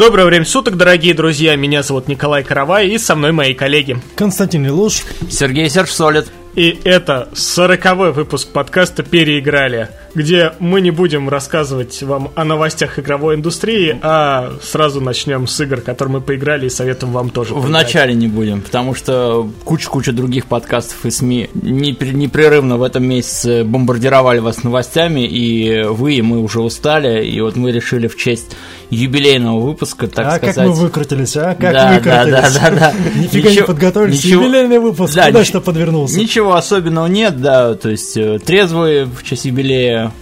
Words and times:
Доброе 0.00 0.24
время 0.24 0.46
суток, 0.46 0.78
дорогие 0.78 1.12
друзья. 1.12 1.54
Меня 1.56 1.82
зовут 1.82 2.08
Николай 2.08 2.42
Каравай 2.42 2.88
и 2.88 2.96
со 2.96 3.14
мной 3.14 3.32
мои 3.32 3.52
коллеги. 3.52 3.98
Константин 4.16 4.66
Илуш. 4.66 5.02
Сергей 5.30 5.68
Серж 5.68 5.90
Солид. 5.90 6.32
И 6.56 6.80
это 6.82 7.28
сороковой 7.32 8.10
выпуск 8.12 8.48
подкаста 8.48 9.04
«Переиграли», 9.04 9.88
где 10.16 10.52
мы 10.58 10.80
не 10.80 10.90
будем 10.90 11.28
рассказывать 11.28 12.02
вам 12.02 12.32
о 12.34 12.44
новостях 12.44 12.98
игровой 12.98 13.36
индустрии, 13.36 13.96
а 14.02 14.54
сразу 14.60 15.00
начнем 15.00 15.46
с 15.46 15.60
игр, 15.60 15.80
которые 15.80 16.14
мы 16.14 16.20
поиграли 16.20 16.66
и 16.66 16.70
советуем 16.70 17.12
вам 17.12 17.30
тоже 17.30 17.54
В 17.54 17.68
начале 17.68 18.14
не 18.14 18.26
будем, 18.26 18.62
потому 18.62 18.96
что 18.96 19.48
куча-куча 19.64 20.12
других 20.12 20.46
подкастов 20.46 21.06
и 21.06 21.10
СМИ 21.10 21.50
непрерывно 21.54 22.76
в 22.78 22.82
этом 22.82 23.04
месяце 23.04 23.62
бомбардировали 23.62 24.40
вас 24.40 24.64
новостями, 24.64 25.20
и 25.20 25.84
вы, 25.84 26.14
и 26.14 26.22
мы 26.22 26.40
уже 26.40 26.60
устали, 26.60 27.24
и 27.24 27.40
вот 27.40 27.54
мы 27.54 27.70
решили 27.70 28.08
в 28.08 28.16
честь 28.16 28.56
юбилейного 28.90 29.60
выпуска, 29.60 30.08
так 30.08 30.26
а 30.26 30.36
сказать. 30.36 30.56
как 30.56 30.66
мы 30.66 30.72
выкрутились, 30.72 31.36
а? 31.36 31.54
Как 31.54 31.72
да, 31.72 31.92
выкрутились? 31.94 32.32
Да, 32.32 32.50
да, 32.50 32.50
да, 32.50 32.70
да. 32.76 32.94
Нифига 33.14 33.50
не 33.50 33.62
подготовились. 33.62 34.24
Ничего, 34.24 34.42
Юбилейный 34.42 34.78
выпуск, 34.80 35.14
да, 35.14 35.26
куда 35.26 35.44
что 35.44 35.60
подвернулся? 35.60 36.18
Ничего 36.18 36.39
особенного 36.48 37.06
нет, 37.06 37.40
да, 37.40 37.74
то 37.74 37.90
есть 37.90 38.16
э, 38.16 38.38
трезвые 38.38 39.04
в 39.04 39.22
честь 39.22 39.44
юбилея. 39.44 40.12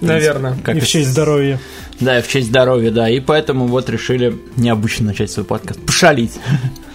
Наверное. 0.00 0.56
Как 0.62 0.76
и 0.76 0.80
в 0.80 0.86
честь 0.86 1.10
здоровья. 1.10 1.60
Да, 2.00 2.18
и 2.18 2.22
в 2.22 2.28
честь 2.28 2.48
здоровья, 2.48 2.90
да, 2.90 3.08
и 3.08 3.20
поэтому 3.20 3.66
вот 3.66 3.90
решили 3.90 4.38
необычно 4.56 5.06
начать 5.06 5.30
свой 5.30 5.44
подкаст. 5.44 5.80
Пошалить. 5.84 6.38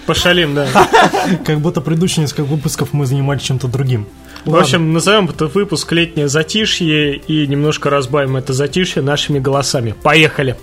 Пошалим, 0.05 0.55
да. 0.55 0.67
Как 1.45 1.59
будто 1.59 1.81
предыдущие 1.81 2.23
несколько 2.23 2.43
выпусков 2.43 2.93
мы 2.93 3.05
занимались 3.05 3.43
чем-то 3.43 3.67
другим. 3.67 4.07
В 4.45 4.55
общем, 4.55 4.91
назовем 4.91 5.29
этот 5.29 5.55
выпуск 5.55 5.89
«Летнее 5.93 6.27
затишье» 6.27 7.15
и 7.15 7.47
немножко 7.47 7.89
разбавим 7.89 8.35
это 8.35 8.51
затишье 8.51 9.01
нашими 9.01 9.39
голосами. 9.39 9.95
Поехали! 10.03 10.57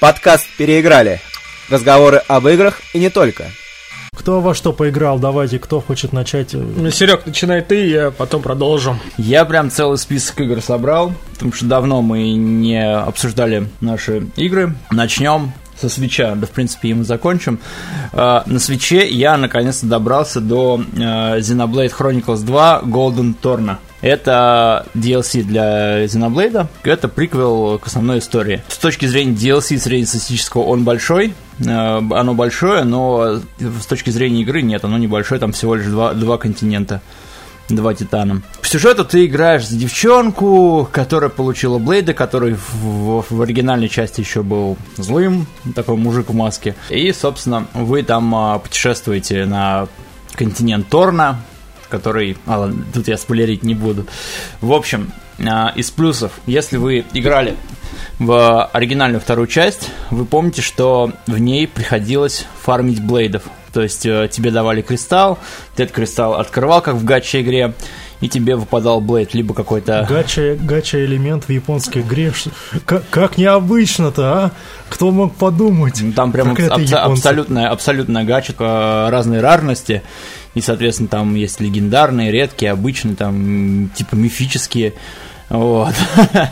Подкаст 0.00 0.46
«Переиграли». 0.56 1.20
Разговоры 1.68 2.22
об 2.28 2.46
играх 2.48 2.80
и 2.94 2.98
не 2.98 3.10
только. 3.10 3.46
Кто 4.20 4.42
во 4.42 4.54
что 4.54 4.74
поиграл, 4.74 5.18
давайте, 5.18 5.58
кто 5.58 5.80
хочет 5.80 6.12
начать. 6.12 6.50
Серег, 6.50 7.24
начинай 7.24 7.62
ты, 7.62 7.88
я 7.88 8.10
потом 8.10 8.42
продолжу. 8.42 8.98
Я 9.16 9.46
прям 9.46 9.70
целый 9.70 9.96
список 9.96 10.42
игр 10.42 10.60
собрал, 10.60 11.14
потому 11.32 11.54
что 11.54 11.64
давно 11.64 12.02
мы 12.02 12.34
не 12.34 12.86
обсуждали 12.86 13.66
наши 13.80 14.26
игры. 14.36 14.74
Начнем 14.90 15.54
со 15.80 15.88
свеча, 15.88 16.34
да, 16.34 16.46
в 16.46 16.50
принципе, 16.50 16.90
и 16.90 16.94
мы 16.94 17.04
закончим. 17.04 17.60
А, 18.12 18.42
на 18.44 18.58
свече 18.58 19.08
я 19.08 19.38
наконец-то 19.38 19.86
добрался 19.86 20.42
до 20.42 20.82
а, 20.98 21.38
Xenoblade 21.38 21.90
Chronicles 21.98 22.44
2 22.44 22.82
Golden 22.84 23.34
Torna. 23.42 23.78
Это 24.00 24.86
DLC 24.94 25.42
для 25.42 26.04
Xenoblade, 26.04 26.66
это 26.84 27.08
приквел 27.08 27.78
к 27.78 27.86
основной 27.86 28.18
истории. 28.18 28.62
С 28.68 28.78
точки 28.78 29.06
зрения 29.06 29.34
DLC 29.34 29.78
среднестатистического 29.78 30.62
он 30.62 30.84
большой, 30.84 31.34
а, 31.66 31.98
оно 31.98 32.34
большое, 32.34 32.84
но 32.84 33.40
с 33.58 33.86
точки 33.86 34.10
зрения 34.10 34.42
игры 34.42 34.62
нет, 34.62 34.84
оно 34.84 34.96
небольшое, 34.96 35.40
там 35.40 35.52
всего 35.52 35.74
лишь 35.74 35.86
два, 35.86 36.14
два 36.14 36.38
континента 36.38 37.02
два 37.68 37.94
титана. 37.94 38.42
По 38.60 38.66
сюжету 38.66 39.04
ты 39.04 39.26
играешь 39.26 39.66
за 39.66 39.76
девчонку, 39.76 40.88
которая 40.90 41.30
получила 41.30 41.78
Блейда, 41.78 42.14
который 42.14 42.54
в, 42.54 42.74
в, 42.74 43.24
в 43.30 43.42
оригинальной 43.42 43.88
части 43.88 44.20
еще 44.20 44.42
был 44.42 44.76
злым, 44.96 45.46
такой 45.74 45.96
мужик 45.96 46.30
в 46.30 46.34
маске. 46.34 46.74
И, 46.88 47.12
собственно, 47.12 47.66
вы 47.74 48.02
там 48.02 48.34
а, 48.34 48.58
путешествуете 48.58 49.44
на 49.44 49.88
континент 50.34 50.88
Торна, 50.88 51.42
который... 51.90 52.36
А, 52.46 52.60
ладно, 52.60 52.84
тут 52.92 53.08
я 53.08 53.18
спойлерить 53.18 53.62
не 53.62 53.74
буду. 53.74 54.06
В 54.60 54.72
общем, 54.72 55.12
а, 55.46 55.72
из 55.76 55.90
плюсов, 55.90 56.32
если 56.46 56.76
вы 56.76 57.04
играли 57.12 57.56
в 58.18 58.66
оригинальную 58.66 59.20
вторую 59.20 59.46
часть, 59.46 59.90
вы 60.10 60.24
помните, 60.24 60.62
что 60.62 61.12
в 61.26 61.38
ней 61.38 61.66
приходилось 61.66 62.46
фармить 62.62 63.02
блейдов. 63.02 63.42
То 63.72 63.82
есть 63.82 64.04
э, 64.04 64.28
тебе 64.30 64.50
давали 64.50 64.82
кристалл, 64.82 65.38
ты 65.76 65.84
этот 65.84 65.94
кристалл 65.94 66.34
открывал, 66.34 66.82
как 66.82 66.96
в 66.96 67.04
гаче 67.04 67.40
игре, 67.40 67.72
и 68.20 68.28
тебе 68.28 68.56
выпадал 68.56 69.00
блейд, 69.00 69.32
либо 69.32 69.54
какой-то... 69.54 70.06
Гача, 70.08 70.56
гача 70.60 71.02
элемент 71.04 71.44
в 71.44 71.50
японской 71.50 72.00
игре. 72.02 72.32
Как, 72.84 73.08
как 73.08 73.38
необычно-то, 73.38 74.32
а? 74.32 74.50
Кто 74.88 75.10
мог 75.10 75.36
подумать? 75.36 76.02
Там 76.14 76.32
прям 76.32 76.50
аб- 76.50 76.92
абсолютная, 76.92 77.68
абсолютная 77.68 78.24
гача, 78.24 78.54
э, 78.58 79.08
разные 79.08 79.40
рарности. 79.40 80.02
И, 80.54 80.60
соответственно, 80.60 81.08
там 81.08 81.34
есть 81.34 81.60
легендарные, 81.60 82.30
редкие, 82.30 82.72
обычные, 82.72 83.14
там, 83.14 83.90
типа 83.94 84.16
мифические. 84.16 84.94
Вот. 85.48 85.94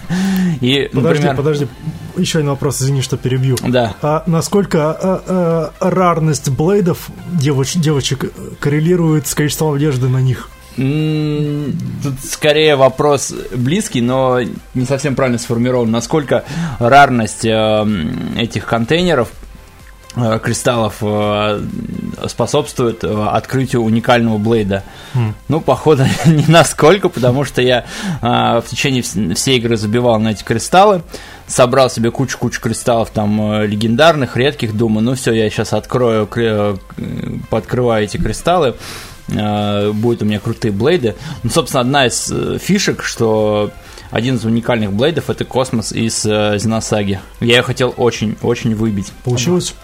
И, 0.60 0.90
подожди, 0.92 1.22
например... 1.22 1.36
подожди, 1.36 1.68
еще 2.16 2.38
один 2.38 2.50
вопрос, 2.50 2.82
извини, 2.82 3.00
что 3.00 3.16
перебью. 3.16 3.56
Да. 3.66 3.94
А 4.02 4.24
насколько 4.26 4.90
а, 4.90 5.72
а, 5.80 5.90
рарность 5.90 6.50
блейдов 6.50 7.08
девоч, 7.32 7.74
девочек 7.74 8.32
коррелирует 8.58 9.26
с 9.26 9.34
количеством 9.34 9.74
одежды 9.74 10.08
на 10.08 10.20
них? 10.20 10.50
Тут 10.76 12.14
скорее 12.22 12.76
вопрос 12.76 13.34
близкий, 13.54 14.00
но 14.00 14.40
не 14.74 14.84
совсем 14.84 15.16
правильно 15.16 15.38
сформирован. 15.38 15.90
Насколько 15.90 16.44
рарность 16.78 17.44
э, 17.44 17.86
этих 18.36 18.66
контейнеров 18.66 19.28
кристаллов 20.42 20.96
э, 21.00 21.62
способствует 22.26 23.04
э, 23.04 23.26
открытию 23.28 23.82
уникального 23.82 24.38
блейда. 24.38 24.82
Mm. 25.14 25.32
Ну, 25.48 25.60
походу, 25.60 26.04
не 26.26 26.44
насколько, 26.48 27.08
потому 27.08 27.44
что 27.44 27.62
я 27.62 27.84
в 28.20 28.64
течение 28.68 29.02
всей 29.02 29.58
игры 29.58 29.76
забивал 29.76 30.18
на 30.18 30.30
эти 30.30 30.42
кристаллы, 30.42 31.02
собрал 31.46 31.90
себе 31.90 32.10
кучу-кучу 32.10 32.60
кристаллов 32.60 33.10
там 33.10 33.62
легендарных, 33.62 34.36
редких, 34.36 34.76
думаю, 34.76 35.04
ну 35.04 35.14
все, 35.14 35.32
я 35.32 35.48
сейчас 35.50 35.72
открою, 35.72 36.28
подкрываю 37.50 38.04
эти 38.04 38.16
кристаллы, 38.16 38.74
будут 39.28 40.22
у 40.22 40.24
меня 40.24 40.40
крутые 40.40 40.72
блейды. 40.72 41.14
Ну, 41.42 41.50
собственно, 41.50 41.82
одна 41.82 42.06
из 42.06 42.32
фишек, 42.60 43.02
что 43.02 43.70
один 44.10 44.36
из 44.36 44.44
уникальных 44.44 44.92
блейдов 44.92 45.30
это 45.30 45.44
космос 45.44 45.92
из 45.92 46.22
Зеносаги. 46.22 47.20
Я 47.40 47.56
ее 47.56 47.62
хотел 47.62 47.94
очень-очень 47.96 48.74
выбить. 48.74 49.12
Получилось? 49.24 49.74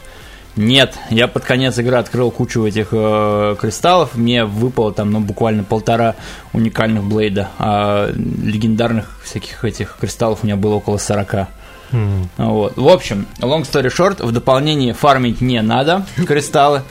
Нет, 0.57 0.97
я 1.11 1.27
под 1.27 1.45
конец 1.45 1.79
игры 1.79 1.97
открыл 1.97 2.31
кучу 2.31 2.65
этих 2.65 2.89
э, 2.93 3.57
кристаллов, 3.61 4.15
мне 4.15 4.45
выпало 4.45 4.93
там, 4.93 5.11
ну, 5.11 5.19
буквально 5.19 5.65
полтора 5.65 6.15
уникальных 6.53 7.03
блейда, 7.03 7.49
а 7.59 8.11
легендарных 8.13 9.21
всяких 9.25 9.65
этих 9.65 9.97
кристаллов 10.01 10.41
у 10.43 10.47
меня 10.47 10.57
было 10.57 10.75
около 10.75 10.99
40. 10.99 11.49
Mm. 11.91 12.29
Вот. 12.37 12.77
В 12.77 12.89
общем, 12.89 13.27
long 13.41 13.63
story 13.63 13.87
short, 13.87 14.25
в 14.25 14.31
дополнение 14.31 14.95
фармить 14.95 15.41
не 15.41 15.61
надо 15.61 16.07
кристаллы, 16.27 16.83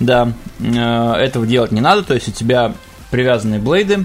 да, 0.00 0.32
э, 0.58 1.12
этого 1.14 1.46
делать 1.46 1.70
не 1.70 1.80
надо, 1.80 2.02
то 2.02 2.14
есть 2.14 2.28
у 2.28 2.32
тебя 2.32 2.72
привязанные 3.12 3.60
блейды, 3.60 4.04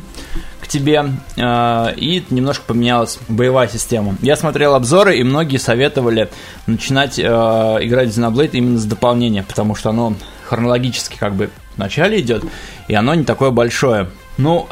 тебе, 0.71 1.03
э, 1.35 1.93
и 1.97 2.23
немножко 2.29 2.63
поменялась 2.65 3.19
боевая 3.27 3.67
система. 3.67 4.15
Я 4.21 4.35
смотрел 4.35 4.73
обзоры, 4.73 5.17
и 5.17 5.23
многие 5.23 5.57
советовали 5.57 6.29
начинать 6.65 7.19
э, 7.19 7.23
играть 7.23 8.09
в 8.09 8.17
Xenoblade 8.17 8.51
именно 8.53 8.79
с 8.79 8.85
дополнения, 8.85 9.43
потому 9.43 9.75
что 9.75 9.89
оно 9.89 10.13
хронологически 10.47 11.17
как 11.17 11.35
бы 11.35 11.49
в 11.75 11.77
начале 11.77 12.21
идет, 12.21 12.43
и 12.87 12.95
оно 12.95 13.13
не 13.15 13.25
такое 13.25 13.51
большое. 13.51 14.07
Ну, 14.38 14.68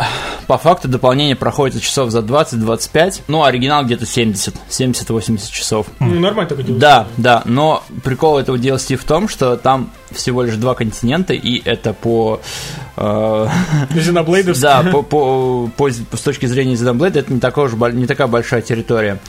по 0.48 0.58
факту 0.58 0.88
дополнение 0.88 1.36
проходит 1.36 1.82
часов 1.82 2.12
за 2.12 2.20
20-25, 2.20 3.22
ну, 3.28 3.44
оригинал 3.44 3.86
где-то 3.86 4.06
70, 4.06 4.56
70-80 4.70 5.52
часов. 5.52 5.88
Ну, 6.00 6.20
нормально 6.20 6.50
такое 6.50 6.66
DLC. 6.66 6.78
Да, 6.78 7.08
да, 7.18 7.44
но 7.46 7.84
прикол 8.04 8.40
этого 8.40 8.56
DLC 8.56 8.96
в 8.96 9.04
том, 9.04 9.28
что 9.28 9.58
там 9.58 9.92
всего 10.12 10.44
лишь 10.44 10.56
два 10.56 10.76
континента, 10.76 11.34
и 11.34 11.62
это 11.64 11.94
по... 11.94 12.42
Э, 12.98 13.48
да, 14.60 14.84
по, 14.92 15.04
по, 15.04 15.70
по, 15.76 15.90
с 15.92 16.22
точки 16.24 16.46
зрения 16.46 16.74
Xenoblade 16.74 17.20
это 17.20 17.34
не, 17.34 17.40
такая 17.40 17.66
уж, 17.66 17.74
не 17.94 18.08
такая 18.08 18.28
большая 18.28 18.62
территория. 18.62 19.20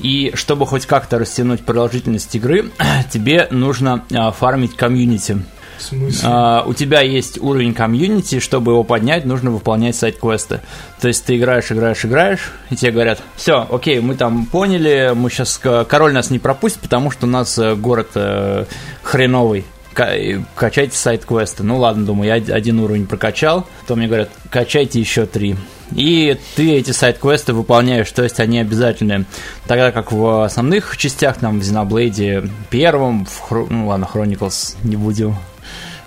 И 0.00 0.32
чтобы 0.34 0.66
хоть 0.66 0.86
как-то 0.86 1.18
растянуть 1.18 1.64
продолжительность 1.64 2.34
игры, 2.34 2.70
тебе 3.10 3.48
нужно 3.50 4.04
а, 4.12 4.32
фармить 4.32 4.76
комьюнити. 4.76 5.44
Uh, 5.90 6.62
у 6.66 6.74
тебя 6.74 7.00
есть 7.00 7.38
уровень 7.40 7.74
комьюнити, 7.74 8.38
чтобы 8.38 8.72
его 8.72 8.84
поднять, 8.84 9.24
нужно 9.24 9.50
выполнять 9.50 9.96
сайт-квесты. 9.96 10.60
То 11.00 11.08
есть 11.08 11.24
ты 11.24 11.36
играешь, 11.36 11.70
играешь, 11.72 12.04
играешь, 12.04 12.52
и 12.70 12.76
тебе 12.76 12.92
говорят, 12.92 13.22
все, 13.36 13.66
окей, 13.70 14.00
мы 14.00 14.14
там 14.14 14.46
поняли, 14.46 15.12
мы 15.14 15.30
сейчас, 15.30 15.60
король 15.88 16.12
нас 16.12 16.30
не 16.30 16.38
пропустит, 16.38 16.80
потому 16.80 17.10
что 17.10 17.26
у 17.26 17.30
нас 17.30 17.58
э, 17.58 17.74
город 17.74 18.10
э, 18.14 18.66
хреновый 19.02 19.64
качайте 19.94 20.96
сайт-квесты. 20.96 21.62
Ну 21.62 21.78
ладно, 21.78 22.06
думаю, 22.06 22.28
я 22.28 22.54
один 22.54 22.80
уровень 22.80 23.06
прокачал, 23.06 23.66
то 23.86 23.96
мне 23.96 24.06
говорят, 24.06 24.30
качайте 24.50 25.00
еще 25.00 25.26
три. 25.26 25.56
И 25.94 26.38
ты 26.56 26.74
эти 26.74 26.90
сайт-квесты 26.90 27.52
выполняешь, 27.52 28.10
то 28.10 28.22
есть 28.22 28.40
они 28.40 28.58
обязательны. 28.58 29.26
Тогда 29.66 29.92
как 29.92 30.12
в 30.12 30.44
основных 30.44 30.96
частях, 30.96 31.36
там, 31.36 31.60
в 31.60 31.62
Xenoblade 31.62 32.48
первом, 32.70 33.26
в 33.26 33.38
Хро... 33.40 33.66
ну 33.68 33.88
ладно, 33.88 34.08
Chronicles 34.12 34.76
не 34.84 34.96
будем 34.96 35.36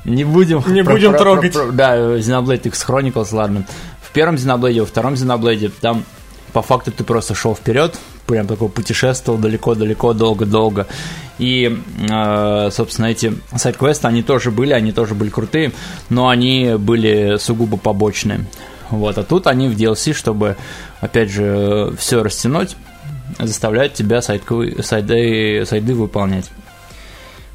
не 0.05 0.23
будем... 0.23 0.63
Не 0.67 0.83
про, 0.83 0.93
будем 0.93 1.11
про, 1.11 1.19
трогать. 1.19 1.53
Про, 1.53 1.63
про, 1.65 1.71
да, 1.71 1.97
Xenoblade 1.97 2.67
X 2.67 2.85
Chronicles, 2.87 3.33
ладно. 3.35 3.65
В 4.01 4.11
первом 4.11 4.35
Xenoblade, 4.35 4.79
во 4.79 4.85
втором 4.85 5.13
Xenoblade, 5.13 5.71
там 5.81 6.03
по 6.53 6.61
факту 6.61 6.91
ты 6.91 7.03
просто 7.03 7.35
шел 7.35 7.53
вперед, 7.53 7.99
прям 8.27 8.47
такой 8.47 8.69
путешествовал 8.69 9.37
далеко-далеко, 9.39 10.13
долго-долго. 10.13 10.87
И, 11.37 11.77
э, 12.09 12.69
собственно, 12.71 13.07
эти 13.07 13.33
сайт-квесты, 13.55 14.07
они 14.07 14.23
тоже 14.23 14.51
были, 14.51 14.71
они 14.71 14.93
тоже 14.93 15.15
были 15.15 15.29
крутые, 15.29 15.73
но 16.09 16.29
они 16.29 16.75
были 16.77 17.37
сугубо 17.39 17.75
побочные. 17.77 18.45
Вот, 18.89 19.17
а 19.17 19.23
тут 19.23 19.47
они 19.47 19.67
в 19.67 19.75
DLC, 19.75 20.13
чтобы, 20.13 20.55
опять 21.01 21.29
же, 21.29 21.93
все 21.97 22.23
растянуть, 22.23 22.77
заставляют 23.39 23.93
тебя 23.93 24.21
сайт-квы- 24.21 24.81
сайды, 24.81 25.65
сайды 25.65 25.93
выполнять. 25.93 26.49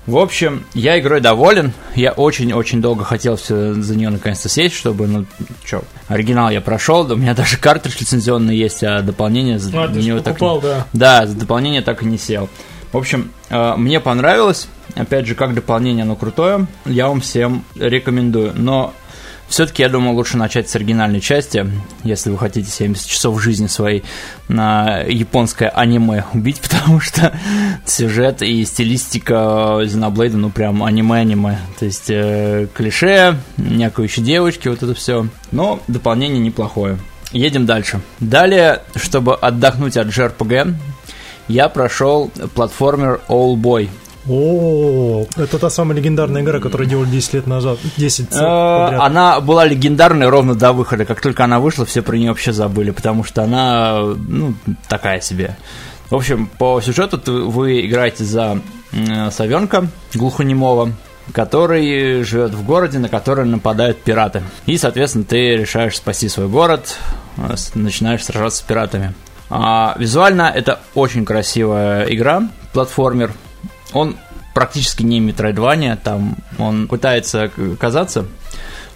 В 0.07 0.17
общем, 0.17 0.65
я 0.75 0.99
игрой 0.99 1.21
доволен. 1.21 1.73
Я 1.95 2.13
очень-очень 2.13 2.81
долго 2.81 3.05
хотел 3.05 3.37
все 3.37 3.75
за 3.75 3.97
нее 3.97 4.11
наконец-то 4.11 4.49
сесть, 4.49 4.75
чтобы, 4.75 5.07
ну, 5.07 5.27
что, 5.65 5.85
оригинал 6.09 6.51
я 6.51 6.61
прошел, 6.61 7.01
у 7.13 7.17
меня 7.17 7.35
даже 7.37 7.59
картридж 7.59 7.97
лицензионный 8.01 8.57
есть, 8.57 8.83
а 8.83 9.03
дополнение 9.03 9.59
за 9.59 9.85
А, 9.85 9.89
ты 9.89 10.01
него 10.01 10.19
так... 10.21 10.39
покупал, 10.39 10.61
да. 10.61 10.87
Да, 10.93 11.27
за 11.27 11.37
дополнение 11.37 11.83
так 11.83 12.03
и 12.03 12.07
не 12.07 12.19
сел. 12.19 12.49
В 12.93 12.97
общем, 12.97 13.31
э, 13.51 13.77
мне 13.77 14.01
понравилось. 14.01 14.69
Опять 14.97 15.27
же, 15.27 15.37
как 15.37 15.55
дополнение 15.55 16.03
оно 16.03 16.17
крутое. 16.17 16.67
Я 16.85 17.09
вам 17.09 17.21
всем 17.21 17.65
рекомендую. 17.77 18.53
Но 18.57 18.93
все-таки 19.51 19.83
я 19.83 19.89
думаю, 19.89 20.15
лучше 20.15 20.37
начать 20.37 20.71
с 20.71 20.77
оригинальной 20.77 21.21
части, 21.21 21.67
если 22.05 22.31
вы 22.31 22.39
хотите 22.39 22.71
70 22.71 23.07
часов 23.07 23.43
жизни 23.43 23.67
своей 23.67 24.05
на 24.49 25.01
японское 25.01 25.69
аниме 25.69 26.25
убить, 26.33 26.61
потому 26.63 27.01
что 27.01 27.37
сюжет 27.85 28.43
и 28.43 28.65
стилистика 28.65 29.35
Xenoblade, 29.83 30.37
ну 30.37 30.51
прям 30.51 30.85
аниме-аниме. 30.85 31.59
То 31.79 31.85
есть 31.85 32.09
э, 32.09 32.69
клише, 32.73 33.37
някающие 33.57 34.25
девочки, 34.25 34.69
вот 34.69 34.83
это 34.83 34.95
все. 34.95 35.27
Но 35.51 35.81
дополнение 35.89 36.39
неплохое. 36.39 36.99
Едем 37.33 37.67
дальше. 37.67 38.01
Далее, 38.21 38.83
чтобы 38.95 39.35
отдохнуть 39.35 39.97
от 39.97 40.09
JRPG, 40.09 40.75
я 41.49 41.69
прошел 41.69 42.31
платформер 42.55 43.21
All 43.29 43.57
Boy. 43.57 43.89
О, 44.29 45.25
это 45.37 45.59
та 45.59 45.71
самая 45.71 45.97
легендарная 45.97 46.43
игра, 46.43 46.61
которую 46.61 46.89
делали 46.89 47.09
10 47.09 47.35
лет 47.35 47.47
назад. 47.47 47.79
10 47.97 48.29
Э. 48.33 48.97
Она 48.99 49.41
была 49.41 49.65
легендарной 49.65 50.29
ровно 50.29 50.55
до 50.55 50.73
выхода. 50.73 51.05
Как 51.05 51.21
только 51.21 51.45
она 51.45 51.59
вышла, 51.59 51.87
все 51.87 52.03
про 52.03 52.17
нее 52.17 52.29
вообще 52.31 52.53
забыли, 52.53 52.91
потому 52.91 53.25
что 53.25 53.43
она, 53.43 54.01
ну, 54.29 54.55
такая 54.89 55.21
себе. 55.21 55.57
В 56.11 56.17
общем, 56.17 56.51
по 56.59 56.81
сюжету 56.81 57.21
вы 57.51 57.87
играете 57.87 58.25
за 58.25 58.61
м, 58.93 59.31
совенка 59.31 59.87
глухонемого, 60.15 60.93
который 61.33 62.23
живет 62.25 62.53
в 62.53 62.65
городе, 62.65 62.99
на 62.99 63.09
который 63.09 63.47
нападают 63.47 64.03
пираты. 64.03 64.43
И, 64.67 64.77
соответственно, 64.77 65.25
ты 65.25 65.57
решаешь 65.57 65.97
спасти 65.97 66.29
свой 66.29 66.49
город, 66.49 66.97
э, 67.37 67.55
начинаешь 67.75 68.25
сражаться 68.25 68.59
с 68.59 68.63
пиратами. 68.63 69.15
А, 69.49 69.95
визуально 69.99 70.53
это 70.55 70.81
очень 70.95 71.25
красивая 71.25 72.05
игра, 72.05 72.49
платформер. 72.73 73.33
Он 73.93 74.17
практически 74.55 75.03
не 75.03 75.21
метроидвания, 75.21 75.97
там 75.97 76.37
он 76.59 76.89
пытается 76.89 77.51
казаться, 77.79 78.27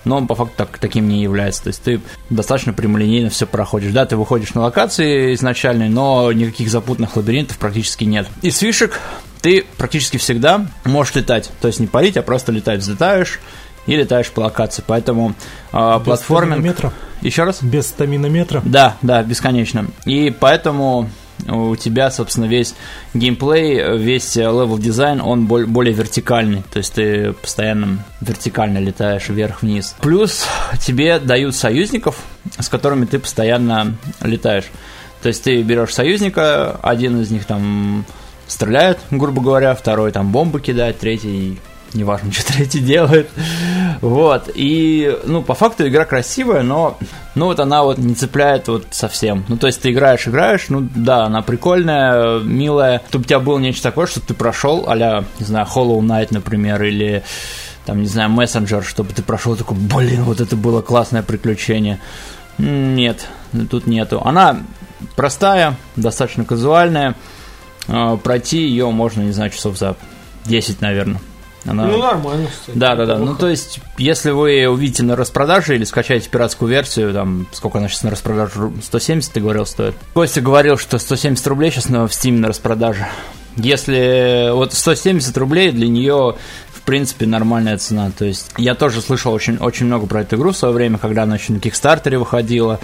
но 0.05 0.17
он 0.17 0.27
по 0.27 0.35
факту 0.35 0.55
так, 0.57 0.79
таким 0.79 1.09
не 1.09 1.23
является. 1.23 1.65
То 1.65 1.69
есть 1.69 1.83
ты 1.83 2.01
достаточно 2.31 2.73
прямолинейно 2.73 3.31
все 3.31 3.47
проходишь. 3.47 3.93
Да, 3.93 4.05
ты 4.07 4.17
выходишь 4.17 4.55
на 4.55 4.63
локации 4.63 5.35
изначальные, 5.35 5.89
но 5.89 6.31
никаких 6.33 6.69
запутанных 6.69 7.17
лабиринтов 7.17 7.59
практически 7.59 8.05
нет. 8.05 8.27
Из 8.43 8.59
фишек 8.59 9.01
ты 9.41 9.65
практически 9.77 10.17
всегда 10.17 10.67
можешь 10.85 11.15
летать. 11.15 11.51
То 11.61 11.69
есть 11.69 11.81
не 11.81 11.87
парить, 11.87 12.17
а 12.17 12.23
просто 12.23 12.53
летать. 12.53 12.81
Взлетаешь 12.81 13.41
и 13.87 13.97
летаешь 13.97 14.31
по 14.31 14.41
локации. 14.41 14.83
Поэтому 14.87 15.35
э, 15.73 15.99
Без 15.99 16.05
платформинг... 16.05 16.55
стаминометра. 16.55 16.93
Еще 17.21 17.45
раз? 17.45 17.63
Без 17.63 17.87
стаминометра. 17.87 18.63
Да, 18.65 18.97
да, 19.03 19.23
бесконечно. 19.23 19.87
И 20.05 20.35
поэтому 20.39 21.11
у 21.49 21.77
тебя, 21.77 22.11
собственно, 22.11 22.47
весь 22.47 22.75
геймплей, 23.13 23.99
весь 23.99 24.37
level 24.37 24.79
design, 24.79 25.21
он 25.21 25.47
более 25.47 25.95
вертикальный. 25.95 26.63
То 26.73 26.79
есть 26.79 26.95
ты 26.95 27.33
постоянно 27.33 28.05
вертикально 28.21 28.79
летаешь 28.79 29.29
вверх-вниз. 29.29 29.97
Плюс 30.01 30.45
тебе 30.81 31.19
дают 31.19 31.55
союзников, 31.55 32.19
с 32.59 32.69
которыми 32.69 33.05
ты 33.05 33.19
постоянно 33.19 33.97
летаешь. 34.21 34.71
То 35.23 35.29
есть 35.29 35.43
ты 35.43 35.63
берешь 35.63 35.95
союзника, 35.95 36.79
один 36.83 37.21
из 37.21 37.31
них 37.31 37.45
там 37.47 38.05
стреляет, 38.47 38.99
грубо 39.11 39.41
говоря, 39.41 39.75
второй 39.75 40.13
там 40.13 40.31
бомбы 40.33 40.61
кидает, 40.61 40.99
третий 40.99 41.59
неважно, 41.95 42.33
что 42.33 42.53
третий 42.53 42.81
делает. 42.81 43.31
Вот. 44.01 44.51
И, 44.55 45.19
ну, 45.25 45.43
по 45.43 45.55
факту 45.55 45.87
игра 45.89 46.05
красивая, 46.05 46.63
но, 46.63 46.99
ну, 47.35 47.47
вот 47.47 47.61
она 47.61 47.83
вот 47.83 47.99
не 47.99 48.15
цепляет 48.15 48.69
вот 48.69 48.87
совсем. 48.91 49.45
Ну, 49.49 49.57
то 49.57 49.67
есть 49.67 49.81
ты 49.81 49.93
играешь, 49.93 50.29
играешь, 50.29 50.67
ну, 50.69 50.87
да, 50.95 51.25
она 51.25 51.43
прикольная, 51.43 52.41
милая. 52.41 53.03
Чтобы 53.09 53.25
у 53.25 53.29
тебя 53.29 53.41
было 53.41 53.59
нечто 53.59 53.85
такое, 53.85 54.07
что 54.07 54.21
ты 54.21 54.35
прошел, 54.35 54.85
а 54.87 55.25
не 55.39 55.47
знаю, 55.47 55.67
Hollow 55.75 56.01
Knight, 56.01 56.29
например, 56.31 56.83
или 56.83 57.23
там, 57.87 58.01
не 58.01 58.09
знаю, 58.09 58.31
Messenger, 58.31 58.83
чтобы 58.83 59.13
ты 59.13 59.23
прошел 59.23 59.57
такой, 59.57 59.77
блин, 59.77 60.25
вот 60.25 60.41
это 60.41 60.57
было 60.57 60.81
классное 60.81 61.23
приключение. 61.23 62.01
Нет, 62.59 63.27
тут 63.71 63.87
нету. 63.87 64.23
Она 64.25 64.59
простая, 65.17 65.77
достаточно 65.97 66.45
казуальная. 66.45 67.15
Э, 67.89 68.17
Пройти 68.23 68.63
ее 68.67 68.91
можно, 68.91 69.23
не 69.23 69.33
знаю, 69.33 69.51
часов 69.51 69.77
за 69.77 69.97
10, 70.47 70.81
наверное. 70.81 71.21
Она... 71.67 71.87
Ну, 71.87 71.99
нормально, 71.99 72.49
кстати. 72.49 72.77
Да, 72.77 72.95
да, 72.95 73.07
да. 73.07 73.19
Ну, 73.19 73.35
то 73.35 73.49
есть, 73.49 73.81
если 73.97 74.31
вы 74.31 74.67
увидите 74.69 75.03
на 75.03 75.17
распродаже 75.17 75.77
или 75.77 75.85
скачаете 75.85 76.29
пиратскую 76.29 76.71
версию, 76.71 77.13
там, 77.13 77.47
сколько 77.53 77.79
она 77.79 77.89
сейчас 77.89 78.03
на 78.03 78.11
распродаже, 78.11 78.73
170, 78.83 79.33
ты 79.33 79.41
говорил, 79.41 79.65
стоит? 79.65 79.95
Костя 80.13 80.41
говорил, 80.41 80.77
что 80.77 80.99
170 80.99 81.47
рублей 81.47 81.71
сейчас 81.71 81.89
на, 81.89 82.07
в 82.07 82.11
Steam 82.11 82.39
на 82.39 82.49
распродаже. 82.49 83.07
Если 83.57 84.51
вот 84.53 84.75
170 84.75 85.37
рублей 85.39 85.71
для 85.71 85.89
нее 85.89 86.37
в 86.73 86.83
принципе 86.83 87.25
нормальная 87.27 87.79
цена. 87.79 88.11
То 88.11 88.27
есть 88.27 88.51
я 88.59 88.75
тоже 88.75 89.01
слышал 89.01 89.33
очень, 89.33 89.57
очень 89.57 89.87
много 89.87 90.07
про 90.07 90.21
эту 90.21 90.37
игру 90.37 90.51
в 90.51 90.57
свое 90.57 90.75
время, 90.75 90.99
когда 90.99 91.23
она 91.23 91.37
еще 91.37 91.55
на 91.55 91.61
Кикстартере 91.61 92.19
выходила. 92.19 92.79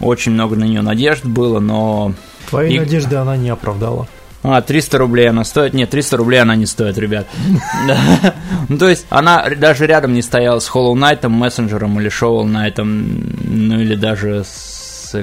Очень 0.00 0.32
много 0.32 0.56
на 0.56 0.64
нее 0.64 0.80
надежд 0.80 1.24
было, 1.24 1.60
но 1.60 2.14
Твои 2.48 2.74
И- 2.74 2.78
надежды 2.78 3.16
она 3.16 3.36
не 3.36 3.50
оправдала. 3.50 4.08
А, 4.42 4.60
300 4.60 4.98
рублей 4.98 5.28
она 5.28 5.44
стоит? 5.44 5.72
Нет, 5.72 5.90
300 5.90 6.16
рублей 6.16 6.42
она 6.42 6.56
не 6.56 6.66
стоит, 6.66 6.98
ребят. 6.98 7.26
Ну, 8.68 8.78
то 8.78 8.88
есть, 8.88 9.06
она 9.10 9.48
даже 9.56 9.86
рядом 9.86 10.14
не 10.14 10.22
стояла 10.22 10.60
с 10.60 10.70
Hollow 10.70 10.94
Knight, 10.94 11.28
мессенджером 11.28 12.00
или 12.00 12.10
Shovel 12.10 12.44
Knight, 12.44 12.82
ну, 12.82 13.80
или 13.80 13.96
даже 13.96 14.44
с... 14.44 15.14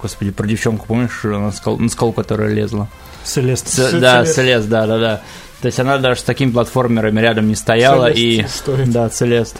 Господи, 0.00 0.30
про 0.30 0.46
девчонку, 0.46 0.86
помнишь, 0.86 1.20
на 1.24 1.50
скалу, 1.52 1.78
на 1.78 1.88
скалу 1.88 2.12
которая 2.12 2.52
лезла? 2.52 2.88
Селест. 3.24 4.00
Да. 4.00 4.24
Целест, 4.24 4.68
да, 4.68 4.86
да, 4.86 4.98
да. 4.98 5.20
То 5.62 5.66
есть, 5.66 5.80
она 5.80 5.98
даже 5.98 6.20
с 6.20 6.22
такими 6.22 6.50
платформерами 6.50 7.20
рядом 7.20 7.48
не 7.48 7.54
стояла, 7.54 8.10
и... 8.10 8.44
Да, 8.86 9.08
Целест. 9.08 9.56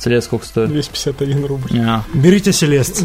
Целест 0.00 0.28
сколько 0.28 0.46
стоит? 0.46 0.70
251 0.70 1.44
рубль. 1.44 1.78
А. 1.78 2.04
Берите 2.14 2.52
Селест. 2.52 3.04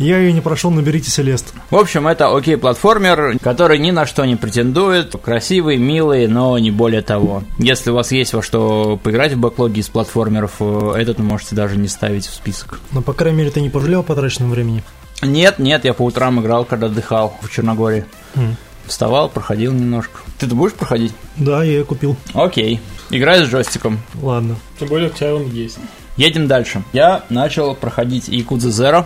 Я 0.00 0.18
ее 0.18 0.32
не 0.32 0.40
прошел, 0.40 0.72
но 0.72 0.82
берите 0.82 1.08
Селест. 1.08 1.54
В 1.70 1.76
общем, 1.76 2.08
это 2.08 2.36
окей 2.36 2.56
платформер, 2.56 3.38
который 3.38 3.78
ни 3.78 3.92
на 3.92 4.06
что 4.06 4.24
не 4.24 4.34
претендует. 4.34 5.14
Красивый, 5.22 5.76
милый, 5.76 6.26
но 6.26 6.58
не 6.58 6.72
более 6.72 7.02
того. 7.02 7.44
Если 7.58 7.90
у 7.90 7.94
вас 7.94 8.10
есть 8.10 8.34
во 8.34 8.42
что 8.42 8.98
поиграть 9.00 9.34
в 9.34 9.38
бэклоге 9.38 9.80
из 9.80 9.88
платформеров, 9.88 10.54
э, 10.58 10.94
этот 10.98 11.18
вы 11.18 11.24
можете 11.24 11.54
даже 11.54 11.76
не 11.76 11.86
ставить 11.86 12.26
в 12.26 12.34
список. 12.34 12.80
Но, 12.90 13.02
по 13.02 13.12
крайней 13.12 13.38
мере, 13.38 13.50
ты 13.52 13.60
не 13.60 13.70
пожалел 13.70 14.00
о 14.00 14.02
потраченном 14.02 14.50
времени. 14.50 14.82
Нет, 15.22 15.60
нет, 15.60 15.84
я 15.84 15.94
по 15.94 16.02
утрам 16.02 16.40
играл, 16.40 16.64
когда 16.64 16.86
отдыхал 16.86 17.38
в 17.40 17.48
Черногории. 17.50 18.04
М. 18.34 18.56
Вставал, 18.86 19.28
проходил 19.28 19.72
немножко. 19.72 20.20
Ты-то 20.38 20.54
будешь 20.56 20.74
проходить? 20.74 21.12
Да, 21.36 21.62
я 21.62 21.72
ее 21.78 21.84
купил. 21.84 22.16
Окей. 22.34 22.80
Играй 23.10 23.44
с 23.44 23.48
джойстиком. 23.48 24.00
Ладно. 24.20 24.56
Тем 24.78 24.88
более 24.88 25.08
у 25.08 25.12
тебя 25.12 25.34
он 25.34 25.46
есть. 25.50 25.78
Едем 26.16 26.46
дальше. 26.46 26.82
Я 26.92 27.24
начал 27.28 27.74
проходить 27.74 28.28
Якудза 28.28 28.68
Zero. 28.68 29.04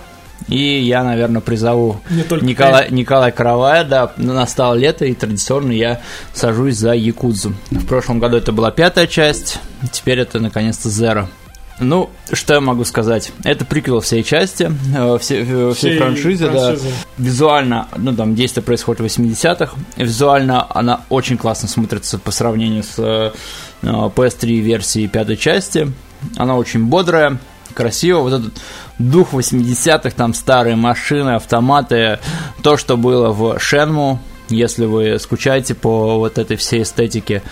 И 0.49 0.81
я, 0.81 1.05
наверное, 1.05 1.43
призову 1.43 2.01
Не 2.09 2.23
только 2.23 2.47
Николай, 2.47 2.91
Николай 2.91 3.31
Каравая, 3.31 3.85
да, 3.85 4.13
настало 4.17 4.75
лето, 4.75 5.05
и 5.05 5.13
традиционно 5.13 5.71
я 5.71 6.01
сажусь 6.33 6.77
за 6.77 6.95
Якудзу. 6.95 7.53
В 7.71 7.87
прошлом 7.87 8.21
году 8.21 8.39
это 8.39 8.51
была 8.51 8.71
пятая 8.71 9.07
часть, 9.07 9.59
теперь 9.93 10.19
это, 10.19 10.41
наконец-то, 10.41 10.89
Zero. 10.89 11.27
Ну, 11.79 12.11
что 12.33 12.55
я 12.55 12.61
могу 12.61 12.85
сказать? 12.85 13.33
Это 13.43 13.65
приквел 13.65 14.01
всей 14.01 14.23
части, 14.23 14.71
э, 14.95 15.19
все, 15.19 15.41
э, 15.41 15.45
всей 15.45 15.75
Всей 15.75 15.99
франшизы, 15.99 16.51
да. 16.51 16.65
франшизы. 16.65 16.89
Визуально, 17.17 17.89
ну, 17.97 18.15
там, 18.15 18.35
действие 18.35 18.63
происходит 18.63 19.01
в 19.01 19.05
80-х. 19.05 19.75
Визуально 19.97 20.67
она 20.69 21.03
очень 21.09 21.39
классно 21.39 21.69
смотрится 21.69 22.19
по 22.19 22.31
сравнению 22.33 22.83
с 22.83 22.99
э, 22.99 23.33
э, 23.83 23.87
PS3 23.87 24.59
версией 24.61 25.09
пятой 25.09 25.39
части. 25.39 25.91
Она 26.37 26.57
очень 26.57 26.87
бодрая, 26.87 27.39
красиво. 27.75 28.21
Вот 28.21 28.33
этот 28.33 28.61
дух 28.99 29.33
80-х, 29.33 30.11
там 30.11 30.35
старые 30.35 30.77
машины, 30.77 31.31
автоматы, 31.31 32.19
то, 32.63 32.77
что 32.77 32.97
было 32.97 33.31
в 33.31 33.59
Шенму, 33.59 34.21
если 34.49 34.85
вы 34.85 35.19
скучаете 35.19 35.75
по 35.75 36.19
вот 36.19 36.39
этой 36.39 36.57
всей 36.57 36.83
эстетике, 36.83 37.43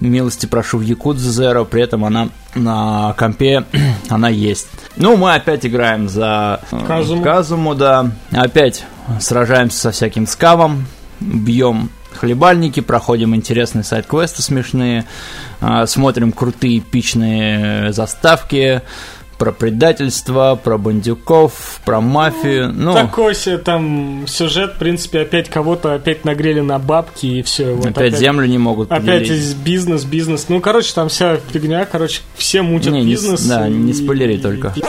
милости 0.00 0.46
прошу 0.46 0.78
в 0.78 0.82
Якудзу 0.82 1.30
Zero, 1.30 1.64
при 1.64 1.82
этом 1.82 2.04
она 2.04 2.28
на 2.54 3.14
компе, 3.16 3.64
она 4.08 4.28
есть. 4.28 4.68
Ну, 4.96 5.16
мы 5.16 5.34
опять 5.34 5.64
играем 5.66 6.08
за 6.08 6.60
э, 6.70 6.86
Казуму. 6.86 7.22
Казуму, 7.22 7.74
да. 7.74 8.10
Опять 8.32 8.84
сражаемся 9.20 9.78
со 9.78 9.90
всяким 9.92 10.26
скавом, 10.26 10.86
бьем 11.20 11.90
хлебальники, 12.14 12.80
проходим 12.80 13.34
интересные 13.34 13.84
сайт-квесты 13.84 14.42
смешные, 14.42 15.04
а, 15.60 15.86
смотрим 15.86 16.32
крутые 16.32 16.78
эпичные 16.78 17.92
заставки, 17.92 18.82
про 19.38 19.52
предательство, 19.52 20.60
про 20.62 20.76
бандюков, 20.76 21.80
про 21.86 22.02
мафию. 22.02 22.70
Ну, 22.74 22.92
Такой 22.92 23.34
себе 23.34 23.56
там 23.56 24.26
сюжет, 24.26 24.74
в 24.74 24.78
принципе, 24.78 25.20
опять 25.20 25.48
кого-то 25.48 25.94
опять 25.94 26.26
нагрели 26.26 26.60
на 26.60 26.78
бабки 26.78 27.24
и 27.24 27.42
все. 27.42 27.72
Вот 27.72 27.86
опять, 27.86 28.18
землю 28.18 28.46
не 28.46 28.58
могут 28.58 28.92
Опять 28.92 29.22
поделить. 29.22 29.30
из 29.30 29.54
бизнес, 29.54 30.04
бизнес. 30.04 30.44
Ну, 30.50 30.60
короче, 30.60 30.92
там 30.94 31.08
вся 31.08 31.38
фигня, 31.52 31.86
короче, 31.86 32.20
все 32.36 32.60
мутят 32.60 32.92
Не, 32.92 33.00
не 33.02 33.12
бизнес. 33.12 33.46
да, 33.46 33.66
не 33.66 33.92
и- 33.92 33.94
спойлери 33.94 34.34
и- 34.34 34.38
только. 34.38 34.74
и- 34.76 34.82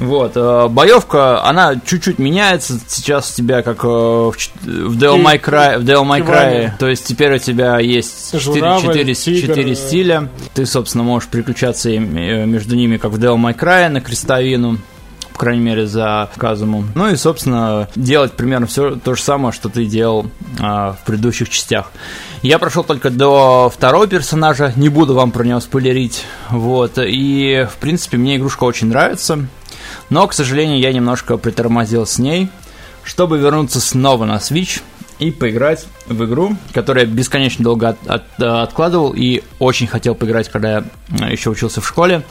Вот, 0.00 0.32
э, 0.36 0.68
боевка, 0.68 1.44
она 1.44 1.80
чуть-чуть 1.84 2.18
меняется. 2.18 2.78
Сейчас 2.86 3.32
у 3.32 3.36
тебя 3.36 3.62
как 3.62 3.84
э, 3.84 3.86
в, 3.86 4.32
в 4.32 4.98
Devil 4.98 5.22
May 5.22 5.40
Cry, 5.40 5.78
в 5.78 5.84
Devil 5.84 6.04
May 6.04 6.26
Cry, 6.26 6.70
то 6.78 6.88
есть 6.88 7.06
теперь 7.06 7.34
у 7.34 7.38
тебя 7.38 7.78
есть 7.78 8.32
4, 8.32 8.40
Журавль, 8.40 9.14
тигр, 9.14 9.58
э, 9.58 9.74
стиля. 9.74 10.28
Ты, 10.54 10.66
собственно, 10.66 11.04
можешь 11.04 11.28
переключаться 11.28 11.90
э, 11.90 11.98
между 11.98 12.76
ними, 12.76 12.96
как 12.96 13.12
в 13.12 13.18
Devil 13.18 13.36
May 13.36 13.56
Cry 13.56 13.88
на 13.88 14.00
крестовину. 14.00 14.78
По 15.32 15.40
крайней 15.40 15.64
мере, 15.64 15.86
за 15.86 16.30
Казуму. 16.38 16.86
Ну 16.94 17.10
и, 17.10 17.16
собственно, 17.16 17.90
делать 17.94 18.32
примерно 18.32 18.66
все 18.66 18.96
то 18.96 19.14
же 19.14 19.22
самое, 19.22 19.52
что 19.52 19.68
ты 19.68 19.84
делал 19.84 20.30
а, 20.58 20.94
в 20.94 21.04
предыдущих 21.04 21.50
частях. 21.50 21.92
Я 22.40 22.58
прошел 22.58 22.84
только 22.84 23.10
до 23.10 23.68
второго 23.68 24.06
персонажа, 24.06 24.72
не 24.76 24.88
буду 24.88 25.12
вам 25.14 25.32
про 25.32 25.44
него 25.44 25.60
спойлерить. 25.60 26.24
Вот. 26.48 26.92
И, 26.96 27.68
в 27.70 27.76
принципе, 27.76 28.16
мне 28.16 28.36
игрушка 28.36 28.64
очень 28.64 28.88
нравится. 28.88 29.46
Но, 30.10 30.26
к 30.26 30.32
сожалению, 30.32 30.78
я 30.78 30.92
немножко 30.92 31.36
притормозил 31.36 32.06
с 32.06 32.18
ней, 32.18 32.48
чтобы 33.04 33.38
вернуться 33.38 33.80
снова 33.80 34.24
на 34.24 34.36
Switch 34.36 34.80
и 35.18 35.30
поиграть 35.30 35.86
в 36.06 36.24
игру, 36.24 36.56
которую 36.74 37.06
я 37.06 37.10
бесконечно 37.12 37.64
долго 37.64 37.88
от- 37.90 38.06
от- 38.06 38.42
откладывал 38.42 39.12
и 39.16 39.42
очень 39.58 39.86
хотел 39.86 40.14
поиграть, 40.14 40.48
когда 40.48 40.84
я 41.18 41.28
еще 41.28 41.50
учился 41.50 41.80
в 41.80 41.86
школе. 41.88 42.22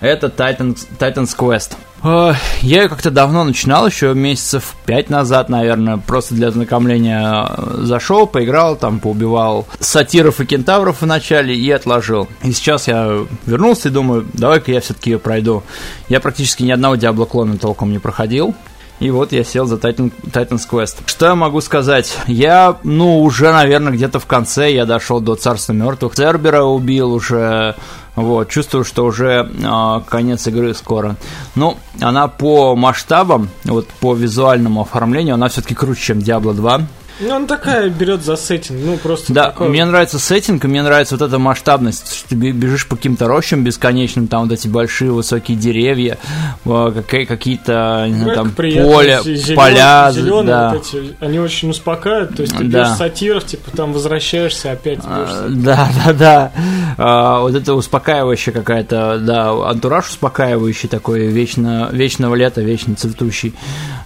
Это 0.00 0.28
Titans, 0.28 0.86
Titans 0.98 1.36
Quest. 1.36 1.76
Э, 2.02 2.32
Я 2.62 2.82
ее 2.82 2.88
как-то 2.88 3.10
давно 3.10 3.44
начинал, 3.44 3.86
еще 3.86 4.14
месяцев 4.14 4.74
пять 4.86 5.10
назад, 5.10 5.48
наверное, 5.50 5.98
просто 5.98 6.34
для 6.34 6.48
ознакомления 6.48 7.46
э, 7.46 7.82
зашел, 7.82 8.26
поиграл, 8.26 8.76
там 8.76 9.00
поубивал 9.00 9.66
сатиров 9.78 10.40
и 10.40 10.46
кентавров 10.46 11.02
в 11.02 11.06
начале 11.06 11.54
и 11.54 11.70
отложил. 11.70 12.28
И 12.42 12.52
сейчас 12.52 12.88
я 12.88 13.26
вернулся 13.44 13.88
и 13.88 13.92
думаю, 13.92 14.26
давай-ка 14.32 14.72
я 14.72 14.80
все-таки 14.80 15.10
ее 15.10 15.18
пройду. 15.18 15.62
Я 16.08 16.20
практически 16.20 16.62
ни 16.62 16.70
одного 16.70 16.96
Диабло 16.96 17.26
клона 17.26 17.58
толком 17.58 17.92
не 17.92 17.98
проходил. 17.98 18.54
И 19.00 19.10
вот 19.10 19.32
я 19.32 19.44
сел 19.44 19.64
за 19.64 19.76
Titan, 19.76 20.12
Titans 20.30 20.68
Quest. 20.70 20.96
Что 21.06 21.26
я 21.26 21.34
могу 21.34 21.62
сказать? 21.62 22.18
Я, 22.26 22.76
ну, 22.84 23.22
уже, 23.22 23.50
наверное, 23.50 23.92
где-то 23.94 24.20
в 24.20 24.26
конце 24.26 24.72
я 24.74 24.84
дошел 24.84 25.20
до 25.20 25.36
Царства 25.36 25.72
Мертвых. 25.72 26.14
Цербера 26.14 26.64
убил 26.64 27.14
уже. 27.14 27.76
Вот, 28.16 28.48
чувствую, 28.48 28.84
что 28.84 29.04
уже 29.04 29.50
а, 29.64 30.00
конец 30.00 30.46
игры 30.46 30.74
скоро. 30.74 31.16
Ну, 31.54 31.76
она 32.00 32.28
по 32.28 32.74
масштабам, 32.76 33.48
вот 33.64 33.88
по 34.00 34.14
визуальному 34.14 34.82
оформлению, 34.82 35.34
она 35.34 35.48
все-таки 35.48 35.74
круче, 35.74 36.02
чем 36.02 36.18
Diablo 36.18 36.52
2. 36.52 36.82
Ну, 37.20 37.34
она 37.34 37.46
такая 37.46 37.88
берет 37.90 38.24
за 38.24 38.36
сеттинг, 38.36 38.78
ну, 38.84 38.96
просто 38.96 39.32
Да, 39.32 39.46
такой- 39.46 39.68
мне 39.68 39.84
нравится 39.84 40.18
сеттинг, 40.18 40.64
и 40.64 40.68
мне 40.68 40.82
нравится 40.82 41.16
вот 41.16 41.26
эта 41.28 41.38
масштабность, 41.38 42.14
что 42.14 42.28
ты 42.30 42.34
бе- 42.34 42.52
бежишь 42.52 42.86
по 42.86 42.96
каким-то 42.96 43.26
рощам 43.28 43.62
бесконечным, 43.62 44.26
там 44.26 44.42
вот 44.44 44.52
эти 44.52 44.68
большие 44.68 45.10
высокие 45.12 45.56
деревья, 45.56 46.18
э, 46.64 46.92
какие- 46.94 47.24
какие-то, 47.26 48.06
не 48.08 48.20
знаю, 48.20 48.34
там 48.36 48.50
поле, 48.52 49.20
зелё- 49.24 49.54
поля, 49.54 50.10
зелёные 50.12 50.46
да. 50.46 50.70
вот 50.74 50.86
эти, 50.86 51.14
они 51.20 51.38
очень 51.38 51.70
успокаивают, 51.70 52.36
то 52.36 52.42
есть 52.42 52.56
ты 52.56 52.64
Да. 52.64 52.96
сатиров, 52.96 53.44
типа 53.44 53.70
там 53.76 53.92
возвращаешься 53.92 54.72
опять. 54.72 55.00
А. 55.04 55.46
Да, 55.48 55.88
да, 56.06 56.12
да. 56.12 56.52
А, 56.96 57.40
Вот 57.40 57.54
это 57.54 57.74
успокаивающая 57.74 58.52
какая-то, 58.52 59.18
да, 59.20 59.50
антураж 59.68 60.08
успокаивающий 60.08 60.88
такой, 60.88 61.26
вечно, 61.26 61.88
вечного 61.92 62.34
лета, 62.34 62.60
вечно 62.62 62.94
цветущий. 62.94 63.54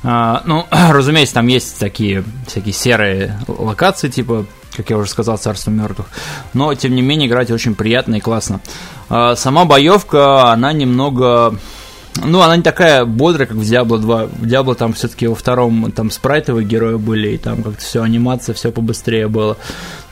А, 0.03 0.43
Ну, 0.47 0.67
разумеется, 0.91 1.35
там 1.35 1.47
есть 1.47 1.79
такие 1.79 2.25
всякие 2.47 2.73
серые 2.73 3.04
локации, 3.47 4.09
типа, 4.09 4.47
как 4.77 4.91
я 4.91 4.97
уже 4.97 5.09
сказал, 5.09 5.39
Царство 5.39 5.71
мертвых. 5.71 6.09
Но, 6.53 6.75
тем 6.75 6.95
не 6.95 7.03
менее, 7.03 7.29
играть 7.29 7.51
очень 7.51 7.75
приятно 7.75 8.17
и 8.17 8.21
классно. 8.21 8.61
А, 9.09 9.37
Сама 9.37 9.65
боевка, 9.65 10.53
она 10.53 10.73
немного 10.73 11.59
ну, 12.23 12.41
она 12.43 12.57
не 12.57 12.63
такая 12.63 13.05
бодрая, 13.05 13.47
как 13.47 13.57
в 13.57 13.63
Diablo 13.63 13.99
2. 13.99 14.27
В 14.27 14.43
Diablo 14.45 14.75
там 14.75 14.93
все-таки 14.93 15.27
во 15.27 15.35
втором 15.35 15.91
там 15.91 16.11
спрайтовые 16.11 16.65
герои 16.65 16.97
были, 16.97 17.31
и 17.31 17.39
там 17.39 17.63
как-то 17.63 17.81
все 17.81 18.03
анимация, 18.03 18.55
все 18.55 18.71
побыстрее 18.71 19.29
было. 19.29 19.57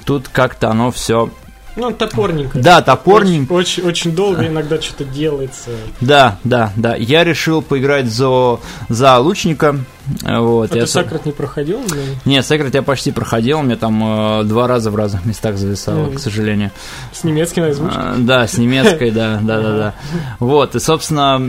Тут 0.04 0.28
как-то 0.28 0.68
оно 0.70 0.90
все. 0.90 1.30
Ну, 1.74 1.90
топорненько. 1.90 2.58
Да, 2.58 2.82
топорненько. 2.82 3.52
Очень, 3.52 3.82
очень, 3.82 3.88
очень 3.88 4.14
долго 4.14 4.46
иногда 4.46 4.80
что-то 4.80 5.04
делается. 5.04 5.70
Да, 6.02 6.38
да, 6.44 6.70
да. 6.76 6.94
Я 6.96 7.24
решил 7.24 7.62
поиграть 7.62 8.06
за, 8.06 8.58
за 8.90 9.18
лучника. 9.18 9.76
э, 10.22 10.38
Вот, 10.38 10.72
А 10.72 10.76
я 10.76 10.82
ты 10.82 10.86
Сакрат 10.86 11.24
не 11.24 11.32
проходил? 11.32 11.78
блин? 11.88 12.04
Не, 12.26 12.42
Секрет 12.42 12.74
я 12.74 12.82
почти 12.82 13.10
проходил, 13.10 13.60
у 13.60 13.62
меня 13.62 13.76
там 13.76 14.40
э, 14.40 14.44
два 14.44 14.66
раза 14.66 14.90
в 14.90 14.96
разных 14.96 15.24
местах 15.24 15.56
зависало, 15.56 16.04
Мгм. 16.08 16.16
к 16.16 16.18
сожалению. 16.20 16.72
С 17.12 17.24
немецким 17.24 17.64
озвучкой? 17.64 18.02
А, 18.02 18.14
Да, 18.18 18.46
с 18.46 18.58
немецкой, 18.58 19.10
да, 19.10 19.38
да, 19.42 19.60
да, 19.62 19.76
да. 19.78 19.94
Вот, 20.40 20.74
и, 20.76 20.78
собственно, 20.80 21.40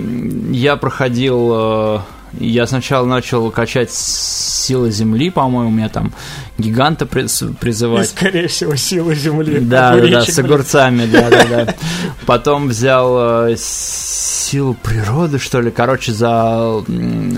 я 0.54 0.78
проходил, 0.78 1.52
э, 1.54 2.00
я 2.40 2.66
сначала 2.68 3.06
начал 3.06 3.50
качать 3.52 3.92
силы 3.92 4.92
земли, 4.92 5.30
по-моему, 5.30 5.70
у 5.70 5.74
меня 5.74 5.90
там 5.90 6.14
гиганта 6.58 7.06
приз- 7.06 7.50
И, 7.50 7.54
призывать. 7.54 8.10
скорее 8.10 8.48
всего, 8.48 8.76
силы 8.76 9.16
земли. 9.16 9.60
Да, 9.60 9.96
да, 9.96 10.08
да, 10.08 10.22
с 10.26 10.38
огурцами, 10.40 11.06
да, 11.06 11.30
да, 11.30 11.46
да. 11.46 11.76
Потом 12.26 12.68
взял 12.70 13.48
э, 13.50 13.56
силу 13.58 14.76
природы, 14.76 15.40
что 15.40 15.62
ли, 15.62 15.72
короче, 15.72 16.14
за 16.14 16.84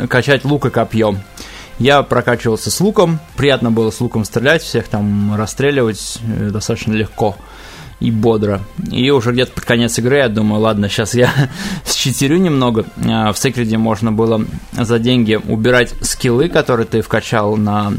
качать 0.09 0.45
лук 0.45 0.67
и 0.67 0.69
копьем. 0.69 1.19
Я 1.77 2.03
прокачивался 2.03 2.71
с 2.71 2.79
луком, 2.79 3.19
приятно 3.35 3.69
было 3.69 3.91
с 3.91 3.99
луком 3.99 4.23
стрелять, 4.23 4.61
всех 4.61 4.87
там 4.87 5.35
расстреливать 5.35 6.19
э, 6.23 6.49
достаточно 6.51 6.93
легко 6.93 7.35
и 7.99 8.11
бодро. 8.11 8.61
И 8.91 9.09
уже 9.09 9.31
где-то 9.31 9.53
под 9.53 9.65
конец 9.65 9.97
игры 9.99 10.17
я 10.17 10.27
думаю, 10.29 10.61
ладно, 10.61 10.89
сейчас 10.89 11.15
я 11.15 11.29
считерю 11.85 12.37
немного. 12.37 12.85
А, 13.07 13.31
В 13.31 13.37
секрете 13.37 13.77
можно 13.77 14.11
было 14.11 14.45
за 14.73 14.99
деньги 14.99 15.39
убирать 15.47 15.93
скиллы, 16.01 16.49
которые 16.49 16.85
ты 16.85 17.01
вкачал 17.01 17.55
на 17.57 17.93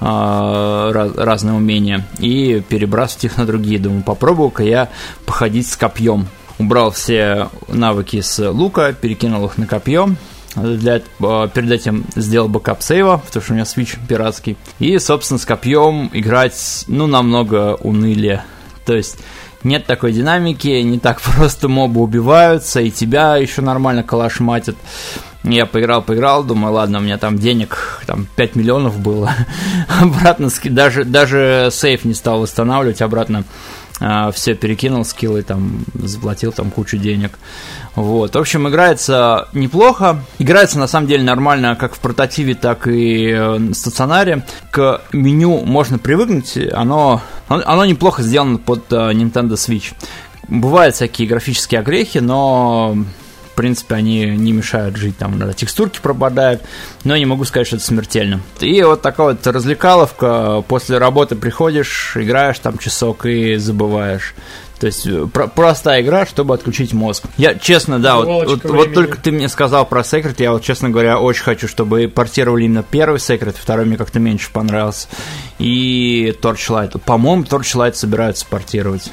а, 0.00 0.92
раз- 0.92 1.16
разные 1.16 1.54
умения, 1.54 2.06
и 2.18 2.62
перебрасывать 2.68 3.24
их 3.24 3.36
на 3.36 3.46
другие. 3.46 3.78
Думаю, 3.78 4.02
попробую-ка 4.02 4.62
я 4.62 4.88
походить 5.26 5.66
с 5.66 5.76
копьем. 5.76 6.28
Убрал 6.58 6.90
все 6.90 7.48
навыки 7.68 8.20
с 8.20 8.50
лука, 8.50 8.92
перекинул 8.92 9.46
их 9.46 9.58
на 9.58 9.66
копье. 9.66 10.10
Для, 10.56 10.96
э, 10.96 11.48
перед 11.54 11.70
этим 11.70 12.04
сделал 12.16 12.48
бэкап 12.48 12.82
сейва, 12.82 13.18
потому 13.24 13.42
что 13.44 13.52
у 13.52 13.54
меня 13.54 13.64
Switch 13.64 13.96
пиратский. 14.08 14.56
И, 14.80 14.98
собственно, 14.98 15.38
с 15.38 15.44
копьем 15.44 16.10
играть, 16.12 16.84
ну, 16.88 17.06
намного 17.06 17.76
унылее. 17.76 18.44
То 18.88 18.96
есть 18.96 19.18
нет 19.64 19.84
такой 19.84 20.12
динамики, 20.12 20.80
не 20.80 20.98
так 20.98 21.20
просто 21.36 21.68
мобы 21.68 22.00
убиваются, 22.00 22.80
и 22.80 22.90
тебя 22.90 23.36
еще 23.36 23.60
нормально 23.60 24.02
калашматят. 24.02 24.76
Я 25.44 25.66
поиграл, 25.66 26.00
поиграл, 26.00 26.42
думаю, 26.42 26.72
ладно, 26.72 26.98
у 26.98 27.02
меня 27.02 27.18
там 27.18 27.38
денег, 27.38 28.02
там 28.06 28.26
5 28.36 28.56
миллионов 28.56 28.98
было. 28.98 29.30
обратно, 30.00 30.48
даже, 30.64 31.04
даже 31.04 31.68
сейф 31.70 32.06
не 32.06 32.14
стал 32.14 32.40
восстанавливать, 32.40 33.02
обратно 33.02 33.44
все 34.32 34.54
перекинул 34.54 35.04
скиллы, 35.04 35.42
там, 35.42 35.84
заплатил 35.94 36.52
там 36.52 36.70
кучу 36.70 36.96
денег. 36.96 37.38
Вот. 37.94 38.34
В 38.34 38.38
общем, 38.38 38.68
играется 38.68 39.48
неплохо. 39.52 40.22
Играется 40.38 40.78
на 40.78 40.86
самом 40.86 41.08
деле 41.08 41.24
нормально 41.24 41.74
как 41.74 41.94
в 41.94 41.98
портативе, 41.98 42.54
так 42.54 42.86
и 42.86 43.30
э, 43.30 43.58
на 43.58 43.74
стационаре. 43.74 44.44
К 44.70 45.02
меню 45.12 45.64
можно 45.64 45.98
привыкнуть, 45.98 46.56
оно, 46.72 47.20
оно 47.48 47.84
неплохо 47.84 48.22
сделано 48.22 48.58
под 48.58 48.92
э, 48.92 48.96
Nintendo 48.96 49.54
Switch. 49.54 49.94
Бывают 50.46 50.94
всякие 50.94 51.26
графические 51.26 51.80
огрехи, 51.80 52.18
но 52.18 52.96
принципе, 53.58 53.96
они 53.96 54.24
не 54.24 54.52
мешают 54.52 54.96
жить, 54.96 55.18
там 55.18 55.34
иногда 55.34 55.52
текстурки 55.52 55.98
пропадают, 56.00 56.62
но 57.02 57.14
я 57.14 57.18
не 57.18 57.26
могу 57.26 57.44
сказать, 57.44 57.66
что 57.66 57.74
это 57.74 57.84
смертельно. 57.84 58.40
И 58.60 58.80
вот 58.84 59.02
такая 59.02 59.30
вот 59.30 59.44
развлекаловка, 59.44 60.62
после 60.68 60.98
работы 60.98 61.34
приходишь, 61.34 62.12
играешь 62.16 62.60
там 62.60 62.78
часок 62.78 63.26
и 63.26 63.56
забываешь. 63.56 64.36
То 64.78 64.86
есть 64.86 65.06
э, 65.08 65.26
про- 65.26 65.48
простая 65.48 66.02
игра, 66.02 66.24
чтобы 66.24 66.54
отключить 66.54 66.92
мозг. 66.92 67.24
Я 67.36 67.56
честно, 67.56 67.98
да, 67.98 68.18
вот, 68.18 68.26
вот, 68.26 68.48
вот 68.48 68.64
времени. 68.64 68.94
только 68.94 69.18
ты 69.18 69.32
мне 69.32 69.48
сказал 69.48 69.84
про 69.86 70.02
Secret, 70.02 70.36
я 70.38 70.52
вот, 70.52 70.62
честно 70.62 70.88
говоря, 70.88 71.18
очень 71.18 71.42
хочу, 71.42 71.66
чтобы 71.66 72.06
портировали 72.06 72.64
именно 72.64 72.84
первый 72.88 73.16
Secret, 73.16 73.56
второй 73.58 73.86
мне 73.86 73.96
как-то 73.96 74.20
меньше 74.20 74.50
понравился. 74.52 75.08
И 75.58 76.32
Torchlight. 76.40 77.00
По-моему, 77.00 77.42
Torchlight 77.42 77.94
собираются 77.94 78.46
портировать. 78.46 79.10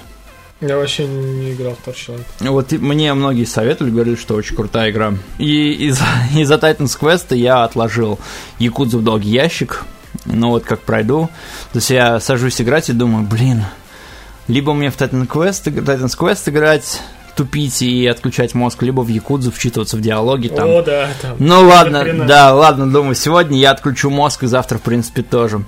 Я 0.62 0.78
вообще 0.78 1.06
не 1.06 1.52
играл 1.52 1.76
в 1.76 1.88
Torchlight. 1.88 2.24
Вот 2.40 2.72
и 2.72 2.78
мне 2.78 3.14
многие 3.14 3.44
советовали, 3.46 3.92
говорили, 3.92 4.16
что 4.16 4.36
очень 4.36 4.56
крутая 4.56 4.92
игра. 4.92 5.14
И 5.38 5.72
из-за 5.88 6.06
из 6.34 6.50
Titans 6.50 6.98
Quest 7.00 7.36
я 7.36 7.64
отложил 7.64 8.20
Якудзу 8.60 9.00
в 9.00 9.04
долгий 9.04 9.32
ящик. 9.32 9.84
Ну 10.24 10.50
вот 10.50 10.64
как 10.64 10.80
пройду, 10.80 11.30
то 11.74 11.78
есть 11.78 11.90
я 11.90 12.22
сажусь 12.22 12.62
играть 12.62 12.90
и 12.90 12.94
думаю, 12.94 13.28
блин, 13.28 13.66
либо 14.48 14.74
мне 14.74 14.90
в 14.90 14.98
Titan 14.98 15.28
Quest, 15.28 15.66
Titan's 15.66 16.18
Quest 16.18 16.50
играть, 16.50 17.02
тупить 17.36 17.82
и 17.82 18.08
отключать 18.08 18.54
мозг, 18.54 18.82
либо 18.82 19.02
в 19.02 19.10
Якудзу 19.10 19.52
вчитываться 19.52 19.98
в 19.98 20.02
диалоги 20.02 20.48
там. 20.48 20.70
О, 20.70 20.82
да, 20.82 21.10
там. 21.22 21.36
Ну 21.38 21.68
ладно, 21.68 22.02
хрена. 22.02 22.26
да, 22.26 22.54
ладно, 22.54 22.90
думаю, 22.90 23.16
сегодня 23.16 23.60
я 23.60 23.72
отключу 23.72 24.10
мозг, 24.10 24.44
и 24.44 24.48
завтра, 24.48 24.78
в 24.78 24.82
принципе, 24.82 25.22
тоже. 25.22 25.64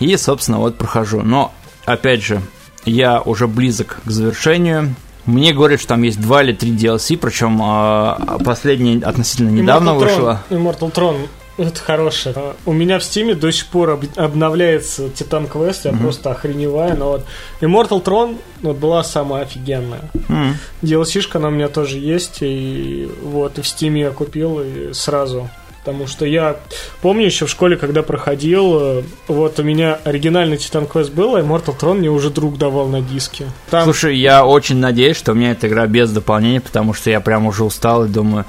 И, 0.00 0.16
собственно, 0.16 0.58
вот 0.58 0.76
прохожу. 0.76 1.22
Но, 1.22 1.52
опять 1.86 2.22
же, 2.22 2.42
я 2.84 3.20
уже 3.20 3.46
близок 3.46 3.98
к 4.04 4.10
завершению. 4.10 4.94
Мне 5.26 5.52
говорят, 5.52 5.80
что 5.80 5.90
там 5.90 6.02
есть 6.02 6.20
два 6.20 6.42
или 6.42 6.52
три 6.54 6.70
DLC, 6.72 7.18
причем 7.18 7.60
э, 7.62 8.42
последняя 8.44 9.04
относительно 9.04 9.50
недавно 9.50 9.90
Immortal 9.90 9.98
вышла. 9.98 10.42
Throne, 10.48 10.58
Immortal 10.58 10.92
Throne, 10.92 11.28
это 11.58 11.80
хорошее. 11.80 12.34
А, 12.38 12.54
У 12.64 12.72
меня 12.72 12.98
в 12.98 13.04
Steam 13.04 13.29
е 13.29 13.34
до 13.34 13.50
сих 13.52 13.66
пор 13.66 13.90
об- 13.90 14.04
обновляется 14.16 15.10
Titan 15.10 15.46
Quest, 15.46 15.84
я 15.84 15.92
просто 15.92 16.30
охреневаю, 16.30 16.96
но 16.96 17.08
вот 17.10 17.26
Immortal 17.60 18.02
Throne 18.02 18.38
вот, 18.62 18.76
была 18.78 19.04
самая 19.04 19.42
офигенная. 19.42 20.08
М. 20.30 20.56
DLC-шка 20.82 21.36
она 21.38 21.48
у 21.48 21.50
меня 21.50 21.68
тоже 21.68 21.98
есть, 21.98 22.38
и 22.40 23.06
вот, 23.22 23.58
и 23.58 23.62
в 23.62 23.66
Steam 23.68 23.95
е 23.95 24.00
я 24.02 24.10
купил, 24.12 24.60
и 24.60 24.94
сразу. 24.94 25.50
Потому 25.84 26.06
что 26.06 26.26
я 26.26 26.56
помню 27.00 27.24
еще 27.24 27.46
в 27.46 27.50
школе, 27.50 27.76
когда 27.76 28.02
проходил, 28.02 28.78
э, 28.78 29.02
вот 29.28 29.58
у 29.58 29.62
меня 29.62 29.98
оригинальный 30.04 30.56
Титан 30.56 30.86
Квест 30.86 31.12
был, 31.12 31.36
а 31.36 31.40
Immortal 31.40 31.78
Throne 31.78 31.98
мне 31.98 32.10
уже 32.10 32.30
друг 32.30 32.58
давал 32.58 32.88
на 32.88 33.00
диске. 33.00 33.46
Там 33.70 33.84
Слушай, 33.84 34.18
я 34.18 34.44
очень 34.44 34.76
надеюсь, 34.76 35.16
что 35.16 35.32
у 35.32 35.34
меня 35.34 35.52
эта 35.52 35.68
игра 35.68 35.86
без 35.86 36.10
дополнения, 36.10 36.60
потому 36.60 36.92
что 36.92 37.10
я 37.10 37.20
прям 37.20 37.46
уже 37.46 37.64
устал 37.64 38.04
и 38.04 38.08
думаю, 38.08 38.44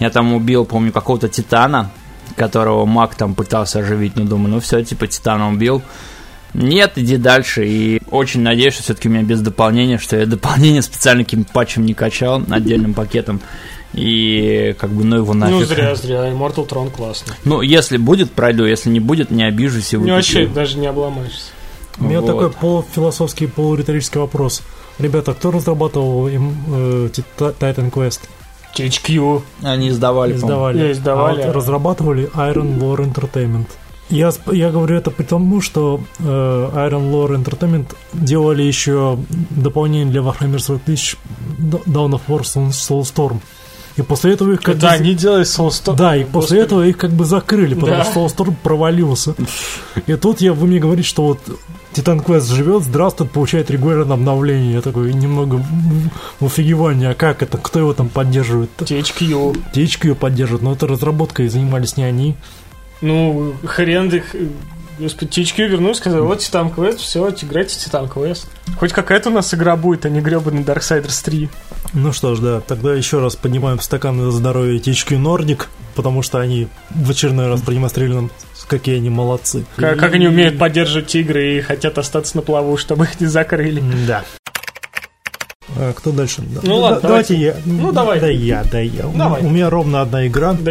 я 0.00 0.10
там 0.10 0.32
убил, 0.32 0.64
помню, 0.64 0.90
какого-то 0.90 1.28
титана, 1.28 1.90
которого 2.34 2.86
маг 2.86 3.14
там 3.14 3.34
пытался 3.34 3.80
оживить, 3.80 4.16
но 4.16 4.24
думаю, 4.24 4.54
ну 4.54 4.60
все, 4.60 4.82
типа 4.82 5.06
титана 5.06 5.48
убил. 5.48 5.82
Нет, 6.54 6.92
иди 6.96 7.16
дальше. 7.16 7.66
И 7.66 8.02
очень 8.10 8.40
надеюсь, 8.40 8.74
что 8.74 8.82
все-таки 8.82 9.08
у 9.08 9.12
меня 9.12 9.22
без 9.22 9.40
дополнения, 9.40 9.98
что 9.98 10.16
я 10.16 10.26
дополнение 10.26 10.82
специально 10.82 11.24
каким-то 11.24 11.52
патчем 11.52 11.86
не 11.86 11.94
качал, 11.94 12.42
отдельным 12.50 12.94
пакетом. 12.94 13.40
И 13.94 14.74
как 14.78 14.90
бы, 14.90 15.04
ну 15.04 15.16
его 15.16 15.34
нафиг. 15.34 15.54
Ну, 15.56 15.64
зря, 15.64 15.94
зря. 15.94 16.30
Immortal 16.30 16.68
Throne 16.68 16.90
классно. 16.90 17.34
Ну, 17.44 17.60
если 17.60 17.96
будет, 17.96 18.30
пройду. 18.30 18.64
Если 18.64 18.88
не 18.90 19.00
будет, 19.00 19.30
не 19.30 19.42
обижусь 19.44 19.92
и 19.92 19.96
Не 19.96 19.98
выкуплю. 19.98 20.14
вообще 20.16 20.46
даже 20.46 20.78
не 20.78 20.86
обломаешься. 20.86 21.50
У 21.98 22.04
меня 22.04 22.20
Вот. 22.20 22.26
такой 22.28 22.50
полуфилософский, 22.50 23.46
полуриторический 23.48 24.20
вопрос. 24.20 24.62
Ребята, 24.98 25.34
кто 25.34 25.50
разрабатывал 25.50 26.28
им 26.28 26.56
э, 26.68 27.08
Тит- 27.12 27.24
Titan 27.38 27.90
Quest? 27.90 28.20
THQ. 28.76 29.42
Они 29.62 29.88
издавали. 29.88 30.34
Издавали. 30.34 30.78
Не, 30.78 30.92
издавали. 30.92 31.42
А 31.42 31.46
вот 31.46 31.56
разрабатывали 31.56 32.30
Iron 32.34 32.78
Lore 32.78 33.12
Entertainment. 33.12 33.66
Я, 34.08 34.32
я 34.52 34.70
говорю 34.70 34.96
это 34.96 35.10
потому, 35.10 35.60
что 35.60 36.00
э, 36.18 36.22
Iron 36.24 37.10
Lore 37.12 37.42
Entertainment 37.42 37.86
делали 38.12 38.62
еще 38.62 39.18
дополнение 39.50 40.06
для 40.10 40.20
Warhammer 40.20 40.58
40 40.58 40.82
тысяч 40.82 41.16
Dawn 41.58 42.12
of 42.12 42.20
War 42.28 42.40
Soul- 42.42 42.70
Soulstorm. 42.70 43.40
И 43.96 44.02
после 44.02 44.32
этого 44.34 44.52
их 44.52 44.62
как 44.62 44.78
Да, 44.78 44.90
бы... 44.90 44.94
они 44.94 45.14
делали 45.14 45.44
Soulstorm. 45.44 45.96
Да, 45.96 46.16
и 46.16 46.24
после 46.24 46.32
Господи. 46.32 46.58
этого 46.60 46.86
их 46.86 46.96
как 46.96 47.10
бы 47.10 47.24
закрыли, 47.24 47.74
потому 47.74 47.96
Да. 47.98 48.04
что 48.04 48.24
Soulstorm 48.26 48.54
провалился. 48.62 49.34
И 50.06 50.14
тут 50.14 50.40
я, 50.40 50.52
вы 50.52 50.66
мне 50.66 50.78
говорите, 50.78 51.08
что 51.08 51.24
вот 51.24 51.40
Titan 51.92 52.24
Quest 52.24 52.52
живет, 52.54 52.84
здравствует, 52.84 53.32
получает 53.32 53.70
регулярное 53.70 54.14
обновление. 54.14 54.74
Я 54.74 54.80
такой 54.80 55.12
немного 55.12 55.62
в- 56.38 56.46
офигевании, 56.46 57.08
а 57.08 57.14
как 57.14 57.42
это, 57.42 57.58
кто 57.58 57.80
его 57.80 57.92
там 57.92 58.08
поддерживает? 58.08 58.70
THQ. 58.78 59.56
THQ 59.74 60.08
ее 60.08 60.14
поддерживает, 60.14 60.62
но 60.62 60.72
это 60.72 60.86
разработкой 60.86 61.48
занимались 61.48 61.96
не 61.96 62.04
они. 62.04 62.36
Ну, 63.00 63.54
хрен 63.64 64.08
их... 64.08 64.34
Господи, 64.98 65.30
THQ 65.40 65.66
вернулся, 65.68 66.00
сказал, 66.02 66.24
вот 66.26 66.40
Титан 66.40 66.68
Квест, 66.70 66.98
все, 67.00 67.26
играйте 67.40 67.74
Титан 67.78 68.06
Квест. 68.06 68.46
Хоть 68.78 68.92
какая-то 68.92 69.30
у 69.30 69.32
нас 69.32 69.52
игра 69.54 69.74
будет, 69.74 70.04
а 70.04 70.10
не 70.10 70.20
гребаный 70.20 70.62
Darksiders 70.62 71.24
3. 71.24 71.48
Ну 71.92 72.12
что 72.12 72.34
ж, 72.36 72.40
да, 72.40 72.60
тогда 72.60 72.94
еще 72.94 73.18
раз 73.20 73.34
поднимаем 73.36 73.80
стакан 73.80 74.20
за 74.20 74.30
здоровье 74.30 74.78
THQ 74.78 75.20
Nordic, 75.20 75.66
потому 75.96 76.22
что 76.22 76.38
они 76.38 76.68
в 76.90 77.10
очередной 77.10 77.48
раз 77.48 77.60
продемонстрировали 77.62 78.14
нам, 78.14 78.30
какие 78.68 78.96
они 78.96 79.10
молодцы. 79.10 79.64
Как, 79.76 79.98
как 79.98 80.14
они 80.14 80.28
умеют 80.28 80.56
поддерживать 80.58 81.12
игры 81.16 81.56
и 81.56 81.60
хотят 81.60 81.98
остаться 81.98 82.36
на 82.36 82.42
плаву, 82.42 82.76
чтобы 82.76 83.04
их 83.06 83.20
не 83.20 83.26
закрыли. 83.26 83.82
Да. 84.06 84.22
А, 85.76 85.92
кто 85.92 86.12
дальше? 86.12 86.42
Да- 86.42 86.60
Ну 86.62 86.76
да- 86.76 86.82
ладно, 86.82 87.00
давайте, 87.08 87.34
давайте. 87.34 87.34
я. 87.36 87.56
Ну, 87.64 87.92
давай. 87.92 88.20
Да 88.20 88.28
я, 88.28 88.64
да 88.70 88.80
я. 88.80 89.06
У- 89.08 89.16
Давай. 89.16 89.42
У 89.42 89.50
меня 89.50 89.68
ровно 89.70 90.00
одна 90.02 90.26
игра. 90.26 90.52
Да. 90.52 90.70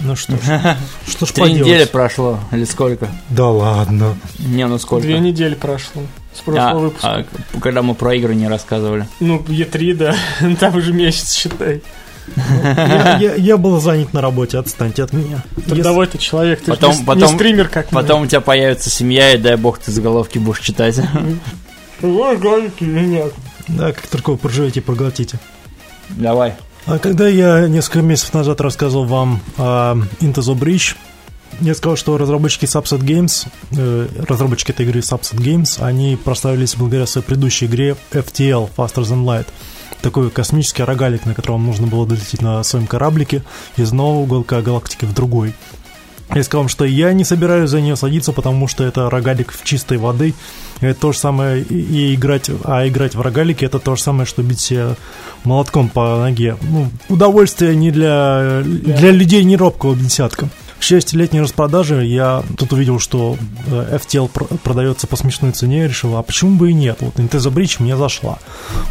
Ну 0.00 0.16
что 0.16 0.32
ж, 0.32 0.40
что 1.08 1.24
ж 1.26 1.30
Три 1.32 1.42
поделать? 1.44 1.62
недели 1.62 1.84
прошло, 1.86 2.38
или 2.52 2.64
сколько? 2.64 3.08
Да 3.30 3.48
ладно. 3.48 4.14
Не, 4.38 4.66
ну 4.66 4.78
сколько? 4.78 5.06
Две 5.06 5.18
недели 5.20 5.54
прошло 5.54 6.02
с 6.34 6.40
прошлого 6.40 6.70
А, 6.70 6.74
выпуска. 6.74 7.08
а 7.54 7.60
когда 7.60 7.82
мы 7.82 7.94
про 7.94 8.14
игры 8.14 8.34
не 8.34 8.48
рассказывали. 8.48 9.06
Ну, 9.20 9.38
Е3, 9.40 9.94
да. 9.94 10.14
Там 10.60 10.76
уже 10.76 10.92
месяц, 10.92 11.32
считай. 11.34 11.82
Я, 12.36 13.18
я- 13.20 13.34
я 13.34 13.56
был 13.58 13.78
занят 13.80 14.12
на 14.14 14.20
работе, 14.22 14.56
отстаньте 14.58 15.02
от 15.02 15.12
меня. 15.12 15.42
Если- 15.56 15.70
Трудовой 15.70 16.06
ты 16.06 16.16
человек, 16.18 16.60
ты 16.60 16.70
Потом- 16.72 16.92
же 16.94 16.98
не, 17.00 17.04
потом- 17.04 17.22
не 17.30 17.34
стример, 17.34 17.68
как 17.68 17.92
мы. 17.92 18.00
Потом 18.00 18.22
у 18.22 18.26
тебя 18.26 18.40
появится 18.40 18.88
семья, 18.90 19.32
и 19.34 19.38
дай 19.38 19.56
бог 19.56 19.78
ты 19.78 19.92
заголовки 19.92 20.38
будешь 20.38 20.60
читать. 20.60 20.98
Ой, 22.02 22.36
гадики 22.38 22.82
или 22.84 23.00
нет? 23.00 23.32
Да, 23.68 23.92
как 23.92 24.06
только 24.06 24.30
вы 24.30 24.36
проживете 24.38 24.80
проглотите. 24.80 25.38
Давай. 26.10 26.54
А 26.86 26.98
когда 26.98 27.28
я 27.28 27.66
несколько 27.68 28.00
месяцев 28.02 28.34
назад 28.34 28.60
рассказывал 28.60 29.04
вам 29.04 29.40
о 29.56 29.94
Into 30.20 30.40
the 30.40 30.54
Breach, 30.54 30.96
я 31.60 31.74
сказал, 31.74 31.96
что 31.96 32.18
разработчики 32.18 32.64
Subset 32.64 33.00
Games, 33.00 33.46
э, 33.72 34.08
разработчики 34.26 34.70
этой 34.70 34.86
игры 34.86 35.00
Subset 35.00 35.36
Games, 35.36 35.82
они 35.82 36.16
прославились 36.16 36.76
благодаря 36.76 37.06
своей 37.06 37.26
предыдущей 37.26 37.66
игре 37.66 37.96
FTL, 38.10 38.70
Faster 38.76 39.02
Than 39.02 39.24
Light. 39.24 39.46
Такой 40.02 40.30
космический 40.30 40.82
рогалик, 40.82 41.24
на 41.24 41.34
котором 41.34 41.64
нужно 41.64 41.86
было 41.86 42.06
долететь 42.06 42.42
на 42.42 42.62
своем 42.62 42.86
кораблике 42.86 43.42
из 43.76 43.88
одного 43.88 44.22
уголка 44.22 44.60
галактики 44.60 45.04
в 45.04 45.14
другой. 45.14 45.54
Я 46.34 46.42
сказал 46.42 46.62
вам, 46.62 46.68
что 46.68 46.84
я 46.84 47.12
не 47.12 47.24
собираюсь 47.24 47.70
за 47.70 47.80
нее 47.80 47.96
садиться, 47.96 48.32
потому 48.32 48.66
что 48.66 48.82
это 48.84 49.08
рогалик 49.08 49.52
в 49.52 49.62
чистой 49.62 49.98
воды. 49.98 50.34
Это 50.80 50.98
то 50.98 51.12
же 51.12 51.18
самое 51.18 51.62
и 51.62 52.14
играть, 52.14 52.50
а 52.64 52.86
играть 52.88 53.14
в 53.14 53.20
рогалике 53.20 53.66
это 53.66 53.78
то 53.78 53.94
же 53.94 54.02
самое, 54.02 54.26
что 54.26 54.42
бить 54.42 54.60
себя 54.60 54.96
молотком 55.44 55.88
по 55.88 56.18
ноге. 56.18 56.56
Ну, 56.62 56.90
удовольствие 57.08 57.76
не 57.76 57.90
для, 57.90 58.62
для 58.64 59.10
людей 59.10 59.44
не 59.44 59.56
робкого 59.56 59.94
десятка. 59.94 60.48
Счастью, 60.84 61.18
летней 61.18 61.40
распродажи 61.40 62.04
я 62.04 62.42
тут 62.58 62.74
увидел, 62.74 63.00
что 63.00 63.38
э, 63.68 63.98
FTL 63.98 64.28
пр- 64.28 64.58
продается 64.62 65.06
по 65.06 65.16
смешной 65.16 65.52
цене, 65.52 65.78
я 65.78 65.88
решил, 65.88 66.14
а 66.14 66.22
почему 66.22 66.56
бы 66.56 66.70
и 66.70 66.74
нет? 66.74 66.98
Вот 67.00 67.14
the 67.14 67.50
Breach 67.50 67.76
мне 67.78 67.96
зашла. 67.96 68.38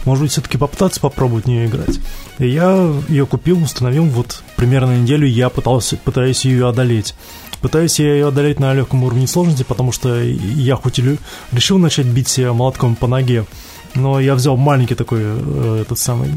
Может 0.03 0.23
быть, 0.23 0.31
все-таки 0.31 0.57
попытаться 0.57 0.99
попробовать 0.99 1.45
в 1.45 1.49
нее 1.49 1.67
играть. 1.67 1.99
И 2.39 2.47
я 2.47 2.91
ее 3.07 3.27
купил, 3.27 3.61
установил, 3.61 4.05
вот 4.05 4.41
примерно 4.55 4.97
неделю 4.97 5.27
я 5.27 5.49
пытался, 5.49 5.95
пытаюсь 5.97 6.45
ее 6.45 6.67
одолеть. 6.67 7.13
Пытаюсь 7.61 7.99
я 7.99 8.11
ее 8.11 8.29
одолеть 8.29 8.59
на 8.59 8.73
легком 8.73 9.03
уровне 9.03 9.27
сложности, 9.27 9.61
потому 9.61 9.91
что 9.91 10.19
я 10.19 10.75
хоть 10.75 10.97
и 10.97 11.19
решил 11.51 11.77
начать 11.77 12.07
бить 12.07 12.27
себя 12.27 12.53
молотком 12.53 12.95
по 12.95 13.05
ноге, 13.05 13.45
но 13.95 14.19
я 14.19 14.35
взял 14.35 14.57
маленький 14.57 14.95
такой, 14.95 15.21
э, 15.23 15.79
этот 15.81 15.99
самый 15.99 16.29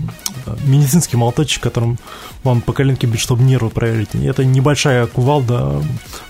э, 0.47 0.57
медицинский 0.65 1.17
молоточек, 1.17 1.63
которым 1.63 1.99
вам 2.45 2.61
по 2.61 2.73
коленке 2.73 3.07
бить, 3.07 3.21
чтобы 3.21 3.43
нервы 3.43 3.71
проверить. 3.71 4.15
Это 4.15 4.45
небольшая 4.45 5.07
кувалда 5.07 5.83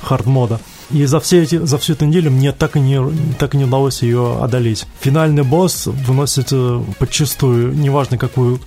hard 0.03 0.26
mode 0.26 0.49
а. 0.49 0.61
И 0.91 1.05
за, 1.05 1.19
все 1.19 1.43
эти, 1.43 1.57
за 1.57 1.79
всю 1.79 1.95
эту 1.95 2.05
неделю 2.05 2.31
мне 2.31 2.53
так 2.53 2.77
и, 2.77 2.81
не, 2.81 3.01
так 3.39 3.55
и 3.55 3.59
не 3.59 3.65
удалось 3.65 4.03
ее 4.03 4.39
одолеть. 4.41 4.87
Финальный 5.01 5.43
босс 5.43 5.87
выносит 5.87 6.49
э, 6.53 6.83
подчистую, 6.99 7.77
неважно 7.77 8.19
какую 8.19 8.61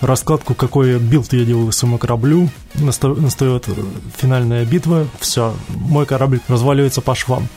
раскладку, 0.00 0.54
какой 0.54 0.98
билд 0.98 1.32
я 1.32 1.44
делаю 1.44 1.72
своему 1.72 1.98
кораблю, 1.98 2.48
наста- 2.74 3.20
настает 3.20 3.68
э, 3.68 3.72
финальная 4.16 4.64
битва, 4.64 5.06
все, 5.18 5.54
мой 5.68 6.06
корабль 6.06 6.40
разваливается 6.48 7.00
по 7.00 7.14
швам. 7.14 7.48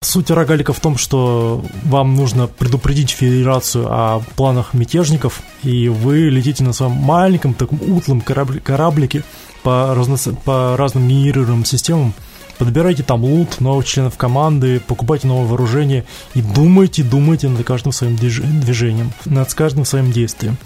Суть 0.00 0.30
рогалика 0.30 0.72
в 0.72 0.78
том, 0.78 0.96
что 0.96 1.64
вам 1.82 2.14
нужно 2.14 2.46
предупредить 2.46 3.10
Федерацию 3.10 3.86
о 3.90 4.22
планах 4.36 4.72
мятежников, 4.72 5.42
и 5.64 5.88
вы 5.88 6.28
летите 6.30 6.62
на 6.62 6.72
своем 6.72 6.92
маленьком 6.92 7.52
таком 7.52 7.80
утлом 7.82 8.20
корабли- 8.20 8.60
кораблике 8.60 9.24
по, 9.64 9.92
разно- 9.96 10.36
по 10.44 10.76
разным 10.76 11.08
генерируемым 11.08 11.64
системам, 11.64 12.14
подбирайте 12.58 13.02
там 13.02 13.24
лут, 13.24 13.60
новых 13.60 13.86
членов 13.86 14.16
команды, 14.16 14.78
покупайте 14.78 15.26
новое 15.26 15.48
вооружение 15.48 16.04
и 16.34 16.42
думайте, 16.42 17.02
думайте 17.02 17.48
над 17.48 17.66
каждым 17.66 17.90
своим 17.90 18.14
движ- 18.14 18.46
движением, 18.60 19.10
над 19.24 19.52
каждым 19.52 19.84
своим 19.84 20.12
действием. 20.12 20.58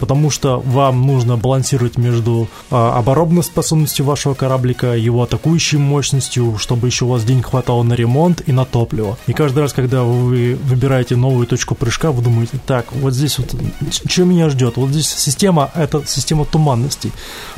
Потому 0.00 0.30
что 0.30 0.58
вам 0.58 1.06
нужно 1.06 1.36
балансировать 1.36 1.98
между 1.98 2.48
а, 2.70 2.98
оборонной 2.98 3.44
способностью 3.44 4.04
вашего 4.04 4.34
кораблика, 4.34 4.96
его 4.96 5.22
атакующей 5.22 5.78
мощностью, 5.78 6.56
чтобы 6.58 6.88
еще 6.88 7.04
у 7.04 7.08
вас 7.08 7.24
денег 7.24 7.46
хватало 7.50 7.82
на 7.82 7.94
ремонт 7.94 8.42
и 8.46 8.52
на 8.52 8.64
топливо. 8.64 9.18
И 9.26 9.32
каждый 9.32 9.60
раз, 9.60 9.72
когда 9.72 10.02
вы 10.02 10.58
выбираете 10.64 11.16
новую 11.16 11.46
точку 11.46 11.74
прыжка, 11.74 12.10
вы 12.10 12.22
думаете, 12.22 12.58
так, 12.66 12.86
вот 12.92 13.12
здесь 13.12 13.38
вот, 13.38 13.54
что 13.90 14.24
меня 14.24 14.48
ждет? 14.48 14.76
Вот 14.76 14.90
здесь 14.90 15.08
система, 15.08 15.70
это 15.74 16.02
система 16.06 16.44
туманностей. 16.44 17.12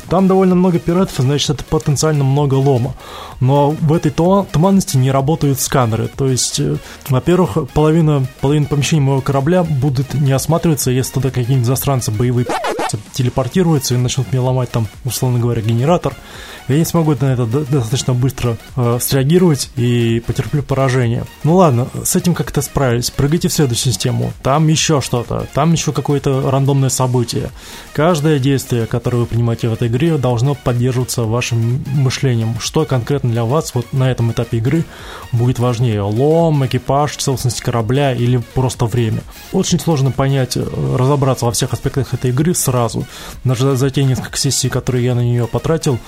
Там 0.09 0.27
довольно 0.27 0.55
много 0.55 0.79
пиратов, 0.79 1.15
значит, 1.19 1.49
это 1.49 1.63
потенциально 1.63 2.23
много 2.23 2.55
лома. 2.55 2.93
Но 3.39 3.71
в 3.71 3.93
этой 3.93 4.11
туманности 4.11 4.97
не 4.97 5.11
работают 5.11 5.59
сканеры. 5.59 6.09
То 6.15 6.27
есть, 6.27 6.59
э, 6.59 6.77
во-первых, 7.09 7.69
половина, 7.73 8.25
половина 8.41 8.65
помещений 8.65 9.03
моего 9.03 9.21
корабля 9.21 9.63
будут 9.63 10.13
не 10.13 10.31
осматриваться, 10.31 10.91
если 10.91 11.13
туда 11.13 11.29
какие-нибудь 11.29 11.67
застранцы 11.67 12.11
боевые 12.11 12.32
we. 12.33 12.45
Телепортируются 13.13 13.95
и 13.95 13.97
начнут 13.97 14.31
мне 14.31 14.41
ломать 14.41 14.71
там, 14.71 14.87
условно 15.05 15.39
говоря, 15.39 15.61
генератор. 15.61 16.15
Я 16.67 16.77
не 16.77 16.85
смогу 16.85 17.13
на 17.19 17.33
это 17.33 17.45
достаточно 17.45 18.13
быстро 18.13 18.57
э, 18.77 18.97
среагировать 19.01 19.69
и 19.75 20.23
потерплю 20.25 20.63
поражение. 20.63 21.25
Ну 21.43 21.55
ладно, 21.55 21.89
с 22.05 22.15
этим 22.15 22.33
как-то 22.33 22.61
справились. 22.61 23.11
Прыгайте 23.11 23.49
в 23.49 23.53
следующую 23.53 23.93
систему. 23.93 24.31
Там 24.41 24.67
еще 24.67 25.01
что-то. 25.01 25.45
Там 25.53 25.73
еще 25.73 25.91
какое-то 25.91 26.49
рандомное 26.49 26.89
событие. 26.89 27.49
Каждое 27.91 28.39
действие, 28.39 28.85
которое 28.85 29.17
вы 29.17 29.25
принимаете 29.25 29.67
в 29.67 29.73
этой 29.73 29.89
игре, 29.89 30.17
должно 30.17 30.55
поддерживаться 30.55 31.23
вашим 31.23 31.83
мышлением. 31.95 32.55
Что 32.59 32.85
конкретно 32.85 33.31
для 33.31 33.43
вас 33.43 33.75
вот 33.75 33.91
на 33.91 34.09
этом 34.09 34.31
этапе 34.31 34.57
игры 34.57 34.85
будет 35.33 35.59
важнее? 35.59 36.01
Лом, 36.01 36.65
экипаж, 36.65 37.17
целостность 37.17 37.59
корабля 37.59 38.13
или 38.13 38.37
просто 38.37 38.85
время? 38.85 39.21
Очень 39.51 39.81
сложно 39.81 40.11
понять, 40.11 40.55
э, 40.55 40.95
разобраться 40.97 41.45
во 41.45 41.51
всех 41.51 41.73
аспектах 41.73 42.13
этой 42.13 42.31
игры 42.31 42.55
сразу. 42.55 42.82
Даже 43.43 43.75
за 43.75 43.89
те 43.89 44.03
несколько 44.03 44.37
сессий, 44.37 44.69
которые 44.69 45.05
я 45.05 45.15
на 45.15 45.21
нее 45.21 45.47
потратил, 45.47 45.99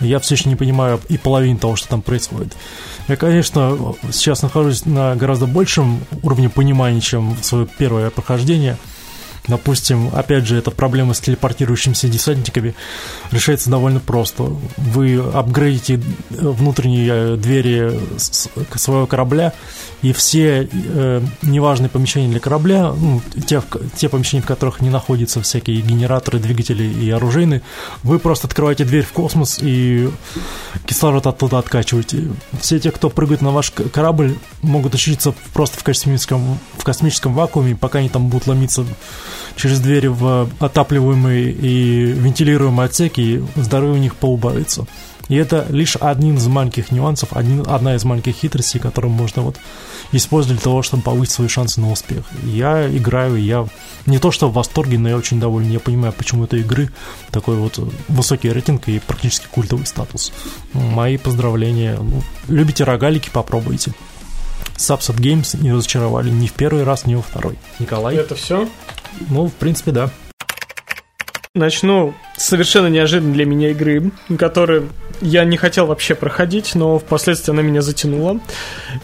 я 0.00 0.18
все 0.18 0.34
еще 0.34 0.48
не 0.48 0.56
понимаю 0.56 1.00
и 1.08 1.16
половины 1.16 1.58
того, 1.58 1.76
что 1.76 1.88
там 1.88 2.02
происходит. 2.02 2.54
Я, 3.08 3.16
конечно, 3.16 3.94
сейчас 4.10 4.42
нахожусь 4.42 4.84
на 4.84 5.16
гораздо 5.16 5.46
большем 5.46 6.00
уровне 6.22 6.50
понимания, 6.50 7.00
чем 7.00 7.34
в 7.34 7.44
свое 7.44 7.66
первое 7.78 8.10
прохождение– 8.10 8.76
Допустим, 9.48 10.10
опять 10.12 10.46
же, 10.46 10.56
эта 10.56 10.70
проблема 10.70 11.14
с 11.14 11.20
телепортирующимися 11.20 12.08
десантниками 12.08 12.74
решается 13.30 13.70
довольно 13.70 14.00
просто. 14.00 14.44
Вы 14.76 15.18
апгрейдите 15.18 16.00
внутренние 16.30 17.36
двери 17.36 17.98
своего 18.74 19.06
корабля, 19.06 19.52
и 20.02 20.12
все 20.12 20.68
э, 20.70 21.22
неважные 21.42 21.88
помещения 21.88 22.28
для 22.28 22.40
корабля, 22.40 22.92
ну, 22.92 23.20
те, 23.46 23.62
те 23.96 24.08
помещения, 24.08 24.42
в 24.42 24.46
которых 24.46 24.80
не 24.80 24.90
находятся 24.90 25.40
всякие 25.42 25.80
генераторы, 25.80 26.38
двигатели 26.38 26.84
и 26.84 27.10
оружейные, 27.10 27.62
вы 28.02 28.18
просто 28.18 28.46
открываете 28.46 28.84
дверь 28.84 29.04
в 29.04 29.12
космос 29.12 29.58
и 29.60 30.10
кислород 30.86 31.26
оттуда 31.26 31.58
откачиваете. 31.58 32.24
Все 32.60 32.78
те, 32.78 32.90
кто 32.90 33.10
прыгает 33.10 33.42
на 33.42 33.50
ваш 33.50 33.70
корабль, 33.70 34.36
могут 34.62 34.94
очутиться 34.94 35.34
просто 35.52 35.78
в 35.78 35.84
космическом, 35.84 36.58
в 36.76 36.84
космическом 36.84 37.34
вакууме, 37.34 37.76
пока 37.76 38.00
они 38.00 38.08
там 38.08 38.28
будут 38.28 38.48
ломиться 38.48 38.84
через 39.56 39.80
двери 39.80 40.08
в 40.08 40.48
отапливаемые 40.58 41.50
и 41.50 42.12
вентилируемые 42.12 42.86
отсеки, 42.86 43.44
здоровье 43.56 43.94
у 43.94 44.02
них 44.02 44.16
поубавится. 44.16 44.86
И 45.28 45.34
это 45.34 45.66
лишь 45.70 45.96
один 45.96 46.36
из 46.36 46.46
маленьких 46.46 46.92
нюансов, 46.92 47.32
один, 47.32 47.64
одна 47.66 47.96
из 47.96 48.04
маленьких 48.04 48.34
хитростей, 48.34 48.78
которую 48.78 49.12
можно 49.12 49.42
вот 49.42 49.56
использовать 50.12 50.58
для 50.58 50.64
того, 50.64 50.82
чтобы 50.82 51.02
повысить 51.02 51.34
свои 51.34 51.48
шансы 51.48 51.80
на 51.80 51.90
успех. 51.90 52.24
Я 52.44 52.88
играю, 52.88 53.36
я 53.36 53.66
не 54.06 54.18
то 54.18 54.30
что 54.30 54.48
в 54.48 54.52
восторге, 54.52 54.98
но 54.98 55.08
я 55.08 55.16
очень 55.16 55.40
доволен. 55.40 55.70
Я 55.70 55.80
понимаю, 55.80 56.12
почему 56.12 56.44
этой 56.44 56.60
игры 56.60 56.90
такой 57.32 57.56
вот 57.56 57.78
высокий 58.06 58.52
рейтинг 58.52 58.88
и 58.88 59.00
практически 59.00 59.46
культовый 59.50 59.86
статус. 59.86 60.32
Мои 60.72 61.16
поздравления. 61.16 61.98
Ну, 62.00 62.22
любите 62.46 62.84
рогалики, 62.84 63.30
попробуйте. 63.32 63.92
Subset 64.76 65.16
Games 65.16 65.60
не 65.60 65.72
разочаровали 65.72 66.30
ни 66.30 66.46
в 66.46 66.52
первый 66.52 66.84
раз, 66.84 67.06
ни 67.06 67.14
во 67.14 67.22
второй. 67.22 67.58
Николай? 67.78 68.16
Это 68.16 68.34
все? 68.34 68.68
Ну, 69.30 69.46
в 69.46 69.54
принципе, 69.54 69.92
да. 69.92 70.10
Начну 71.54 72.14
с 72.36 72.44
совершенно 72.44 72.88
неожиданной 72.88 73.32
для 73.32 73.46
меня 73.46 73.70
игры, 73.70 74.10
которую 74.38 74.90
я 75.22 75.44
не 75.44 75.56
хотел 75.56 75.86
вообще 75.86 76.14
проходить, 76.14 76.74
но 76.74 76.98
впоследствии 76.98 77.52
она 77.52 77.62
меня 77.62 77.80
затянула. 77.80 78.40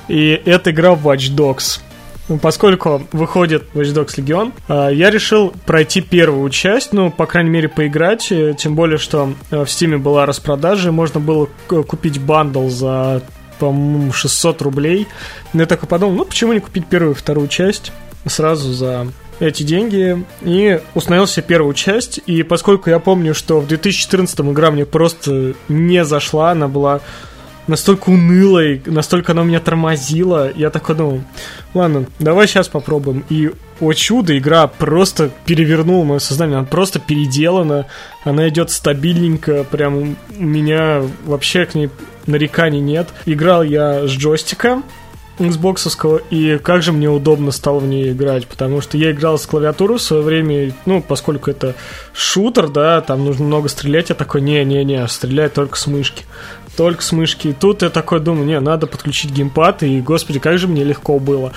И 0.09 0.40
это 0.44 0.70
игра 0.70 0.90
Watch 0.90 1.35
Dogs. 1.35 1.81
Поскольку 2.40 3.03
выходит 3.12 3.64
Watch 3.75 3.94
Dogs 3.94 4.16
Legion, 4.18 4.53
а, 4.68 4.88
я 4.90 5.11
решил 5.11 5.53
пройти 5.66 6.01
первую 6.01 6.48
часть, 6.51 6.92
ну, 6.92 7.11
по 7.11 7.27
крайней 7.27 7.51
мере, 7.51 7.68
поиграть, 7.68 8.31
э, 8.31 8.55
тем 8.57 8.75
более, 8.75 8.98
что 8.98 9.35
э, 9.51 9.64
в 9.64 9.66
Steam 9.66 9.98
была 9.98 10.25
распродажа, 10.25 10.92
можно 10.92 11.20
было 11.20 11.48
купить 11.66 12.20
бандл 12.20 12.68
за, 12.68 13.22
по-моему, 13.59 14.12
600 14.12 14.62
рублей. 14.62 15.09
Я 15.53 15.66
такой 15.66 15.88
подумал, 15.88 16.14
ну, 16.14 16.25
почему 16.25 16.53
не 16.53 16.61
купить 16.61 16.87
первую 16.87 17.14
и 17.14 17.18
вторую 17.18 17.48
часть 17.48 17.92
сразу 18.27 18.72
за 18.72 19.09
эти 19.40 19.62
деньги 19.62 20.25
и 20.42 20.81
установил 20.95 21.27
себе 21.27 21.45
первую 21.47 21.75
часть. 21.75 22.21
И 22.27 22.42
поскольку 22.42 22.90
я 22.90 22.99
помню, 22.99 23.35
что 23.35 23.61
в 23.61 23.66
2014 23.66 24.40
игра 24.40 24.71
мне 24.71 24.85
просто 24.87 25.55
не 25.68 26.05
зашла, 26.05 26.53
она 26.53 26.68
была 26.68 27.01
настолько 27.66 28.11
унылой, 28.11 28.83
настолько 28.87 29.33
она 29.33 29.42
меня 29.42 29.61
тормозила, 29.61 30.51
я 30.55 30.71
такой 30.71 30.97
думал, 30.97 31.21
ладно, 31.75 32.07
давай 32.18 32.47
сейчас 32.47 32.68
попробуем. 32.68 33.25
И, 33.29 33.51
о 33.81 33.92
чудо, 33.92 34.37
игра 34.37 34.66
просто 34.66 35.31
перевернула 35.47 36.05
мое 36.05 36.18
сознание, 36.18 36.59
она 36.59 36.66
просто 36.66 36.99
переделана, 36.99 37.87
она 38.25 38.49
идет 38.49 38.71
стабильненько, 38.71 39.64
прям 39.64 40.16
у 40.38 40.42
меня 40.42 41.03
вообще 41.25 41.64
к 41.66 41.75
ней 41.75 41.90
нареканий 42.27 42.81
нет. 42.81 43.09
Играл 43.27 43.62
я 43.62 44.07
с 44.07 44.11
джойстика, 44.11 44.83
Xbox, 45.38 46.23
и 46.31 46.59
как 46.59 46.83
же 46.83 46.92
мне 46.92 47.09
удобно 47.09 47.51
стало 47.51 47.79
в 47.79 47.87
ней 47.87 48.12
играть, 48.12 48.47
потому 48.47 48.81
что 48.81 48.97
я 48.97 49.12
играл 49.12 49.38
с 49.38 49.47
клавиатуры 49.47 49.95
в 49.95 50.03
свое 50.03 50.23
время, 50.23 50.75
ну, 50.87 51.03
поскольку 51.03 51.51
это 51.51 51.75
шутер, 52.12 52.68
да, 52.68 53.01
там 53.01 53.25
нужно 53.25 53.47
много 53.47 53.68
стрелять, 53.68 54.11
я 54.11 54.14
такой, 54.14 54.42
не-не-не, 54.42 55.07
стрелять 55.09 55.55
только 55.55 55.77
с 55.77 55.87
мышки. 55.87 56.25
Только 56.77 57.03
с 57.03 57.12
мышки. 57.12 57.49
И 57.49 57.53
тут 57.53 57.83
я 57.83 57.90
такой 57.90 58.21
думаю, 58.21 58.47
не, 58.47 58.59
надо 58.59 58.87
подключить 58.87 59.31
геймпад, 59.31 59.83
и, 59.83 60.01
господи, 60.01 60.38
как 60.38 60.59
же 60.59 60.68
мне 60.68 60.85
легко 60.85 61.18
было. 61.18 61.53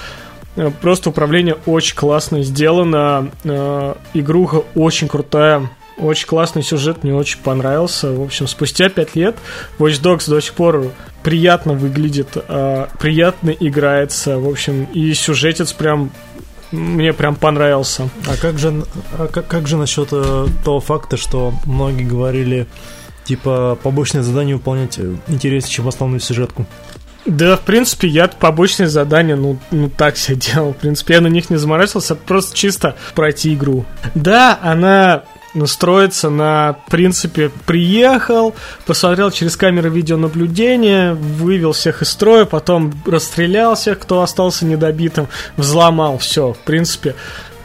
Э, 0.56 0.72
просто 0.82 1.10
управление 1.10 1.58
очень 1.66 1.96
классно 1.96 2.44
сделано, 2.44 3.30
э, 3.44 3.96
игруха 4.14 4.64
очень 4.74 5.08
крутая, 5.08 5.70
очень 5.98 6.28
классный 6.28 6.64
сюжет, 6.64 7.04
мне 7.04 7.14
очень 7.14 7.40
понравился. 7.40 8.12
В 8.12 8.22
общем, 8.22 8.48
спустя 8.48 8.90
пять 8.90 9.16
лет 9.16 9.38
Watch 9.80 10.02
Dogs 10.02 10.30
до 10.30 10.42
сих 10.42 10.54
пор 10.54 10.92
приятно 11.24 11.74
выглядит, 11.74 12.30
э, 12.36 12.88
приятно 13.00 13.50
играется, 13.50 14.38
в 14.38 14.48
общем, 14.48 14.86
и 14.94 15.14
сюжетец 15.14 15.74
прям 15.74 16.12
мне 16.72 17.14
прям 17.14 17.36
понравился. 17.36 18.10
А 18.28 18.36
как 18.38 18.60
же, 18.60 18.84
а 19.18 19.28
как, 19.28 19.48
как 19.48 19.68
же 19.68 19.78
насчет 19.78 20.10
э, 20.12 20.48
того 20.64 20.80
факта, 20.80 21.18
что 21.18 21.54
многие 21.66 22.04
говорили, 22.04 22.68
типа, 23.24 23.78
побочное 23.82 24.24
задание 24.24 24.56
выполнять 24.56 25.00
интереснее, 25.28 25.72
чем 25.72 25.88
основную 25.88 26.20
сюжетку? 26.20 26.66
Да, 27.26 27.58
в 27.58 27.62
принципе, 27.62 28.08
я 28.08 28.28
побочные 28.28 28.88
задания, 28.88 29.36
ну, 29.36 29.58
ну 29.72 29.90
так 29.90 30.16
себе 30.18 30.38
делал. 30.38 30.74
В 30.74 30.78
принципе, 30.78 31.16
я 31.16 31.22
на 31.22 31.28
них 31.28 31.50
не 31.50 31.58
заморачивался, 31.58 32.16
просто 32.16 32.56
чисто 32.56 32.96
пройти 33.16 33.56
игру. 33.56 33.86
Да, 34.14 34.60
она 34.62 35.24
строится 35.66 36.30
на 36.30 36.78
принципе 36.90 37.50
приехал, 37.66 38.56
посмотрел 38.86 39.32
через 39.32 39.56
камеры 39.56 39.90
видеонаблюдения, 39.90 41.14
вывел 41.14 41.72
всех 41.72 42.02
из 42.02 42.10
строя, 42.10 42.46
потом 42.46 42.94
расстрелял 43.06 43.76
всех, 43.76 44.00
кто 44.00 44.22
остался 44.22 44.66
недобитым, 44.66 45.28
взломал, 45.56 46.18
все. 46.18 46.54
В 46.54 46.60
принципе, 46.60 47.16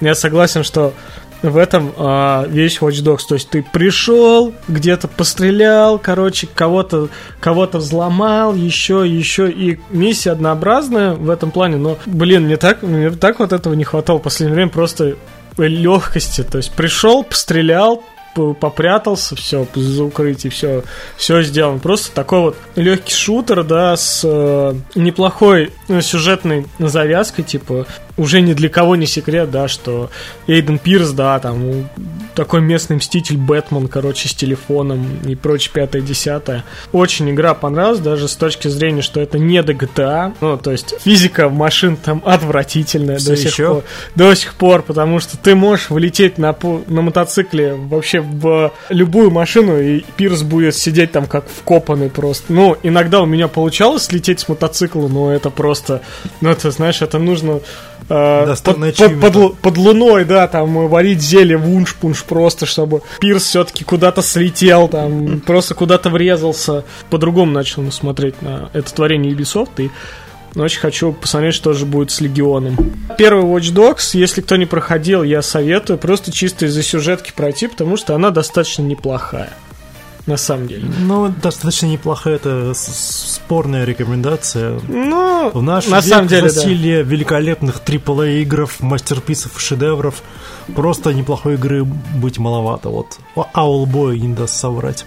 я 0.00 0.14
согласен, 0.14 0.62
что 0.62 0.94
в 1.42 1.56
этом 1.56 1.92
а, 1.96 2.46
весь 2.46 2.78
Watch 2.78 3.02
Dogs. 3.02 3.22
То 3.28 3.34
есть 3.34 3.48
ты 3.50 3.62
пришел, 3.62 4.52
где-то 4.68 5.08
пострелял, 5.08 5.98
короче, 5.98 6.48
кого-то 6.52 7.08
кого-то 7.40 7.78
взломал, 7.78 8.54
еще, 8.54 9.04
еще. 9.06 9.50
И 9.50 9.80
миссия 9.90 10.32
однообразная 10.32 11.12
в 11.12 11.30
этом 11.30 11.50
плане, 11.50 11.76
но, 11.76 11.98
блин, 12.06 12.44
мне 12.44 12.56
так, 12.56 12.82
мне 12.82 13.10
так 13.10 13.38
вот 13.38 13.52
этого 13.52 13.74
не 13.74 13.84
хватало 13.84 14.18
в 14.18 14.22
последнее 14.22 14.54
время. 14.54 14.70
Просто 14.70 15.16
легкости. 15.68 16.42
То 16.42 16.58
есть 16.58 16.72
пришел, 16.72 17.24
пострелял, 17.24 18.02
попрятался, 18.34 19.36
все, 19.36 19.66
за 19.74 20.04
укрытие, 20.04 20.50
все, 20.50 20.84
все 21.16 21.42
сделано. 21.42 21.78
Просто 21.78 22.14
такой 22.14 22.40
вот 22.40 22.56
легкий 22.76 23.14
шутер, 23.14 23.64
да, 23.64 23.96
с 23.96 24.22
э, 24.24 24.74
неплохой 24.94 25.72
э, 25.88 26.00
сюжетной 26.00 26.66
завязкой, 26.78 27.44
типа, 27.44 27.86
уже 28.20 28.42
ни 28.42 28.52
для 28.52 28.68
кого 28.68 28.96
не 28.96 29.06
секрет, 29.06 29.50
да, 29.50 29.66
что 29.66 30.10
Эйден 30.46 30.78
Пирс, 30.78 31.10
да, 31.12 31.38
там, 31.38 31.88
такой 32.34 32.60
местный 32.60 32.96
мститель 32.96 33.38
Бэтмен, 33.38 33.88
короче, 33.88 34.28
с 34.28 34.34
телефоном 34.34 35.06
и 35.26 35.34
прочее, 35.34 35.70
пятое, 35.72 36.02
десятое. 36.02 36.64
Очень 36.92 37.30
игра 37.30 37.54
понравилась, 37.54 38.00
даже 38.00 38.28
с 38.28 38.36
точки 38.36 38.68
зрения, 38.68 39.00
что 39.00 39.20
это 39.20 39.38
не 39.38 39.62
до 39.62 39.72
GTA, 39.72 40.34
ну, 40.42 40.58
то 40.58 40.70
есть 40.70 40.94
физика 41.02 41.48
машин 41.48 41.96
там 41.96 42.22
отвратительная 42.26 43.16
Все 43.16 43.30
до 43.30 43.36
сих 43.36 43.56
пор. 43.56 43.84
До 44.14 44.34
сих 44.34 44.54
пор, 44.54 44.82
потому 44.82 45.18
что 45.18 45.38
ты 45.38 45.54
можешь 45.54 45.88
влететь 45.88 46.36
на, 46.36 46.54
на 46.88 47.00
мотоцикле 47.00 47.74
вообще 47.74 48.20
в 48.20 48.70
любую 48.90 49.30
машину, 49.30 49.80
и 49.80 50.04
Пирс 50.18 50.42
будет 50.42 50.76
сидеть 50.76 51.12
там 51.12 51.24
как 51.24 51.46
вкопанный 51.48 52.10
просто. 52.10 52.52
Ну, 52.52 52.76
иногда 52.82 53.22
у 53.22 53.26
меня 53.26 53.48
получалось 53.48 54.04
слететь 54.04 54.40
с 54.40 54.48
мотоцикла, 54.48 55.08
но 55.08 55.32
это 55.32 55.48
просто, 55.48 56.02
ну, 56.42 56.50
это, 56.50 56.70
знаешь, 56.70 57.00
это 57.00 57.18
нужно 57.18 57.60
э, 58.10 58.46
под, 58.64 58.78
под- 59.20 59.20
под 59.32 59.56
под 59.58 59.76
луной, 59.78 60.24
да, 60.24 60.46
там 60.48 60.88
варить 60.88 61.22
зелье 61.22 61.56
вунш-пунш 61.56 62.24
просто, 62.24 62.66
чтобы 62.66 63.02
Пирс 63.20 63.44
все-таки 63.44 63.84
куда-то 63.84 64.20
слетел, 64.22 64.88
там 64.88 65.40
просто 65.40 65.74
куда-то 65.74 66.10
врезался. 66.10 66.84
По-другому 67.08 67.52
начал 67.52 67.90
смотреть 67.92 68.42
на 68.42 68.68
это 68.72 68.92
творение 68.92 69.32
Ubisoft 69.32 69.70
и 69.78 69.90
очень 70.56 70.80
хочу 70.80 71.12
посмотреть, 71.12 71.54
что 71.54 71.72
же 71.72 71.86
будет 71.86 72.10
с 72.10 72.20
Легионом. 72.20 72.76
Первый 73.16 73.44
Watch 73.44 73.72
Dogs, 73.72 74.10
если 74.18 74.40
кто 74.40 74.56
не 74.56 74.66
проходил, 74.66 75.22
я 75.22 75.42
советую 75.42 75.96
просто 75.98 76.32
чисто 76.32 76.66
из-за 76.66 76.82
сюжетки 76.82 77.32
пройти, 77.34 77.68
потому 77.68 77.96
что 77.96 78.16
она 78.16 78.30
достаточно 78.30 78.82
неплохая. 78.82 79.50
На 80.30 80.36
самом 80.36 80.68
деле. 80.68 80.84
Ну, 81.00 81.34
достаточно 81.42 81.86
неплохая, 81.86 82.36
это 82.36 82.72
спорная 82.74 83.84
рекомендация. 83.84 84.78
Ну, 84.86 85.50
В 85.52 85.60
наш 85.60 85.88
на 85.88 85.96
век 85.96 86.04
самом 86.04 86.28
деле, 86.28 86.42
да. 86.42 86.48
засилие 86.50 87.02
великолепных 87.02 87.82
AAA 87.84 88.44
игров, 88.44 88.78
мастерписов 88.78 89.56
и 89.56 89.60
шедевров. 89.60 90.22
Просто 90.76 91.12
неплохой 91.12 91.54
игры 91.54 91.82
быть 91.84 92.38
маловато. 92.38 92.90
Вот 92.90 93.18
Owlboy 93.34 94.18
не 94.18 94.32
даст 94.32 94.54
соврать. 94.54 95.04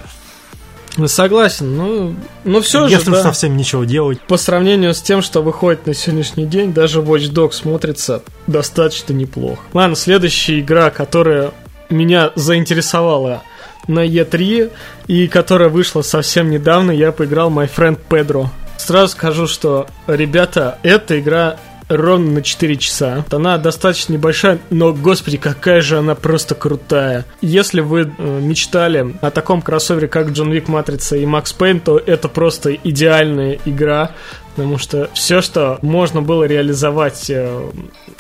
Согласен, 1.06 1.76
ну, 1.78 2.16
но 2.44 2.60
все 2.62 2.88
же, 2.90 2.94
Если 2.96 3.12
да. 3.12 3.24
совсем 3.24 3.56
ничего 3.56 3.86
делать. 3.86 4.20
по 4.28 4.36
сравнению 4.36 4.94
с 4.94 5.02
тем, 5.02 5.22
что 5.22 5.42
выходит 5.42 5.88
на 5.88 5.94
сегодняшний 5.94 6.46
день, 6.46 6.74
даже 6.74 7.00
Watch 7.00 7.32
Dogs 7.32 7.54
смотрится 7.54 8.22
достаточно 8.46 9.14
неплохо. 9.14 9.62
Ладно, 9.74 9.96
следующая 9.96 10.60
игра, 10.60 10.90
которая 10.90 11.52
меня 11.90 12.32
заинтересовала 12.36 13.42
на 13.88 14.06
E3 14.06 14.72
и 15.08 15.28
которая 15.28 15.70
вышла 15.70 16.02
совсем 16.02 16.50
недавно, 16.50 16.92
я 16.92 17.12
поиграл 17.12 17.52
My 17.52 17.70
Friend 17.74 18.00
Pedro. 18.10 18.48
Сразу 18.78 19.14
скажу, 19.14 19.48
что, 19.48 19.88
ребята, 20.08 20.80
эта 20.84 21.20
игра 21.20 21.58
ровно 21.90 22.32
на 22.32 22.42
4 22.42 22.76
часа. 22.78 23.26
Она 23.32 23.58
достаточно 23.58 24.14
небольшая, 24.14 24.60
но, 24.70 24.94
господи, 24.94 25.38
какая 25.38 25.82
же 25.82 25.98
она 25.98 26.16
просто 26.16 26.56
крутая. 26.56 27.26
Если 27.42 27.82
вы 27.82 28.02
э, 28.18 28.40
мечтали 28.42 29.16
о 29.22 29.32
таком 29.32 29.62
кроссовере, 29.62 30.08
как 30.08 30.30
Джон 30.30 30.52
Вик 30.52 30.68
Матрица 30.68 31.16
и 31.16 31.26
Макс 31.26 31.54
Пейн, 31.54 31.80
то 31.80 31.98
это 31.98 32.28
просто 32.28 32.74
идеальная 32.74 33.60
игра, 33.66 34.12
потому 34.56 34.78
что 34.78 35.10
все, 35.14 35.42
что 35.42 35.80
можно 35.82 36.22
было 36.22 36.44
реализовать 36.44 37.30
э, 37.30 37.70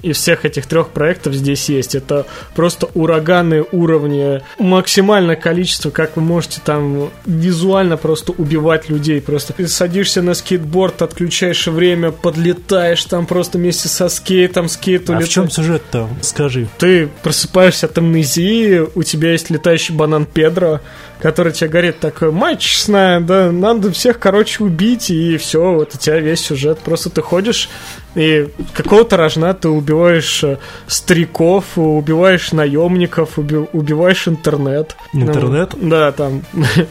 из 0.02 0.18
всех 0.18 0.46
этих 0.46 0.66
трех 0.66 0.90
проектов 0.90 1.34
здесь 1.34 1.70
есть. 1.70 1.96
Это 1.96 2.26
просто 2.56 2.88
ураганные 2.94 3.66
уровни, 3.72 4.42
максимальное 4.60 5.36
количество, 5.36 5.90
как 5.90 6.16
вы 6.16 6.22
можете 6.24 6.62
там 6.64 7.10
визуально 7.26 7.98
просто 7.98 8.32
убивать 8.34 8.90
людей. 8.90 9.22
Просто 9.22 9.54
ты 9.54 9.68
садишься 9.68 10.22
на 10.22 10.34
скейтборд, 10.34 11.02
отключаешь 11.02 11.68
время, 11.68 12.12
подлетаешь 12.12 13.04
там 13.06 13.26
просто 13.26 13.58
вместе 13.58 13.88
со 13.88 14.10
скейтом, 14.10 14.68
скейт 14.70 15.04
А 15.10 15.14
в 15.14 15.16
улетает. 15.18 15.30
чем 15.30 15.50
сюжет-то? 15.50 16.10
Скажи. 16.22 16.68
Ты 16.78 17.10
просыпаешься 17.22 17.86
от 17.86 17.98
амнезии, 17.98 18.84
у 18.96 19.04
тебя 19.04 19.32
есть 19.32 19.50
летающий 19.50 19.94
банан 19.96 20.26
Педро, 20.26 20.82
который 21.24 21.54
тебе 21.54 21.70
говорит 21.70 22.00
такой, 22.00 22.32
мать 22.34 22.60
честная, 22.60 23.22
да, 23.22 23.50
надо 23.50 23.94
всех, 23.94 24.20
короче, 24.20 24.62
убить, 24.62 25.10
и 25.10 25.38
все, 25.38 25.74
вот 25.74 25.96
у 25.96 25.98
тебя 25.98 26.20
весь 26.20 26.42
сюжет. 26.42 26.80
Просто 26.80 27.10
ты 27.10 27.22
ходишь, 27.22 27.70
и 28.14 28.50
какого-то 28.74 29.16
рожна 29.16 29.54
ты 29.54 29.70
убиваешь 29.70 30.44
э, 30.44 30.58
стариков, 30.86 31.78
убиваешь 31.78 32.52
наемников, 32.52 33.40
уби- 33.40 33.70
убиваешь 33.72 34.28
интернет. 34.28 34.98
Интернет? 35.14 35.72
Ну, 35.78 35.90
да, 35.90 36.12
там 36.12 36.42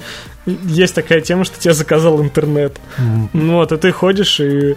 есть 0.46 0.94
такая 0.94 1.20
тема, 1.20 1.44
что 1.44 1.60
тебе 1.60 1.74
заказал 1.74 2.22
интернет. 2.22 2.78
Ну 3.34 3.56
вот, 3.56 3.70
и 3.70 3.76
ты 3.76 3.92
ходишь, 3.92 4.40
и 4.40 4.76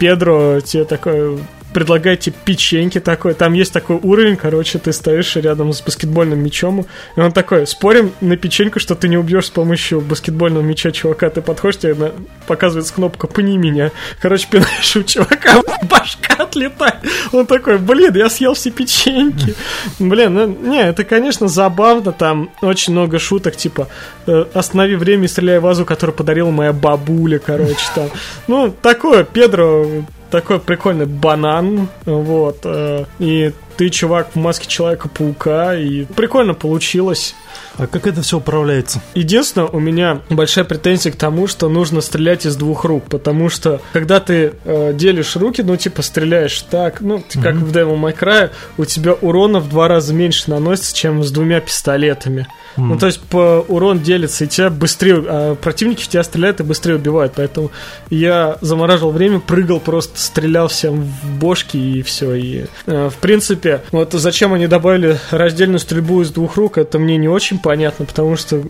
Педро 0.00 0.58
тебе 0.60 0.84
такой 0.84 1.38
предлагает 1.72 2.20
тебе 2.20 2.36
печеньки 2.44 3.00
такой. 3.00 3.34
Там 3.34 3.52
есть 3.52 3.72
такой 3.72 3.96
уровень, 3.96 4.36
короче, 4.36 4.78
ты 4.78 4.92
стоишь 4.92 5.36
рядом 5.36 5.72
с 5.72 5.80
баскетбольным 5.80 6.38
мячом, 6.38 6.86
и 7.16 7.20
он 7.20 7.32
такой, 7.32 7.66
спорим 7.66 8.12
на 8.20 8.36
печеньку, 8.36 8.80
что 8.80 8.94
ты 8.94 9.08
не 9.08 9.16
убьешь 9.16 9.46
с 9.46 9.50
помощью 9.50 10.00
баскетбольного 10.00 10.62
мяча 10.62 10.90
чувака. 10.90 11.30
Ты 11.30 11.42
подходишь, 11.42 11.78
тебе 11.78 11.94
на- 11.94 12.12
показывается 12.46 12.94
кнопка 12.94 13.26
«Пни 13.26 13.56
меня». 13.56 13.90
Короче, 14.20 14.48
пинаешь 14.50 14.96
у 14.96 15.02
чувака, 15.02 15.62
башка 15.82 16.42
отлетает. 16.42 16.96
Он 17.32 17.46
такой, 17.46 17.78
блин, 17.78 18.14
я 18.14 18.28
съел 18.28 18.54
все 18.54 18.70
печеньки. 18.70 19.54
Блин, 19.98 20.34
ну, 20.34 20.46
не, 20.46 20.82
это, 20.82 21.04
конечно, 21.04 21.48
забавно, 21.48 22.12
там 22.12 22.50
очень 22.62 22.92
много 22.92 23.18
шуток, 23.18 23.56
типа, 23.56 23.88
э, 24.26 24.44
останови 24.54 24.96
время 24.96 25.24
и 25.24 25.28
стреляй 25.28 25.60
вазу, 25.60 25.84
которую 25.84 26.16
подарила 26.16 26.50
моя 26.50 26.72
бабуля, 26.72 27.38
короче, 27.38 27.86
там. 27.94 28.10
Ну, 28.48 28.74
такое, 28.82 29.24
Педро, 29.24 29.86
такой 30.30 30.60
прикольный 30.60 31.06
банан, 31.06 31.88
вот, 32.04 32.60
э, 32.64 33.04
и 33.18 33.52
ты, 33.76 33.88
чувак, 33.88 34.28
в 34.34 34.36
маске 34.36 34.68
Человека-паука, 34.68 35.74
и 35.74 36.04
прикольно 36.04 36.54
получилось. 36.54 37.34
А 37.78 37.86
как 37.86 38.06
это 38.06 38.20
все 38.20 38.36
управляется? 38.36 39.00
Единственное, 39.14 39.68
у 39.68 39.80
меня 39.80 40.20
большая 40.28 40.64
претензия 40.64 41.10
к 41.12 41.16
тому, 41.16 41.46
что 41.46 41.68
нужно 41.68 42.02
стрелять 42.02 42.44
из 42.44 42.56
двух 42.56 42.84
рук, 42.84 43.04
потому 43.04 43.48
что 43.48 43.80
когда 43.94 44.20
ты 44.20 44.52
э, 44.64 44.92
делишь 44.92 45.34
руки, 45.36 45.62
ну 45.62 45.76
типа 45.76 46.02
стреляешь 46.02 46.60
так, 46.62 47.00
ну 47.00 47.22
ты 47.26 47.40
как 47.40 47.54
в 47.54 47.72
Devil 47.72 47.98
May 47.98 48.14
Cry, 48.14 48.50
у 48.76 48.84
тебя 48.84 49.14
урона 49.14 49.60
в 49.60 49.68
два 49.70 49.88
раза 49.88 50.12
меньше 50.12 50.50
наносится, 50.50 50.94
чем 50.94 51.24
с 51.24 51.30
двумя 51.30 51.60
пистолетами. 51.60 52.46
Ну 52.88 52.98
то 52.98 53.06
есть 53.06 53.20
по 53.20 53.64
урон 53.68 54.00
делится, 54.00 54.44
и 54.44 54.48
тебя 54.48 54.70
быстрее, 54.70 55.24
а 55.26 55.54
противники 55.54 56.02
в 56.02 56.08
тебя 56.08 56.22
стреляют 56.22 56.60
и 56.60 56.62
быстрее 56.62 56.96
убивают, 56.96 57.34
поэтому 57.36 57.70
я 58.10 58.58
замораживал 58.60 59.12
время, 59.12 59.40
прыгал 59.40 59.80
просто, 59.80 60.18
стрелял 60.18 60.68
всем 60.68 61.02
в 61.02 61.38
бошки 61.38 61.76
и 61.76 62.02
все. 62.02 62.34
И 62.34 62.64
э, 62.86 63.10
в 63.10 63.16
принципе, 63.18 63.82
вот 63.92 64.12
зачем 64.12 64.52
они 64.52 64.66
добавили 64.66 65.18
раздельную 65.30 65.78
стрельбу 65.78 66.22
из 66.22 66.30
двух 66.30 66.56
рук, 66.56 66.78
это 66.78 66.98
мне 66.98 67.16
не 67.16 67.28
очень 67.28 67.58
понятно, 67.58 68.04
потому 68.04 68.36
что 68.36 68.62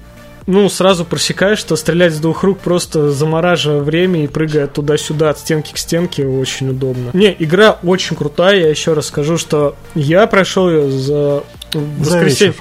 ну, 0.47 0.69
сразу 0.69 1.05
просекаешь, 1.05 1.59
что 1.59 1.77
стрелять 1.77 2.13
с 2.15 2.19
двух 2.19 2.43
рук, 2.43 2.59
просто 2.59 3.11
замораживая 3.11 3.81
время 3.81 4.25
и 4.25 4.27
прыгая 4.27 4.67
туда-сюда 4.67 5.31
от 5.31 5.39
стенки 5.39 5.73
к 5.73 5.79
стенке, 5.79 6.27
очень 6.27 6.71
удобно. 6.71 7.11
Не, 7.13 7.35
игра 7.39 7.79
очень 7.83 8.17
крутая, 8.17 8.59
я 8.61 8.69
еще 8.69 8.93
раз 8.93 9.07
скажу, 9.07 9.39
что 9.39 9.77
я 9.95 10.27
прошел 10.27 10.69
ее 10.69 10.91
за 10.91 11.45
воскресенье. 11.73 12.55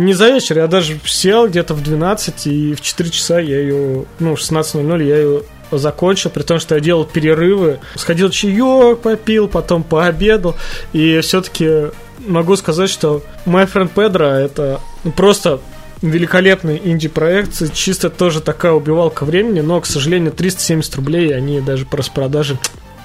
Не 0.00 0.14
за 0.14 0.30
вечер, 0.30 0.56
я 0.56 0.66
даже 0.66 0.98
сел 1.04 1.46
где-то 1.46 1.74
в 1.74 1.82
12, 1.82 2.46
и 2.46 2.74
в 2.74 2.80
4 2.80 3.10
часа 3.10 3.38
я 3.38 3.60
ее, 3.60 4.06
ну, 4.18 4.34
в 4.34 4.38
16.00 4.38 5.04
я 5.04 5.16
ее 5.18 5.42
закончил, 5.70 6.30
при 6.30 6.42
том, 6.42 6.58
что 6.58 6.74
я 6.74 6.80
делал 6.80 7.04
перерывы, 7.04 7.80
сходил 7.96 8.30
чаек, 8.30 9.00
попил, 9.00 9.46
потом 9.46 9.82
пообедал, 9.82 10.56
и 10.94 11.20
все-таки 11.20 11.90
могу 12.26 12.56
сказать, 12.56 12.88
что 12.88 13.22
My 13.44 13.70
Friend 13.70 13.90
Pedro 13.94 14.26
это 14.26 14.80
просто 15.16 15.60
великолепный 16.00 16.80
инди-проект, 16.82 17.70
чисто 17.74 18.08
тоже 18.08 18.40
такая 18.40 18.72
убивалка 18.72 19.26
времени, 19.26 19.60
но, 19.60 19.82
к 19.82 19.86
сожалению, 19.86 20.32
370 20.32 20.96
рублей 20.96 21.36
они 21.36 21.60
даже 21.60 21.84
по 21.84 21.98
распродаже 21.98 22.56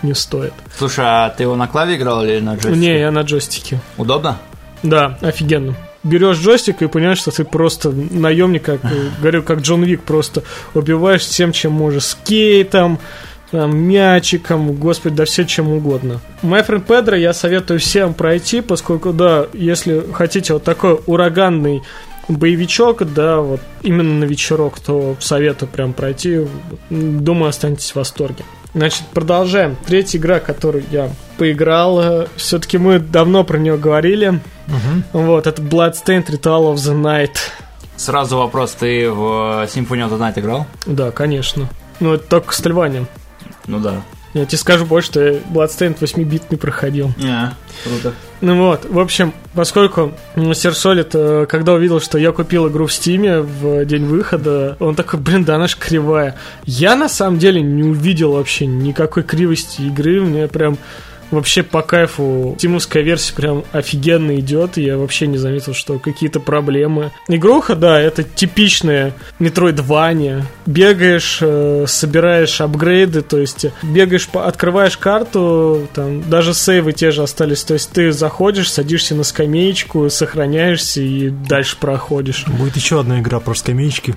не 0.01 0.13
стоят. 0.15 0.53
Слушай, 0.77 1.03
а 1.05 1.29
ты 1.29 1.43
его 1.43 1.57
на 1.57 1.67
клаве 1.67 1.97
играл 1.97 2.23
или 2.23 2.39
на 2.39 2.55
джойстике? 2.55 2.77
Не, 2.77 2.99
я 2.99 3.11
на 3.11 3.23
джойстике. 3.23 3.81
Удобно? 3.97 4.37
Да, 4.81 5.17
офигенно. 5.19 5.75
Берешь 6.05 6.37
джойстик 6.37 6.81
и 6.83 6.87
понимаешь, 6.87 7.17
что 7.17 7.31
ты 7.31 7.43
просто 7.43 7.91
наемник, 7.91 8.63
как, 8.63 8.79
говорю, 9.19 9.43
как 9.43 9.59
Джон 9.59 9.83
Вик, 9.83 10.03
просто 10.03 10.43
убиваешь 10.73 11.23
всем, 11.23 11.51
чем 11.51 11.73
можешь. 11.73 12.03
Скейтом, 12.05 12.99
там, 13.51 13.75
мячиком, 13.75 14.73
господи, 14.73 15.15
да 15.15 15.25
все 15.25 15.45
чем 15.45 15.69
угодно. 15.69 16.21
My 16.43 16.65
Friend 16.65 16.85
Pedro 16.85 17.17
я 17.17 17.33
советую 17.33 17.79
всем 17.79 18.13
пройти, 18.13 18.61
поскольку, 18.61 19.13
да, 19.13 19.47
если 19.53 20.03
хотите 20.13 20.53
вот 20.53 20.63
такой 20.63 20.99
ураганный 21.07 21.81
боевичок, 22.27 23.01
да, 23.13 23.39
вот 23.39 23.61
именно 23.81 24.19
на 24.19 24.23
вечерок, 24.25 24.79
то 24.79 25.15
советую 25.19 25.69
прям 25.69 25.93
пройти. 25.93 26.41
Думаю, 26.89 27.49
останетесь 27.49 27.91
в 27.91 27.95
восторге. 27.95 28.43
Значит, 28.75 29.03
продолжаем. 29.13 29.77
Третья 29.85 30.19
игра, 30.19 30.41
которую 30.41 30.83
я 30.91 31.09
поиграл, 31.37 32.27
все-таки 32.35 32.77
мы 32.77 32.99
давно 32.99 33.45
про 33.45 33.57
нее 33.57 33.77
говорили. 33.77 34.41
Вот, 35.13 35.47
это 35.47 35.61
Bloodstained 35.61 36.27
Ritual 36.27 36.73
of 36.73 36.75
the 36.75 36.93
Night. 36.93 37.37
Сразу 37.95 38.37
вопрос, 38.37 38.73
ты 38.73 39.09
в 39.09 39.63
Symphony 39.63 40.05
of 40.05 40.09
the 40.09 40.19
Night 40.19 40.37
играл? 40.37 40.67
Да, 40.85 41.11
конечно. 41.11 41.69
Ну, 42.01 42.15
это 42.15 42.27
только 42.27 42.53
с 42.53 42.57
Тельванием. 42.57 43.07
Ну 43.67 43.79
да. 43.79 44.01
Я 44.35 44.45
тебе 44.45 44.57
скажу 44.57 44.85
больше, 44.85 45.07
что 45.07 45.21
я 45.21 45.39
Bloodstained 45.49 45.97
8-бит 45.97 46.51
не 46.51 46.57
проходил. 46.57 47.13
Не, 47.17 47.55
круто. 47.85 48.13
Ну 48.41 48.67
вот, 48.67 48.83
в 48.83 48.99
общем, 48.99 49.33
поскольку 49.53 50.11
Сер 50.53 50.75
Солид, 50.75 51.11
э, 51.13 51.45
когда 51.47 51.71
увидел, 51.71 52.01
что 52.01 52.17
я 52.17 52.33
купил 52.33 52.67
игру 52.67 52.85
в 52.85 52.91
Стиме 52.91 53.39
в 53.39 53.85
день 53.85 54.03
выхода, 54.03 54.75
он 54.81 54.93
такой, 54.95 55.21
блин, 55.21 55.45
да 55.45 55.55
она 55.55 55.69
ж 55.69 55.77
кривая. 55.77 56.35
Я 56.65 56.97
на 56.97 57.07
самом 57.07 57.39
деле 57.39 57.61
не 57.61 57.83
увидел 57.83 58.33
вообще 58.33 58.65
никакой 58.65 59.23
кривости 59.23 59.83
игры, 59.83 60.19
мне 60.19 60.49
прям 60.49 60.77
вообще 61.35 61.63
по 61.63 61.81
кайфу. 61.81 62.55
Тимовская 62.59 63.03
версия 63.03 63.33
прям 63.33 63.63
офигенно 63.71 64.39
идет, 64.39 64.77
я 64.77 64.97
вообще 64.97 65.27
не 65.27 65.37
заметил, 65.37 65.73
что 65.73 65.99
какие-то 65.99 66.39
проблемы. 66.39 67.11
Игруха, 67.27 67.75
да, 67.75 67.99
это 67.99 68.23
типичная 68.23 69.13
метроидвания. 69.39 70.45
Бегаешь, 70.65 71.39
э, 71.41 71.85
собираешь 71.87 72.59
апгрейды, 72.61 73.21
то 73.21 73.37
есть 73.37 73.67
бегаешь, 73.83 74.27
открываешь 74.33 74.97
карту, 74.97 75.87
там 75.93 76.27
даже 76.29 76.53
сейвы 76.53 76.93
те 76.93 77.11
же 77.11 77.23
остались, 77.23 77.63
то 77.63 77.73
есть 77.73 77.91
ты 77.91 78.11
заходишь, 78.11 78.71
садишься 78.71 79.15
на 79.15 79.23
скамеечку, 79.23 80.09
сохраняешься 80.09 81.01
и 81.01 81.29
дальше 81.29 81.77
проходишь. 81.79 82.45
Будет 82.47 82.75
еще 82.75 82.99
одна 82.99 83.19
игра 83.19 83.39
про 83.39 83.53
скамеечки. 83.53 84.15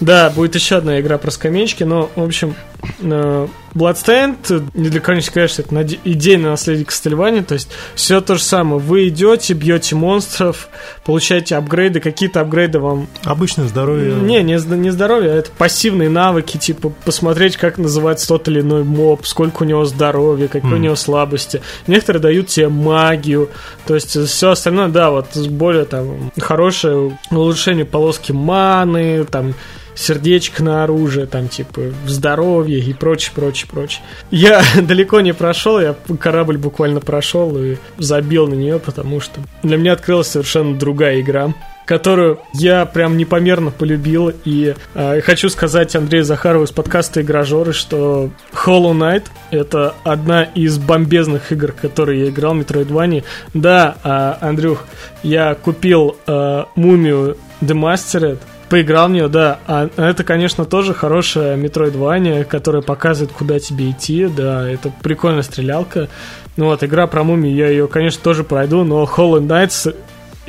Да, 0.00 0.30
будет 0.30 0.54
еще 0.54 0.76
одна 0.76 1.00
игра 1.00 1.18
про 1.18 1.30
скамеечки, 1.30 1.84
но, 1.84 2.10
в 2.14 2.22
общем, 2.22 2.54
Bloodstained, 3.00 4.70
не 4.74 4.88
для 4.88 5.20
секрет, 5.20 5.50
что 5.50 5.62
это 5.62 5.86
идейное 6.04 6.50
наследие 6.50 6.84
Кастельвани, 6.84 7.42
то 7.42 7.54
есть 7.54 7.68
все 7.94 8.20
то 8.20 8.36
же 8.36 8.42
самое. 8.42 8.80
Вы 8.80 9.08
идете, 9.08 9.54
бьете 9.54 9.94
монстров, 9.94 10.68
получаете 11.04 11.56
апгрейды, 11.56 12.00
какие-то 12.00 12.40
апгрейды 12.40 12.78
вам... 12.78 13.08
Обычное 13.24 13.66
здоровье. 13.66 14.14
Не, 14.14 14.42
не, 14.42 14.54
не 14.76 14.90
здоровье, 14.90 15.32
а 15.32 15.34
это 15.34 15.50
пассивные 15.56 16.08
навыки, 16.08 16.56
типа 16.56 16.92
посмотреть, 17.04 17.56
как 17.56 17.78
называется 17.78 18.28
тот 18.28 18.48
или 18.48 18.60
иной 18.60 18.84
моб, 18.84 19.26
сколько 19.26 19.62
у 19.62 19.66
него 19.66 19.84
здоровья, 19.84 20.48
какие 20.48 20.72
mm. 20.72 20.76
у 20.76 20.78
него 20.78 20.96
слабости. 20.96 21.60
Некоторые 21.86 22.22
дают 22.22 22.48
тебе 22.48 22.68
магию, 22.68 23.50
то 23.86 23.94
есть 23.94 24.18
все 24.28 24.50
остальное, 24.50 24.88
да, 24.88 25.10
вот 25.10 25.36
более 25.36 25.84
там 25.84 26.32
хорошее 26.38 27.18
улучшение 27.30 27.84
полоски 27.84 28.32
маны, 28.32 29.24
там 29.24 29.54
сердечко 29.98 30.62
на 30.62 30.84
оружие, 30.84 31.26
там, 31.26 31.48
типа, 31.48 31.92
здоровье 32.06 32.78
и 32.78 32.92
прочее, 32.92 33.32
прочее, 33.34 33.68
прочее. 33.70 34.02
Я 34.30 34.62
далеко 34.80 35.20
не 35.20 35.34
прошел, 35.34 35.80
я 35.80 35.94
корабль 36.20 36.56
буквально 36.56 37.00
прошел 37.00 37.56
и 37.58 37.76
забил 37.98 38.46
на 38.46 38.54
нее, 38.54 38.78
потому 38.78 39.20
что 39.20 39.40
для 39.62 39.76
меня 39.76 39.92
открылась 39.92 40.28
совершенно 40.28 40.78
другая 40.78 41.20
игра 41.20 41.52
которую 41.84 42.38
я 42.52 42.84
прям 42.84 43.16
непомерно 43.16 43.70
полюбил. 43.70 44.30
И 44.44 44.74
э, 44.94 45.20
хочу 45.22 45.48
сказать 45.48 45.96
Андрею 45.96 46.22
Захарову 46.22 46.66
из 46.66 46.70
подкаста 46.70 47.22
«Игражоры», 47.22 47.72
что 47.72 48.28
Hollow 48.52 48.92
Knight— 48.92 49.24
это 49.50 49.94
одна 50.04 50.42
из 50.42 50.76
бомбезных 50.76 51.50
игр, 51.50 51.72
которые 51.72 52.24
я 52.24 52.28
играл 52.28 52.52
в 52.52 52.58
Metroidvania. 52.58 53.24
Да, 53.54 53.96
э, 54.04 54.46
Андрюх, 54.46 54.84
я 55.22 55.54
купил 55.54 56.18
э, 56.26 56.64
«Мумию 56.74 57.38
Demastered», 57.62 58.38
Поиграл 58.68 59.08
в 59.08 59.12
нее, 59.12 59.28
да. 59.28 59.60
А 59.66 59.88
это, 59.96 60.24
конечно, 60.24 60.64
тоже 60.64 60.92
хорошая 60.92 61.56
метроидвания, 61.56 62.44
которая 62.44 62.82
показывает, 62.82 63.32
куда 63.32 63.58
тебе 63.58 63.90
идти. 63.90 64.26
Да, 64.26 64.68
это 64.68 64.92
прикольная 65.02 65.42
стрелялка. 65.42 66.08
Ну 66.56 66.66
вот, 66.66 66.84
игра 66.84 67.06
про 67.06 67.24
мумию, 67.24 67.54
я 67.54 67.68
ее, 67.68 67.88
конечно, 67.88 68.22
тоже 68.22 68.44
пройду, 68.44 68.84
но 68.84 69.04
Hollow 69.04 69.40
Knights 69.40 69.94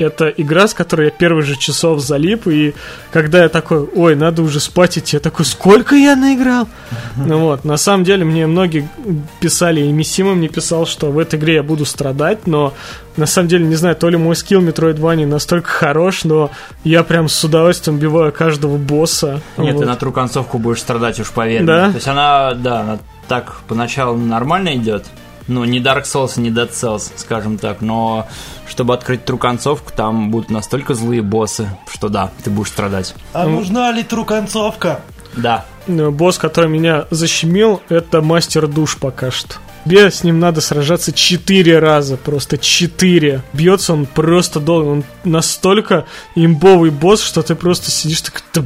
это 0.00 0.28
игра, 0.28 0.66
с 0.66 0.74
которой 0.74 1.06
я 1.06 1.10
первых 1.10 1.44
же 1.44 1.56
часов 1.56 2.00
залип, 2.00 2.46
и 2.46 2.74
когда 3.12 3.42
я 3.42 3.48
такой, 3.48 3.88
ой, 3.94 4.16
надо 4.16 4.42
уже 4.42 4.60
спать 4.60 4.98
идти, 4.98 5.16
я 5.16 5.20
такой, 5.20 5.44
сколько 5.44 5.94
я 5.94 6.16
наиграл? 6.16 6.68
Ну 7.16 7.38
вот, 7.40 7.64
на 7.64 7.76
самом 7.76 8.04
деле 8.04 8.24
мне 8.24 8.46
многие 8.46 8.88
писали, 9.40 9.80
и 9.80 9.92
Миссима 9.92 10.34
мне 10.34 10.48
писал, 10.48 10.86
что 10.86 11.10
в 11.10 11.18
этой 11.18 11.38
игре 11.38 11.54
я 11.56 11.62
буду 11.62 11.84
страдать, 11.84 12.46
но 12.46 12.74
на 13.16 13.26
самом 13.26 13.48
деле, 13.48 13.66
не 13.66 13.74
знаю, 13.74 13.96
то 13.96 14.08
ли 14.08 14.16
мой 14.16 14.36
скилл 14.36 14.62
Metroidvania 14.62 15.26
настолько 15.26 15.68
хорош, 15.68 16.24
но 16.24 16.50
я 16.84 17.02
прям 17.02 17.28
с 17.28 17.42
удовольствием 17.44 17.98
убиваю 17.98 18.32
каждого 18.32 18.76
босса. 18.76 19.40
Нет, 19.58 19.74
вот. 19.74 19.80
ты 19.80 19.86
на 19.86 19.96
тру 19.96 20.12
концовку 20.12 20.58
будешь 20.58 20.80
страдать, 20.80 21.20
уж 21.20 21.30
поверь. 21.30 21.64
Да? 21.64 21.88
То 21.90 21.96
есть 21.96 22.08
она, 22.08 22.54
да, 22.54 22.80
она 22.80 22.98
так 23.28 23.60
поначалу 23.68 24.16
нормально 24.16 24.74
идет, 24.76 25.06
ну, 25.50 25.64
не 25.64 25.80
Dark 25.80 26.04
Souls, 26.04 26.40
не 26.40 26.50
Dead 26.50 26.70
Cells, 26.70 27.12
скажем 27.16 27.58
так, 27.58 27.80
но 27.80 28.26
чтобы 28.66 28.94
открыть 28.94 29.24
тру 29.24 29.36
концовку, 29.36 29.92
там 29.94 30.30
будут 30.30 30.50
настолько 30.50 30.94
злые 30.94 31.22
боссы, 31.22 31.68
что 31.90 32.08
да, 32.08 32.30
ты 32.44 32.50
будешь 32.50 32.68
страдать. 32.68 33.14
А 33.32 33.44
ну, 33.44 33.56
нужна 33.56 33.90
ли 33.90 34.02
тру 34.02 34.24
концовка? 34.24 35.00
Да. 35.36 35.66
Ну, 35.86 36.10
босс, 36.12 36.38
который 36.38 36.70
меня 36.70 37.06
защемил, 37.10 37.82
это 37.88 38.22
мастер 38.22 38.68
душ 38.68 38.96
пока 38.96 39.30
что. 39.30 39.56
Тебе 39.84 40.10
с 40.10 40.22
ним 40.22 40.38
надо 40.38 40.60
сражаться 40.60 41.12
четыре 41.12 41.78
раза, 41.78 42.16
просто 42.16 42.58
четыре. 42.58 43.42
Бьется 43.52 43.92
он 43.92 44.06
просто 44.06 44.60
долго, 44.60 44.88
он 44.88 45.04
настолько 45.24 46.04
имбовый 46.34 46.90
босс, 46.90 47.22
что 47.22 47.42
ты 47.42 47.54
просто 47.54 47.90
сидишь 47.90 48.20
так, 48.20 48.42
да, 48.54 48.62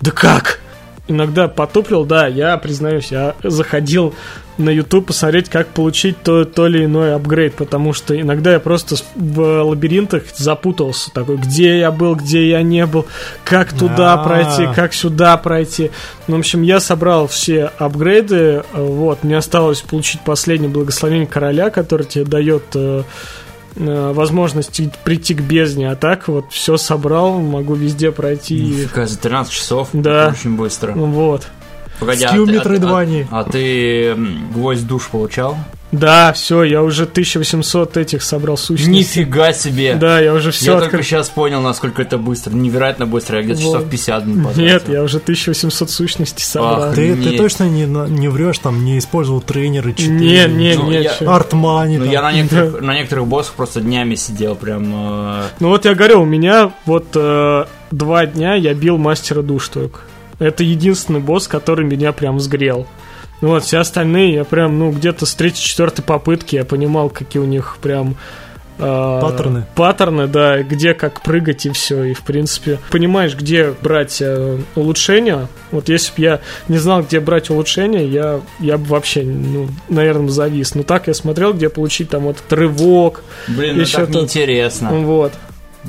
да 0.00 0.10
как? 0.10 0.60
Иногда 1.08 1.48
потуплил, 1.48 2.04
да, 2.04 2.26
я 2.26 2.56
признаюсь, 2.58 3.10
я 3.10 3.34
заходил 3.42 4.14
на 4.58 4.70
YouTube 4.70 5.06
посмотреть, 5.06 5.48
как 5.48 5.68
получить 5.68 6.22
то, 6.22 6.44
то 6.44 6.66
или 6.66 6.84
иной 6.84 7.14
апгрейд, 7.14 7.54
потому 7.54 7.92
что 7.92 8.20
иногда 8.20 8.52
я 8.52 8.60
просто 8.60 8.96
в 9.14 9.62
лабиринтах 9.62 10.24
запутался, 10.36 11.10
такой, 11.12 11.36
где 11.36 11.78
я 11.78 11.90
был, 11.90 12.16
где 12.16 12.48
я 12.48 12.62
не 12.62 12.84
был, 12.86 13.06
как 13.44 13.72
туда 13.72 14.14
А-а-а. 14.14 14.24
пройти, 14.24 14.74
как 14.74 14.92
сюда 14.92 15.36
пройти. 15.36 15.90
Ну, 16.26 16.36
в 16.36 16.38
общем, 16.40 16.62
я 16.62 16.80
собрал 16.80 17.28
все 17.28 17.70
апгрейды, 17.78 18.64
вот, 18.72 19.22
мне 19.22 19.36
осталось 19.36 19.80
получить 19.80 20.20
последнее 20.22 20.70
благословение 20.70 21.26
короля, 21.26 21.70
который 21.70 22.06
тебе 22.06 22.24
дает 22.24 22.64
э, 22.74 23.04
э, 23.76 24.12
возможность 24.12 24.80
прийти 25.04 25.34
к 25.34 25.40
бездне, 25.40 25.90
а 25.90 25.94
так 25.96 26.26
вот 26.26 26.46
все 26.50 26.76
собрал, 26.76 27.38
могу 27.38 27.74
везде 27.74 28.10
пройти. 28.10 28.60
Нифига, 28.60 29.06
за 29.06 29.18
13 29.18 29.52
часов. 29.52 29.88
Да. 29.92 30.34
Очень 30.36 30.56
быстро. 30.56 30.92
Вот. 30.92 31.46
Погоди, 32.00 32.26
Скилл 32.26 32.48
а, 32.48 32.52
Метроидвании. 32.52 33.28
А, 33.30 33.40
а, 33.40 33.40
а 33.40 33.44
ты 33.50 34.14
гвоздь 34.52 34.86
душ 34.86 35.08
получал? 35.08 35.56
Да, 35.90 36.34
все, 36.34 36.64
я 36.64 36.82
уже 36.82 37.04
1800 37.04 37.96
этих 37.96 38.22
собрал 38.22 38.58
сущностей. 38.58 38.92
Нифига 38.92 39.54
себе! 39.54 39.94
Да, 39.94 40.20
я 40.20 40.34
уже 40.34 40.50
все 40.50 40.66
Я 40.66 40.76
откр... 40.76 40.90
только 40.90 41.02
сейчас 41.02 41.30
понял, 41.30 41.62
насколько 41.62 42.02
это 42.02 42.18
быстро. 42.18 42.50
Невероятно 42.52 43.06
быстро. 43.06 43.38
Я 43.38 43.44
где-то 43.44 43.60
вот. 43.62 43.76
часов 43.76 43.90
50 43.90 44.24
потратил. 44.24 44.62
Нет, 44.62 44.88
я 44.88 45.02
уже 45.02 45.16
1800 45.16 45.90
сущностей 45.90 46.44
собрал. 46.44 46.82
Ах, 46.84 46.94
ты, 46.94 47.16
ты 47.16 47.38
точно 47.38 47.64
не, 47.64 47.86
не 47.86 48.28
врешь, 48.28 48.58
там, 48.58 48.84
не 48.84 48.98
использовал 48.98 49.40
тренеры 49.40 49.94
4? 49.94 50.12
Не, 50.12 50.46
не, 50.46 50.74
ну, 50.74 50.90
не. 50.90 51.06
Артмани. 51.26 51.96
Ну, 51.96 52.04
я 52.04 52.20
на 52.20 52.32
некоторых, 52.32 52.72
да. 52.74 52.80
на 52.82 52.94
некоторых 52.94 53.26
боссах 53.26 53.54
просто 53.54 53.80
днями 53.80 54.14
сидел 54.14 54.56
прям. 54.56 54.92
Э... 54.94 55.42
Ну, 55.58 55.68
вот 55.68 55.86
я 55.86 55.94
говорю, 55.94 56.20
у 56.20 56.26
меня 56.26 56.70
вот 56.84 57.06
э, 57.14 57.64
два 57.90 58.26
дня 58.26 58.54
я 58.56 58.74
бил 58.74 58.98
мастера 58.98 59.40
душ 59.40 59.68
только. 59.68 60.00
Это 60.38 60.62
единственный 60.62 61.20
босс, 61.20 61.48
который 61.48 61.84
меня 61.84 62.12
прям 62.12 62.40
сгрел. 62.40 62.86
Ну 63.40 63.48
вот, 63.48 63.64
все 63.64 63.78
остальные 63.78 64.34
я 64.34 64.44
прям, 64.44 64.78
ну, 64.78 64.90
где-то 64.90 65.26
с 65.26 65.34
третьей-четвертой 65.34 66.04
попытки 66.04 66.56
я 66.56 66.64
понимал, 66.64 67.08
какие 67.08 67.40
у 67.40 67.46
них 67.46 67.78
прям 67.80 68.16
э, 68.78 69.20
паттерны. 69.22 69.66
Паттерны, 69.76 70.26
да, 70.26 70.62
где 70.62 70.92
как 70.94 71.22
прыгать 71.22 71.66
и 71.66 71.70
все. 71.70 72.02
И, 72.04 72.14
в 72.14 72.22
принципе, 72.22 72.80
понимаешь, 72.90 73.36
где 73.36 73.72
брать 73.80 74.20
э, 74.20 74.58
улучшения. 74.74 75.46
Вот 75.70 75.88
если 75.88 76.12
бы 76.16 76.22
я 76.22 76.40
не 76.66 76.78
знал, 76.78 77.02
где 77.02 77.20
брать 77.20 77.48
улучшения, 77.50 78.06
я, 78.06 78.40
я 78.58 78.76
бы 78.76 78.86
вообще, 78.86 79.22
ну, 79.22 79.68
наверное, 79.88 80.30
завис. 80.30 80.74
Но 80.74 80.82
так 80.82 81.06
я 81.06 81.14
смотрел, 81.14 81.52
где 81.52 81.68
получить 81.68 82.10
там 82.10 82.22
вот 82.22 82.38
этот 82.38 82.52
рывок. 82.54 83.22
Блин, 83.46 83.78
ну 83.78 83.84
так 83.84 84.08
неинтересно. 84.08 84.90
Вот. 84.90 85.32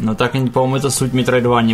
Ну 0.01 0.15
так, 0.15 0.31
по-моему, 0.31 0.77
это 0.77 0.89
суть 0.89 1.13
не 1.13 1.23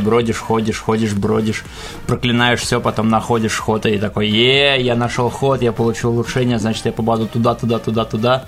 Бродишь, 0.01 0.37
ходишь, 0.37 0.79
ходишь, 0.79 1.13
бродишь, 1.13 1.63
проклинаешь 2.07 2.61
все, 2.61 2.81
потом 2.81 3.09
находишь 3.09 3.57
ход 3.57 3.85
и 3.85 3.97
такой, 3.97 4.29
е, 4.29 4.81
я 4.81 4.95
нашел 4.95 5.29
ход, 5.29 5.61
я 5.61 5.71
получил 5.71 6.11
улучшение, 6.11 6.59
значит, 6.59 6.85
я 6.85 6.91
попаду 6.91 7.27
туда, 7.27 7.55
туда, 7.55 7.79
туда, 7.79 8.05
туда 8.05 8.45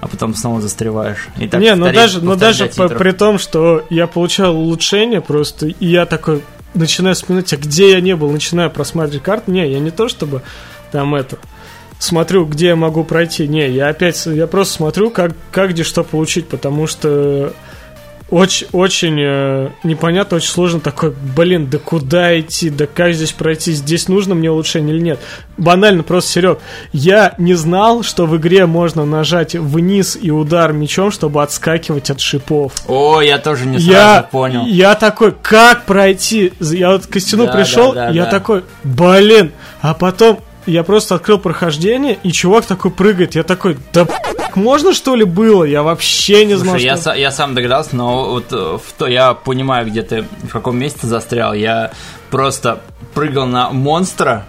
а 0.00 0.08
потом 0.08 0.34
снова 0.34 0.60
застреваешь. 0.60 1.28
И 1.38 1.48
так 1.48 1.60
не, 1.60 1.74
но 1.74 1.90
даже, 1.90 2.22
но 2.22 2.36
даже 2.36 2.66
по, 2.66 2.88
при 2.88 3.12
том, 3.12 3.38
что 3.38 3.84
я 3.90 4.06
получал 4.06 4.56
улучшение 4.56 5.20
просто, 5.20 5.66
и 5.66 5.86
я 5.86 6.06
такой 6.06 6.42
начинаю 6.74 7.14
вспоминать, 7.14 7.52
а 7.52 7.56
где 7.56 7.92
я 7.92 8.00
не 8.00 8.14
был, 8.14 8.30
начинаю 8.30 8.70
просматривать 8.70 9.24
карты. 9.24 9.50
Не, 9.50 9.70
я 9.70 9.80
не 9.80 9.90
то 9.90 10.08
чтобы 10.08 10.42
там 10.92 11.14
это 11.14 11.38
смотрю, 11.98 12.44
где 12.44 12.68
я 12.68 12.76
могу 12.76 13.04
пройти. 13.04 13.48
Не, 13.48 13.70
я 13.70 13.88
опять, 13.88 14.26
я 14.26 14.46
просто 14.46 14.74
смотрю, 14.74 15.10
как, 15.10 15.32
как 15.50 15.70
где 15.70 15.82
что 15.82 16.04
получить, 16.04 16.46
потому 16.46 16.86
что 16.86 17.52
очень, 18.28 18.66
очень 18.72 19.16
э, 19.20 19.70
непонятно, 19.84 20.38
очень 20.38 20.50
сложно 20.50 20.80
такой, 20.80 21.14
блин, 21.36 21.68
да 21.70 21.78
куда 21.78 22.38
идти, 22.40 22.70
да 22.70 22.86
как 22.86 23.14
здесь 23.14 23.30
пройти, 23.32 23.70
здесь 23.72 24.08
нужно 24.08 24.34
мне 24.34 24.50
улучшение 24.50 24.96
или 24.96 25.02
нет. 25.02 25.20
Банально 25.56 26.02
просто, 26.02 26.32
Серег, 26.32 26.58
я 26.92 27.34
не 27.38 27.54
знал, 27.54 28.02
что 28.02 28.26
в 28.26 28.36
игре 28.36 28.66
можно 28.66 29.04
нажать 29.04 29.54
вниз 29.54 30.18
и 30.20 30.32
удар 30.32 30.72
мечом, 30.72 31.12
чтобы 31.12 31.40
отскакивать 31.40 32.10
от 32.10 32.20
шипов. 32.20 32.72
О, 32.88 33.20
я 33.20 33.38
тоже 33.38 33.64
не 33.66 33.78
сразу 33.78 33.92
я, 33.92 34.28
понял. 34.28 34.66
Я 34.66 34.96
такой, 34.96 35.30
как 35.30 35.84
пройти? 35.84 36.52
Я 36.58 36.90
вот 36.90 37.06
к 37.06 37.20
стену 37.20 37.46
да, 37.46 37.52
пришел, 37.52 37.92
да, 37.92 38.08
да, 38.08 38.12
я 38.12 38.24
да. 38.24 38.30
такой, 38.30 38.64
блин, 38.82 39.52
а 39.80 39.94
потом 39.94 40.40
я 40.66 40.82
просто 40.82 41.14
открыл 41.14 41.38
прохождение, 41.38 42.18
и 42.24 42.32
чувак 42.32 42.66
такой 42.66 42.90
прыгает. 42.90 43.36
Я 43.36 43.44
такой, 43.44 43.76
да 43.92 44.04
можно 44.56 44.92
что 44.92 45.14
ли 45.14 45.24
было? 45.24 45.64
Я 45.64 45.82
вообще 45.82 46.44
не 46.44 46.54
знал. 46.54 46.74
Слушай, 46.74 46.96
что... 46.96 47.10
я, 47.10 47.16
я 47.16 47.30
сам 47.30 47.54
догадался, 47.54 47.94
но 47.94 48.30
вот 48.30 48.52
э, 48.52 48.78
в 48.78 48.92
то 48.98 49.06
я 49.06 49.34
понимаю, 49.34 49.86
где 49.86 50.02
ты 50.02 50.24
в 50.42 50.48
каком 50.48 50.78
месте 50.78 51.06
застрял. 51.06 51.54
Я 51.54 51.92
просто 52.30 52.80
прыгал 53.14 53.46
на 53.46 53.70
монстра, 53.70 54.46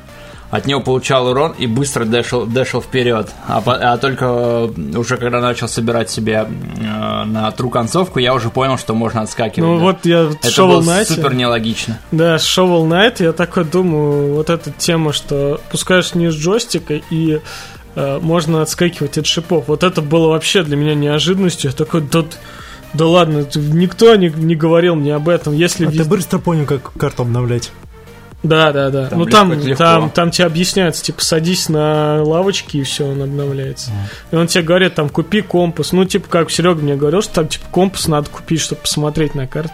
от 0.49 0.65
него 0.65 0.79
получал 0.79 1.27
урон 1.27 1.53
и 1.57 1.67
быстро 1.67 2.05
дэшил, 2.05 2.45
дэшил 2.45 2.81
вперед. 2.81 3.29
А, 3.47 3.61
а 3.65 3.97
только 3.97 4.25
э, 4.25 4.97
уже 4.97 5.17
когда 5.17 5.41
начал 5.41 5.67
собирать 5.67 6.09
себе 6.09 6.47
э, 6.47 7.23
на 7.25 7.51
тру 7.51 7.69
концовку, 7.69 8.19
я 8.19 8.33
уже 8.33 8.49
понял, 8.49 8.77
что 8.77 8.93
можно 8.93 9.21
отскакивать. 9.21 9.69
Ну 9.69 9.77
да. 9.77 9.83
вот 9.83 10.05
я 10.05 10.21
Это 10.29 10.47
Shovel 10.47 10.67
было 10.67 10.81
Knight, 10.81 11.05
супер 11.05 11.33
нелогично. 11.33 11.99
Да, 12.11 12.37
Shovel 12.37 12.87
Knight 12.87 13.23
я 13.23 13.33
такой 13.33 13.65
думаю, 13.65 14.35
вот 14.35 14.49
эта 14.49 14.71
тема, 14.71 15.11
что 15.11 15.59
пускаешь 15.69 16.15
не 16.15 16.31
с 16.31 16.35
джойстика 16.35 16.93
и 17.09 17.41
э, 17.97 18.19
можно 18.21 18.61
отскакивать 18.61 19.17
от 19.17 19.25
шипов. 19.25 19.65
Вот 19.67 19.83
это 19.83 20.01
было 20.01 20.29
вообще 20.29 20.63
для 20.63 20.77
меня 20.77 20.93
неожиданностью. 20.93 21.71
Я 21.71 21.75
такой, 21.75 22.01
да, 22.01 22.23
да 22.93 23.05
ладно, 23.05 23.45
никто 23.55 24.15
не, 24.15 24.29
не 24.29 24.55
говорил 24.55 24.95
мне 24.95 25.15
об 25.15 25.27
этом. 25.27 25.53
Если 25.53 25.85
А 25.85 25.89
вез- 25.89 25.97
ты 25.97 26.05
быстро 26.05 26.39
понял, 26.39 26.65
как 26.65 26.93
карту 26.93 27.23
обновлять. 27.23 27.71
Да, 28.43 28.71
да, 28.71 28.91
да. 28.91 29.07
Там 29.07 29.19
ну 29.19 29.25
легко, 29.25 29.37
там, 29.37 29.53
легко. 29.53 29.83
там, 29.83 30.09
там 30.11 30.31
тебе 30.31 30.45
объясняется, 30.45 31.03
типа, 31.03 31.23
садись 31.23 31.69
на 31.69 32.21
лавочки 32.21 32.77
и 32.77 32.83
все, 32.83 33.05
он 33.07 33.21
обновляется. 33.23 33.91
И 34.31 34.35
он 34.35 34.45
тебе 34.45 34.63
говорит, 34.63 34.93
там, 34.93 35.09
купи 35.09 35.41
компас. 35.41 35.91
Ну, 35.91 36.05
типа, 36.05 36.27
как 36.29 36.51
Серега 36.51 36.79
мне 36.79 36.95
говорил, 36.95 37.23
что 37.23 37.33
там, 37.33 37.47
типа, 37.47 37.65
компас 37.71 38.07
надо 38.07 38.29
купить, 38.29 38.61
чтобы 38.61 38.81
посмотреть 38.81 39.33
на 39.33 39.47
карте. 39.47 39.73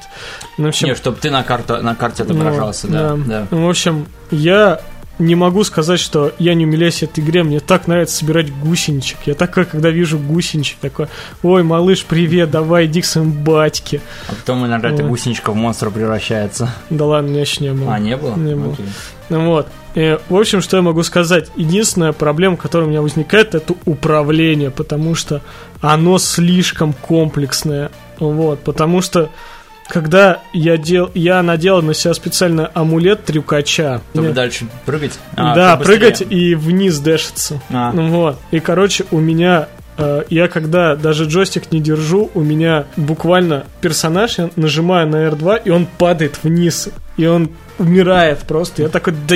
Ну, 0.57 0.65
в 0.65 0.69
общем, 0.69 0.87
Не, 0.87 0.95
чтобы 0.95 1.17
ты 1.17 1.29
на, 1.29 1.43
карту, 1.43 1.77
на 1.83 1.93
карте 1.93 2.23
отображался, 2.23 2.87
ну, 2.87 2.93
да. 2.93 3.15
да. 3.17 3.47
Ну, 3.51 3.65
в 3.65 3.69
общем, 3.69 4.07
я 4.31 4.79
не 5.19 5.35
могу 5.35 5.63
сказать, 5.63 5.99
что 5.99 6.33
я 6.39 6.53
не 6.55 6.65
умиляюсь 6.65 7.03
этой 7.03 7.23
игре. 7.23 7.43
Мне 7.43 7.59
так 7.59 7.87
нравится 7.87 8.17
собирать 8.17 8.51
гусеничек. 8.51 9.19
Я 9.25 9.35
такой, 9.35 9.65
когда 9.65 9.89
вижу 9.89 10.17
гусеничек, 10.17 10.77
такой, 10.79 11.07
ой, 11.43 11.63
малыш, 11.63 12.03
привет, 12.05 12.49
давай, 12.51 12.85
иди 12.85 13.01
к 13.01 13.05
своему 13.05 13.31
батьке. 13.31 14.01
А 14.27 14.33
потом 14.33 14.65
иногда 14.65 14.89
эта 14.89 15.03
Вот. 15.03 15.09
гусеничка 15.09 15.51
в 15.51 15.55
монстра 15.55 15.89
превращается. 15.89 16.73
Да 16.89 17.05
ладно, 17.05 17.29
меня 17.29 17.41
еще 17.41 17.63
не 17.63 17.73
было. 17.73 17.93
А, 17.93 17.99
не 17.99 18.17
было? 18.17 18.35
Не 18.35 18.55
было. 18.55 18.73
Окей. 18.73 18.85
Ну 19.29 19.45
Вот. 19.45 19.67
И, 19.95 20.17
в 20.27 20.35
общем, 20.35 20.61
что 20.61 20.77
я 20.77 20.83
могу 20.83 21.03
сказать? 21.03 21.51
Единственная 21.55 22.13
проблема, 22.13 22.57
которая 22.57 22.87
у 22.87 22.89
меня 22.89 23.03
возникает, 23.03 23.53
это 23.53 23.75
управление, 23.85 24.71
потому 24.71 25.13
что 25.13 25.41
оно 25.81 26.17
слишком 26.17 26.93
комплексное. 26.93 27.91
Вот, 28.19 28.59
потому 28.63 29.01
что 29.01 29.29
когда 29.89 30.41
я, 30.53 30.77
дел, 30.77 31.11
я 31.13 31.41
надел 31.43 31.81
на 31.81 31.93
себя 31.93 32.13
специально 32.13 32.69
амулет 32.73 33.25
трюкача. 33.25 34.01
Чтобы 34.11 34.27
мне- 34.27 34.33
дальше 34.35 34.67
прыгать? 34.85 35.19
А, 35.35 35.53
да, 35.55 35.77
прыгать 35.77 36.21
и 36.27 36.55
вниз 36.55 36.99
дэшиться. 36.99 37.61
А. 37.69 37.91
Ну 37.93 38.07
Вот. 38.09 38.39
И, 38.51 38.59
короче, 38.59 39.05
у 39.11 39.19
меня... 39.19 39.67
э, 39.97 40.23
Я 40.29 40.47
когда 40.47 40.95
даже 40.95 41.25
джойстик 41.25 41.71
не 41.71 41.79
держу, 41.79 42.31
у 42.33 42.41
меня 42.41 42.85
буквально 42.95 43.65
персонаж, 43.81 44.37
я 44.39 44.49
нажимаю 44.55 45.07
на 45.07 45.27
R2, 45.27 45.61
и 45.65 45.69
он 45.69 45.85
падает 45.97 46.39
вниз. 46.43 46.89
И 47.17 47.25
он 47.27 47.51
умирает 47.77 48.39
просто. 48.39 48.83
Я 48.83 48.89
такой, 48.89 49.13
да... 49.27 49.35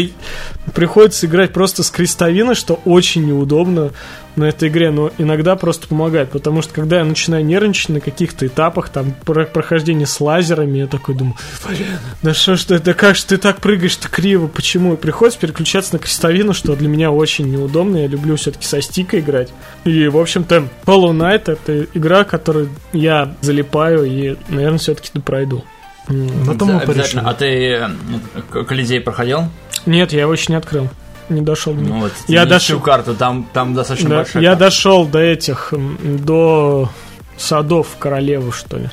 Приходится 0.74 1.26
играть 1.28 1.54
просто 1.54 1.84
с 1.84 1.90
крестовины, 1.92 2.56
что 2.56 2.80
очень 2.86 3.26
неудобно 3.26 3.92
на 4.38 4.46
этой 4.46 4.70
игре, 4.70 4.92
но 4.92 5.12
иногда 5.18 5.56
просто 5.56 5.88
помогает, 5.88 6.30
потому 6.32 6.62
что 6.62 6.74
когда 6.74 7.00
я 7.00 7.06
начинаю 7.06 7.44
нервничать 7.44 7.90
на 7.90 8.00
каких-то 8.00 8.48
этапах, 8.48 8.90
там, 8.90 9.14
про- 9.26 9.46
прохождение 9.46 10.06
с 10.08 10.22
лазерами, 10.22 10.80
я 10.80 10.88
такой 10.88 11.16
думаю, 11.16 11.36
да 12.22 12.34
что 12.34 12.56
ж 12.56 12.64
ты, 12.64 12.80
да 12.80 12.94
как 12.94 13.16
же 13.16 13.26
ты 13.26 13.38
так 13.38 13.60
прыгаешь-то 13.60 14.08
криво, 14.10 14.48
почему? 14.48 14.94
И 14.94 14.98
приходится 14.98 15.40
переключаться 15.40 15.94
на 15.94 16.00
крестовину, 16.00 16.54
что 16.54 16.76
для 16.76 16.88
меня 16.88 17.12
очень 17.12 17.50
неудобно, 17.50 17.98
я 17.98 18.08
люблю 18.08 18.36
все-таки 18.36 18.66
со 18.66 18.82
стика 18.82 19.20
играть. 19.20 19.50
И, 19.84 20.08
в 20.08 20.18
общем-то, 20.18 20.68
Hollow 20.86 21.12
Knight 21.12 21.52
это 21.52 21.88
игра, 21.94 22.24
которую 22.24 22.70
я 22.94 23.36
залипаю 23.42 24.06
и, 24.06 24.36
наверное, 24.50 24.78
все-таки 24.80 25.20
пройду. 25.20 25.64
М. 26.10 26.46
На 26.46 26.58
том 26.58 26.72
мы 26.72 26.80
порешили. 26.82 27.22
А 27.26 27.34
ты 27.34 27.90
Колизей 28.66 29.02
проходил? 29.02 29.46
Нет, 29.86 30.14
я 30.14 30.22
его 30.22 30.34
еще 30.34 30.46
не 30.50 30.56
открыл. 30.58 30.90
Не 31.30 31.42
дошел. 31.42 31.74
Ну 31.74 32.00
вот, 32.02 32.12
Я 32.28 32.46
дошел- 32.46 32.80
карту, 32.80 33.14
там, 33.16 33.46
там 33.54 33.74
достаточно 33.74 34.10
Да, 34.10 34.16
большая 34.18 34.44
я 34.44 34.50
карта. 34.52 34.66
дошел 34.66 35.06
до 35.06 35.20
этих, 35.20 35.74
до 36.04 36.90
садов 37.38 37.96
королевы, 38.00 38.52
что 38.52 38.78
ли. 38.78 38.90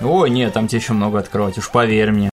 Ой, 0.00 0.30
нет, 0.30 0.52
там 0.52 0.66
тебе 0.68 0.80
еще 0.80 0.92
много 0.92 1.18
открывать, 1.20 1.56
уж 1.58 1.70
поверь 1.70 2.10
мне. 2.10 2.30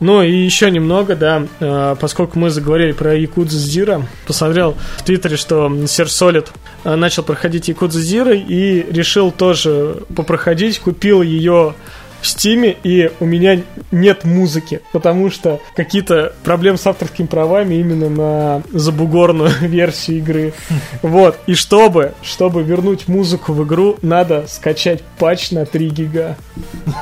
Ну 0.00 0.22
и 0.22 0.30
еще 0.32 0.70
немного, 0.70 1.16
да, 1.16 1.42
э, 1.58 1.96
поскольку 2.00 2.38
мы 2.38 2.50
заговорили 2.50 2.92
про 2.92 3.16
Якудзу 3.16 3.58
Зира, 3.58 4.02
посмотрел 4.28 4.76
в 4.96 5.02
Твиттере, 5.02 5.36
что 5.36 5.72
Сер 5.88 6.08
Солид 6.08 6.52
э, 6.84 6.94
начал 6.94 7.24
проходить 7.24 7.66
Якудзу 7.66 7.98
Зира 8.00 8.32
и 8.32 8.86
решил 8.92 9.32
тоже 9.32 9.96
попроходить, 10.14 10.78
купил 10.78 11.20
ее 11.22 11.74
в 12.20 12.26
Стиме, 12.26 12.76
и 12.82 13.10
у 13.20 13.24
меня 13.24 13.62
нет 13.90 14.24
музыки, 14.24 14.80
потому 14.92 15.30
что 15.30 15.60
какие-то 15.74 16.32
проблемы 16.44 16.78
с 16.78 16.86
авторскими 16.86 17.26
правами 17.26 17.76
именно 17.76 18.08
на 18.08 18.62
забугорную 18.72 19.50
версию 19.60 20.18
игры. 20.18 20.52
Вот, 21.02 21.38
и 21.46 21.54
чтобы, 21.54 22.14
чтобы 22.22 22.62
вернуть 22.62 23.08
музыку 23.08 23.52
в 23.52 23.64
игру, 23.64 23.96
надо 24.02 24.44
скачать 24.48 25.02
патч 25.18 25.50
на 25.50 25.64
3 25.64 25.88
гига. 25.90 26.36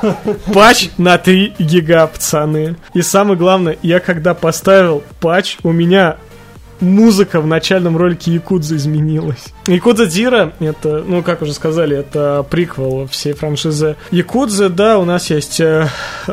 Патч 0.53 0.89
на 0.97 1.17
3 1.17 1.55
гига, 1.59 2.07
пацаны. 2.07 2.75
И 2.93 3.01
самое 3.01 3.37
главное, 3.37 3.77
я 3.81 3.99
когда 3.99 4.33
поставил 4.33 5.03
патч, 5.19 5.57
у 5.63 5.71
меня 5.71 6.17
музыка 6.79 7.41
в 7.41 7.47
начальном 7.47 7.97
ролике 7.97 8.31
Якудза 8.33 8.75
изменилась. 8.75 9.45
Якудза 9.67 10.05
Зира, 10.05 10.53
это, 10.59 11.03
ну, 11.05 11.23
как 11.23 11.41
уже 11.41 11.53
сказали, 11.53 11.97
это 11.97 12.45
приквел 12.49 13.07
всей 13.07 13.33
франшизы 13.33 13.95
Якудзы. 14.11 14.69
Да, 14.69 14.99
у 14.99 15.05
нас 15.05 15.29
есть 15.29 15.59
э, 15.59 15.87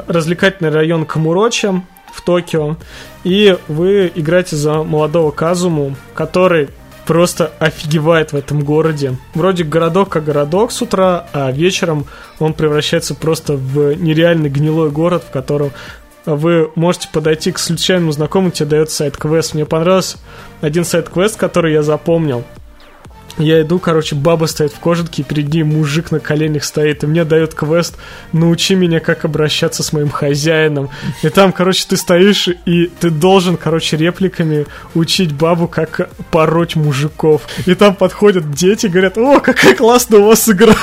развлекательный 0.07 0.70
район 0.70 1.07
Камуроча 1.07 1.82
в 2.12 2.22
Токио. 2.22 2.76
И 3.24 3.57
вы 3.68 4.12
играете 4.14 4.57
за 4.57 4.82
молодого 4.82 5.30
Казуму, 5.30 5.97
который 6.14 6.68
просто 7.07 7.53
офигевает 7.59 8.32
в 8.32 8.36
этом 8.36 8.64
городе. 8.64 9.16
Вроде 9.34 9.64
городок 9.64 10.11
как 10.11 10.24
городок 10.24 10.72
с 10.72 10.80
утра, 10.82 11.26
а 11.32 11.51
вечером 11.51 12.07
он 12.38 12.55
превращается 12.55 13.14
просто 13.14 13.55
в 13.55 13.95
нереальный 13.95 14.49
гнилой 14.49 14.90
город, 14.90 15.24
в 15.28 15.32
котором 15.32 15.72
вы 16.26 16.70
можете 16.74 17.08
подойти 17.12 17.52
к 17.52 17.58
случайному 17.58 18.12
знакомому, 18.12 18.50
тебе 18.50 18.70
дает 18.70 18.90
сайт-квест. 18.90 19.54
Мне 19.54 19.66
понравился 19.66 20.18
один 20.60 20.84
сайт-квест, 20.84 21.36
который 21.36 21.72
я 21.72 21.82
запомнил. 21.82 22.44
Я 23.36 23.62
иду, 23.62 23.80
короче, 23.80 24.14
баба 24.14 24.46
стоит 24.46 24.72
в 24.72 24.78
кожанке, 24.78 25.22
и 25.22 25.24
перед 25.24 25.52
ней 25.52 25.64
мужик 25.64 26.12
на 26.12 26.20
коленях 26.20 26.62
стоит, 26.62 27.02
и 27.02 27.06
мне 27.08 27.24
дает 27.24 27.52
квест 27.52 27.96
«Научи 28.32 28.76
меня, 28.76 29.00
как 29.00 29.24
обращаться 29.24 29.82
с 29.82 29.92
моим 29.92 30.08
хозяином». 30.08 30.88
И 31.22 31.28
там, 31.30 31.52
короче, 31.52 31.84
ты 31.88 31.96
стоишь, 31.96 32.48
и 32.64 32.86
ты 32.86 33.10
должен, 33.10 33.56
короче, 33.56 33.96
репликами 33.96 34.66
учить 34.94 35.32
бабу, 35.32 35.66
как 35.66 36.10
пороть 36.30 36.76
мужиков. 36.76 37.42
И 37.66 37.74
там 37.74 37.96
подходят 37.96 38.52
дети, 38.52 38.86
говорят 38.86 39.18
«О, 39.18 39.40
какая 39.40 39.74
классная 39.74 40.20
у 40.20 40.26
вас 40.26 40.48
игра!» 40.48 40.76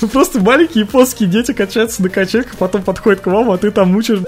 Ну 0.00 0.08
просто 0.08 0.40
маленькие 0.40 0.84
японские 0.84 1.28
дети 1.28 1.52
качаются 1.52 2.02
на 2.02 2.08
качельках, 2.08 2.56
потом 2.56 2.82
подходят 2.82 3.20
к 3.20 3.26
вам, 3.26 3.50
а 3.50 3.58
ты 3.58 3.70
там 3.70 3.92
мучишь 3.92 4.20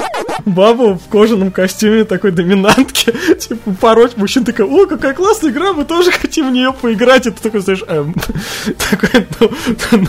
бабу 0.44 0.94
в 0.94 1.08
кожаном 1.08 1.50
костюме 1.50 2.04
такой 2.04 2.30
доминантки, 2.30 3.12
типа 3.38 3.72
пороть 3.80 4.16
мужчин, 4.16 4.44
такой, 4.44 4.66
о, 4.66 4.86
какая 4.86 5.14
классная 5.14 5.50
игра, 5.50 5.72
мы 5.72 5.84
тоже 5.84 6.12
хотим 6.12 6.50
в 6.50 6.52
нее 6.52 6.72
поиграть, 6.72 7.26
и 7.26 7.30
ты 7.30 7.42
такой 7.42 7.60
знаешь, 7.60 7.82
эм, 7.86 8.14
такой, 8.90 9.26
ну, 9.40 9.50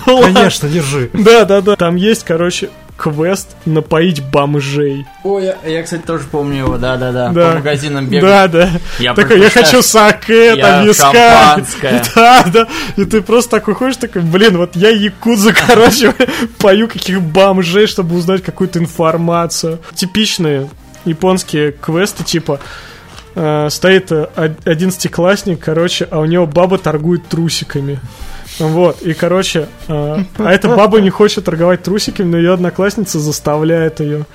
ну 0.06 0.16
ладно. 0.16 0.34
Конечно, 0.34 0.70
держи. 0.70 1.10
Да, 1.14 1.46
да, 1.46 1.62
да. 1.62 1.76
Там 1.76 1.96
есть, 1.96 2.24
короче, 2.24 2.70
квест 2.98 3.56
напоить 3.66 4.24
бомжей. 4.24 5.06
Ой, 5.24 5.46
я, 5.46 5.56
я, 5.66 5.84
кстати, 5.84 6.02
тоже 6.02 6.26
помню 6.30 6.58
его, 6.66 6.78
да-да-да. 6.78 7.30
Да. 7.30 7.50
По 7.52 7.56
магазинам 7.58 8.08
бегал. 8.08 8.28
Да, 8.28 8.48
да. 8.48 8.70
Я 9.00 9.14
такой, 9.14 9.40
я 9.40 9.50
хочу 9.50 9.82
саке, 9.82 10.56
Я 10.56 10.58
там 10.58 10.86
виска. 10.88 11.12
шампанское. 11.14 12.04
Да, 12.16 12.44
да. 12.52 12.68
И 12.96 13.06
ты 13.06 13.22
просто 13.22 13.52
такой 13.52 13.76
ходишь, 13.76 13.98
такой, 13.98 14.24
блин, 14.24 14.58
вот 14.58 14.76
я 14.76 14.90
якудза, 14.90 15.54
короче, 15.68 16.14
пою 16.58 16.88
каких 16.88 17.22
бомжей, 17.22 17.88
чтобы 17.88 18.16
узнать 18.16 18.44
какую-то 18.44 18.80
информацию. 18.80 19.80
Типичные 19.94 20.70
японские 21.06 21.72
квесты, 21.74 22.24
типа, 22.24 22.60
э, 23.36 23.68
стоит 23.70 24.12
э, 24.12 24.28
од- 24.36 24.68
одиннадцатиклассник, 24.68 25.60
короче, 25.64 26.08
а 26.10 26.20
у 26.20 26.26
него 26.26 26.46
баба 26.48 26.78
торгует 26.78 27.28
трусиками. 27.28 28.00
Вот, 28.60 29.02
и, 29.02 29.14
короче, 29.14 29.68
э, 29.88 30.18
а 30.38 30.52
эта 30.52 30.68
баба 30.70 31.00
не 31.02 31.10
хочет 31.10 31.46
торговать 31.46 31.84
трусиками, 31.84 32.28
но 32.32 32.38
ее 32.38 32.54
одноклассница 32.54 33.20
заставляет 33.20 34.00
ее. 34.00 34.26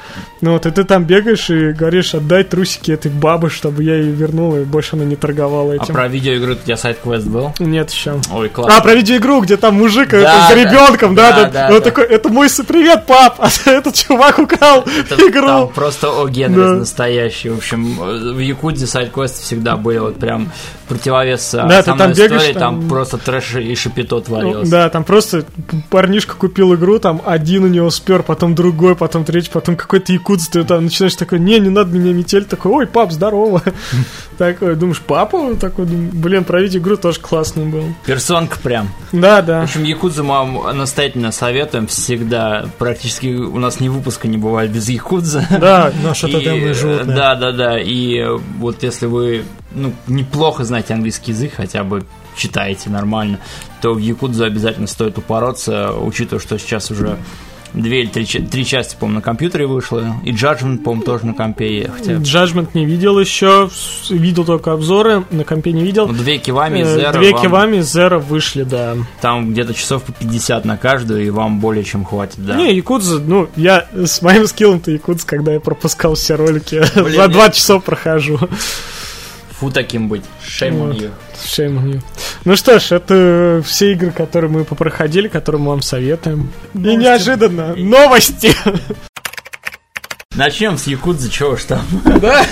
Ну 0.41 0.53
вот, 0.53 0.67
и 0.67 0.71
ты 0.71 0.85
там 0.85 1.05
бегаешь 1.05 1.51
и 1.51 1.73
говоришь, 1.73 2.15
отдай 2.15 2.45
трусики 2.45 2.91
этой 2.93 3.11
бабы, 3.11 3.51
чтобы 3.51 3.85
я 3.85 3.97
ее 3.97 4.13
вернул, 4.13 4.57
и 4.57 4.65
больше 4.65 4.97
она 4.97 5.05
не 5.05 5.17
торговала 5.17 5.73
А 5.73 5.77
этим. 5.77 5.95
про 5.95 6.09
видеоигру 6.09 6.53
у 6.53 6.57
тебя 6.57 6.77
сайт-квест 6.77 7.27
был? 7.27 7.53
Нет 7.59 7.91
еще. 7.91 8.21
Ой, 8.33 8.49
классно. 8.49 8.79
А, 8.79 8.81
про 8.81 8.95
видеоигру, 8.95 9.41
где 9.41 9.57
там 9.57 9.75
мужик 9.77 10.11
Да, 10.11 10.19
э, 10.19 10.23
с 10.23 10.55
да. 10.55 10.55
ребенком, 10.55 11.15
да, 11.15 11.31
Да, 11.31 11.45
да. 11.45 11.51
да, 11.51 11.69
да. 11.71 11.81
такой, 11.81 12.05
это 12.05 12.29
мой 12.29 12.49
привет, 12.67 13.07
пап, 13.07 13.37
а 13.41 13.49
этот 13.71 13.95
чувак 13.95 14.39
украл 14.39 14.85
Это 15.09 15.15
игру. 15.29 15.47
Там 15.47 15.69
просто 15.69 16.11
о 16.11 16.29
Генрис 16.29 16.57
Да. 16.67 16.75
настоящий. 16.75 17.49
В 17.51 17.59
общем, 17.59 17.99
э, 18.03 18.33
в 18.35 18.39
Якудзе 18.39 18.87
сайт-квесты 18.87 19.43
всегда 19.43 19.77
были 19.77 19.99
вот 19.99 20.17
прям 20.17 20.51
противовес 20.89 21.51
Да, 21.53 21.69
ты 21.69 21.75
основной 21.77 22.07
там 22.07 22.13
бегаешь, 22.13 22.43
истории. 22.43 22.59
Там... 22.59 22.81
там- 22.81 22.89
просто 22.89 23.19
трэш 23.19 23.55
и 23.57 23.75
шипито 23.75 24.12
то 24.13 24.21
творилось. 24.21 24.69
Да, 24.69 24.91
там 24.91 25.05
просто 25.05 25.47
парнишка 25.89 26.35
купил 26.37 26.75
игру, 26.75 26.99
там 26.99 27.23
один 27.25 27.65
у 27.65 27.69
него 27.69 27.89
спер, 27.89 28.23
потом 28.23 28.55
другой, 28.55 28.95
потом 28.95 29.25
третий, 29.25 29.51
потом 29.51 29.75
какой-то 29.75 30.13
якутс, 30.13 30.49
ты 30.49 30.65
там 30.65 30.85
начинаешь 30.85 31.15
такой, 31.15 31.39
не, 31.39 31.59
не 31.61 31.71
надо 31.71 31.97
меня 31.97 32.13
метель, 32.13 32.45
такой, 32.45 32.73
ой, 32.73 32.87
пап, 32.87 33.11
здорово. 33.11 33.63
Такой, 34.39 34.75
думаешь, 34.75 35.01
папа? 35.01 35.55
Такой, 35.55 35.85
блин, 35.87 36.45
пройти 36.45 36.79
игру 36.79 36.97
тоже 36.97 37.21
классный 37.21 37.65
был. 37.65 37.85
Персонка 38.05 38.59
прям. 38.63 38.89
Да, 39.13 39.41
В 39.41 39.47
да. 39.47 39.63
общем, 39.63 39.85
Якудзу 39.85 40.25
мы 40.25 40.31
вам 40.31 40.77
настоятельно 40.77 41.33
советуем 41.33 41.87
всегда. 41.87 42.67
Практически 42.79 43.29
у 43.29 43.59
нас 43.59 43.79
ни 43.79 43.89
выпуска 43.89 44.27
не 44.27 44.39
бывает 44.39 44.73
без 44.73 44.89
Якудза. 44.89 45.47
Да, 45.61 45.93
Наше 46.03 46.27
И, 46.29 46.33
тотемное 46.33 46.75
животное. 46.75 47.17
Да, 47.17 47.35
да, 47.37 47.53
да. 47.53 47.79
И 47.79 48.19
э, 48.19 48.37
вот 48.59 48.83
если 48.83 49.07
вы 49.07 49.45
ну, 49.75 49.93
неплохо 50.07 50.65
знаете 50.65 50.95
английский 50.95 51.33
язык, 51.33 51.53
хотя 51.57 51.85
бы 51.85 52.05
читаете 52.37 52.91
нормально, 52.91 53.39
то 53.81 53.95
в 53.95 53.99
Якудзу 53.99 54.45
обязательно 54.45 54.87
стоит 54.87 55.19
упороться, 55.19 55.93
учитывая, 55.93 56.41
что 56.41 56.59
сейчас 56.59 56.91
уже 56.91 57.19
две 57.75 58.03
или 58.03 58.09
три, 58.11 58.27
три 58.27 58.67
части, 58.67 58.97
по-моему, 59.01 59.21
на 59.21 59.23
компьютере 59.23 59.67
вышло, 59.67 60.17
и 60.25 60.33
Judgment, 60.33 60.83
по-моему, 60.83 61.03
тоже 61.05 61.25
на 61.25 61.33
компе, 61.33 61.91
хотя... 61.97 62.13
Judgment 62.17 62.69
не 62.75 62.85
видел 62.85 63.19
еще, 63.19 63.71
видел 64.11 64.45
только 64.45 64.73
обзоры, 64.73 65.25
на 65.31 65.45
компе 65.45 65.73
не 65.73 65.83
видел. 65.83 66.07
Ну, 66.07 66.13
Две 66.13 66.37
кивами 66.37 66.81
и 66.81 66.83
Э, 66.83 66.99
Zero 66.99 67.13
Две 67.13 67.33
вам- 67.33 67.43
кивами 67.43 67.81
Зера 67.81 68.19
вышли, 68.19 68.65
да. 68.65 68.95
Там 69.23 69.53
где-то 69.53 69.73
часов 69.73 70.03
по 70.03 70.13
50 70.13 70.67
на 70.67 70.77
каждую, 70.77 71.25
и 71.27 71.31
вам 71.31 71.61
более 71.61 71.83
чем 71.83 72.05
хватит, 72.05 72.45
да. 72.45 72.57
Не, 72.57 72.75
Якудза, 72.75 73.19
ну, 73.21 73.49
я 73.57 73.89
с 73.95 74.21
моим 74.21 74.47
скиллом-то 74.47 74.91
Якудза, 74.91 75.27
когда 75.27 75.55
я 75.55 75.61
пропускал 75.61 76.15
все 76.15 76.35
ролики, 76.35 76.83
Блин, 76.95 77.17
за 77.17 77.29
два 77.29 77.49
часа 77.49 77.79
прохожу. 77.79 78.39
Фу 79.63 79.71
таким 79.71 80.09
быть. 80.09 80.25
Shame 80.45 80.73
on 80.73 80.87
Вот. 80.89 80.97
you. 80.97 81.11
Shame 81.45 81.79
on 81.79 81.85
you. 81.93 82.03
Ну 82.45 82.57
что 82.57 82.81
ж, 82.81 82.91
это 82.91 83.63
все 83.65 83.93
игры, 83.93 84.11
которые 84.11 84.51
мы 84.51 84.65
попроходили, 84.65 85.29
которые 85.29 85.61
мы 85.61 85.69
вам 85.69 85.83
советуем. 85.83 86.51
И 86.75 86.97
неожиданно, 86.97 87.77
новости! 87.77 88.53
Начнем 90.35 90.79
с 90.79 90.89
Якудзы, 90.89 91.31
чего 91.31 91.55
ж 91.55 91.63
там. 91.63 91.81
Да? 92.21 92.45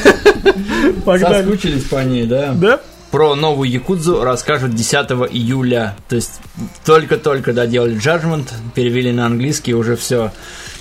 Погнали. 1.04 1.42
Соскучились 1.42 1.82
по 1.82 1.96
ней, 2.04 2.26
да? 2.26 2.52
Да? 2.52 2.80
Про 3.10 3.34
новую 3.34 3.68
Якудзу 3.68 4.22
расскажут 4.22 4.76
10 4.76 5.10
июля. 5.32 5.96
То 6.08 6.14
есть 6.14 6.38
только-только 6.84 7.52
доделали 7.52 7.96
Judgment, 7.96 8.50
перевели 8.76 9.10
на 9.10 9.26
английский, 9.26 9.74
уже 9.74 9.96
все. 9.96 10.30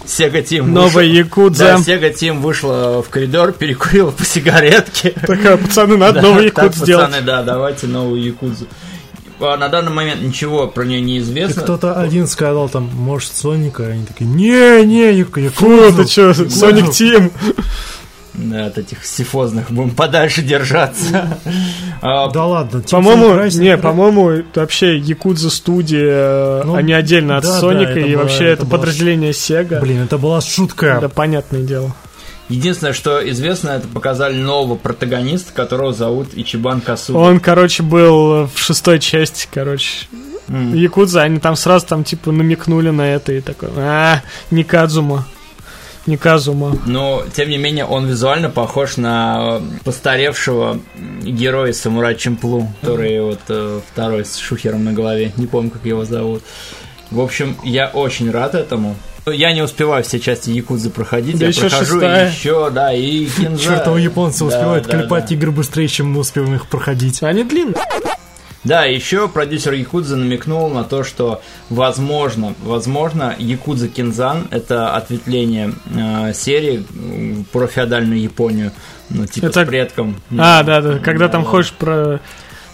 Sega 0.05 0.43
Team 0.43 0.63
Новая 0.63 1.05
вышел- 1.05 1.17
Якудза. 1.25 1.63
Да, 1.65 1.75
Sega 1.77 2.13
Team 2.13 2.39
вышла 2.41 3.01
в 3.01 3.09
коридор, 3.09 3.51
перекурила 3.59 4.11
по 4.11 4.23
сигаретке. 4.25 5.11
Такая, 5.11 5.57
пацаны, 5.57 5.97
надо 5.97 6.21
Да, 6.21 6.21
новый 6.27 6.49
так, 6.49 6.63
Якудз 6.65 6.77
сделать. 6.83 7.05
пацаны, 7.07 7.25
да, 7.25 7.43
давайте 7.43 7.87
новую 7.87 8.21
Якудзу. 8.23 8.65
А 9.41 9.55
На 9.55 9.69
данный 9.69 9.91
момент 9.93 10.21
ничего 10.21 10.67
про 10.67 10.83
нее 10.83 10.99
не 10.99 11.19
известно. 11.19 11.61
кто-то 11.63 11.93
один 11.99 12.27
сказал 12.27 12.67
там, 12.67 12.89
может, 12.93 13.31
Соника, 13.33 13.87
они 13.87 14.05
такие, 14.05 14.25
не, 14.29 14.83
не, 14.85 15.13
Яку- 15.13 15.39
Фу, 15.51 15.71
Якудзу». 15.71 16.03
ты 16.03 16.09
чё, 16.09 16.31
Sonic 16.31 16.89
Team? 16.89 17.31
Да, 18.33 18.67
от 18.67 18.77
этих 18.77 19.05
сифозных 19.05 19.71
будем 19.71 19.91
подальше 19.91 20.41
держаться. 20.41 21.39
А, 22.01 22.29
Да 22.29 22.45
ладно, 22.45 22.77
Team 22.77 22.91
По-моему, 22.91 23.33
не, 23.59 23.67
это- 23.67 23.83
по-моему, 23.83 24.29
это 24.29 24.61
вообще 24.61 24.97
Якудза 24.97 25.49
студия, 25.49 26.63
Ну, 26.63 26.75
они 26.75 26.93
отдельно 26.93 27.35
от 27.37 27.43
да, 27.43 27.59
Соника, 27.59 27.91
это 27.91 27.99
и 27.99 28.15
вообще 28.15 28.45
это 28.45 28.63
это 28.63 28.65
подразделение 28.67 29.31
Sega. 29.31 29.81
Блин, 29.81 30.03
это 30.03 30.17
была 30.17 30.39
шутка. 30.39 30.99
Да, 31.01 31.09
понятное 31.09 31.61
дело. 31.61 31.93
Единственное, 32.47 32.93
что 32.93 33.27
известно, 33.29 33.71
это 33.71 33.87
показали 33.87 34.35
нового 34.37 34.75
протагониста, 34.75 35.53
которого 35.53 35.93
зовут 35.93 36.29
Ичибан 36.33 36.81
Касуда. 36.81 37.19
Он, 37.19 37.39
короче, 37.39 37.83
был 37.83 38.47
в 38.47 38.51
шестой 38.55 38.99
части, 38.99 39.47
короче. 39.53 40.07
Якудза, 40.47 41.21
они 41.21 41.39
там 41.39 41.55
сразу 41.55 41.85
там 41.85 42.03
типа 42.03 42.31
намекнули 42.31 42.89
на 42.89 43.13
это 43.13 43.33
и 43.33 43.41
такой, 43.41 43.69
а, 43.77 44.21
не 44.49 44.63
Кадзума. 44.63 45.27
Не 46.09 46.17
Казума. 46.17 46.75
Но, 46.87 47.23
тем 47.35 47.49
не 47.49 47.59
менее, 47.59 47.85
он 47.85 48.07
визуально 48.07 48.49
похож 48.49 48.97
на 48.97 49.61
постаревшего 49.83 50.79
героя 51.21 51.69
из 51.69 51.79
Самурай 51.79 52.15
Чемплу, 52.15 52.67
который 52.81 53.21
вот 53.21 53.39
э, 53.47 53.79
второй 53.91 54.25
с 54.25 54.37
шухером 54.37 54.83
на 54.85 54.91
голове. 54.93 55.31
Не 55.37 55.45
помню, 55.45 55.69
как 55.69 55.85
его 55.85 56.05
зовут. 56.05 56.41
В 57.11 57.19
общем, 57.21 57.55
я 57.63 57.89
очень 57.89 58.31
рад 58.31 58.55
этому. 58.55 58.95
Я 59.27 59.53
не 59.53 59.61
успеваю 59.61 60.03
все 60.03 60.19
части 60.19 60.49
Якудзы 60.49 60.89
проходить. 60.89 61.37
Да 61.37 61.45
я 61.45 61.49
еще 61.49 61.61
прохожу 61.61 61.93
шестая. 61.99 62.31
еще, 62.31 62.71
да, 62.71 62.91
и 62.91 63.25
кинза. 63.25 63.63
Чертовы 63.63 64.01
японцы 64.01 64.39
Да, 64.39 64.45
успевают 64.45 64.87
да, 64.87 64.97
клепать 64.97 65.27
да. 65.29 65.35
игры 65.35 65.51
быстрее, 65.51 65.87
чем 65.87 66.11
мы 66.11 66.21
успеваем 66.21 66.55
их 66.55 66.65
проходить. 66.65 67.21
Они 67.21 67.43
длинные. 67.43 67.75
Да, 68.69 68.85
еще 68.85 69.27
продюсер 69.27 69.73
Якудза 69.73 70.15
намекнул 70.15 70.69
на 70.69 70.83
то, 70.83 71.03
что 71.03 71.41
возможно, 71.71 72.53
возможно, 72.63 73.35
Якудза 73.39 73.87
Кинзан 73.87 74.47
это 74.51 74.95
ответвление 74.95 75.73
э, 75.95 76.33
серии 76.33 76.85
про 77.51 77.65
феодальную 77.65 78.21
Японию, 78.21 78.71
ну 79.09 79.25
типа 79.25 79.47
Это- 79.47 79.65
с 79.65 79.67
предком. 79.67 80.21
А, 80.37 80.61
да, 80.63 80.81
да, 80.81 80.99
когда 80.99 81.25
Да, 81.25 81.31
там 81.31 81.43
да. 81.43 81.49
ходишь 81.49 81.71
про... 81.73 82.19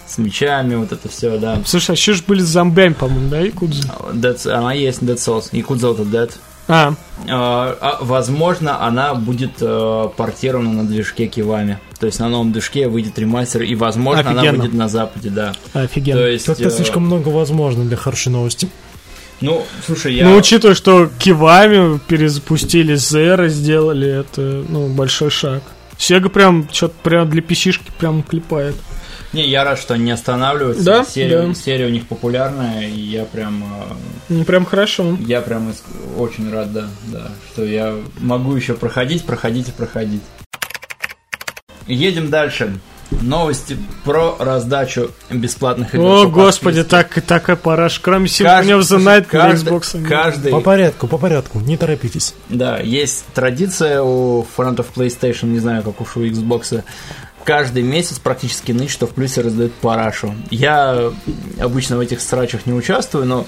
С 0.07 0.19
мечами, 0.19 0.75
вот 0.75 0.91
это 0.91 1.09
все, 1.09 1.37
да. 1.39 1.57
Слушай, 1.65 1.91
а 1.91 1.93
еще 1.93 2.13
же 2.13 2.21
были 2.27 2.39
с 2.41 2.45
зомбями, 2.45 2.93
по-моему, 2.93 3.27
да, 3.29 3.39
Якудза? 3.39 3.87
Dead- 4.13 4.51
она 4.51 4.71
есть 4.73 5.01
Dead 5.01 5.15
Souls, 5.15 5.49
Якудза 5.51 5.87
это 5.93 6.03
Dead. 6.03 6.31
А, 6.67 6.93
А, 7.29 7.77
а, 7.79 7.97
возможно, 8.01 8.83
она 8.85 9.13
будет 9.13 9.51
э, 9.61 10.09
портирована 10.17 10.73
на 10.73 10.83
движке 10.83 11.27
Кивами. 11.27 11.79
То 11.99 12.07
есть 12.07 12.19
на 12.19 12.27
новом 12.27 12.51
движке 12.51 12.87
выйдет 12.87 13.17
ремастер, 13.19 13.61
и, 13.61 13.75
возможно, 13.75 14.29
она 14.29 14.41
Офигенно. 14.41 14.63
выйдет 14.63 14.75
на 14.75 14.89
Западе, 14.89 15.29
да. 15.29 15.53
офигенно. 15.73 16.21
То 16.21 16.27
есть, 16.27 16.45
Как-то 16.45 16.67
э, 16.67 16.71
слишком 16.71 17.03
много 17.05 17.29
возможно 17.29 17.85
для 17.85 17.97
хорошей 17.97 18.31
новости. 18.31 18.67
ну, 19.41 19.65
слушай, 19.85 20.13
я... 20.15 20.25
Ну, 20.25 20.37
учитывая, 20.37 20.75
что 20.75 21.09
Кивами 21.19 21.99
перезапустили, 22.07 22.95
Зера 22.95 23.47
сделали, 23.47 24.21
это, 24.21 24.63
ну, 24.67 24.87
большой 24.87 25.29
шаг. 25.29 25.63
Сега 25.97 26.29
прям, 26.29 26.67
что-то 26.71 26.95
прям 27.03 27.29
для 27.29 27.41
писишки 27.41 27.91
прям 27.97 28.23
клепает. 28.23 28.75
Не, 29.35 29.47
я 29.49 29.65
рад, 29.65 29.77
что 29.77 29.95
они 29.95 30.05
не 30.05 30.11
останавливаются. 30.11 30.83
Да, 30.85 31.03
серия, 31.03 31.41
да. 31.47 31.53
серия 31.53 31.87
у 31.87 31.89
них 31.89 32.07
популярная, 32.07 32.87
и 32.87 32.99
я 33.01 33.25
прям, 33.25 33.63
э, 33.63 33.93
Ну, 34.29 34.45
прям 34.45 34.65
хорошо. 34.65 35.17
я 35.19 35.41
прям 35.41 35.69
иск- 35.69 36.17
очень 36.17 36.49
рад, 36.51 36.71
да, 36.71 36.87
да, 37.07 37.27
что 37.51 37.65
я 37.65 37.93
могу 38.19 38.55
еще 38.55 38.75
проходить, 38.75 39.25
проходить 39.25 39.67
и 39.67 39.71
проходить. 39.71 40.21
Едем 41.87 42.29
дальше. 42.29 42.79
Новости 43.21 43.77
про 44.03 44.35
раздачу 44.39 45.11
бесплатных 45.29 45.93
игр. 45.93 46.03
О, 46.03 46.23
по 46.23 46.29
господи, 46.29 46.83
так, 46.83 47.21
такая 47.21 47.55
пора. 47.55 47.87
Of 47.87 48.79
the 48.79 48.97
Night 48.97 49.29
для 49.29 49.41
каждый- 49.41 49.73
Xbox. 49.73 50.07
каждый, 50.07 50.51
По 50.51 50.59
порядку, 50.61 51.07
по 51.07 51.17
порядку, 51.19 51.59
не 51.59 51.77
торопитесь. 51.77 52.33
да, 52.49 52.79
есть 52.79 53.25
традиция 53.33 54.01
у 54.01 54.43
фанатов 54.55 54.87
PlayStation, 54.95 55.47
не 55.47 55.59
знаю, 55.59 55.83
как 55.83 56.01
уж 56.01 56.17
у 56.17 56.25
Xbox, 56.25 56.83
каждый 57.45 57.83
месяц 57.83 58.19
практически 58.19 58.73
ныть, 58.73 58.89
что 58.89 59.07
в 59.07 59.11
плюсе 59.11 59.41
раздают 59.41 59.73
парашу. 59.75 60.35
Я 60.49 61.13
обычно 61.61 61.97
в 61.97 62.01
этих 62.01 62.19
срачах 62.19 62.65
не 62.65 62.73
участвую, 62.73 63.25
но 63.25 63.47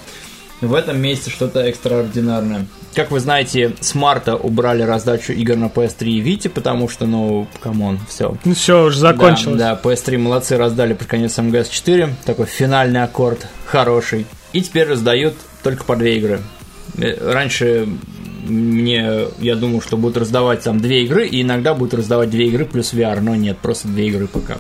в 0.62 0.74
этом 0.74 1.00
месяце 1.00 1.30
что-то 1.30 1.62
экстраординарное. 1.62 2.68
Как 2.96 3.12
вы 3.12 3.20
знаете, 3.20 3.76
с 3.80 3.94
марта 3.94 4.36
убрали 4.36 4.82
раздачу 4.82 5.34
игр 5.34 5.56
на 5.56 5.66
PS3 5.66 6.06
и 6.06 6.22
Vita, 6.22 6.50
потому 6.50 6.90
что, 6.90 7.06
ну, 7.06 7.48
come 7.62 7.84
on, 7.84 8.00
все. 8.08 8.38
Ну 8.44 8.56
все, 8.56 8.86
уже 8.86 9.00
закончилось. 9.00 9.60
Да, 9.60 9.76
да, 9.76 9.90
PS3 9.90 10.18
молодцы, 10.18 10.58
раздали 10.58 10.94
под 10.94 11.08
конец 11.08 11.38
MGS-4, 11.38 12.12
такой 12.26 12.46
финальный 12.46 13.04
аккорд, 13.04 13.46
хороший. 13.66 14.26
И 14.54 14.62
теперь 14.62 14.88
раздают 14.88 15.36
только 15.62 15.84
по 15.84 15.96
две 15.96 16.18
игры. 16.18 16.42
Э, 16.98 17.32
Раньше 17.32 17.88
мне, 18.48 19.26
я 19.40 19.56
думал, 19.56 19.82
что 19.82 19.98
будут 19.98 20.18
раздавать 20.18 20.64
там 20.64 20.80
две 20.80 21.04
игры, 21.04 21.28
и 21.28 21.42
иногда 21.42 21.74
будут 21.74 21.94
раздавать 21.96 22.30
две 22.30 22.48
игры 22.48 22.66
плюс 22.66 22.94
VR, 22.94 23.20
но 23.20 23.36
нет, 23.36 23.58
просто 23.58 23.88
две 23.88 24.08
игры 24.08 24.28
пока. 24.28 24.58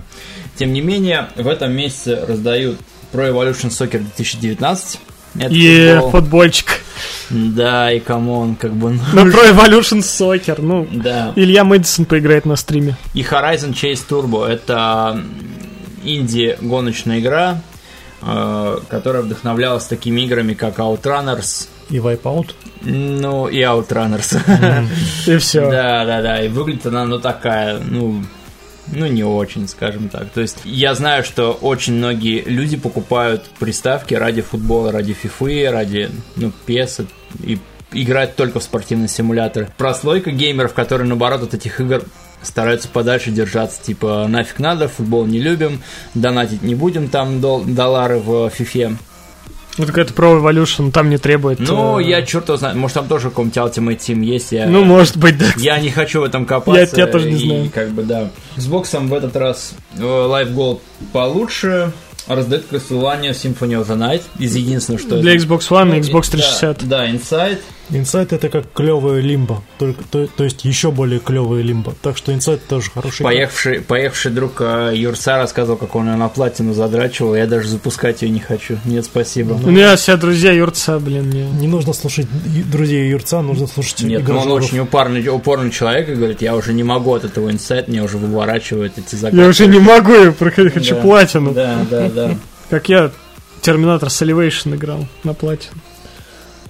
Тем 0.56 0.74
не 0.74 0.82
менее, 0.82 1.30
в 1.36 1.48
этом 1.48 1.72
месяце 1.74 2.26
раздают 2.28 2.78
Pro 3.14 3.32
Evolution 3.32 3.70
Soccer 3.70 4.00
2019. 4.00 5.00
Это 5.40 5.54
И 5.54 5.94
футбол. 5.94 6.12
футбольчик. 6.12 6.68
Да, 7.30 7.92
и 7.92 8.00
come 8.00 8.32
on, 8.32 8.56
как 8.56 8.74
бы... 8.74 8.92
ну, 8.92 9.00
На 9.14 9.30
Pro 9.30 9.54
Evolution 9.54 10.00
Soccer. 10.00 10.60
Ну, 10.62 10.88
Да. 10.92 11.32
Илья 11.36 11.64
Мэдисон 11.64 12.06
поиграет 12.06 12.46
на 12.46 12.56
стриме. 12.56 12.96
И 13.14 13.22
Horizon 13.22 13.74
Chase 13.74 14.02
Turbo 14.10 14.46
это 14.46 15.22
инди-гоночная 16.04 17.20
игра, 17.20 17.62
э, 18.22 18.78
которая 18.90 19.22
вдохновлялась 19.22 19.86
такими 19.86 20.22
играми, 20.22 20.54
как 20.54 20.80
Outrunners, 20.80 21.68
И 21.90 21.98
Wipeout. 21.98 22.54
ну 22.82 23.48
и 23.48 23.62
Outrunners. 23.62 24.38
И 25.28 25.38
все. 25.38 25.70
Да, 25.70 26.06
да, 26.06 26.22
да. 26.22 26.42
И 26.44 26.48
выглядит 26.50 26.86
она, 26.86 27.06
ну, 27.06 27.20
такая, 27.20 27.80
ну, 27.80 28.24
ну, 28.92 29.06
не 29.08 29.24
очень, 29.24 29.68
скажем 29.68 30.10
так. 30.10 30.30
То 30.30 30.42
есть 30.42 30.60
я 30.64 30.96
знаю, 30.96 31.24
что 31.24 31.52
очень 31.52 31.94
многие 31.94 32.42
люди 32.42 32.78
покупают 32.78 33.46
приставки 33.60 34.14
ради 34.14 34.42
футбола, 34.42 34.92
ради 34.92 35.14
фифы, 35.14 35.70
ради, 35.70 36.10
ну, 36.36 36.52
PES 36.66 37.08
и 37.44 37.60
играют 37.92 38.36
только 38.36 38.60
в 38.60 38.64
спортивные 38.64 39.08
симуляторы. 39.08 39.70
Прослойка 39.78 40.32
геймеров, 40.32 40.74
которые, 40.74 41.08
наоборот, 41.08 41.44
от 41.44 41.54
этих 41.54 41.80
игр 41.80 42.04
стараются 42.42 42.88
подальше 42.88 43.32
держаться, 43.32 43.82
типа, 43.82 44.26
нафиг 44.28 44.60
надо, 44.60 44.88
футбол 44.88 45.26
не 45.26 45.40
любим, 45.40 45.82
донатить 46.14 46.62
не 46.62 46.76
будем 46.76 47.10
там 47.10 47.42
дол- 47.42 47.64
доллары 47.64 48.20
в 48.20 48.50
фифе. 48.50 48.96
Вот 49.78 49.88
какая-то 49.88 50.14
Pro 50.14 50.42
Evolution 50.42 50.92
там 50.92 51.10
не 51.10 51.18
требует. 51.18 51.60
Ну, 51.60 52.00
э, 52.00 52.04
я 52.04 52.22
черт 52.24 52.48
его 52.48 52.58
знает, 52.58 52.76
может 52.76 52.96
там 52.96 53.08
тоже 53.08 53.30
какой-нибудь 53.30 53.58
Ultimate 53.58 53.98
Team 53.98 54.24
есть. 54.24 54.52
Я, 54.52 54.68
Ну, 54.68 54.84
может 54.84 55.18
быть, 55.18 55.38
да. 55.38 55.46
я 55.58 55.80
не 55.80 55.90
хочу 55.92 56.22
в 56.22 56.24
этом 56.24 56.46
копаться. 56.46 56.96
Я- 56.98 57.06
я 57.06 57.12
тоже 57.12 57.30
не 57.30 57.42
и, 57.42 57.46
знаю. 57.46 57.72
как 57.74 57.90
бы, 57.92 58.04
да. 58.04 58.30
Xbox 58.56 59.08
в 59.08 59.14
этот 59.14 59.36
раз 59.36 59.74
э, 59.98 60.02
Live 60.02 60.54
Gold 60.54 60.80
получше. 61.14 61.92
Раздает 62.28 62.66
Castlevania 62.70 63.32
Symphony 63.32 63.82
of 63.82 63.88
the 63.88 63.98
Night. 63.98 64.22
Из 64.38 64.54
единственного, 64.56 65.02
что... 65.02 65.22
Для 65.22 65.36
Xbox 65.36 65.60
One 65.70 65.90
и 65.98 66.02
Ну, 66.12 66.20
Xbox 66.20 66.24
да, 66.24 66.32
360. 66.32 66.88
Да, 66.90 67.08
Inside. 67.10 67.60
Inside 67.90 68.36
это 68.36 68.50
как 68.50 68.72
клевая 68.74 69.22
лимба, 69.22 69.64
только, 69.80 70.04
то, 70.04 70.28
то 70.28 70.44
есть 70.44 70.66
еще 70.66 70.92
более 70.92 71.20
клевая 71.20 71.62
лимба. 71.62 71.96
Так 72.02 72.18
что 72.18 72.32
Inside 72.32 72.62
тоже 72.68 72.92
хороший. 72.92 73.24
Поехавший, 73.24 73.82
поехавший 73.82 74.32
друг 74.32 74.60
э, 74.60 74.92
Юрца 74.94 75.38
рассказывал, 75.38 75.78
как 75.78 75.96
он 75.96 76.10
ее 76.10 76.16
на 76.16 76.28
платину 76.28 76.74
задрачивал. 76.74 77.36
Я 77.36 77.48
даже 77.48 77.70
запускать 77.70 78.22
ее 78.22 78.30
не 78.30 78.40
хочу. 78.40 78.78
Нет, 78.84 79.06
спасибо. 79.06 79.54
У 79.54 79.70
меня 79.70 79.96
все 79.96 80.18
друзья 80.18 80.52
Юрца, 80.52 81.00
блин, 81.00 81.30
не... 81.30 81.44
Не 81.44 81.68
нужно 81.68 81.94
слушать 81.94 82.28
друзей 82.70 83.10
Юрца, 83.10 83.42
нужно 83.42 83.68
слушать 83.68 84.02
Нет, 84.02 84.28
ну 84.28 84.40
он 84.40 84.52
очень 84.52 84.80
упорный, 84.80 85.26
упорный 85.30 85.72
человек 85.72 86.10
и 86.10 86.16
говорит, 86.16 86.42
я 86.42 86.56
уже 86.56 86.74
не 86.74 86.84
могу 86.84 87.14
от 87.14 87.24
этого 87.24 87.50
инсайт, 87.52 87.88
мне 87.88 88.04
уже 88.04 88.18
выворачивают 88.18 88.98
эти 88.98 89.16
закаты. 89.16 89.38
Я 89.38 89.48
уже 89.48 89.68
не 89.68 89.80
могу 89.80 90.32
проходить, 90.34 90.74
хочу 90.74 90.96
Да. 90.96 91.02
платину. 91.02 91.54
Да, 91.54 91.86
да, 91.90 92.10
да. 92.10 92.38
Как 92.70 92.90
я 92.90 93.12
Терминатор 93.62 94.10
Salivation 94.10 94.76
играл 94.76 95.06
на 95.24 95.34
платину. 95.34 95.76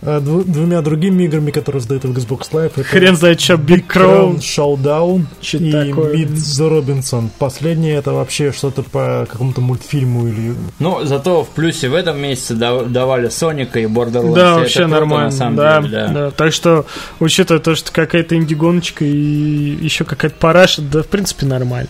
Дву- 0.01 0.43
двумя 0.43 0.81
другими 0.81 1.23
играми, 1.23 1.51
которые 1.51 1.81
сдают 1.81 2.05
в 2.05 2.11
Xbox 2.17 2.51
Live, 2.51 2.71
это 2.75 2.83
Хрен 2.83 3.15
знает, 3.15 3.41
что 3.41 3.53
Big 3.55 3.85
Crown. 3.87 4.37
Showdown 4.39 5.25
Чё 5.41 5.57
и 5.57 5.71
такое? 5.71 6.13
Meet 6.13 6.33
the 6.33 6.69
Robinson. 6.69 7.29
Последнее 7.39 7.95
это 7.95 8.11
вообще 8.13 8.51
что-то 8.51 8.83
по 8.83 9.27
какому-то 9.29 9.61
мультфильму 9.61 10.27
или... 10.27 10.53
Ну, 10.79 11.03
зато 11.03 11.43
в 11.43 11.49
плюсе 11.49 11.89
в 11.89 11.95
этом 11.95 12.19
месяце 12.21 12.53
да- 12.53 12.83
давали 12.83 13.29
Соника 13.29 13.79
и 13.79 13.85
Borderlands. 13.85 14.33
Да, 14.35 14.51
Это 14.51 14.59
вообще 14.59 14.79
круто, 14.81 14.91
нормально. 14.91 15.25
на 15.25 15.31
самом 15.31 15.55
да, 15.55 15.81
деле, 15.81 15.91
да. 15.93 16.07
да. 16.13 16.31
Так 16.31 16.53
что, 16.53 16.85
учитывая 17.19 17.59
то, 17.61 17.75
что 17.75 17.91
какая-то 17.91 18.35
инди-гоночка 18.35 19.03
и 19.03 19.09
еще 19.81 20.03
какая-то 20.05 20.35
параша, 20.39 20.81
да, 20.83 21.01
в 21.03 21.07
принципе, 21.07 21.45
нормально. 21.45 21.89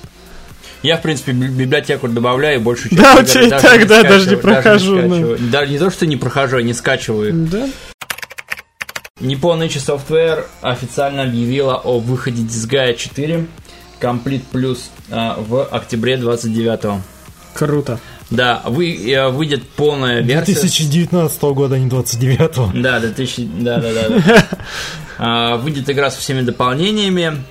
Я, 0.84 0.98
в 0.98 1.02
принципе, 1.02 1.32
би- 1.32 1.48
библиотеку 1.48 2.08
добавляю 2.08 2.60
и 2.60 2.64
большую 2.64 2.92
часть 2.92 3.02
Да, 3.02 3.18
у 3.20 3.24
тебя 3.24 3.42
и 3.44 3.50
даже 3.50 3.62
так, 3.68 3.80
не 3.80 3.86
да, 3.86 4.04
даже 4.04 4.30
не 4.30 4.36
прохожу, 4.38 4.96
ну. 4.96 5.08
скачиваю. 5.10 5.38
Даже 5.52 5.72
не 5.72 5.80
то, 5.80 5.90
что 5.90 6.06
не 6.06 6.16
прохожу, 6.18 6.58
а 6.58 6.62
не 6.62 6.74
скачиваю. 6.74 7.34
Да? 7.34 7.68
Nippon 9.20 9.60
Ichi 9.66 9.80
Software 9.80 10.46
официально 10.62 11.24
объявила 11.24 11.76
о 11.76 12.00
выходе 12.00 12.44
Disgaea 12.44 12.96
4 12.96 13.48
Complete 14.00 14.44
Plus 14.52 14.78
а, 15.10 15.36
в 15.40 15.66
октябре 15.66 16.18
29 16.18 17.02
Круто. 17.54 18.00
Да, 18.30 18.62
вы, 18.66 18.94
э, 19.10 19.30
выйдет 19.30 19.68
полная 19.70 20.22
версия. 20.22 20.54
2019 20.54 21.42
года, 21.44 21.76
а 21.76 21.80
не 21.80 21.88
29 21.88 22.82
Да, 22.82 23.00
2000, 23.00 23.50
да, 23.62 23.80
да, 23.80 23.94
да. 23.94 24.10
да. 24.10 24.48
А, 25.20 25.58
Выйдет 25.58 25.90
игра 25.90 26.12
со 26.12 26.20
всеми 26.20 26.42
дополнениями, 26.42 27.44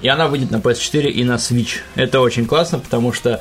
и 0.00 0.08
она 0.08 0.26
выйдет 0.26 0.50
на 0.50 0.56
PS4 0.56 1.08
и 1.08 1.22
на 1.22 1.34
Switch. 1.34 1.76
Это 1.94 2.20
очень 2.20 2.46
классно, 2.46 2.80
потому 2.80 3.12
что 3.12 3.40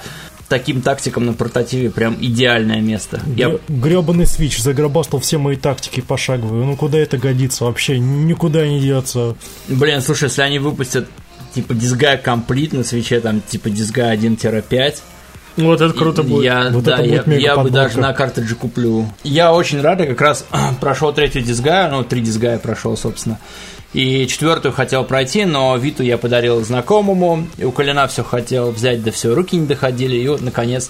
таким 0.52 0.82
тактикам 0.82 1.26
на 1.26 1.32
портативе 1.32 1.90
прям 1.90 2.18
идеальное 2.20 2.82
место. 2.82 3.22
Я, 3.38 3.58
Гребаный 3.70 4.28
свич 4.28 4.60
загробастал 4.60 5.22
все 5.22 5.38
мои 5.38 5.56
тактики 5.56 6.02
пошаговые. 6.02 6.66
Ну 6.66 6.76
куда 6.76 6.98
это 6.98 7.18
годится 7.18 7.64
вообще? 7.64 8.00
Никуда 8.00 8.68
не 8.68 8.82
деться. 8.82 9.38
блин, 9.70 10.02
слушай, 10.02 10.26
если 10.26 10.42
они 10.42 10.60
выпустят 10.60 11.08
типа 11.56 11.72
Disgaea 11.72 12.22
Complete 12.22 12.76
на 12.76 12.84
свече, 12.84 13.22
там 13.22 13.40
типа 13.40 13.70
Disgaea 13.70 14.18
1-5, 14.20 14.96
Вот 15.56 15.80
это 15.80 15.94
круто 15.94 16.24
будет. 16.24 16.44
Я, 16.44 16.70
Вот 16.70 16.84
да, 16.84 16.96
это 16.96 17.04
я, 17.04 17.10
будет 17.12 17.28
мега 17.28 17.42
я 17.42 17.56
бы 17.56 17.70
даже 17.70 18.00
на 18.00 18.12
картридже 18.12 18.56
куплю. 18.56 19.08
Я 19.24 19.54
очень 19.54 19.80
рад, 19.80 20.02
я 20.02 20.06
как 20.06 20.20
раз 20.20 20.46
прошел 20.82 21.14
третью 21.14 21.44
дисгая, 21.44 21.90
ну, 21.90 22.04
три 22.04 22.20
дисгая 22.20 22.60
прошел, 22.60 22.98
собственно. 22.98 23.40
И 23.94 24.26
четвертую 24.28 24.74
хотел 24.74 25.04
пройти, 25.04 25.44
но 25.44 25.76
Виту 25.76 26.02
я 26.02 26.18
подарил 26.18 26.64
знакомому, 26.64 27.48
и 27.58 27.66
у 27.66 27.72
Колина 27.72 28.08
все 28.08 28.24
хотел 28.24 28.72
взять, 28.72 29.04
да 29.04 29.12
все, 29.12 29.34
руки 29.36 29.58
не 29.58 29.68
доходили, 29.68 30.16
и 30.16 30.28
вот, 30.30 30.42
наконец, 30.42 30.90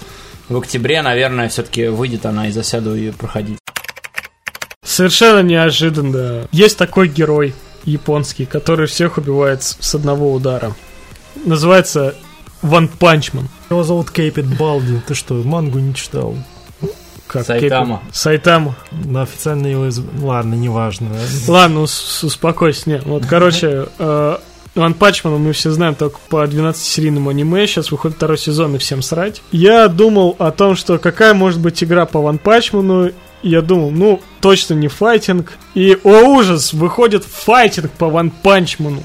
в 0.49 0.57
октябре, 0.57 1.01
наверное, 1.01 1.49
все-таки 1.49 1.87
выйдет 1.87 2.25
она, 2.27 2.47
и 2.47 2.51
засяду 2.51 2.93
ее 2.95 3.11
проходить. 3.11 3.57
Совершенно 4.83 5.41
неожиданно. 5.41 6.47
Есть 6.51 6.77
такой 6.77 7.07
герой 7.07 7.55
японский, 7.85 8.45
который 8.45 8.85
всех 8.85 9.17
убивает 9.17 9.63
с 9.63 9.95
одного 9.95 10.31
удара. 10.31 10.75
Называется 11.43 12.13
One 12.61 12.88
Punch 12.88 13.21
Man. 13.21 13.47
Его 13.69 13.83
зовут 13.83 14.11
Caped 14.11 14.45
Baldy. 14.57 14.99
Ты 15.07 15.15
что, 15.15 15.35
мангу 15.35 15.79
не 15.79 15.95
читал? 15.95 16.35
Как 17.32 17.45
Сайтама. 17.45 18.01
Caped- 18.05 18.15
Сайтама. 18.15 18.75
На 18.91 19.21
официально 19.21 19.67
его... 19.67 19.88
из- 19.88 20.01
Ладно, 20.21 20.55
неважно. 20.55 21.07
Ладно, 21.47 21.82
ус- 21.82 22.23
успокойся. 22.23 22.89
Не, 22.89 22.97
вот, 23.05 23.25
короче, 23.25 23.88
э, 23.99 24.38
One 24.75 24.93
Punch 24.93 25.18
Man 25.18 25.33
а 25.33 25.38
мы 25.38 25.53
все 25.53 25.71
знаем 25.71 25.95
только 25.95 26.17
по 26.29 26.43
12-серийному 26.45 27.29
аниме. 27.29 27.65
Сейчас 27.67 27.91
выходит 27.91 28.17
второй 28.17 28.38
сезон 28.38 28.75
и 28.75 28.77
всем 28.79 29.01
срать. 29.01 29.41
Я 29.51 29.88
думал 29.88 30.36
о 30.39 30.51
том, 30.51 30.75
что 30.75 30.97
какая 30.97 31.34
может 31.34 31.59
быть 31.59 31.82
игра 31.84 32.05
по 32.05 32.21
One 32.21 32.38
Punch 32.38 32.74
Man 32.74 32.97
у. 32.97 33.11
Я 33.43 33.61
думал, 33.61 33.91
ну, 33.91 34.21
точно 34.39 34.73
не 34.75 34.88
файтинг. 34.88 35.53
И, 35.73 35.97
о 36.03 36.23
ужас, 36.27 36.73
выходит 36.73 37.23
файтинг 37.25 37.91
по 37.91 38.07
One 38.09 38.29
Punch 38.29 38.65
Man 38.65 38.87
у. 38.87 39.01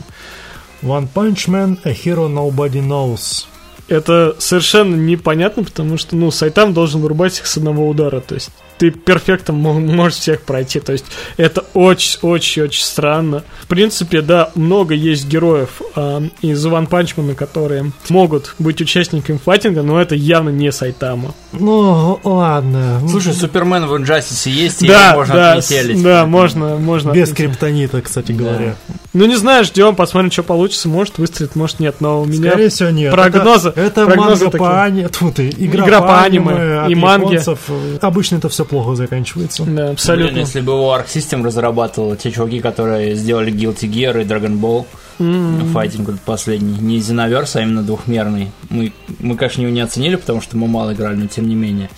One 0.82 1.08
Punch 1.12 1.48
Man, 1.48 1.78
a 1.84 1.90
hero 1.92 2.28
nobody 2.28 2.80
knows. 2.86 3.46
Это 3.88 4.34
совершенно 4.38 4.96
непонятно, 4.96 5.62
потому 5.64 5.96
что, 5.96 6.16
ну, 6.16 6.30
Сайтам 6.30 6.74
должен 6.74 7.00
вырубать 7.00 7.38
их 7.38 7.46
с 7.46 7.56
одного 7.56 7.88
удара. 7.88 8.20
То 8.20 8.34
есть 8.34 8.50
ты 8.78 8.90
перфектом 8.90 9.56
мо- 9.56 9.78
можешь 9.78 10.18
всех 10.18 10.42
пройти. 10.42 10.80
То 10.80 10.92
есть 10.92 11.04
это 11.36 11.64
очень-очень-очень 11.72 12.82
странно. 12.84 13.42
В 13.62 13.66
принципе, 13.68 14.20
да, 14.22 14.50
много 14.54 14.92
есть 14.94 15.26
героев 15.26 15.80
а, 15.94 16.22
из 16.42 16.64
One 16.66 16.88
Punch 16.88 17.14
Man, 17.16 17.34
которые 17.34 17.92
могут 18.08 18.54
быть 18.58 18.80
участниками 18.80 19.38
файтинга, 19.42 19.82
но 19.82 20.00
это 20.00 20.14
явно 20.14 20.50
не 20.50 20.70
Сайтама. 20.72 21.34
Ну, 21.52 22.20
ладно. 22.22 23.00
Слушай, 23.08 23.32
Супермен 23.34 23.86
в 23.86 23.96
Инжастисе 23.96 24.50
есть, 24.50 24.82
и 24.82 24.88
да, 24.88 25.08
его 25.10 25.18
можно 25.20 25.34
да, 25.34 25.52
отметелить. 25.52 26.02
да, 26.02 26.26
можно, 26.26 26.76
можно. 26.76 27.12
Без 27.12 27.30
отметить. 27.30 27.36
криптонита, 27.52 28.02
кстати 28.02 28.32
Да. 28.32 28.44
говоря. 28.44 28.76
Ну, 29.14 29.24
не 29.24 29.36
знаю, 29.36 29.64
ждем, 29.64 29.94
посмотрим, 29.96 30.30
что 30.30 30.42
получится. 30.42 30.88
Может, 30.90 31.16
выстрелит, 31.16 31.56
может, 31.56 31.80
нет. 31.80 31.96
Но 32.00 32.20
у 32.20 32.24
меня 32.26 32.50
Скорее 32.50 32.68
всего, 32.68 32.90
нет. 32.90 33.14
прогнозы- 33.14 33.72
Это, 33.76 34.06
прогнозы 34.06 34.44
манга 34.44 34.58
по 34.58 34.82
аниме. 34.82 35.08
Тьфу 35.08 35.30
ты, 35.30 35.50
игра, 35.50 35.84
Игра 35.84 36.00
по, 36.00 36.22
аниме, 36.22 36.86
и 36.88 36.92
японцев. 36.92 37.70
Обычно 38.00 38.36
это 38.36 38.48
все 38.48 38.64
плохо 38.64 38.94
заканчивается. 38.96 39.64
Да, 39.64 39.90
абсолютно. 39.90 40.32
Блин, 40.32 40.44
если 40.44 40.60
бы 40.60 40.72
его 40.72 40.96
Arc 40.96 41.06
System 41.06 41.44
разрабатывал, 41.44 42.16
те 42.16 42.32
чуваки, 42.32 42.60
которые 42.60 43.14
сделали 43.14 43.52
Guilty 43.52 43.88
Gear 43.88 44.22
и 44.22 44.24
Dragon 44.24 44.58
Ball, 44.58 44.86
М. 45.18 45.70
файтинг 45.72 46.08
вот 46.08 46.20
последний, 46.20 46.78
не 46.78 46.98
Xenoverse, 46.98 47.56
а 47.58 47.62
именно 47.62 47.82
двухмерный. 47.82 48.50
Мы, 48.70 48.92
мы, 49.18 49.36
конечно, 49.36 49.60
его 49.62 49.70
не 49.70 49.80
оценили, 49.80 50.16
потому 50.16 50.40
что 50.40 50.56
мы 50.56 50.66
мало 50.66 50.92
играли, 50.94 51.16
но 51.16 51.26
тем 51.26 51.46
не 51.48 51.54
менее. 51.54 51.90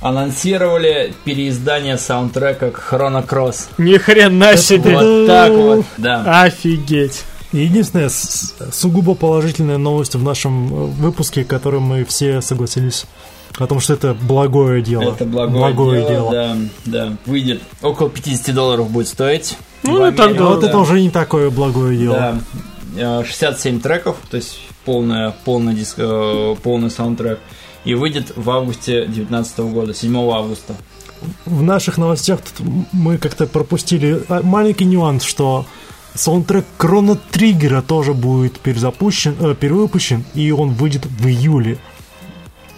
Анонсировали 0.00 1.12
переиздание 1.24 1.98
саундтрека 1.98 2.70
к 2.70 2.90
Chrono 2.90 3.26
Cross. 3.26 3.68
Ни 3.76 3.98
хрена 3.98 4.56
себе. 4.56 4.94
Вот 4.96 5.26
так 5.26 5.52
вот, 5.52 5.84
да. 5.98 6.42
Офигеть. 6.42 7.24
Единственная 7.52 8.08
сугубо 8.08 9.14
положительная 9.14 9.78
новость 9.78 10.14
в 10.14 10.22
нашем 10.22 10.72
э, 10.72 10.86
выпуске, 10.86 11.44
которой 11.44 11.80
мы 11.80 12.04
все 12.04 12.40
согласились 12.40 13.06
о 13.58 13.66
том, 13.66 13.80
что 13.80 13.94
это 13.94 14.14
благое 14.14 14.82
дело. 14.82 15.12
Это 15.12 15.24
благое, 15.24 16.06
дело, 16.06 16.30
Да, 16.30 16.56
да. 16.84 17.16
Выйдет 17.26 17.60
около 17.82 18.08
50 18.08 18.54
долларов 18.54 18.90
будет 18.90 19.08
стоить. 19.08 19.56
Ну, 19.82 20.00
В 20.00 20.06
и 20.06 20.12
так 20.12 20.26
Америке, 20.26 20.44
А 20.44 20.48
вот 20.48 20.60
да. 20.60 20.68
это 20.68 20.78
уже 20.78 21.00
не 21.00 21.10
такое 21.10 21.50
благое 21.50 21.98
дело. 21.98 22.40
Да. 22.94 23.20
Э, 23.22 23.24
67 23.24 23.80
треков, 23.80 24.16
то 24.30 24.36
есть 24.36 24.60
полная, 24.84 25.34
полный, 25.44 25.74
диск, 25.74 25.94
э, 25.98 26.54
полный 26.62 26.90
саундтрек. 26.90 27.40
И 27.84 27.94
выйдет 27.94 28.32
в 28.36 28.48
августе 28.50 29.06
2019 29.06 29.58
года, 29.60 29.94
7 29.94 30.16
августа. 30.30 30.74
В 31.44 31.62
наших 31.62 31.98
новостях 31.98 32.40
тут 32.40 32.66
мы 32.92 33.18
как-то 33.18 33.46
пропустили 33.46 34.22
а, 34.28 34.42
маленький 34.42 34.84
нюанс, 34.84 35.24
что 35.24 35.66
саундтрек 36.14 36.64
Крона 36.76 37.16
Триггера 37.16 37.82
тоже 37.82 38.14
будет 38.14 38.58
перезапущен, 38.60 39.36
э, 39.40 39.54
перевыпущен, 39.54 40.24
и 40.34 40.50
он 40.50 40.70
выйдет 40.70 41.06
в 41.06 41.26
июле. 41.26 41.78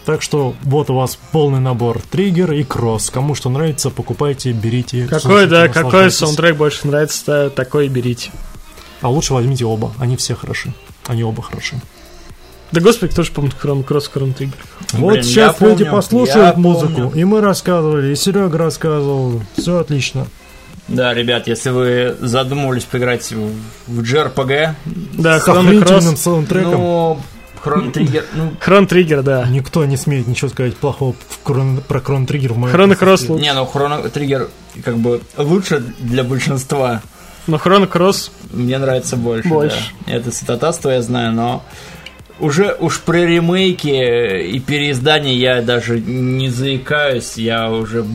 Так 0.05 0.21
что 0.21 0.53
вот 0.63 0.89
у 0.89 0.95
вас 0.95 1.17
полный 1.31 1.61
набор 1.61 2.01
Триггер 2.11 2.51
и 2.51 2.63
Кросс. 2.63 3.09
Кому 3.09 3.35
что 3.35 3.49
нравится, 3.49 3.89
покупайте, 3.89 4.51
берите. 4.51 5.07
Какой, 5.07 5.47
да, 5.47 5.69
какой 5.69 6.11
саундтрек 6.11 6.57
больше 6.57 6.87
нравится, 6.87 7.25
та- 7.25 7.49
такой 7.49 7.85
и 7.85 7.89
берите. 7.89 8.31
А 9.01 9.09
лучше 9.09 9.33
возьмите 9.33 9.65
оба, 9.65 9.93
они 9.99 10.17
все 10.17 10.35
хороши. 10.35 10.73
Они 11.07 11.23
оба 11.23 11.41
хороши. 11.41 11.79
Да 12.73 12.81
господи, 12.81 13.11
кто 13.13 13.23
же 13.23 13.31
помнит 13.31 13.53
Крон 13.53 13.83
Кросс, 13.83 14.07
Крон 14.09 14.33
Триггер? 14.33 14.57
Вот 14.93 15.11
Блин, 15.13 15.23
сейчас 15.23 15.61
люди 15.61 15.83
помню, 15.83 15.91
послушают 15.95 16.57
музыку, 16.57 16.93
помню. 17.03 17.11
и 17.13 17.23
мы 17.23 17.39
рассказывали, 17.41 18.11
и 18.11 18.15
Серега 18.15 18.57
рассказывал. 18.57 19.41
Все 19.57 19.77
отлично. 19.77 20.25
Да, 20.87 21.13
ребят, 21.13 21.47
если 21.47 21.69
вы 21.69 22.15
задумывались 22.19 22.83
поиграть 22.83 23.31
в, 23.31 24.01
JRPG, 24.01 24.73
Да, 25.17 25.39
С 25.39 25.47
охренительным 25.47 26.17
саундтреком. 26.17 26.71
ну, 26.71 27.21
Хрон 27.61 27.91
Триггер, 27.93 28.25
ну, 28.33 28.51
Хрон 28.59 28.87
Триггер, 28.87 29.23
да. 29.23 29.45
Никто 29.47 29.85
не 29.85 29.95
смеет 29.95 30.27
ничего 30.27 30.49
сказать 30.49 30.75
плохого 30.75 31.13
в 31.29 31.39
крон- 31.47 31.79
про 31.81 32.01
Крон 32.01 32.25
Триггер 32.25 32.51
в 32.53 32.57
моем 32.57 32.73
Кросс 32.95 33.21
присутствии. 33.21 33.31
лучше. 33.31 33.45
не, 33.45 33.53
ну 33.53 33.65
Хрон 33.65 34.09
Триггер 34.09 34.49
как 34.83 34.97
бы 34.97 35.21
лучше 35.37 35.79
для 35.99 36.25
большинства. 36.25 37.01
Но 37.47 37.57
Кросс 37.87 38.31
Мне 38.51 38.77
нравится 38.77 39.15
больше. 39.15 39.47
Больше. 39.47 39.77
да. 40.05 40.13
Это 40.13 40.31
святотатство 40.31 40.89
я 40.89 41.01
знаю, 41.01 41.31
но 41.31 41.63
уже 42.39 42.75
уж 42.79 42.99
про 43.01 43.17
ремейки 43.25 44.47
и 44.47 44.59
переиздания 44.59 45.33
я 45.33 45.61
даже 45.61 45.99
не 45.99 46.49
заикаюсь. 46.49 47.37
Я 47.37 47.69
уже 47.71 48.05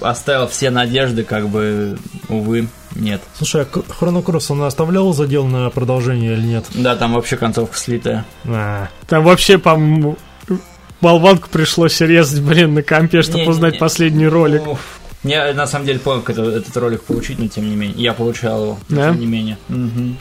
оставил 0.00 0.46
все 0.48 0.70
надежды, 0.70 1.24
как 1.24 1.48
бы, 1.48 1.98
увы, 2.28 2.68
нет. 2.94 3.20
Слушай, 3.36 3.62
а 3.62 3.92
Хроно 3.92 4.22
Кросс 4.22 4.50
он 4.50 4.62
оставлял 4.62 5.12
задел 5.12 5.44
на 5.46 5.68
продолжение 5.70 6.34
или 6.34 6.46
нет? 6.46 6.64
Да, 6.74 6.96
там 6.96 7.12
вообще 7.14 7.36
концовка 7.36 7.76
слитая. 7.76 8.24
А, 8.44 8.88
Там 9.08 9.24
вообще, 9.24 9.58
по-моему, 9.58 10.16
болванку 11.00 11.48
пришлось 11.50 12.00
резать, 12.00 12.40
блин, 12.42 12.74
на 12.74 12.82
компе, 12.82 13.22
чтобы 13.22 13.38
Не-не-не. 13.38 13.50
узнать 13.50 13.78
последний 13.78 14.26
ролик. 14.28 14.66
Уф. 14.66 14.78
Я 15.24 15.52
на 15.54 15.66
самом 15.66 15.86
деле 15.86 15.98
понял, 15.98 16.20
как 16.20 16.36
это- 16.36 16.50
этот 16.50 16.76
ролик 16.76 17.02
получить, 17.02 17.38
но 17.38 17.48
тем 17.48 17.68
не 17.68 17.76
менее. 17.76 17.96
Я 18.02 18.12
получал 18.12 18.62
его, 18.62 18.78
Да? 18.90 19.10
тем 19.10 19.20
не 19.20 19.26
менее. 19.26 19.56
Мгм. 19.68 20.18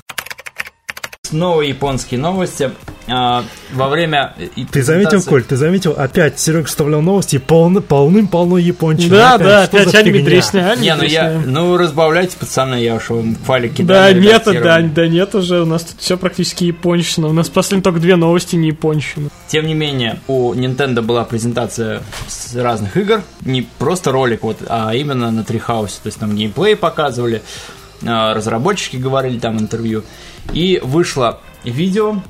Новые 1.31 1.69
японские 1.69 2.19
новости. 2.19 2.71
А, 3.07 3.43
во 3.73 3.89
время... 3.89 4.33
Ты 4.71 4.81
заметил, 4.81 5.21
Коль, 5.23 5.43
ты 5.43 5.57
заметил, 5.57 5.91
опять 5.91 6.39
Серега 6.39 6.67
вставлял 6.67 7.01
новости, 7.01 7.37
полны, 7.37 7.81
полным-полно 7.81 8.57
япончины. 8.57 9.09
Да, 9.09 9.37
да, 9.37 9.63
опять 9.63 9.93
аниме 9.93 10.19
фигня? 10.19 10.25
дресня, 10.25 10.75
Не, 10.77 10.95
ну 10.95 11.03
я, 11.03 11.41
ну 11.45 11.75
разбавляйте, 11.75 12.37
пацаны, 12.37 12.75
я 12.75 12.95
уж 12.95 13.09
вам 13.09 13.35
файлик 13.35 13.71
Да, 13.71 13.77
кидаю. 14.13 14.21
нет, 14.21 14.43
да, 14.45 14.79
да 14.81 15.07
нет 15.07 15.35
уже, 15.35 15.61
у 15.61 15.65
нас 15.65 15.83
тут 15.83 15.99
все 15.99 16.17
практически 16.17 16.65
японщина. 16.65 17.27
У 17.27 17.33
нас 17.33 17.49
последние 17.49 17.83
только 17.83 17.99
две 17.99 18.15
новости 18.15 18.55
не 18.55 18.69
японщина. 18.69 19.29
Тем 19.47 19.67
не 19.67 19.73
менее, 19.73 20.19
у 20.27 20.53
Nintendo 20.53 21.01
была 21.01 21.25
презентация 21.25 22.01
с 22.27 22.55
разных 22.55 22.95
игр, 22.95 23.21
не 23.41 23.63
просто 23.79 24.11
ролик, 24.11 24.43
вот, 24.43 24.57
а 24.67 24.93
именно 24.95 25.29
на 25.31 25.43
Трихаусе. 25.43 25.97
То 26.01 26.07
есть 26.07 26.19
там 26.19 26.35
геймплей 26.35 26.75
показывали, 26.77 27.43
а, 28.05 28.33
разработчики 28.33 28.95
говорили 28.95 29.39
там 29.39 29.59
интервью. 29.59 30.03
И 30.53 30.79
вышло 30.83 31.39
видео, 31.63 32.21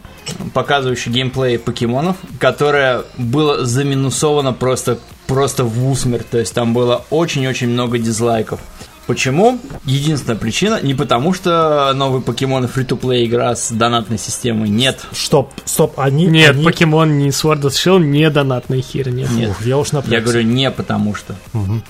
показывающее 0.54 1.14
геймплей 1.14 1.60
покемонов, 1.60 2.18
которое 2.40 3.04
было 3.18 3.66
заминусовано 3.66 4.54
просто, 4.54 5.00
просто 5.28 5.64
в 5.64 5.90
усмерть. 5.90 6.30
То 6.30 6.40
есть 6.40 6.54
там 6.54 6.74
было 6.74 7.06
очень-очень 7.10 7.70
много 7.70 7.98
дизлайков. 7.98 8.60
Почему? 9.06 9.60
Единственная 9.84 10.38
причина, 10.38 10.80
не 10.82 10.94
потому 10.94 11.34
что 11.34 11.92
новые 11.94 12.22
покемоны 12.22 12.68
фри-то-плей 12.68 13.26
игра 13.26 13.54
с 13.54 13.70
донатной 13.70 14.18
системой, 14.18 14.70
нет. 14.70 15.06
Стоп, 15.12 15.52
стоп, 15.66 16.00
они... 16.00 16.26
Нет, 16.26 16.52
они... 16.52 16.64
покемон 16.64 17.18
не 17.18 17.30
Sword 17.30 17.64
and 17.64 17.72
Shield, 17.72 18.00
не 18.00 18.30
донатная 18.30 18.82
херня. 18.82 19.28
Нет. 19.30 19.50
Ух, 19.50 19.66
я 19.66 19.78
уж 19.78 19.92
напрягся. 19.92 20.16
Я 20.16 20.22
говорю 20.22 20.44
не 20.44 20.72
потому 20.72 21.16
что. 21.16 21.36
Мгм. 21.52 21.84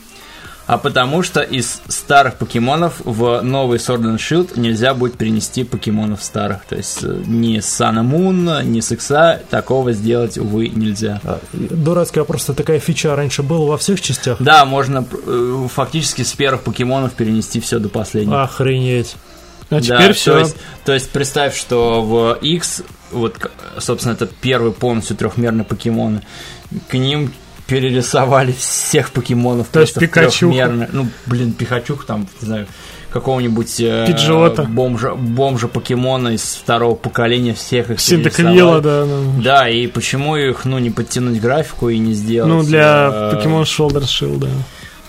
А 0.66 0.78
потому 0.78 1.24
что 1.24 1.41
из 1.41 1.82
старых 1.89 2.36
покемонов 2.36 3.01
в 3.03 3.41
новый 3.41 3.80
Sword 3.80 4.03
and 4.03 4.18
Shield 4.18 4.57
нельзя 4.57 4.93
будет 4.93 5.18
перенести 5.18 5.66
покемонов 5.66 6.24
старых. 6.24 6.64
То 6.66 6.76
есть 6.76 7.03
э, 7.03 7.22
ни 7.26 7.59
с 7.59 7.82
Sun 7.82 7.99
and 8.01 8.09
Moon, 8.09 8.64
ни 8.64 8.80
с 8.80 8.91
Икса 8.91 9.41
такого 9.49 9.91
сделать, 9.91 10.38
увы, 10.38 10.70
нельзя. 10.70 11.20
А, 11.26 11.39
Дурацкая 11.51 12.24
просто 12.24 12.53
такая 12.53 12.80
фича 12.80 13.14
раньше 13.16 13.43
была 13.43 13.66
во 13.72 13.78
всех 13.78 13.99
частях. 13.99 14.38
Да, 14.41 14.64
можно 14.64 15.05
э, 15.26 15.68
фактически 15.70 16.22
с 16.22 16.32
первых 16.32 16.61
покемонов 16.61 17.11
перенести 17.14 17.59
все 17.59 17.80
до 17.80 17.89
последнего. 17.89 18.43
Охренеть. 18.43 19.16
А 19.70 19.76
Да, 19.76 19.82
теперь 19.82 20.07
То 20.07 20.14
все. 20.14 20.38
есть, 20.39 20.55
то 20.86 20.93
есть 20.93 21.09
представь, 21.09 21.57
что 21.57 22.01
в 22.01 22.38
X, 22.41 22.84
вот, 23.11 23.36
собственно, 23.80 24.14
это 24.14 24.28
первый 24.28 24.72
полностью 24.72 25.18
трехмерный 25.18 25.66
покемон, 25.66 26.22
к 26.88 26.93
ним 26.93 27.34
перерисовали 27.74 28.51
всех 28.51 29.11
покемонов. 29.11 29.67
То 29.71 29.82
есть 29.82 29.95
трёхмерно. 29.95 30.89
Ну, 30.91 31.07
блин, 31.26 31.53
Пикачух 31.53 32.05
там, 32.05 32.28
не 32.41 32.45
знаю, 32.45 32.67
какого-нибудь 33.11 33.80
э, 33.80 34.05
Пиджота. 34.07 34.63
бомжа, 34.63 35.15
бомжа 35.15 35.67
покемона 35.67 36.30
из 36.30 36.43
второго 36.43 36.95
поколения 36.95 37.53
всех 37.53 37.89
их 37.89 37.99
перерисовали. 37.99 38.82
да. 38.82 39.05
ну. 39.05 39.41
Да, 39.41 39.69
и 39.69 39.88
почему 39.88 40.36
их, 40.36 40.65
ну, 40.65 40.78
не 40.78 40.91
подтянуть 40.91 41.39
графику 41.41 41.89
и 41.89 41.97
не 41.97 42.13
сделать? 42.13 42.49
Ну, 42.51 42.63
для 42.63 43.09
э, 43.11 43.36
Pokemon 43.36 43.63
Shoulder 43.63 44.03
Shield, 44.03 44.39
да. 44.39 44.47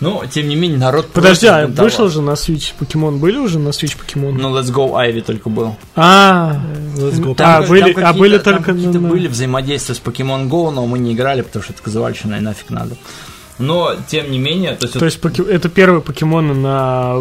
Ну, 0.05 0.23
тем 0.31 0.49
не 0.49 0.57
менее, 0.57 0.79
народ 0.79 1.09
Подожди, 1.13 1.47
а 1.47 1.67
вышел 1.67 2.09
же 2.09 2.21
на 2.23 2.31
Switch 2.33 2.73
покемон? 2.79 3.19
Были 3.19 3.39
уже 3.39 3.59
на 3.59 3.71
Switch 3.71 3.97
покемон? 3.99 4.37
Ну, 4.37 4.57
Let's 4.57 4.73
Go 4.73 4.93
Ivy 4.93 5.23
только 5.23 5.49
был. 5.49 5.77
А, 5.97 6.61
Let's 6.97 7.21
go. 7.21 7.35
А, 7.41 7.61
как- 7.61 7.69
были- 7.69 7.81
какие-то- 7.81 8.09
а 8.09 8.13
были 8.13 8.39
там 8.39 8.55
только 8.57 8.73
какие-то 8.75 9.01
на- 9.01 9.09
были 9.09 9.29
взаимодействия 9.29 9.95
с 9.95 10.01
Pokemon 10.01 10.49
Go, 10.49 10.71
но 10.71 10.87
мы 10.87 10.99
не 10.99 11.13
играли, 11.15 11.43
потому 11.43 11.63
что 11.63 11.73
это 11.73 11.83
казуальщина 11.83 12.37
и 12.37 12.41
нафиг 12.41 12.71
надо. 12.71 12.97
Но, 13.59 13.95
тем 14.09 14.33
не 14.33 14.39
менее, 14.39 14.75
то 14.75 14.87
есть, 14.87 14.99
то 14.99 15.05
есть 15.05 15.21
поке- 15.21 15.45
это 15.49 15.69
первые 15.69 16.01
покемоны 16.01 16.55
на, 16.55 17.15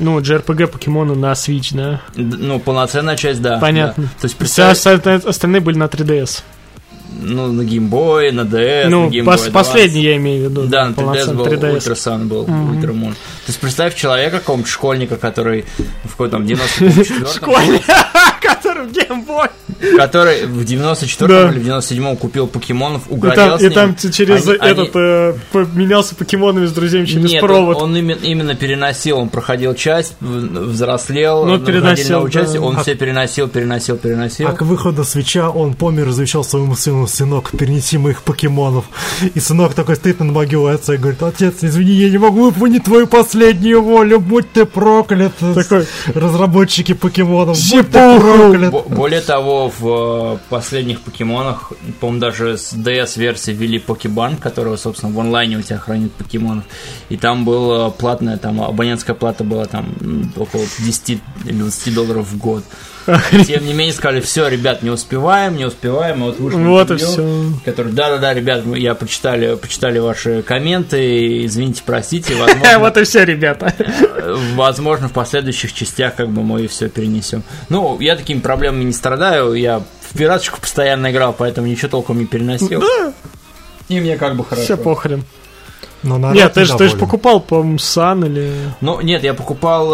ну, 0.00 0.18
JRPG 0.18 0.66
покемоны 0.66 1.14
на 1.14 1.30
Switch, 1.32 1.72
да? 1.72 2.00
д- 2.16 2.36
ну, 2.36 2.58
полноценная 2.58 3.16
часть, 3.16 3.40
да. 3.40 3.58
Понятно. 3.58 4.02
да. 4.04 4.08
То 4.20 4.24
есть, 4.24 4.34
Все 4.34 4.38
представь, 4.38 4.72
остальные, 4.76 5.18
остальные 5.24 5.60
были 5.60 5.78
на 5.78 5.84
3DS. 5.86 6.42
Ну, 7.18 7.52
на 7.52 7.62
Boy, 7.88 8.32
на 8.32 8.42
DS, 8.42 8.88
ну, 8.88 9.06
на 9.06 9.10
Game 9.10 9.24
пос- 9.24 9.48
Boy 9.48 9.52
последний 9.52 10.02
я 10.02 10.16
имею 10.16 10.46
в 10.46 10.50
виду. 10.50 10.62
Да, 10.66 10.86
на 10.88 10.92
3DS 10.92 10.94
полноценный 10.94 11.34
был 11.36 11.46
3DS. 11.46 11.76
Ultra 11.76 11.94
Sun 11.94 12.24
был, 12.24 12.46
Мгм. 12.46 12.78
Ultra 12.78 12.92
Moon. 12.94 13.12
То 13.12 13.48
есть 13.48 13.60
представь 13.60 13.94
человека, 13.94 14.38
какого-нибудь 14.38 14.70
школьника, 14.70 15.16
который 15.16 15.64
в 16.04 16.10
какой 16.10 16.28
там 16.30 16.46
94 16.46 17.26
Школьник, 17.26 17.82
который 18.40 18.86
в 18.86 18.92
Boy. 19.26 19.50
который 19.96 20.46
в 20.46 20.64
94 20.64 21.28
Да. 21.28 21.50
или 21.52 21.60
в 21.60 21.64
97 21.64 22.16
купил 22.16 22.46
покемонов, 22.46 23.02
И 23.08 23.12
угорел 23.12 23.36
там, 23.36 23.58
с 23.58 23.62
и 23.62 23.68
там 23.70 23.96
через 23.96 24.46
Они- 24.48 24.58
они- 24.58 24.72
этот 24.72 24.96
э, 24.96 25.34
поменялся 25.52 26.14
покемонами 26.14 26.66
с 26.66 26.72
друзьями 26.72 27.06
через 27.06 27.30
Нет, 27.30 27.40
провод. 27.42 27.76
Он, 27.76 27.82
он 27.90 27.96
именно, 27.96 28.18
именно 28.22 28.54
переносил, 28.54 29.18
он 29.18 29.28
проходил 29.28 29.74
часть, 29.74 30.14
взрослел, 30.20 31.44
Ну, 31.44 31.58
переносил, 31.58 32.28
часть, 32.28 32.56
он 32.56 32.76
А- 32.76 32.82
все 32.82 32.94
переносил, 32.94 33.48
переносил, 33.48 33.96
переносил. 33.96 34.48
А 34.48 34.52
к 34.52 34.62
выходу 34.62 35.04
свеча 35.04 35.50
он 35.50 35.74
помер 35.74 36.08
и 36.08 36.12
завещал 36.12 36.44
своему 36.44 36.74
сыну, 36.74 37.06
сынок, 37.06 37.50
перенеси 37.50 37.98
моих 37.98 38.22
покемонов. 38.22 38.84
И 39.34 39.40
сынок 39.40 39.74
такой 39.74 39.96
стоит 39.96 40.20
над 40.20 40.30
могилой 40.32 40.74
отца 40.74 40.94
и 40.94 40.96
говорит, 40.96 41.22
отец, 41.22 41.54
извини, 41.62 41.92
я 41.92 42.10
не 42.10 42.18
могу 42.18 42.44
выполнить 42.50 42.84
твою 42.84 43.06
последнюю 43.06 43.82
волю, 43.82 44.20
будь 44.20 44.50
ты 44.52 44.64
проклят. 44.64 45.32
Такой. 45.54 45.86
Разработчики 46.14 46.94
покемонов, 46.94 47.56
будь 47.70 47.86
ты 47.86 47.92
проклят. 47.92 48.27
Бо- 48.70 48.82
Более 48.82 49.20
того, 49.20 49.72
в 49.78 50.34
э, 50.34 50.38
последних 50.48 51.00
покемонах, 51.00 51.72
по-моему, 52.00 52.20
даже 52.20 52.56
с 52.58 52.72
DS-версии 52.74 53.52
ввели 53.52 53.78
покебанк, 53.78 54.40
которого, 54.40 54.76
собственно, 54.76 55.12
в 55.12 55.18
онлайне 55.20 55.56
у 55.58 55.62
тебя 55.62 55.78
хранит 55.78 56.12
покемонов. 56.12 56.64
И 57.08 57.16
там 57.16 57.44
была 57.44 57.90
платная, 57.90 58.36
там 58.36 58.60
абонентская 58.60 59.14
плата 59.16 59.44
была 59.44 59.64
там 59.66 59.94
около 60.36 60.64
10 60.78 61.20
или 61.44 61.52
20 61.58 61.94
долларов 61.94 62.26
в 62.26 62.36
год. 62.38 62.64
Тем 63.46 63.66
не 63.66 63.72
менее, 63.72 63.92
сказали, 63.92 64.20
все, 64.20 64.48
ребят, 64.48 64.82
не 64.82 64.90
успеваем, 64.90 65.56
не 65.56 65.64
успеваем, 65.64 66.20
и 66.20 66.24
вот 66.24 66.38
вышло 66.38 66.58
Вот 66.58 66.90
и 66.90 66.94
интервью, 66.94 67.08
все. 67.08 67.60
который, 67.64 67.92
да-да-да, 67.92 68.34
ребят, 68.34 68.64
я 68.76 68.94
почитали, 68.94 69.56
почитали 69.56 69.98
ваши 69.98 70.42
комменты, 70.42 71.44
извините, 71.46 71.82
простите, 71.84 72.34
возможно, 72.38 72.78
Вот 72.78 72.96
и 72.96 73.04
все, 73.04 73.24
ребята. 73.24 73.74
Э, 73.78 74.36
Возможно, 74.54 75.08
в 75.08 75.12
последующих 75.12 75.72
частях 75.72 76.14
как 76.16 76.28
бы 76.28 76.42
мы 76.42 76.66
все 76.68 76.88
перенесем. 76.88 77.42
Ну, 77.68 77.98
я 78.00 78.16
такими 78.16 78.40
проблемами 78.40 78.84
не 78.84 78.92
страдаю. 78.92 79.54
Я 79.54 79.78
в 79.78 80.16
пираточку 80.16 80.60
постоянно 80.60 81.10
играл, 81.10 81.34
поэтому 81.36 81.66
ничего 81.66 81.88
толком 81.88 82.18
не 82.18 82.26
переносил. 82.26 82.82
И 83.88 84.00
мне 84.00 84.16
как 84.16 84.36
бы 84.36 84.44
хорошо. 84.44 84.64
Все 84.64 84.76
похрен. 84.76 85.24
Но 86.02 86.16
народ 86.18 86.36
Нет, 86.36 86.52
ты 86.52 86.64
же, 86.64 86.76
ты 86.76 86.88
же 86.88 86.96
покупал, 86.96 87.40
по-моему, 87.40 87.78
Сан 87.78 88.24
или... 88.24 88.52
Ну, 88.80 89.00
нет, 89.00 89.24
я 89.24 89.34
покупал 89.34 89.92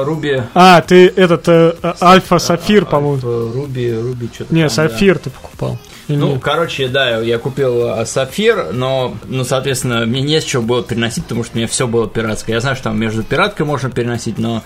э, 0.00 0.04
Руби. 0.04 0.42
А, 0.54 0.80
ты 0.80 1.08
этот 1.08 1.46
э, 1.48 1.74
э, 1.82 1.92
Альфа 2.00 2.38
Сафир, 2.38 2.86
по-моему. 2.86 3.20
Руби, 3.52 3.92
Руби, 3.94 4.30
что-то 4.32 4.54
Не, 4.54 4.68
там, 4.68 4.68
да. 4.68 4.74
Сафир 4.88 5.18
ты 5.18 5.30
покупал. 5.30 5.78
Или 6.08 6.16
Ну, 6.16 6.32
нет? 6.32 6.42
короче, 6.42 6.88
да, 6.88 7.18
я 7.20 7.38
купил 7.38 7.86
э, 7.86 8.06
Сапфир, 8.06 8.72
но, 8.72 9.14
ну, 9.28 9.44
соответственно, 9.44 10.06
мне 10.06 10.22
не 10.22 10.40
с 10.40 10.44
чего 10.44 10.62
было 10.62 10.82
переносить, 10.82 11.24
потому 11.24 11.44
что 11.44 11.54
у 11.54 11.58
меня 11.58 11.68
все 11.68 11.86
было 11.86 12.08
пиратское. 12.08 12.56
Я 12.56 12.60
знаю, 12.60 12.74
что 12.76 12.84
там 12.84 12.98
между 12.98 13.22
пираткой 13.22 13.66
можно 13.66 13.90
переносить, 13.90 14.38
но 14.38 14.62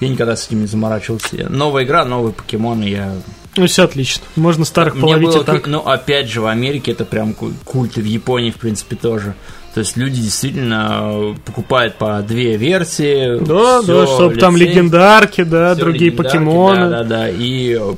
я 0.00 0.08
никогда 0.08 0.36
с 0.36 0.46
этим 0.46 0.60
не 0.60 0.66
заморачивался. 0.66 1.46
Новая 1.48 1.84
игра, 1.84 2.04
новые 2.04 2.32
покемоны, 2.34 2.84
я 2.84 3.12
Ну, 3.56 3.66
все 3.66 3.84
отлично. 3.84 4.22
Можно 4.36 4.64
старых 4.66 4.94
Мне 4.94 5.02
половить 5.02 5.28
было 5.28 5.40
и 5.40 5.44
так. 5.44 5.66
Ну, 5.66 5.78
опять 5.80 6.28
же, 6.28 6.40
в 6.42 6.46
Америке 6.46 6.92
это 6.92 7.04
прям 7.06 7.32
ку- 7.32 7.52
культ, 7.64 7.96
и 7.98 8.02
в 8.02 8.04
Японии, 8.06 8.50
в 8.50 8.56
принципе, 8.56 8.96
тоже. 8.96 9.34
То 9.76 9.80
есть 9.80 9.94
люди 9.98 10.22
действительно 10.22 11.00
э, 11.02 11.34
покупают 11.44 11.96
по 11.96 12.22
две 12.22 12.56
версии. 12.56 13.38
Да, 13.44 13.82
да, 13.82 14.06
чтобы 14.06 14.36
там 14.36 14.56
легендарки, 14.56 15.42
да, 15.42 15.74
другие 15.74 16.10
легендарки, 16.12 16.32
покемоны. 16.38 16.88
Да, 16.88 16.88
да, 16.88 17.04
да. 17.04 17.28
И, 17.28 17.76
э, 17.78 17.94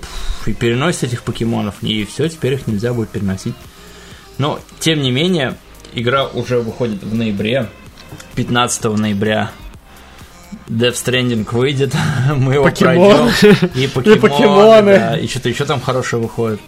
и 0.46 0.54
переносят 0.54 1.04
этих 1.04 1.22
покемонов. 1.22 1.76
И 1.82 2.04
все, 2.04 2.28
теперь 2.28 2.54
их 2.54 2.66
нельзя 2.66 2.92
будет 2.92 3.10
переносить. 3.10 3.54
Но, 4.38 4.58
тем 4.80 5.02
не 5.02 5.12
менее, 5.12 5.54
игра 5.94 6.26
уже 6.26 6.58
выходит 6.58 7.00
в 7.00 7.14
ноябре. 7.14 7.68
15 8.34 8.96
ноября. 8.98 9.52
Death 10.66 10.94
Stranding 10.94 11.46
выйдет, 11.52 11.94
мы 12.36 12.54
его 12.54 12.64
Покемон. 12.64 13.30
пройдем. 13.40 13.68
И 13.76 13.86
покемоны, 13.86 14.20
покемоны. 14.20 14.98
да, 14.98 15.16
и 15.16 15.28
что-то 15.28 15.48
еще 15.48 15.64
там 15.64 15.80
хорошее 15.80 16.20
выходит. 16.20 16.58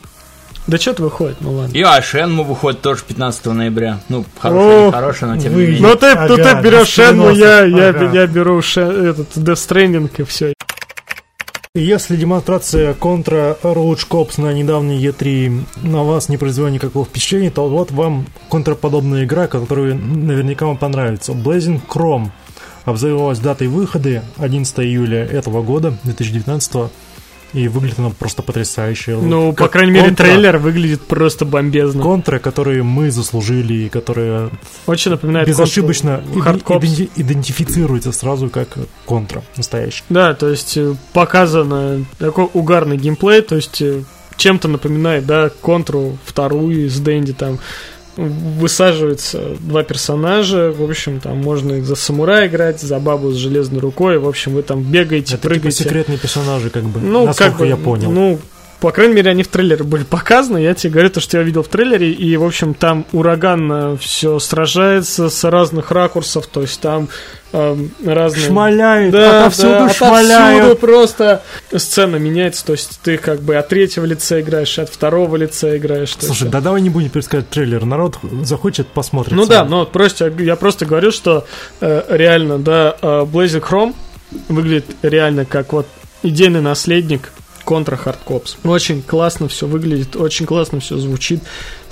Да 0.66 0.78
что-то 0.78 1.02
выходит, 1.02 1.36
ну 1.40 1.52
ладно. 1.52 1.72
И 1.72 1.82
Ашенму 1.82 2.44
выходит 2.44 2.80
тоже 2.80 3.02
15 3.06 3.46
ноября. 3.46 4.00
Ну, 4.08 4.24
хорошая, 4.38 4.82
О, 4.82 4.86
не 4.86 4.92
хорошая, 4.92 5.34
но 5.34 5.40
тем 5.40 5.52
вы- 5.54 5.60
не 5.62 5.66
менее. 5.72 5.82
Ну 5.82 5.96
ты, 5.96 6.06
Ага, 6.06 6.26
ну, 6.28 6.36
ты 6.36 6.60
берешь 6.62 6.88
Шенму, 6.88 7.30
я, 7.30 7.62
переносов, 7.62 7.78
я, 7.80 7.88
ага. 7.88 8.10
я 8.20 8.26
беру 8.26 8.62
Шен- 8.62 9.06
этот 9.08 9.36
Death 9.36 9.54
Stranding 9.54 10.10
и 10.16 10.22
все. 10.24 10.54
Если 11.74 12.16
демонстрация 12.16 12.94
Contra 12.94 13.56
Roach 13.62 14.06
Cops 14.08 14.40
на 14.40 14.52
недавней 14.52 15.00
E3 15.06 15.62
на 15.82 16.02
вас 16.02 16.28
не 16.28 16.36
произвела 16.36 16.68
никакого 16.68 17.04
впечатления, 17.04 17.50
то 17.50 17.68
вот 17.68 17.92
вам 17.92 18.26
контраподобная 18.50 19.24
игра, 19.24 19.46
которая 19.46 19.94
наверняка 19.94 20.66
вам 20.66 20.76
понравится. 20.78 21.30
Blazing 21.32 21.80
Chrome 21.88 22.30
обзавелась 22.84 23.38
датой 23.38 23.68
выхода 23.68 24.24
11 24.38 24.80
июля 24.80 25.24
этого 25.24 25.62
года, 25.62 25.94
2019 26.02 26.90
и 27.52 27.68
выглядит 27.68 27.98
она 27.98 28.10
просто 28.10 28.42
потрясающе. 28.42 29.16
Ну, 29.16 29.50
по 29.52 29.64
Как 29.64 29.72
крайней 29.72 29.92
мере, 29.92 30.08
Contra. 30.10 30.14
трейлер 30.16 30.58
выглядит 30.58 31.02
просто 31.02 31.44
бомбезно. 31.44 32.02
Контры, 32.02 32.38
которые 32.38 32.82
мы 32.82 33.10
заслужили, 33.10 33.74
и 33.74 33.88
которые 33.88 34.50
Очень 34.86 35.10
напоминает 35.12 35.48
безошибочно 35.48 36.22
контру 36.44 36.78
иде- 36.80 37.10
идентифицируются 37.16 38.12
сразу 38.12 38.48
как 38.50 38.68
контра 39.04 39.42
настоящий. 39.56 40.04
Да, 40.08 40.34
то 40.34 40.48
есть 40.48 40.76
э, 40.76 40.94
показано 41.12 42.04
такой 42.18 42.48
угарный 42.52 42.96
геймплей, 42.96 43.42
то 43.42 43.56
есть 43.56 43.82
э, 43.82 44.02
чем-то 44.36 44.68
напоминает, 44.68 45.26
да, 45.26 45.50
контру 45.60 46.18
вторую 46.24 46.86
из 46.86 46.98
Дэнди 47.00 47.32
там 47.32 47.58
высаживаются 48.16 49.56
два 49.60 49.82
персонажа, 49.82 50.72
в 50.72 50.82
общем, 50.82 51.20
там 51.20 51.38
можно 51.38 51.74
и 51.74 51.80
за 51.80 51.94
самурая 51.94 52.48
играть, 52.48 52.80
за 52.80 52.98
бабу 52.98 53.30
с 53.30 53.36
железной 53.36 53.80
рукой, 53.80 54.18
в 54.18 54.28
общем, 54.28 54.54
вы 54.54 54.62
там 54.62 54.82
бегаете, 54.82 55.34
Это 55.34 55.42
типа 55.42 55.54
прыгаете. 55.54 55.84
секретные 55.84 56.18
персонажи, 56.18 56.70
как 56.70 56.84
бы, 56.84 57.00
Ну, 57.00 57.26
насколько 57.26 57.50
как 57.52 57.60
бы, 57.60 57.66
я 57.66 57.76
понял. 57.76 58.10
Ну, 58.10 58.38
по 58.80 58.92
крайней 58.92 59.14
мере, 59.14 59.30
они 59.30 59.42
в 59.42 59.48
трейлере 59.48 59.84
были 59.84 60.04
показаны. 60.04 60.58
Я 60.58 60.74
тебе 60.74 60.94
говорю 60.94 61.10
то, 61.10 61.20
что 61.20 61.36
я 61.36 61.42
видел 61.42 61.62
в 61.62 61.68
трейлере, 61.68 62.10
и, 62.10 62.36
в 62.36 62.44
общем, 62.44 62.74
там 62.74 63.06
ураганно 63.12 63.96
все 63.98 64.38
сражается 64.38 65.28
с 65.28 65.44
разных 65.44 65.90
ракурсов, 65.90 66.46
то 66.46 66.62
есть 66.62 66.80
там 66.80 67.08
эм, 67.52 67.90
разные... 68.04 68.46
Шмаляют, 68.46 69.12
Да, 69.12 69.40
отовсюду 69.42 69.68
да, 69.68 69.88
шмаляют. 69.90 70.64
отовсюду 70.64 70.80
просто 70.80 71.42
сцена 71.76 72.16
меняется, 72.16 72.64
то 72.64 72.72
есть 72.72 73.00
ты 73.02 73.18
как 73.18 73.42
бы 73.42 73.56
от 73.56 73.68
третьего 73.68 74.06
лица 74.06 74.40
играешь, 74.40 74.78
от 74.78 74.88
второго 74.88 75.36
лица 75.36 75.76
играешь. 75.76 76.14
то 76.14 76.24
Слушай, 76.24 76.48
да 76.48 76.60
давай 76.60 76.80
не 76.80 76.90
будем 76.90 77.10
пересказать 77.10 77.50
трейлер. 77.50 77.84
Народ 77.84 78.18
захочет 78.42 78.88
посмотреть. 78.88 79.36
ну 79.36 79.44
сам. 79.44 79.50
да, 79.50 79.64
но 79.64 79.84
просто 79.84 80.32
я 80.38 80.56
просто 80.56 80.86
говорю, 80.86 81.10
что 81.12 81.46
э, 81.80 82.04
реально, 82.08 82.58
да, 82.58 82.96
э, 83.00 83.06
Blazing 83.30 83.60
Chrome 83.60 83.94
выглядит 84.48 84.86
реально 85.02 85.44
как 85.44 85.72
вот 85.74 85.86
идейный 86.22 86.60
наследник 86.60 87.32
контра 87.70 87.96
Hard 88.04 88.18
Cops. 88.26 88.56
Очень 88.64 89.00
классно 89.00 89.46
все 89.46 89.64
выглядит, 89.68 90.16
очень 90.16 90.44
классно 90.44 90.80
все 90.80 90.96
звучит, 90.98 91.40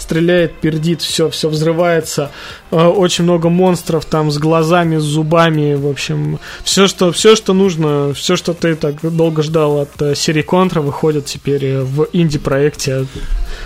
стреляет, 0.08 0.54
пердит, 0.54 1.02
все, 1.02 1.28
все 1.28 1.50
взрывается. 1.50 2.30
Э, 2.70 2.86
очень 2.86 3.24
много 3.24 3.50
монстров 3.50 4.06
там 4.06 4.30
с 4.30 4.38
глазами, 4.38 4.96
с 4.96 5.02
зубами, 5.02 5.74
в 5.74 5.86
общем, 5.86 6.38
все, 6.64 6.86
что, 6.86 7.12
все, 7.12 7.36
что 7.36 7.52
нужно, 7.52 8.14
все, 8.14 8.36
что 8.36 8.54
ты 8.54 8.74
так 8.74 8.96
долго 9.02 9.42
ждал 9.42 9.80
от 9.80 10.00
э, 10.00 10.14
серии 10.14 10.40
Контра, 10.40 10.80
выходит 10.80 11.26
теперь 11.26 11.64
э, 11.64 11.82
в 11.82 12.08
инди-проекте 12.14 13.04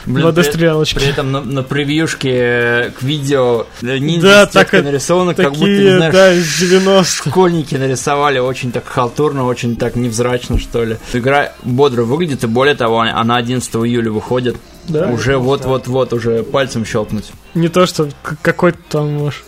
Блин, 0.05 0.27
2D-стрелялочки. 0.27 0.97
При 0.97 1.07
этом 1.07 1.31
на, 1.31 1.41
на 1.43 1.63
превьюшке 1.63 2.93
к 2.99 3.03
видео 3.03 3.67
ниндзя 3.81 4.27
Да, 4.27 4.47
так 4.47 4.73
нарисовано, 4.73 5.35
как 5.35 5.53
будто, 5.53 5.67
не 5.67 5.77
Такие, 5.77 5.97
знаешь, 5.97 6.13
да, 6.13 6.33
из 6.33 6.59
90 6.59 7.31
школьники 7.31 7.75
нарисовали 7.77 8.41
очень 8.41 8.73
так 8.73 8.85
халтурно, 8.85 9.47
очень 9.47 9.77
так 9.77 9.95
невзрачно, 9.95 10.59
что 10.59 10.85
ли. 10.85 10.97
Игра 11.13 11.53
бодро 11.63 12.03
выглядит, 12.03 12.43
и 12.43 12.49
более 12.49 12.75
того, 12.75 13.01
она 13.01 13.37
11 13.37 13.73
июля 13.77 14.11
выходит. 14.11 14.57
Да? 14.89 15.09
уже 15.09 15.37
вот-вот-вот, 15.39 16.13
уже 16.13 16.43
пальцем 16.43 16.85
щелкнуть. 16.85 17.31
Не 17.55 17.69
то, 17.69 17.87
что 17.87 18.09
какой-то 18.43 18.79
там, 18.89 19.13
может, 19.15 19.43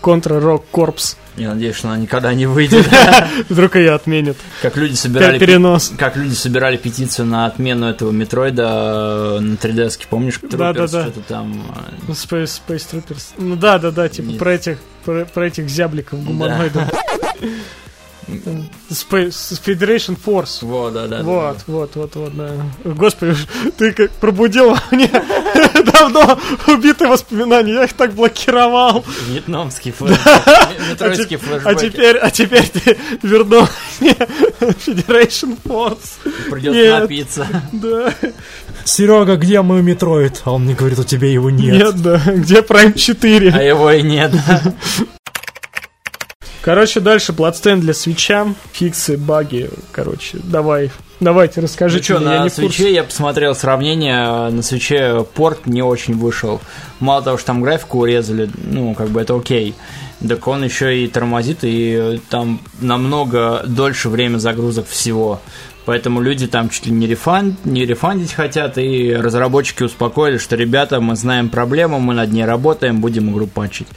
контра-рок 0.00 0.64
корпс. 0.70 1.16
Я 1.36 1.54
надеюсь, 1.54 1.76
что 1.76 1.88
она 1.88 1.98
никогда 1.98 2.34
не 2.34 2.46
выйдет. 2.46 2.88
Вдруг 3.48 3.76
ее 3.76 3.92
отменят. 3.92 4.36
Как 4.60 4.76
люди 4.76 4.94
собирали... 4.94 5.38
Перенос. 5.38 5.92
Как 5.96 6.16
люди 6.16 6.34
собирали 6.34 6.76
петицию 6.76 7.26
на 7.26 7.46
отмену 7.46 7.86
этого 7.86 8.10
метроида 8.10 9.36
э, 9.36 9.40
на 9.40 9.54
3DS, 9.54 10.00
помнишь? 10.10 10.40
Да-да-да. 10.42 10.84
Troopers, 10.84 11.02
Что-то 11.02 11.20
там... 11.28 11.62
э, 11.76 11.92
Ну, 12.08 12.14
Space, 12.14 12.60
Space 12.66 12.86
Troopers. 12.92 13.22
Ну 13.36 13.54
да, 13.54 13.78
да, 13.78 13.92
да, 13.92 14.08
типа 14.08 14.32
про 14.32 14.54
этих, 14.54 14.78
про 15.04 15.46
этих 15.46 15.68
зябликов 15.68 16.24
гуманоидов. 16.24 16.82
Space 18.90 19.60
Federation 19.64 20.16
Force. 20.22 20.58
Вот, 20.62 20.94
да, 20.94 21.06
да. 21.06 21.22
Вот, 21.22 21.58
вот, 21.66 21.96
вот, 21.96 22.14
вот, 22.16 22.36
да. 22.36 22.50
Господи, 22.84 23.36
ты 23.78 23.92
как 23.92 24.10
пробудил 24.12 24.76
мне 24.90 25.08
давно 25.92 26.38
убитые 26.66 27.08
воспоминания, 27.08 27.74
я 27.74 27.84
их 27.84 27.92
так 27.94 28.12
блокировал. 28.12 29.04
Вьетнамский 29.28 29.92
флешбэк. 29.98 31.64
А, 31.64 31.70
а 31.70 31.74
теперь, 31.74 32.16
а 32.16 32.30
теперь 32.30 32.68
ты 32.68 32.96
вернул 33.22 33.66
мне 34.00 34.12
Federation 34.60 35.58
Force. 35.64 36.18
Придется 36.50 37.00
напиться. 37.00 37.46
Да. 37.72 38.14
Серега, 38.84 39.36
где 39.36 39.60
мой 39.60 39.82
Metroid? 39.82 40.42
А 40.44 40.52
он 40.52 40.64
мне 40.64 40.74
говорит, 40.74 40.98
у 40.98 41.04
тебя 41.04 41.28
его 41.28 41.50
нет. 41.50 41.76
Нет, 41.76 42.02
да. 42.02 42.18
Где 42.26 42.60
Prime 42.60 42.96
4? 42.96 43.50
А 43.50 43.62
его 43.62 43.90
и 43.90 44.02
нет. 44.02 44.32
Короче, 46.68 47.00
дальше 47.00 47.32
Bloodstained 47.32 47.80
для 47.80 47.94
Switch 47.94 48.33
а, 48.33 48.46
фиксы, 48.72 49.16
баги, 49.16 49.70
короче, 49.90 50.36
давай, 50.42 50.90
давайте, 51.18 51.62
расскажи. 51.62 51.96
Ну 51.96 52.02
что, 52.02 52.18
на 52.18 52.46
свече 52.50 52.92
я 52.92 53.04
посмотрел 53.04 53.54
сравнение, 53.54 54.50
на 54.50 54.60
свече 54.60 55.24
порт 55.32 55.66
не 55.66 55.80
очень 55.80 56.18
вышел. 56.18 56.60
Мало 57.00 57.22
того, 57.22 57.38
что 57.38 57.46
там 57.46 57.62
графику 57.62 58.00
урезали, 58.00 58.50
ну, 58.70 58.92
как 58.92 59.08
бы 59.08 59.22
это 59.22 59.34
окей. 59.34 59.74
Так 60.20 60.46
он 60.46 60.62
еще 60.62 61.02
и 61.02 61.08
тормозит, 61.08 61.60
и 61.62 62.20
там 62.28 62.60
намного 62.82 63.62
дольше 63.66 64.10
время 64.10 64.36
загрузок 64.36 64.86
всего. 64.88 65.40
Поэтому 65.86 66.20
люди 66.20 66.46
там 66.46 66.68
чуть 66.68 66.84
ли 66.84 66.92
не, 66.92 67.06
рефанд, 67.06 67.64
не 67.64 67.86
рефандить 67.86 68.34
хотят, 68.34 68.76
и 68.76 69.14
разработчики 69.14 69.84
успокоили, 69.84 70.36
что, 70.36 70.54
ребята, 70.54 71.00
мы 71.00 71.16
знаем 71.16 71.48
проблему, 71.48 71.98
мы 71.98 72.12
над 72.12 72.30
ней 72.30 72.44
работаем, 72.44 73.00
будем 73.00 73.30
игру 73.30 73.46
патчить. 73.46 73.88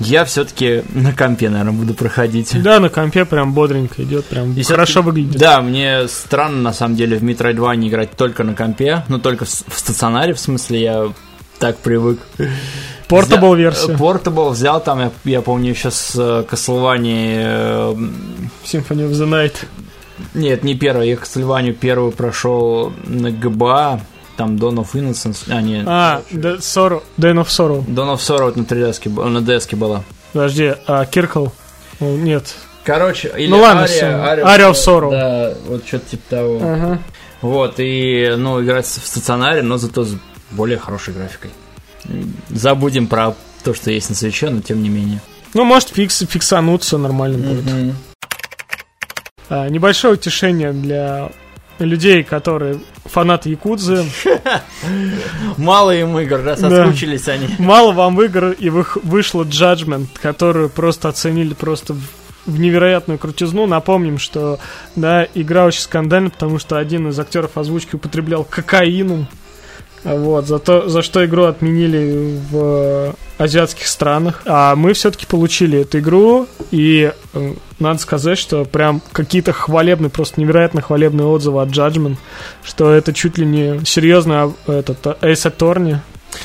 Я 0.00 0.24
все-таки 0.24 0.82
на 0.92 1.12
компе, 1.12 1.48
наверное, 1.48 1.72
буду 1.72 1.94
проходить. 1.94 2.60
Да, 2.62 2.80
на 2.80 2.88
компе 2.88 3.24
прям 3.24 3.52
бодренько 3.52 4.02
идет, 4.02 4.24
прям 4.26 4.52
И 4.54 4.62
хорошо 4.62 5.02
выглядит. 5.02 5.38
Да, 5.38 5.60
мне 5.60 6.08
странно, 6.08 6.60
на 6.60 6.72
самом 6.72 6.96
деле, 6.96 7.16
в 7.16 7.22
Metroid 7.22 7.88
играть 7.88 8.12
только 8.16 8.42
на 8.42 8.54
компе, 8.54 9.04
ну, 9.08 9.18
только 9.18 9.44
в, 9.44 9.48
стационаре, 9.48 10.34
в 10.34 10.40
смысле, 10.40 10.82
я 10.82 11.12
так 11.58 11.78
привык. 11.78 12.18
Портабл 13.08 13.54
версия, 13.54 13.92
Portable 13.92 14.50
взял 14.50 14.82
там, 14.82 14.98
я, 14.98 15.12
я 15.24 15.42
помню, 15.42 15.70
еще 15.70 15.90
с 15.90 16.16
Castlevania... 16.16 17.92
э, 17.92 18.08
Symphony 18.64 19.08
of 19.08 19.12
the 19.12 19.28
Night. 19.28 19.54
Нет, 20.34 20.64
не 20.64 20.74
первый, 20.74 21.08
я 21.08 21.14
Castlevania 21.14 21.72
первую 21.72 22.12
прошел 22.12 22.92
на 23.04 23.30
ГБА, 23.30 24.00
там 24.36 24.56
Dawn 24.56 24.76
of 24.76 24.92
Innocence, 24.94 25.44
а, 25.48 25.60
нет, 25.60 25.84
А, 25.88 26.22
The 26.30 26.58
Sorrow, 26.58 27.02
Dawn 27.18 27.42
of 27.42 27.46
Sorrow. 27.46 27.84
Dawn 27.86 28.14
of 28.14 28.18
Sorrow 28.18 28.44
вот 28.46 28.56
на 28.56 28.62
3DS, 28.62 29.08
б- 29.08 29.24
на 29.28 29.38
DS 29.38 29.76
была. 29.76 30.02
Подожди, 30.32 30.74
а 30.86 31.04
Киркл? 31.06 31.46
Нет. 32.00 32.54
Короче, 32.84 33.32
или 33.36 33.48
Ну 33.48 33.60
ладно, 33.60 33.82
Aria- 33.84 33.86
всё. 33.86 34.06
Aria 34.06 34.44
Aria 34.44 34.70
of 34.72 34.74
Sorrow. 34.74 35.10
Да, 35.10 35.54
вот 35.66 35.86
что-то 35.86 36.10
типа 36.10 36.22
того. 36.30 36.56
Ага. 36.62 36.98
Вот, 37.40 37.74
и, 37.78 38.34
ну, 38.36 38.62
играть 38.62 38.86
в 38.86 39.06
стационаре, 39.06 39.62
но 39.62 39.76
зато 39.76 40.04
с 40.04 40.16
более 40.50 40.78
хорошей 40.78 41.14
графикой. 41.14 41.50
Забудем 42.50 43.06
про 43.06 43.34
то, 43.62 43.74
что 43.74 43.90
есть 43.90 44.08
на 44.10 44.14
свече, 44.16 44.50
но 44.50 44.60
тем 44.60 44.82
не 44.82 44.88
менее. 44.88 45.20
Ну, 45.54 45.64
может, 45.64 45.90
фикс, 45.90 46.18
фиксануться 46.28 46.98
нормально 46.98 47.38
будет. 47.38 47.94
А, 49.48 49.68
небольшое 49.68 50.14
утешение 50.14 50.72
для 50.72 51.30
людей, 51.78 52.22
которые 52.22 52.80
фанаты 53.04 53.50
Якудзы. 53.50 54.04
Мало 55.56 55.94
им 55.94 56.18
игр, 56.18 56.42
Да. 56.42 56.56
соскучились 56.56 57.28
они. 57.28 57.48
Мало 57.58 57.92
вам 57.92 58.20
игр, 58.22 58.50
и 58.52 58.68
вышло 58.70 59.44
Judgment, 59.44 60.08
которую 60.20 60.68
просто 60.70 61.08
оценили 61.08 61.54
просто 61.54 61.94
в, 61.94 62.00
в 62.46 62.58
невероятную 62.58 63.18
крутизну. 63.18 63.66
Напомним, 63.66 64.18
что 64.18 64.58
да, 64.96 65.26
игра 65.34 65.66
очень 65.66 65.80
скандальна, 65.82 66.30
потому 66.30 66.58
что 66.58 66.78
один 66.78 67.08
из 67.08 67.18
актеров 67.18 67.56
озвучки 67.56 67.96
употреблял 67.96 68.44
кокаину. 68.44 69.26
Вот, 70.04 70.46
за, 70.46 70.58
то, 70.58 70.88
за 70.88 71.02
что 71.02 71.24
игру 71.24 71.44
отменили 71.44 72.38
в 72.50 72.56
э, 72.56 73.12
азиатских 73.38 73.86
странах. 73.86 74.42
А 74.44 74.76
мы 74.76 74.92
все-таки 74.92 75.24
получили 75.24 75.80
эту 75.80 75.98
игру, 75.98 76.46
и 76.70 77.10
э, 77.32 77.54
надо 77.78 77.98
сказать, 77.98 78.38
что 78.38 78.64
прям 78.66 79.00
какие-то 79.12 79.52
хвалебные, 79.52 80.10
просто 80.10 80.40
невероятно 80.40 80.82
хвалебные 80.82 81.26
отзывы 81.26 81.62
от 81.62 81.70
Judgment, 81.70 82.16
что 82.62 82.92
это 82.92 83.14
чуть 83.14 83.38
ли 83.38 83.46
не 83.46 83.84
серьезно 83.86 84.52
а, 84.66 84.72
этот 84.78 85.06
э, 85.06 85.16
Ace 85.22 85.50
Attorney. 85.50 85.98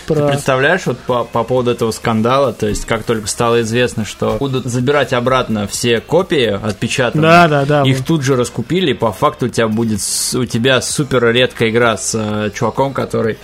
Ты 0.08 0.14
Про... 0.14 0.28
представляешь, 0.28 0.86
вот 0.86 1.00
по, 1.00 1.24
по 1.24 1.44
поводу 1.44 1.72
этого 1.72 1.92
скандала, 1.92 2.54
то 2.54 2.68
есть 2.68 2.86
как 2.86 3.04
только 3.04 3.28
стало 3.28 3.62
известно, 3.62 4.06
что 4.06 4.38
будут 4.40 4.66
забирать 4.66 5.14
обратно 5.14 5.68
все 5.68 6.00
копии 6.02 6.48
отпечатанные, 6.48 7.30
Да, 7.30 7.48
да, 7.48 7.66
да. 7.66 7.82
их 7.84 8.06
тут 8.06 8.24
же 8.24 8.36
раскупили, 8.36 8.92
и 8.92 8.94
по 8.94 9.12
факту 9.12 9.48
у 9.48 9.50
тебя 9.50 9.68
будет 9.68 10.00
у 10.34 10.46
тебя 10.46 10.82
супер 10.82 11.32
редкая 11.32 11.70
игра 11.70 11.98
с 11.98 12.16
э, 12.16 12.52
чуваком, 12.54 12.94
который 12.94 13.38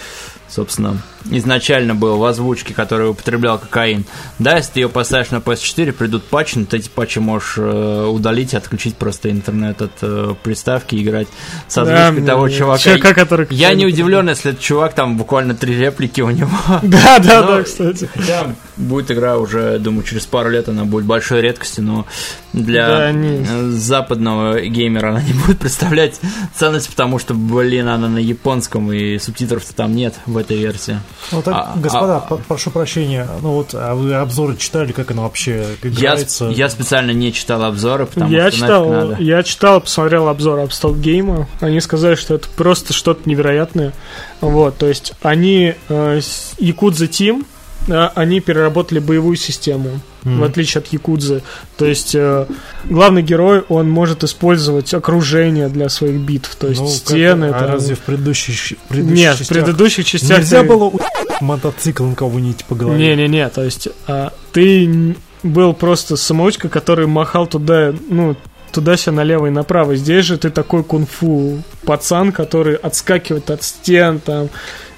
собственно, 0.48 0.98
изначально 1.32 1.96
был 1.96 2.18
в 2.18 2.24
озвучке, 2.26 2.74
который 2.74 3.10
употреблял 3.10 3.58
кокаин. 3.58 4.06
Да, 4.40 4.58
если 4.58 4.74
ты 4.74 4.80
ее 4.82 4.90
поставишь 4.90 5.32
на 5.32 5.38
PS4, 5.38 5.92
придут 5.92 6.24
патчи, 6.26 6.58
но 6.60 6.66
ты 6.66 6.78
эти 6.78 6.90
патчи 6.90 7.20
можешь 7.20 7.56
э, 7.58 8.06
удалить 8.08 8.54
отключить 8.54 8.96
просто 8.96 9.32
интернет 9.32 9.82
от 9.82 9.92
э, 10.02 10.36
приставки 10.44 10.96
играть 10.96 11.28
с 11.68 11.78
озвучкой 11.78 12.22
Да, 12.22 12.34
того 12.34 12.50
чувака. 12.50 12.78
чувака, 12.80 13.14
который 13.14 13.48
Я 13.50 13.74
не 13.74 13.86
удивлен, 13.86 14.30
если 14.30 14.52
этот 14.52 14.62
чувак 14.62 14.94
там 14.94 15.18
буквально 15.18 15.56
три 15.56 15.76
реплики 15.76 16.22
у 16.22 16.30
него. 16.30 16.50
Да, 16.84 17.20
да, 17.20 17.42
Но- 17.42 17.48
да, 17.58 17.64
кстати. 17.64 18.10
Хотя 18.14 18.56
будет 18.78 19.10
игра 19.12 19.38
уже, 19.38 19.80
думаю, 19.80 20.04
через 20.04 20.26
пару 20.26 20.50
лет 20.50 20.70
она 20.70 20.86
будет 20.86 21.06
большой 21.06 21.42
редкостью, 21.42 21.84
но 21.86 22.06
для 22.54 22.88
Да, 22.88 23.12
не. 23.12 23.44
западного 23.72 24.62
геймера 24.62 25.10
она 25.10 25.22
не 25.22 25.34
будет 25.34 25.60
представлять 25.60 26.20
ценность, 26.56 26.90
потому 26.90 27.20
что, 27.20 27.34
блин, 27.34 27.88
она 27.88 28.08
на 28.08 28.20
японском 28.20 28.92
и 28.92 29.18
субтитров-то 29.18 29.74
там 29.76 29.96
нет 29.96 30.14
в 30.26 30.38
этой 30.38 30.58
версии. 30.58 31.00
Ну 31.32 31.42
так, 31.42 31.54
А- 31.56 31.74
господа, 31.78 32.18
а- 32.18 32.36
прошу 32.48 32.70
прощения, 32.72 33.28
ну 33.42 33.54
вот, 33.54 33.70
а 33.74 33.96
вы 33.96 34.14
обзоры 34.14 34.56
читали, 34.58 34.92
как 34.92 35.12
оно 35.12 35.24
вообще 35.24 35.66
Я, 35.82 35.90
играется? 35.90 36.46
я 36.46 36.70
специально 36.70 37.12
не 37.12 37.34
читал 37.34 37.64
обзоры, 37.64 38.06
потому 38.06 38.32
Я 38.32 38.52
что 38.52 38.60
читал, 38.60 38.90
нафиг 38.90 39.10
надо. 39.12 39.24
я 39.24 39.44
читал, 39.44 39.82
посмотрел 39.82 40.28
обзор 40.28 40.60
Upstart 40.60 41.02
Game. 41.02 41.48
Они 41.62 41.80
сказали, 41.82 42.16
что 42.16 42.36
это 42.36 42.48
просто 42.50 42.94
что-то 42.94 43.28
невероятное. 43.28 43.94
Вот, 44.42 44.78
то 44.78 44.86
есть 44.88 45.14
они 45.24 45.74
э, 45.90 46.20
с 46.22 46.54
Якудза 46.60 47.06
Team, 47.06 47.42
э, 47.42 47.55
они 47.88 48.40
переработали 48.40 49.00
боевую 49.00 49.36
систему, 49.36 50.00
Мгм. 50.24 50.40
в 50.40 50.44
отличие 50.44 50.80
от 50.80 50.88
Якудзы. 50.88 51.44
То 51.78 51.86
есть 51.86 52.16
э, 52.16 52.48
главный 52.86 53.22
герой, 53.22 53.64
он 53.70 53.90
может 53.90 54.24
использовать 54.24 54.94
окружение 54.94 55.68
для 55.70 55.90
своих 55.90 56.16
битв, 56.20 56.56
то 56.56 56.68
есть 56.68 56.82
Ну, 56.82 56.88
как- 56.88 56.96
стены. 56.96 57.46
а 57.46 57.54
там. 57.60 57.72
разве 57.74 57.96
в 57.96 58.00
предыдущих, 58.00 58.56
щ- 58.56 58.76
предыдущих 58.90 59.18
Нет, 59.20 59.36
в 59.36 59.40
частях 59.40 59.58
предыдущих 59.58 60.06
частях 60.06 60.38
нельзя 60.40 60.62
ты- 60.62 60.68
было 60.68 60.84
у- 60.86 61.00
мотоциклом 61.42 62.16
кого-нибудь 62.16 62.66
по 62.66 62.76
голове? 62.76 62.98
Не-не-не, 62.98 63.50
то 63.50 63.64
есть 63.64 63.88
а, 64.08 64.32
ты 64.52 65.16
был 65.44 65.74
просто 65.74 66.16
самоучка, 66.16 66.70
который 66.70 67.06
махал 67.08 67.46
туда, 67.46 67.94
ну, 68.10 68.36
туда-сюда 68.72 69.18
налево 69.18 69.46
и 69.46 69.52
направо. 69.52 69.96
Здесь 69.96 70.26
же 70.26 70.38
ты 70.38 70.50
такой 70.50 70.84
кунг-фу 70.84 71.62
пацан, 71.86 72.32
который 72.34 72.76
отскакивает 72.76 73.50
от 73.50 73.64
стен, 73.64 74.20
там, 74.20 74.46
э, 74.46 74.48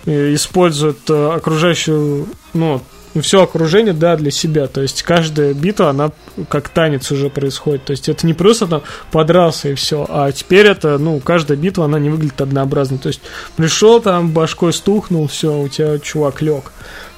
использует 0.08 1.10
э, 1.10 1.32
окружающую, 1.36 2.28
ну, 2.54 2.82
все 3.22 3.44
окружение, 3.44 3.94
да, 3.94 4.16
для 4.16 4.32
себя. 4.32 4.68
То 4.68 4.82
есть 4.82 5.04
каждая 5.04 5.54
битва, 5.54 5.90
она 5.90 6.12
как 6.50 6.70
танец 6.70 7.12
уже 7.12 7.30
происходит. 7.30 7.86
То 7.86 7.92
есть 7.92 8.10
это 8.10 8.26
не 8.26 8.34
просто 8.34 8.68
там 8.68 8.84
подрался 9.12 9.70
и 9.70 9.74
все, 9.76 10.06
а 10.08 10.32
теперь 10.32 10.68
это, 10.68 10.98
ну, 10.98 11.20
каждая 11.20 11.58
битва, 11.58 11.86
она 11.86 12.00
не 12.00 12.10
выглядит 12.10 12.40
однообразно. 12.42 12.98
То 12.98 13.08
есть 13.08 13.22
пришел 13.56 14.00
там, 14.02 14.32
башкой 14.32 14.74
стукнул, 14.74 15.28
все, 15.28 15.58
у 15.58 15.68
тебя 15.68 16.00
чувак 16.00 16.42
лег. 16.42 16.72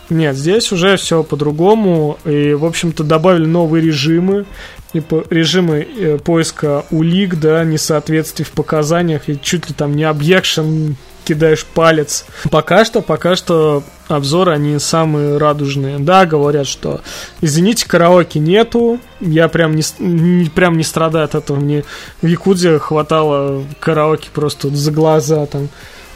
Нет, 0.09 0.35
здесь 0.35 0.71
уже 0.71 0.97
все 0.97 1.23
по-другому. 1.23 2.17
И, 2.25 2.53
в 2.53 2.65
общем-то, 2.65 3.03
добавили 3.03 3.45
новые 3.45 3.83
режимы. 3.85 4.45
И 4.93 5.01
по- 5.01 5.23
режимы 5.29 5.87
э, 5.87 6.17
поиска 6.17 6.83
улик, 6.89 7.35
да, 7.35 7.63
несоответствий 7.63 8.43
в 8.43 8.51
показаниях. 8.51 9.29
И 9.29 9.39
чуть 9.39 9.69
ли 9.69 9.75
там 9.75 9.95
не 9.95 10.03
объекшн 10.03 10.93
кидаешь 11.29 11.65
палец. 11.65 12.25
Пока 12.49 12.83
что, 12.85 13.01
пока 13.01 13.35
что 13.35 13.83
обзоры, 14.07 14.53
они 14.53 14.79
самые 14.79 15.37
радужные. 15.37 15.99
Да, 15.99 16.25
говорят, 16.25 16.67
что 16.67 17.01
извините, 17.41 17.87
караоке 17.87 18.39
нету. 18.39 18.99
Я 19.21 19.47
прям 19.47 19.75
не, 19.75 19.83
не- 19.99 20.49
прям 20.49 20.75
не 20.77 20.83
страдаю 20.83 21.25
от 21.25 21.35
этого. 21.35 21.57
Мне 21.59 21.83
в 22.21 22.25
Якудзе 22.25 22.79
хватало 22.79 23.63
караоке 23.79 24.29
просто 24.33 24.69
за 24.69 24.91
глаза 24.91 25.45
там 25.45 25.69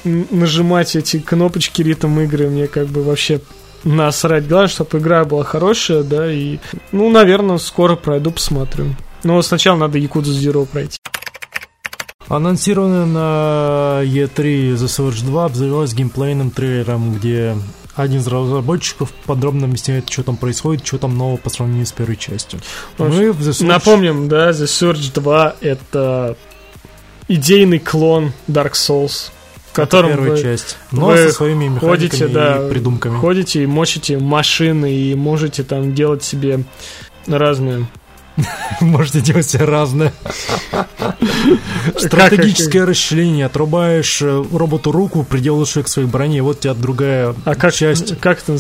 нажимать 0.04 0.96
эти 0.96 1.20
кнопочки 1.20 1.82
ритм 1.82 2.20
игры 2.20 2.50
мне 2.50 2.68
как 2.68 2.88
бы 2.88 3.04
вообще 3.04 3.40
насрать. 3.84 4.48
Главное, 4.48 4.68
чтобы 4.68 4.98
игра 4.98 5.24
была 5.26 5.44
хорошая, 5.44 6.04
да, 6.04 6.32
и, 6.32 6.58
ну, 6.92 7.10
наверное, 7.10 7.58
скоро 7.58 7.96
пройду, 7.96 8.32
посмотрю. 8.32 8.96
Но 9.24 9.42
сначала 9.42 9.78
надо 9.78 9.98
Якудзу 10.00 10.32
Zero 10.34 10.66
пройти. 10.66 10.98
Анонсированная 12.34 13.06
на 13.06 14.04
E3 14.06 14.74
The 14.74 14.86
Surge 14.88 15.24
2 15.24 15.46
обзавелась 15.46 15.94
геймплейным 15.94 16.50
трейлером, 16.50 17.14
где 17.14 17.56
один 17.94 18.22
из 18.22 18.28
разработчиков 18.28 19.12
подробно 19.28 19.68
объясняет, 19.68 20.10
что 20.10 20.24
там 20.24 20.38
происходит, 20.38 20.84
что 20.84 20.98
там 20.98 21.16
нового 21.16 21.38
по 21.38 21.52
сравнению 21.52 21.86
с 21.86 21.92
первой 21.92 22.16
частью. 22.16 22.60
Мы 22.98 23.32
в 23.32 23.40
The 23.40 23.52
Surge... 23.52 23.66
Напомним, 23.68 24.30
да, 24.30 24.50
The 24.50 24.64
Surge 24.64 25.14
2 25.14 25.58
это 25.62 26.36
идейный 27.28 27.78
клон 27.78 28.34
Dark 28.48 28.72
Souls, 28.72 29.30
в 29.70 29.76
котором 29.76 30.10
первая 30.14 30.32
вы 30.32 30.42
часть, 30.42 30.78
но 30.92 31.10
вы 31.10 31.18
со 31.18 31.34
своими 31.34 31.66
механиками 31.66 31.90
ходите, 31.90 32.28
да, 32.30 32.66
и 32.66 32.70
придумками. 32.72 33.16
ходите 33.16 33.62
и 33.62 33.68
мочите 33.68 34.18
машины 34.18 34.92
и 34.92 35.14
можете 35.14 35.62
там 35.62 35.94
делать 35.94 36.24
себе 36.24 36.64
разные 37.28 37.86
Можете 38.82 39.22
делать 39.22 39.46
все 39.46 39.60
разное. 39.60 40.14
Стратегическое 41.98 42.86
расчленение. 42.86 43.46
Отрубаешь 43.46 44.22
э, 44.22 44.44
роботу 44.52 44.92
руку, 44.92 45.24
приделаешь 45.24 45.76
ее 45.76 45.84
к 45.84 45.88
своей 45.88 46.08
броне, 46.08 46.38
и 46.40 46.42
вот 46.42 46.58
у 46.58 46.60
тебя 46.62 46.74
другая 46.74 47.36
А 47.46 47.56
как, 47.56 47.74
часть. 47.74 48.18
как 48.22 48.40
это 48.42 48.58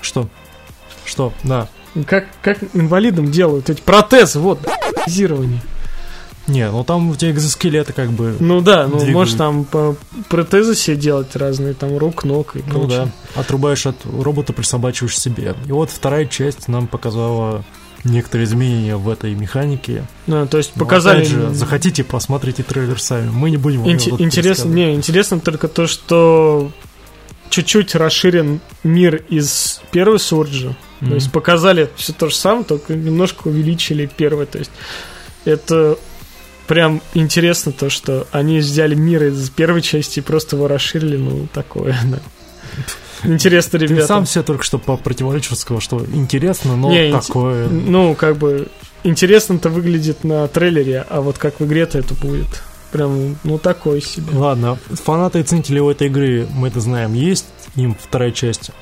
Что? 0.00 0.28
Что? 1.04 1.32
Да. 1.44 1.68
как, 2.06 2.26
как 2.42 2.58
инвалидам 2.72 3.30
делают 3.30 3.68
эти 3.68 3.80
протезы, 3.80 4.38
вот, 4.38 4.60
протезирование. 4.94 5.60
Не, 6.46 6.68
ну 6.70 6.82
там 6.82 7.10
у 7.10 7.14
тебя 7.16 7.30
экзоскелеты 7.30 7.92
как 7.92 8.10
бы... 8.10 8.34
Ну 8.40 8.60
да, 8.60 8.84
ну 8.84 8.94
Двигают. 8.96 9.14
можешь 9.14 9.34
там 9.34 9.64
по- 9.64 9.94
протезы 10.28 10.74
себе 10.74 10.96
делать 10.96 11.36
разные, 11.36 11.74
там 11.74 11.96
рук, 11.96 12.24
ног 12.24 12.56
и 12.56 12.62
Ну 12.66 12.86
да, 12.86 13.02
прочее. 13.02 13.12
отрубаешь 13.36 13.86
от 13.86 13.96
робота, 14.04 14.52
присобачиваешь 14.52 15.16
себе. 15.18 15.54
И 15.66 15.72
вот 15.72 15.90
вторая 15.90 16.26
часть 16.26 16.66
нам 16.66 16.88
показала 16.88 17.62
некоторые 18.04 18.46
изменения 18.46 18.96
в 18.96 19.08
этой 19.08 19.34
механике. 19.34 20.04
Ну, 20.26 20.46
то 20.46 20.58
есть 20.58 20.72
Но 20.74 20.84
показали... 20.84 21.18
опять 21.18 21.30
же, 21.30 21.54
захотите, 21.54 22.04
посмотрите 22.04 22.62
трейлер 22.62 23.00
сами. 23.00 23.28
Мы 23.30 23.50
не 23.50 23.56
будем 23.56 23.84
Инте- 23.84 24.14
интересно, 24.18 24.68
не, 24.70 24.94
интересно 24.94 25.40
только 25.40 25.68
то, 25.68 25.86
что 25.86 26.72
чуть-чуть 27.50 27.94
расширен 27.94 28.60
мир 28.84 29.16
из 29.28 29.80
первой 29.90 30.18
Сурджи. 30.18 30.76
То 31.00 31.06
Мгм. 31.06 31.14
есть 31.14 31.32
показали 31.32 31.90
все 31.96 32.12
то 32.12 32.28
же 32.28 32.34
самое, 32.34 32.64
только 32.64 32.94
немножко 32.94 33.48
увеличили 33.48 34.10
первое. 34.16 34.46
То 34.46 34.58
есть 34.58 34.70
это 35.44 35.98
прям 36.66 37.02
интересно 37.14 37.72
то, 37.72 37.90
что 37.90 38.26
они 38.32 38.58
взяли 38.58 38.94
мир 38.94 39.24
из 39.24 39.50
первой 39.50 39.82
части 39.82 40.20
и 40.20 40.22
просто 40.22 40.56
его 40.56 40.68
расширили, 40.68 41.16
ну, 41.16 41.48
такое, 41.52 41.96
да. 42.04 42.20
Интересно, 43.24 43.78
Ты 43.78 43.86
ребята. 43.86 44.06
сам 44.06 44.24
все 44.24 44.42
только 44.42 44.64
что 44.64 44.78
по 44.78 44.96
противоречию 44.96 45.56
сказал, 45.56 45.80
что 45.80 46.04
интересно, 46.12 46.76
но 46.76 46.90
Не, 46.90 47.12
такое... 47.12 47.68
Ну, 47.68 48.14
как 48.14 48.36
бы, 48.36 48.68
интересно-то 49.04 49.68
выглядит 49.68 50.24
на 50.24 50.46
трейлере, 50.48 51.04
а 51.08 51.20
вот 51.20 51.38
как 51.38 51.60
в 51.60 51.64
игре-то 51.64 51.98
это 51.98 52.14
будет. 52.14 52.62
Прям, 52.92 53.36
ну, 53.44 53.58
такой 53.58 54.00
себе. 54.02 54.36
Ладно, 54.36 54.78
фанаты 54.90 55.40
и 55.40 55.42
ценители 55.42 55.78
у 55.78 55.90
этой 55.90 56.08
игры, 56.08 56.48
мы 56.52 56.68
это 56.68 56.80
знаем, 56.80 57.14
есть 57.14 57.46
им 57.76 57.96
вторая 57.98 58.32
часть. 58.32 58.72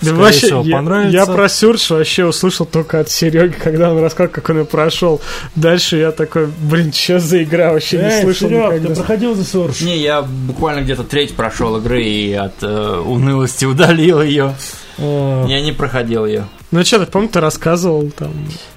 Да 0.00 0.14
вообще, 0.14 0.46
всего, 0.46 0.62
я, 0.62 0.76
понравится. 0.76 1.16
я 1.16 1.26
про 1.26 1.48
Сюрж 1.48 1.90
вообще 1.90 2.24
услышал 2.24 2.66
только 2.66 3.00
от 3.00 3.10
Сереги, 3.10 3.52
когда 3.52 3.92
он 3.92 4.02
рассказал, 4.02 4.32
как 4.32 4.48
он 4.48 4.58
ее 4.58 4.64
прошел. 4.64 5.20
Дальше 5.54 5.96
я 5.96 6.10
такой, 6.12 6.46
блин, 6.46 6.92
что 6.92 7.18
за 7.20 7.42
игра, 7.42 7.72
вообще 7.72 7.98
не 7.98 8.22
слышал 8.22 8.48
никогда. 8.48 8.94
проходил 8.94 9.34
за 9.34 9.42
Surge? 9.42 9.84
Не, 9.84 9.98
я 9.98 10.22
буквально 10.22 10.80
где-то 10.80 11.04
треть 11.04 11.34
прошел 11.34 11.76
игры 11.76 12.02
и 12.02 12.32
от 12.32 12.62
э, 12.62 13.02
унылости 13.04 13.64
удалил 13.64 14.22
ее. 14.22 14.54
Я 14.98 15.60
не 15.62 15.72
проходил 15.72 16.26
ее. 16.26 16.46
Ну 16.70 16.84
что, 16.84 17.04
ты 17.04 17.06
помню, 17.10 17.28
ты 17.28 17.40
рассказывал, 17.40 18.10
там, 18.10 18.32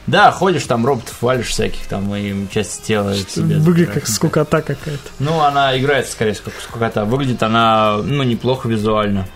Да, 0.08 0.32
ходишь 0.32 0.64
там, 0.64 0.84
роботов 0.86 1.16
валишь 1.22 1.50
всяких 1.50 1.86
там, 1.88 2.16
и 2.16 2.30
им 2.30 2.48
части 2.48 2.88
тела 2.88 3.14
себе 3.16 3.58
выглядит 3.58 3.94
как 3.94 4.08
скукота 4.08 4.62
какая-то. 4.62 5.10
Ну, 5.20 5.42
она 5.42 5.78
играет 5.78 6.08
скорее 6.10 6.34
как 6.34 6.54
скукота. 6.60 7.06
Выглядит 7.06 7.44
она, 7.44 7.98
ну, 8.04 8.24
неплохо 8.24 8.68
визуально. 8.68 9.28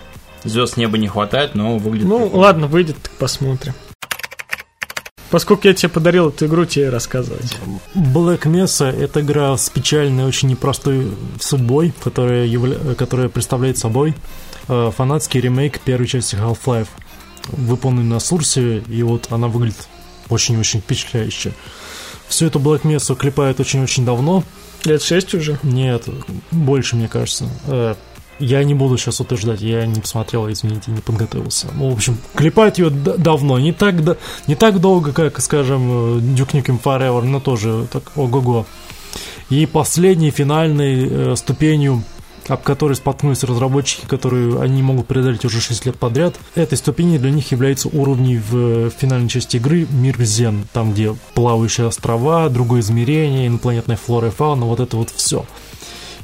Звезд 0.44 0.76
неба 0.76 0.98
не 0.98 1.08
хватает, 1.08 1.54
но 1.54 1.78
выглядит... 1.78 2.08
Ну, 2.08 2.20
прикольно. 2.20 2.38
ладно, 2.38 2.66
выйдет, 2.66 2.96
так 3.02 3.12
посмотрим. 3.12 3.74
Поскольку 5.30 5.68
я 5.68 5.74
тебе 5.74 5.90
подарил 5.90 6.30
эту 6.30 6.46
игру, 6.46 6.64
тебе 6.64 6.88
рассказывать. 6.88 7.54
Black 7.94 8.44
Mesa— 8.44 8.86
это 8.98 9.20
игра 9.20 9.54
с 9.56 9.68
печальной, 9.68 10.24
очень 10.24 10.48
непростой 10.48 11.12
судьбой, 11.38 11.92
которая, 12.02 12.46
явля- 12.46 12.94
которая 12.94 13.28
представляет 13.28 13.76
собой 13.76 14.14
э, 14.68 14.90
фанатский 14.96 15.40
ремейк 15.40 15.80
первой 15.80 16.06
части 16.06 16.34
Half-Life, 16.34 16.88
выполненный 17.48 18.04
на 18.04 18.20
Сурсе, 18.20 18.78
и 18.78 19.02
вот 19.02 19.26
она 19.30 19.48
выглядит 19.48 19.86
очень-очень 20.30 20.80
впечатляюще. 20.80 21.52
Всю 22.28 22.46
эту 22.46 22.58
Black 22.58 22.82
Mesa 22.82 23.14
клепают 23.14 23.60
очень-очень 23.60 24.06
давно. 24.06 24.44
Лет 24.84 25.02
шесть 25.02 25.34
уже. 25.34 25.58
Нет, 25.62 26.08
больше, 26.50 26.96
мне 26.96 27.08
кажется. 27.08 27.48
Э, 28.38 28.44
Я 28.44 28.64
не 28.64 28.74
буду 28.74 28.96
сейчас 28.98 29.20
утверждать, 29.20 29.60
я 29.60 29.86
не 29.86 30.00
посмотрел, 30.00 30.50
извините, 30.50 30.90
не 30.90 31.00
подготовился. 31.00 31.66
Ну, 31.74 31.90
в 31.90 31.94
общем, 31.94 32.18
клепают 32.34 32.78
ее 32.78 32.90
давно, 32.90 33.58
не 33.58 33.72
так, 33.72 34.02
да- 34.04 34.16
не 34.46 34.54
так 34.54 34.80
долго, 34.80 35.12
как, 35.12 35.40
скажем, 35.40 36.18
э, 36.18 36.20
Duke 36.20 36.52
Nukem 36.52 36.80
Forever, 36.82 37.22
но 37.22 37.40
тоже 37.40 37.86
так 37.92 38.12
ого-го. 38.16 38.66
И 39.50 39.66
последней 39.66 40.30
финальной 40.30 41.08
э, 41.10 41.36
ступенью 41.36 42.02
об 42.48 42.62
которой 42.62 42.94
споткнулись 42.94 43.44
разработчики, 43.44 44.06
которые 44.06 44.58
они 44.62 44.82
могут 44.82 45.06
преодолеть 45.06 45.44
уже 45.44 45.60
6 45.60 45.84
лет 45.84 45.98
подряд. 45.98 46.34
Этой 46.54 46.78
ступенью 46.78 47.20
для 47.20 47.30
них 47.30 47.50
является 47.52 47.88
уровни 47.88 48.36
в 48.50 48.88
финальной 48.88 49.28
части 49.28 49.58
игры 49.58 49.86
«Мир 49.90 50.16
Зен», 50.22 50.66
там, 50.72 50.92
где 50.94 51.14
плавающие 51.34 51.86
острова, 51.86 52.48
другое 52.48 52.80
измерение, 52.80 53.48
инопланетная 53.48 53.96
флора 53.98 54.28
и 54.28 54.30
фауна, 54.30 54.64
вот 54.64 54.80
это 54.80 54.96
вот 54.96 55.10
все. 55.10 55.44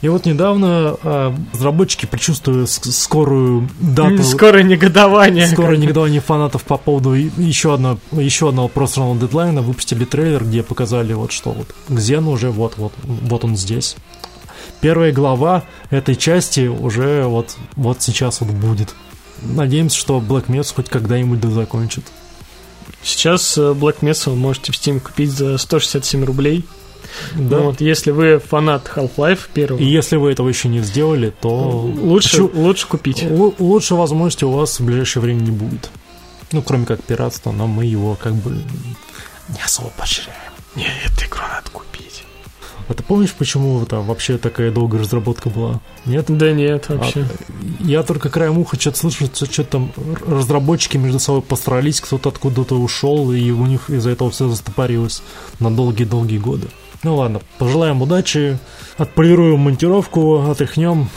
И 0.05 0.09
вот 0.09 0.26
недавно 0.26 0.98
э, 1.02 1.34
разработчики, 1.55 2.05
предчувствуя 2.05 2.66
скорую 2.66 3.70
дату... 3.80 4.22
Скорое 4.22 4.62
негодование. 4.62 5.46
Скорое 5.46 5.78
негодование 5.78 6.20
фанатов 6.20 6.62
по 6.64 6.76
поводу 6.76 7.14
еще, 7.14 7.72
одно, 7.72 7.98
еще 8.12 8.50
одного 8.50 8.68
просранного 8.68 9.18
дедлайна, 9.18 9.62
выпустили 9.62 10.05
трейлер, 10.05 10.44
где 10.44 10.62
показали 10.62 11.14
вот 11.14 11.32
что 11.32 11.52
вот 11.52 11.74
Кзен 11.88 12.28
уже 12.28 12.50
вот, 12.50 12.76
вот, 12.76 12.92
вот 13.02 13.44
он 13.46 13.57
здесь. 13.57 13.96
Первая 14.82 15.11
глава 15.11 15.64
этой 15.88 16.16
части 16.16 16.66
уже 16.66 17.24
вот, 17.24 17.57
вот 17.74 18.02
сейчас 18.02 18.42
вот 18.42 18.50
будет. 18.50 18.94
Надеемся, 19.40 19.96
что 19.96 20.18
Black 20.18 20.48
Mesa 20.48 20.74
хоть 20.74 20.90
когда-нибудь 20.90 21.40
да 21.40 21.48
закончит. 21.48 22.05
Сейчас 23.02 23.57
э, 23.57 23.72
Black 23.72 24.00
Mesa 24.00 24.28
вы 24.28 24.36
можете 24.36 24.70
в 24.70 24.74
Steam 24.74 25.00
купить 25.00 25.30
за 25.30 25.57
167 25.57 26.26
рублей. 26.26 26.66
Да. 27.34 27.58
Вот, 27.58 27.80
если 27.80 28.10
вы 28.10 28.38
фанат 28.38 28.90
Half-Life 28.94 29.48
первого. 29.52 29.80
И 29.80 29.84
если 29.84 30.16
вы 30.16 30.32
этого 30.32 30.48
еще 30.48 30.68
не 30.68 30.80
сделали, 30.80 31.32
то 31.40 31.50
лучше, 31.50 32.38
Чу... 32.38 32.50
лучше 32.54 32.86
купить. 32.88 33.22
Л- 33.22 33.54
лучше 33.58 33.94
возможности 33.94 34.44
у 34.44 34.50
вас 34.50 34.80
в 34.80 34.84
ближайшее 34.84 35.22
время 35.22 35.40
не 35.40 35.50
будет. 35.50 35.90
Ну, 36.52 36.62
кроме 36.62 36.86
как 36.86 37.02
пиратства, 37.02 37.52
но 37.52 37.66
мы 37.66 37.84
его 37.84 38.16
как 38.20 38.34
бы 38.34 38.50
не 39.48 39.62
особо 39.64 39.90
поощряем. 39.96 40.38
Не, 40.76 40.86
эту 41.04 41.26
игру 41.26 41.42
надо 41.42 41.70
купить. 41.70 42.24
А 42.86 42.92
ты 42.92 43.02
помнишь, 43.02 43.32
почему 43.32 43.84
там 43.86 44.06
вообще 44.06 44.36
такая 44.36 44.70
долгая 44.70 45.00
разработка 45.00 45.48
была? 45.48 45.80
Нет? 46.04 46.26
Да 46.28 46.52
нет, 46.52 46.90
вообще. 46.90 47.22
А, 47.22 47.82
я 47.82 48.02
только 48.02 48.28
краем 48.28 48.58
уха 48.58 48.78
что-то 48.78 48.98
слышу, 48.98 49.26
что 49.32 49.64
там 49.64 49.90
разработчики 50.26 50.98
между 50.98 51.18
собой 51.18 51.40
постарались, 51.40 52.00
кто-то 52.00 52.28
откуда-то 52.28 52.74
ушел, 52.74 53.32
и 53.32 53.50
у 53.50 53.64
них 53.64 53.88
из-за 53.88 54.10
этого 54.10 54.30
все 54.30 54.48
застопорилось 54.48 55.22
на 55.60 55.74
долгие-долгие 55.74 56.38
годы. 56.38 56.68
Ну 57.05 57.16
ладно, 57.16 57.40
пожелаем 57.59 58.00
удачи, 58.02 58.59
отполируем 58.96 59.61
монтировку, 59.61 60.50
отряхнем. 60.50 61.11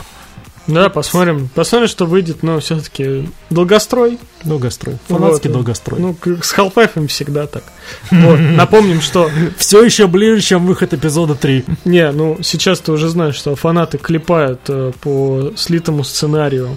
Да, 0.66 0.90
посмотрим. 0.90 1.48
Посмотрим, 1.54 1.88
что 1.88 2.04
выйдет, 2.04 2.42
но 2.42 2.60
все-таки 2.60 3.26
долгострой. 3.48 4.18
Долгострой. 4.44 4.98
Фанатский 5.08 5.48
вот. 5.48 5.54
долгострой. 5.54 5.98
Ну, 5.98 6.14
с 6.42 6.54
Half-Life 6.54 7.06
всегда 7.08 7.46
так. 7.46 7.64
Вот, 8.10 8.38
напомним, 8.38 9.00
что... 9.00 9.30
Все 9.56 9.82
еще 9.82 10.06
ближе, 10.06 10.42
чем 10.42 10.66
выход 10.66 10.92
эпизода 10.92 11.34
3. 11.34 11.64
Не, 11.86 12.12
ну, 12.12 12.38
сейчас 12.42 12.80
ты 12.80 12.92
уже 12.92 13.08
знаешь, 13.08 13.34
что 13.34 13.56
фанаты 13.56 13.96
клепают 13.96 14.60
э, 14.68 14.92
по 15.00 15.52
слитому 15.56 16.04
сценарию 16.04 16.76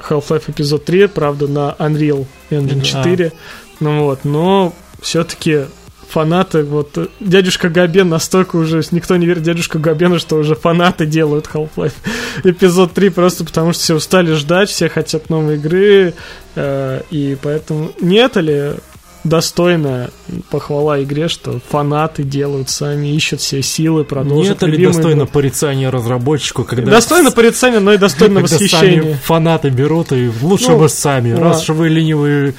Half-Life 0.00 0.50
эпизод 0.50 0.84
3, 0.84 1.06
правда, 1.06 1.46
на 1.46 1.76
Unreal 1.78 2.26
Engine 2.50 2.82
4. 2.82 3.26
А. 3.26 3.32
Ну 3.78 4.04
вот, 4.04 4.24
но 4.24 4.72
все-таки 5.00 5.66
фанаты, 6.12 6.62
вот 6.62 7.10
дядюшка 7.20 7.68
Габен 7.68 8.08
настолько 8.08 8.56
уже, 8.56 8.82
никто 8.90 9.16
не 9.16 9.26
верит 9.26 9.42
дядюшка 9.42 9.78
Габену, 9.78 10.18
что 10.18 10.36
уже 10.36 10.54
фанаты 10.54 11.06
делают 11.06 11.48
Half-Life 11.52 11.94
эпизод 12.44 12.92
3, 12.92 13.08
просто 13.10 13.44
потому 13.44 13.72
что 13.72 13.82
все 13.82 13.94
устали 13.94 14.32
ждать, 14.34 14.68
все 14.68 14.88
хотят 14.88 15.30
новой 15.30 15.56
игры, 15.56 16.14
э, 16.54 17.02
и 17.10 17.36
поэтому 17.40 17.92
не 18.00 18.16
это 18.16 18.40
ли 18.40 18.72
достойная 19.24 20.10
похвала 20.50 21.02
игре, 21.02 21.28
что 21.28 21.60
фанаты 21.68 22.24
делают 22.24 22.68
сами, 22.68 23.08
ищут 23.08 23.40
все 23.40 23.62
силы, 23.62 24.04
продолжат. 24.04 24.62
Нет 24.62 24.70
ли 24.70 24.86
достойно 24.86 25.22
игру. 25.22 25.32
порицания 25.32 25.90
разработчику, 25.90 26.64
когда... 26.64 26.90
Достойно 26.90 27.30
порицания, 27.30 27.80
но 27.80 27.92
и 27.92 27.98
достойно 27.98 28.40
восхищения. 28.42 29.18
фанаты 29.24 29.70
берут 29.70 30.12
и 30.12 30.30
лучше 30.42 30.70
ну, 30.70 30.80
бы 30.80 30.88
сами, 30.88 31.32
раз 31.32 31.62
что 31.62 31.74
вы 31.74 31.88
ленивые 31.88 32.54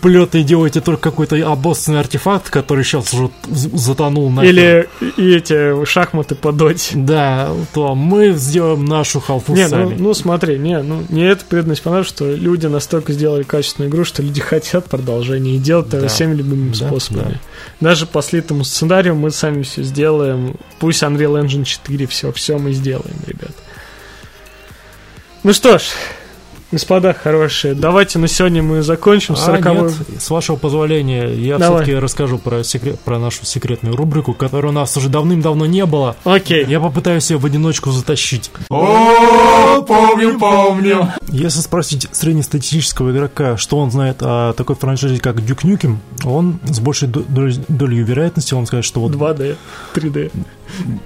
плеты 0.00 0.42
делаете 0.42 0.80
только 0.80 1.10
какой-то 1.10 1.36
обоссанный 1.50 2.00
артефакт, 2.00 2.50
который 2.50 2.84
сейчас 2.84 3.12
уже 3.14 3.30
затонул 3.48 4.30
на. 4.30 4.44
Или 4.44 4.88
и 5.16 5.34
эти 5.34 5.84
шахматы 5.84 6.34
по 6.34 6.52
доте. 6.52 6.96
Да, 6.96 7.50
то 7.72 7.94
мы 7.94 8.32
сделаем 8.32 8.84
нашу 8.84 9.20
халфу 9.20 9.54
не, 9.54 9.64
ну, 9.64 9.68
сами. 9.68 9.94
Ну, 9.94 10.04
ну 10.04 10.14
смотри, 10.14 10.58
не, 10.58 10.82
ну 10.82 11.04
не 11.08 11.22
это 11.22 11.44
преданность 11.44 11.82
понравилась, 11.82 12.08
что 12.08 12.34
люди 12.34 12.66
настолько 12.66 13.12
сделали 13.12 13.42
качественную 13.42 13.90
игру, 13.90 14.04
что 14.04 14.22
люди 14.22 14.40
хотят 14.40 14.86
продолжения 14.86 15.56
и 15.56 15.58
делать 15.58 15.88
да. 15.88 15.98
это 15.98 16.08
всеми 16.08 16.34
любыми 16.34 16.70
да, 16.70 16.86
способами. 16.86 17.38
Да. 17.80 17.88
Даже 17.88 18.06
по 18.06 18.22
слитому 18.22 18.64
сценарию 18.64 19.14
мы 19.14 19.30
сами 19.30 19.62
все 19.62 19.82
сделаем. 19.82 20.56
Пусть 20.78 21.02
Unreal 21.02 21.42
Engine 21.42 21.64
4, 21.64 22.06
все, 22.06 22.32
все 22.32 22.58
мы 22.58 22.72
сделаем, 22.72 23.16
ребят. 23.26 23.52
Ну 25.42 25.52
что 25.54 25.78
ж, 25.78 25.82
Господа 26.72 27.12
хорошие, 27.14 27.74
давайте 27.74 28.20
на 28.20 28.28
сегодня 28.28 28.62
мы 28.62 28.82
закончим. 28.82 29.34
А, 29.36 29.58
нет, 29.58 29.92
с 30.20 30.30
вашего 30.30 30.54
позволения, 30.54 31.26
я 31.26 31.58
все-таки 31.58 31.96
расскажу 31.96 32.38
про, 32.38 32.62
секрет, 32.62 33.00
про 33.00 33.18
нашу 33.18 33.44
секретную 33.44 33.96
рубрику, 33.96 34.34
которой 34.34 34.66
у 34.66 34.72
нас 34.72 34.96
уже 34.96 35.08
давным-давно 35.08 35.66
не 35.66 35.84
было. 35.84 36.14
Окей. 36.22 36.64
Я 36.66 36.78
попытаюсь 36.78 37.28
ее 37.30 37.38
в 37.38 37.46
одиночку 37.46 37.90
затащить. 37.90 38.52
О, 38.68 39.82
помню, 39.82 40.38
помню. 40.38 41.08
Если 41.26 41.60
спросить 41.60 42.06
среднестатистического 42.12 43.10
игрока, 43.10 43.56
что 43.56 43.78
он 43.78 43.90
знает 43.90 44.18
о 44.20 44.52
такой 44.52 44.76
франшизе, 44.76 45.20
как 45.20 45.36
Duke 45.38 45.64
Nukem, 45.64 45.96
он 46.24 46.60
с 46.64 46.78
большей 46.78 47.08
долей 47.08 48.02
вероятности, 48.02 48.54
он 48.54 48.66
скажет, 48.66 48.84
что 48.84 49.00
вот... 49.00 49.12
2D, 49.12 49.56
3D. 49.94 50.30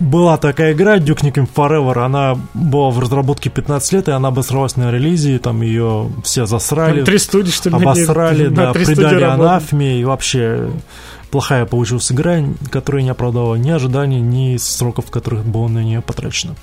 Была 0.01 0.37
такая 0.37 0.73
игра 0.73 0.99
Duke 0.99 1.23
Nukem 1.23 1.49
Forever, 1.55 2.05
она 2.05 2.39
была 2.55 2.91
в 2.91 2.99
разработке 2.99 3.51
15 3.51 3.93
лет, 3.93 4.09
и 4.09 4.12
она 4.12 4.29
обосралась 4.29 4.77
на 4.77 4.91
релизе, 4.91 5.39
там 5.39 5.62
ее 5.62 6.11
все 6.23 6.47
засрали. 6.47 6.97
Там 6.97 7.05
три 7.05 7.19
студии, 7.19 7.51
что 7.51 7.71
ли? 7.71 7.77
Обосрали, 7.77 8.49
да, 8.49 8.73
придали 8.73 9.23
анафме, 9.23 10.01
и 10.01 10.05
вообще 10.05 10.71
плохая 11.31 11.67
получилась 11.67 12.11
игра, 12.12 12.45
которая 12.71 13.03
не 13.03 13.11
оправдала 13.11 13.57
ни 13.57 13.71
ожиданий, 13.71 14.21
ни 14.21 14.57
сроков, 14.57 15.11
которых 15.11 15.45
было 15.45 15.69
на 15.69 15.83
нее 15.83 16.01
потрачено. 16.01 16.55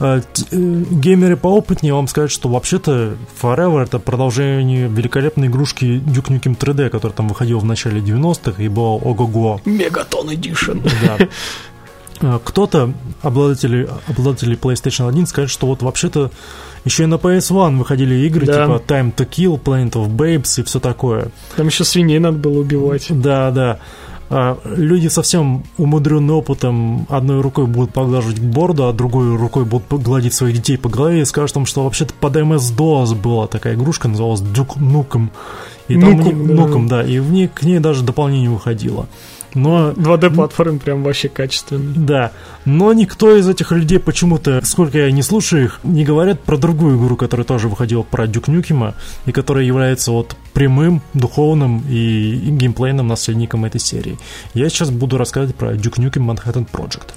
А, 0.00 0.20
э, 0.20 0.22
геймеры 0.50 1.36
поопытнее 1.36 1.94
вам 1.94 2.08
скажут, 2.08 2.32
что 2.32 2.48
вообще-то 2.48 3.16
Forever 3.40 3.82
это 3.82 3.98
продолжение 3.98 4.88
великолепной 4.88 5.46
игрушки 5.46 5.84
Duke 5.84 6.28
Nukem 6.28 6.56
3D, 6.56 6.90
которая 6.90 7.16
там 7.16 7.28
выходила 7.28 7.58
в 7.58 7.64
начале 7.64 8.00
90-х 8.00 8.62
и 8.62 8.68
была 8.68 8.94
ого-го. 8.94 9.60
Мегатон 9.64 10.30
Edition. 10.30 10.82
Да. 11.02 11.28
А, 12.20 12.40
кто-то, 12.42 12.92
обладатели, 13.22 13.88
обладатели 14.06 14.56
PlayStation 14.56 15.08
1, 15.08 15.26
скажет, 15.26 15.50
что 15.50 15.66
вот 15.66 15.82
вообще-то 15.82 16.30
еще 16.84 17.04
и 17.04 17.06
на 17.06 17.14
PS1 17.14 17.78
выходили 17.78 18.14
игры 18.26 18.46
да. 18.46 18.64
типа 18.64 18.82
Time 18.86 19.14
to 19.14 19.28
Kill, 19.28 19.60
Planet 19.60 19.92
of 19.92 20.08
Babes 20.14 20.60
и 20.60 20.64
все 20.64 20.80
такое. 20.80 21.28
Там 21.56 21.66
еще 21.66 21.84
свиней 21.84 22.18
надо 22.18 22.38
было 22.38 22.60
убивать. 22.60 23.06
Да, 23.10 23.50
да. 23.50 23.78
А 24.30 24.58
люди 24.64 25.08
совсем 25.08 25.64
умудренные 25.76 26.34
опытом 26.34 27.06
одной 27.10 27.40
рукой 27.40 27.66
будут 27.66 27.92
поглаживать 27.92 28.40
борду, 28.40 28.88
а 28.88 28.92
другой 28.92 29.36
рукой 29.36 29.64
будут 29.64 29.86
гладить 30.02 30.32
своих 30.32 30.56
детей 30.56 30.78
по 30.78 30.88
голове 30.88 31.20
и 31.20 31.24
скажут 31.24 31.56
им, 31.56 31.66
что 31.66 31.84
вообще-то 31.84 32.14
под 32.14 32.36
MS-DOS 32.36 33.14
была 33.14 33.46
такая 33.46 33.74
игрушка, 33.74 34.08
называлась 34.08 34.40
Duke 34.40 34.78
Nukem. 34.78 35.28
И 35.88 36.00
там 36.00 36.16
Нуком, 36.16 36.46
да. 36.46 36.54
Нуком, 36.54 36.88
да, 36.88 37.02
и 37.04 37.18
в 37.18 37.30
ней, 37.30 37.48
к 37.48 37.62
ней 37.62 37.78
даже 37.78 38.02
дополнение 38.02 38.48
выходило. 38.48 39.06
Но... 39.54 39.90
2D-платформы 39.92 40.78
прям 40.78 41.02
вообще 41.02 41.28
качественные. 41.28 41.94
Да. 41.96 42.32
Но 42.64 42.92
никто 42.92 43.34
из 43.36 43.48
этих 43.48 43.72
людей 43.72 43.98
почему-то, 43.98 44.60
сколько 44.64 44.98
я 44.98 45.10
не 45.10 45.22
слушаю 45.22 45.64
их, 45.64 45.80
не 45.82 46.04
говорят 46.04 46.40
про 46.40 46.56
другую 46.56 46.98
игру, 46.98 47.16
которая 47.16 47.44
тоже 47.44 47.68
выходила 47.68 48.02
про 48.02 48.26
Дюк 48.26 48.48
Нюкема, 48.48 48.94
и 49.26 49.32
которая 49.32 49.64
является 49.64 50.10
вот 50.10 50.36
прямым, 50.52 51.02
духовным 51.14 51.84
и, 51.88 52.36
геймплейным 52.50 53.06
наследником 53.06 53.64
этой 53.64 53.80
серии. 53.80 54.18
Я 54.54 54.68
сейчас 54.68 54.90
буду 54.90 55.18
рассказывать 55.18 55.56
про 55.56 55.74
Duke 55.74 55.98
Nukem 55.98 56.26
Manhattan 56.26 56.66
Project. 56.70 57.12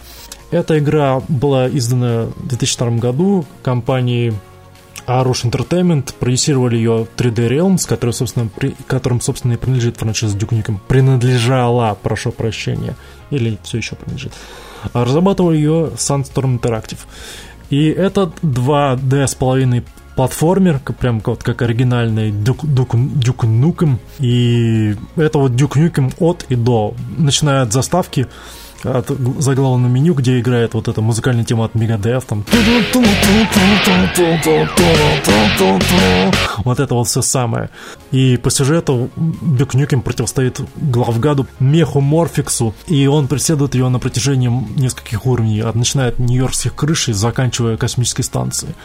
Эта 0.51 0.79
игра 0.79 1.21
была 1.27 1.67
издана 1.67 2.27
в 2.35 2.47
2002 2.47 2.91
году 2.91 3.45
компанией 3.63 4.33
а 5.07 5.23
Rush 5.23 5.49
Entertainment 5.49 6.13
продюсировали 6.19 6.75
ее 6.75 7.07
3D 7.15 7.47
Realms, 7.47 7.87
который, 7.87 8.11
собственно, 8.11 8.49
при, 8.53 8.75
которым, 8.87 9.21
собственно, 9.21 9.53
и 9.53 9.57
принадлежит 9.57 9.97
франшиза 9.97 10.37
Duke 10.37 10.49
Nukem. 10.49 10.79
Принадлежала, 10.87 11.97
прошу 12.03 12.33
прощения. 12.33 12.95
Или 13.29 13.57
все 13.63 13.77
еще 13.77 13.95
принадлежит. 13.95 14.33
А 14.91 15.05
разрабатывал 15.05 15.53
ее 15.53 15.91
Sandstorm 15.95 16.59
Interactive. 16.59 16.99
И 17.69 17.87
это 17.87 18.31
2D 18.43 19.25
с 19.25 19.33
половиной 19.33 19.85
платформер, 20.17 20.79
прям 20.99 21.21
вот 21.23 21.41
как 21.41 21.61
оригинальный 21.61 22.31
Duke, 22.31 22.65
Duke. 22.65 23.97
И 24.19 24.95
это 25.15 25.39
вот 25.39 25.53
Duke 25.53 25.77
Nukem 25.77 26.13
от 26.19 26.45
и 26.49 26.55
до. 26.55 26.95
Начиная 27.17 27.61
от 27.61 27.71
заставки, 27.71 28.27
от 28.83 29.09
заглавного 29.39 29.89
меню, 29.89 30.13
где 30.13 30.39
играет 30.39 30.73
вот 30.73 30.87
эта 30.87 31.01
музыкальная 31.01 31.43
тема 31.43 31.65
от 31.65 31.73
Megadeth, 31.73 32.23
там 32.27 32.43
вот 36.63 36.79
это 36.79 36.93
вот 36.93 37.07
все 37.07 37.21
самое. 37.21 37.69
И 38.11 38.37
по 38.37 38.49
сюжету 38.49 39.09
Бюк 39.15 39.71
противостоит 40.03 40.61
главгаду 40.75 41.47
Меху 41.59 42.01
Морфиксу, 42.01 42.73
и 42.87 43.07
он 43.07 43.27
преследует 43.27 43.75
ее 43.75 43.89
на 43.89 43.99
протяжении 43.99 44.49
нескольких 44.49 45.25
уровней, 45.25 45.61
от 45.61 45.75
начиная 45.75 46.09
от 46.09 46.19
нью-йоркских 46.19 46.75
крыш 46.75 47.09
и 47.09 47.13
заканчивая 47.13 47.77
космической 47.77 48.23
станцией. 48.23 48.75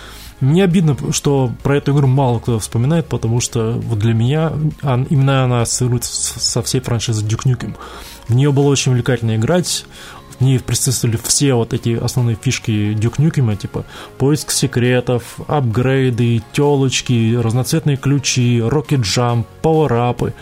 Мне 0.41 0.65
обидно, 0.65 0.97
что 1.13 1.53
про 1.63 1.77
эту 1.77 1.93
игру 1.93 2.09
мало 2.09 2.41
кто 2.41 2.59
вспоминает, 2.59 3.07
потому 3.07 3.41
что 3.41 3.81
вот 3.85 4.01
для 4.01 4.13
меня 4.13 4.53
именно 4.83 5.45
она 5.45 5.63
ассоциируется 5.63 6.41
со 6.41 6.63
всей 6.63 6.81
франшизой 6.81 7.25
Duke 7.25 7.45
Nukem. 7.47 7.77
В 8.29 8.35
нее 8.35 8.53
было 8.53 8.69
очень 8.69 8.93
увлекательно 8.93 9.37
играть, 9.37 9.85
в 10.39 10.45
ней 10.45 10.59
присутствовали 10.59 11.19
все 11.23 11.55
вот 11.55 11.73
эти 11.73 11.97
основные 11.97 12.37
фишки 12.41 12.95
Nukem, 13.19 13.57
типа 13.57 13.85
поиск 14.19 14.51
секретов, 14.51 15.39
апгрейды, 15.47 16.43
телочки, 16.53 17.37
разноцветные 17.37 17.97
ключи, 17.97 18.59
Jump, 18.59 19.47
пауэрапы 19.63 20.35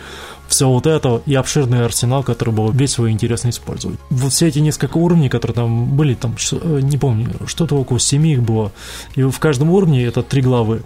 все 0.51 0.67
вот 0.67 0.85
это 0.85 1.21
и 1.25 1.33
обширный 1.33 1.85
арсенал, 1.85 2.23
который 2.23 2.53
был 2.53 2.71
весь 2.71 2.91
свой 2.91 3.11
интересно 3.11 3.49
использовать. 3.49 3.97
Вот 4.09 4.33
все 4.33 4.47
эти 4.47 4.59
несколько 4.59 4.97
уровней, 4.97 5.29
которые 5.29 5.55
там 5.55 5.95
были, 5.95 6.13
там, 6.13 6.35
э, 6.51 6.79
не 6.83 6.97
помню, 6.97 7.29
что-то 7.45 7.75
около 7.75 7.99
семи 7.99 8.33
их 8.33 8.43
было, 8.43 8.73
и 9.15 9.23
в 9.23 9.39
каждом 9.39 9.71
уровне 9.71 10.03
это 10.03 10.23
три 10.23 10.41
главы. 10.41 10.81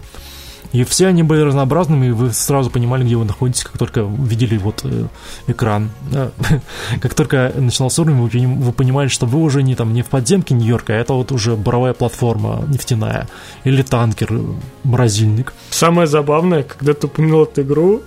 И 0.72 0.84
все 0.84 1.06
они 1.06 1.22
были 1.22 1.40
разнообразными, 1.40 2.06
и 2.06 2.10
вы 2.10 2.32
сразу 2.32 2.70
понимали, 2.70 3.04
где 3.04 3.16
вы 3.16 3.24
находитесь, 3.24 3.64
как 3.64 3.78
только 3.78 4.00
видели 4.00 4.56
вот 4.58 4.80
э, 4.84 5.06
экран. 5.46 5.90
как 7.00 7.14
только 7.14 7.52
начинался 7.56 8.02
уровень, 8.02 8.56
вы, 8.56 8.66
вы 8.66 8.72
понимали, 8.72 9.08
что 9.08 9.26
вы 9.26 9.40
уже 9.40 9.62
не 9.62 9.74
там 9.74 9.92
не 9.92 10.02
в 10.02 10.06
подземке 10.06 10.54
Нью-Йорка, 10.54 10.92
а 10.92 10.96
это 10.96 11.12
вот 11.14 11.32
уже 11.32 11.56
буровая 11.56 11.92
платформа 11.92 12.64
нефтяная 12.68 13.28
или 13.64 13.82
танкер, 13.82 14.28
э, 14.30 14.40
морозильник. 14.84 15.52
Самое 15.70 16.06
забавное, 16.06 16.62
когда 16.62 16.94
ты 16.94 17.06
упомянул 17.06 17.44
эту 17.44 17.62
игру, 17.62 18.02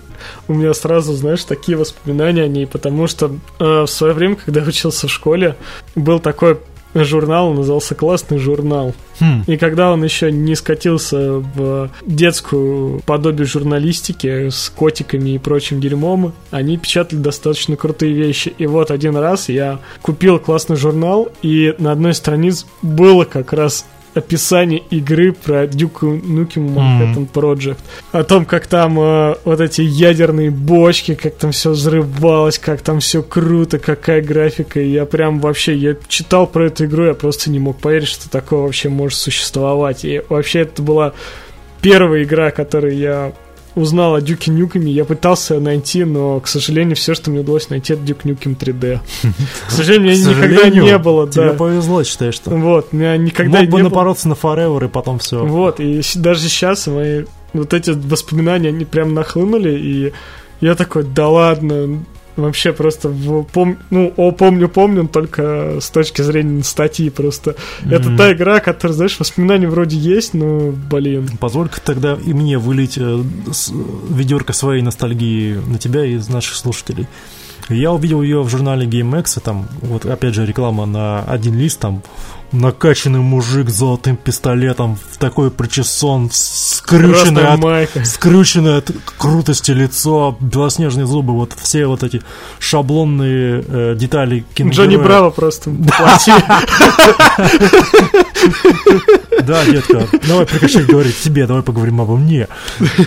у 0.48 0.54
меня 0.54 0.74
сразу, 0.74 1.14
знаешь, 1.14 1.44
такие 1.44 1.78
воспоминания 1.78 2.44
о 2.44 2.48
ней, 2.48 2.68
потому 2.68 3.08
что 3.08 3.32
э, 3.60 3.82
в 3.82 3.88
свое 3.88 4.14
время, 4.14 4.36
когда 4.36 4.62
учился 4.62 5.08
в 5.08 5.12
школе, 5.12 5.56
был 5.96 6.20
такой 6.20 6.60
журнал, 6.94 7.54
назывался 7.54 7.96
«Классный 7.96 8.38
журнал». 8.38 8.94
Хм. 9.20 9.44
И 9.48 9.58
когда 9.58 9.92
он 9.92 10.04
еще 10.04 10.32
не 10.32 10.56
скатился 10.56 11.40
в 11.40 11.90
детскую 12.06 13.02
подобие 13.02 13.46
журналистики 13.46 14.50
с 14.50 14.70
котиками 14.70 15.32
и 15.32 15.38
прочим 15.38 15.82
дерьмом, 15.82 16.34
они 16.52 16.78
печатали 16.78 17.20
достаточно 17.20 17.76
крутые 17.76 18.14
вещи. 18.14 18.54
И 18.58 18.66
вот 18.66 18.92
один 18.92 19.18
раз 19.18 19.50
я 19.50 19.80
купил 20.02 20.40
классный 20.40 20.78
журнал, 20.78 21.30
и 21.42 21.76
на 21.80 21.92
одной 21.92 22.12
из 22.12 22.18
страниц 22.18 22.66
было 22.82 23.26
как 23.26 23.54
раз 23.54 23.86
описание 24.14 24.80
игры 24.90 25.34
про 25.34 25.66
Duke 25.66 26.22
Nukem 26.22 26.74
Manhattan 26.74 27.28
mm. 27.28 27.32
Project. 27.32 27.80
О 28.12 28.24
том, 28.24 28.46
как 28.46 28.68
там 28.68 29.00
э, 29.00 29.36
вот 29.44 29.62
эти 29.62 29.82
ядерные 29.82 30.52
бочки, 30.52 31.16
как 31.16 31.36
там 31.36 31.52
все 31.52 31.72
взрывалось, 31.72 32.60
как 32.60 32.82
там 32.82 33.00
все 33.00 33.22
круто, 33.24 33.80
какая 33.80 34.22
графика. 34.22 34.80
И 34.80 34.90
я 34.90 35.06
прям 35.06 35.40
вообще, 35.40 35.76
я 35.76 35.96
читал 36.08 36.48
про 36.48 36.68
эту 36.68 36.86
игру, 36.86 37.06
я 37.06 37.14
просто 37.14 37.50
не 37.50 37.60
мог 37.60 37.78
поверить, 37.80 38.08
что 38.08 38.30
такое 38.30 38.62
вообще 38.62 38.90
может 38.90 39.18
существовать. 39.18 40.06
И 40.06 40.22
вообще 40.30 40.62
это 40.62 40.82
была 40.82 41.14
первая 41.82 42.24
игра, 42.24 42.52
которую 42.52 42.98
я 42.98 43.34
узнал 43.80 44.16
о 44.16 44.22
Дюке 44.22 44.52
Нюками, 44.52 44.90
я 44.90 45.06
пытался 45.06 45.60
найти, 45.60 46.04
но, 46.04 46.40
к 46.40 46.48
сожалению, 46.48 46.96
все, 46.96 47.14
что 47.14 47.32
мне 47.32 47.40
удалось 47.42 47.70
найти, 47.70 47.94
это 47.94 48.04
Дюк 48.04 48.26
Нюкем 48.26 48.58
3D. 48.60 49.00
К 49.68 49.72
сожалению, 49.72 50.16
меня 50.16 50.30
никогда 50.30 50.70
не 50.70 50.98
было. 50.98 51.30
Тебе 51.30 51.54
повезло, 51.54 52.04
считаешь, 52.04 52.36
что? 52.36 52.52
Вот, 52.52 52.94
меня 52.94 53.18
никогда 53.18 53.62
не 53.62 53.68
было. 53.68 53.78
Мог 53.80 53.86
бы 53.86 53.90
напороться 53.90 54.28
на 54.28 54.34
Forever, 54.34 54.86
и 54.86 54.88
потом 54.90 55.20
все. 55.20 55.44
Вот, 55.46 55.80
и 55.80 56.02
даже 56.16 56.42
сейчас 56.42 56.88
мои 56.88 57.26
вот 57.54 57.74
эти 57.74 57.92
воспоминания, 57.92 58.70
они 58.70 58.86
прям 58.86 59.14
нахлынули, 59.14 59.78
и 59.78 60.14
я 60.62 60.76
такой, 60.76 61.04
да 61.04 61.30
ладно, 61.30 62.04
вообще 62.42 62.74
просто 62.74 63.10
в, 63.10 63.44
пом, 63.44 63.78
ну, 63.90 64.14
о, 64.18 64.32
помню, 64.32 64.70
помню, 64.70 65.08
только 65.08 65.80
с 65.80 65.90
точки 65.90 66.22
зрения 66.22 66.64
статьи 66.64 67.10
просто. 67.10 67.52
Mm-hmm. 67.82 67.96
Это 67.96 68.18
та 68.18 68.34
игра, 68.34 68.60
которая, 68.60 68.96
знаешь, 68.96 69.20
воспоминания 69.20 69.68
вроде 69.68 69.98
есть, 69.98 70.34
но, 70.34 70.72
блин. 70.72 71.30
Позволь-ка 71.40 71.82
тогда 71.82 72.18
и 72.26 72.34
мне 72.34 72.58
вылить 72.58 72.98
э, 72.98 73.24
ведерко 74.10 74.54
своей 74.54 74.82
ностальгии 74.82 75.56
на 75.56 75.78
тебя 75.78 76.06
и 76.06 76.16
из 76.16 76.30
наших 76.30 76.56
слушателей. 76.56 77.08
Я 77.70 77.92
увидел 77.92 78.22
ее 78.22 78.42
в 78.42 78.50
журнале 78.50 78.88
GameX, 78.88 79.40
там, 79.40 79.68
вот 79.82 80.06
опять 80.06 80.34
же, 80.34 80.46
реклама 80.46 80.86
на 80.86 81.22
один 81.22 81.56
лист, 81.56 81.80
там, 81.80 82.02
накачанный 82.52 83.20
мужик 83.20 83.70
с 83.70 83.74
золотым 83.74 84.18
пистолетом, 84.18 84.98
в 85.12 85.18
такой 85.18 85.52
причесон, 85.52 86.30
скрюченный 86.32 87.48
от, 87.48 88.08
скрюченное 88.08 88.80
от 88.80 88.92
крутости 89.18 89.72
лицо, 89.72 90.36
белоснежные 90.40 91.06
зубы, 91.06 91.34
вот 91.34 91.54
все 91.54 91.86
вот 91.86 92.04
эти 92.04 92.22
шаблонные 92.60 93.64
э, 93.68 93.96
детали 93.96 94.46
киногероя. 94.54 94.88
Джонни 94.88 95.04
Браво 95.04 95.30
просто 95.30 95.70
Да, 99.44 99.66
детка, 99.66 100.08
давай 100.28 100.46
прекращай 100.46 100.84
говорить 100.84 101.20
тебе, 101.20 101.48
давай 101.48 101.64
поговорим 101.64 102.02
обо 102.02 102.18
мне. 102.18 102.48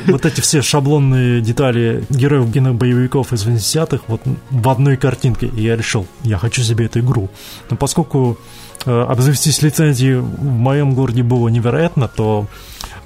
Вот 0.06 0.26
эти 0.26 0.40
все 0.40 0.62
шаблонные 0.62 1.40
детали 1.40 2.04
героев 2.08 2.52
кинобоевиков 2.52 3.32
из 3.32 3.46
80-х 3.46 4.04
вот 4.08 4.22
в 4.50 4.68
одной 4.68 4.96
картинке. 4.96 5.46
И 5.46 5.62
я 5.62 5.76
решил, 5.76 6.06
я 6.22 6.38
хочу 6.38 6.62
себе 6.62 6.86
эту 6.86 7.00
игру. 7.00 7.30
Но 7.70 7.76
поскольку 7.76 8.38
Э, 8.84 9.06
обзавестись 9.08 9.62
лицензией 9.62 10.16
в 10.16 10.44
моем 10.44 10.94
городе 10.94 11.22
было 11.22 11.48
невероятно, 11.48 12.08
то 12.08 12.46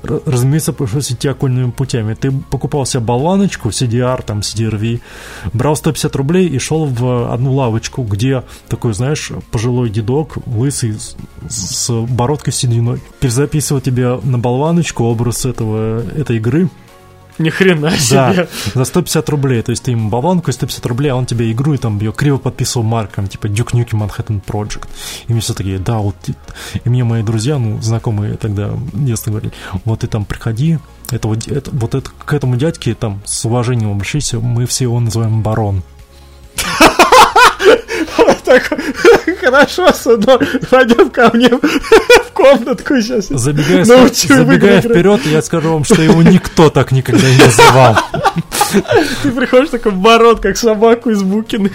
разумеется, 0.02 0.72
пришлось 0.72 1.10
идти 1.12 1.28
окольными 1.28 1.70
путями. 1.70 2.14
Ты 2.14 2.30
покупал 2.30 2.86
себе 2.86 3.00
болваночку, 3.00 3.68
CDR, 3.70 4.22
там, 4.22 4.40
CDRV, 4.40 5.00
брал 5.52 5.76
150 5.76 6.16
рублей 6.16 6.48
и 6.48 6.58
шел 6.58 6.86
в 6.86 7.32
одну 7.32 7.54
лавочку, 7.54 8.02
где 8.02 8.44
такой, 8.68 8.94
знаешь, 8.94 9.30
пожилой 9.50 9.90
дедок, 9.90 10.36
лысый, 10.46 10.96
с, 11.48 11.90
бородкой 11.90 12.52
сединой, 12.52 13.00
перезаписывал 13.20 13.80
тебе 13.80 14.18
на 14.22 14.38
болваночку 14.38 15.04
образ 15.04 15.46
этого, 15.46 16.02
этой 16.16 16.36
игры, 16.36 16.68
ни 17.38 17.50
хрена 17.50 17.90
себе. 17.98 18.48
Да, 18.74 18.74
за 18.74 18.84
150 18.84 19.28
рублей. 19.28 19.62
То 19.62 19.70
есть 19.70 19.82
ты 19.82 19.92
ему 19.92 20.08
болванку 20.08 20.50
и 20.50 20.52
150 20.52 20.86
рублей, 20.86 21.10
а 21.10 21.16
он 21.16 21.26
тебе 21.26 21.50
игру 21.52 21.74
и 21.74 21.78
там 21.78 21.98
ее 21.98 22.12
криво 22.12 22.38
подписывал 22.38 22.84
марком, 22.84 23.26
типа 23.26 23.46
Duke 23.46 23.72
Nukem 23.72 24.06
Manhattan 24.06 24.42
Project. 24.44 24.88
И 25.28 25.32
мне 25.32 25.40
все 25.40 25.54
такие, 25.54 25.78
да, 25.78 25.98
вот. 25.98 26.16
И 26.84 26.88
мне 26.88 27.04
мои 27.04 27.22
друзья, 27.22 27.58
ну, 27.58 27.80
знакомые 27.80 28.36
тогда 28.36 28.70
детство 28.92 29.30
говорили, 29.30 29.52
вот 29.84 30.00
ты 30.00 30.06
там 30.06 30.24
приходи, 30.24 30.78
это 31.10 31.28
вот, 31.28 31.46
это, 31.46 31.70
вот 31.72 31.94
это, 31.94 32.10
к 32.10 32.32
этому 32.32 32.56
дядьке 32.56 32.94
там 32.94 33.22
с 33.24 33.44
уважением 33.44 33.92
обращайся, 33.92 34.40
мы 34.40 34.66
все 34.66 34.84
его 34.84 34.98
называем 35.00 35.42
барон. 35.42 35.82
Хорошо, 39.40 39.92
сынок, 39.92 40.42
пойдем 40.70 41.10
ко 41.10 41.30
мне 41.34 41.48
в 41.48 42.32
комнатку 42.32 43.00
сейчас. 43.00 43.26
Забегая, 43.28 43.84
забегая 43.84 44.80
вперед, 44.80 45.20
я 45.26 45.42
скажу 45.42 45.72
вам, 45.72 45.84
что 45.84 46.02
его 46.02 46.22
никто 46.22 46.70
так 46.70 46.92
никогда 46.92 47.28
не 47.28 47.38
называл. 47.44 47.96
Ты 49.22 49.30
приходишь 49.30 49.70
такой 49.70 49.92
барон, 49.92 50.36
как 50.38 50.56
собаку 50.56 51.10
из 51.10 51.22
Букиных. 51.22 51.72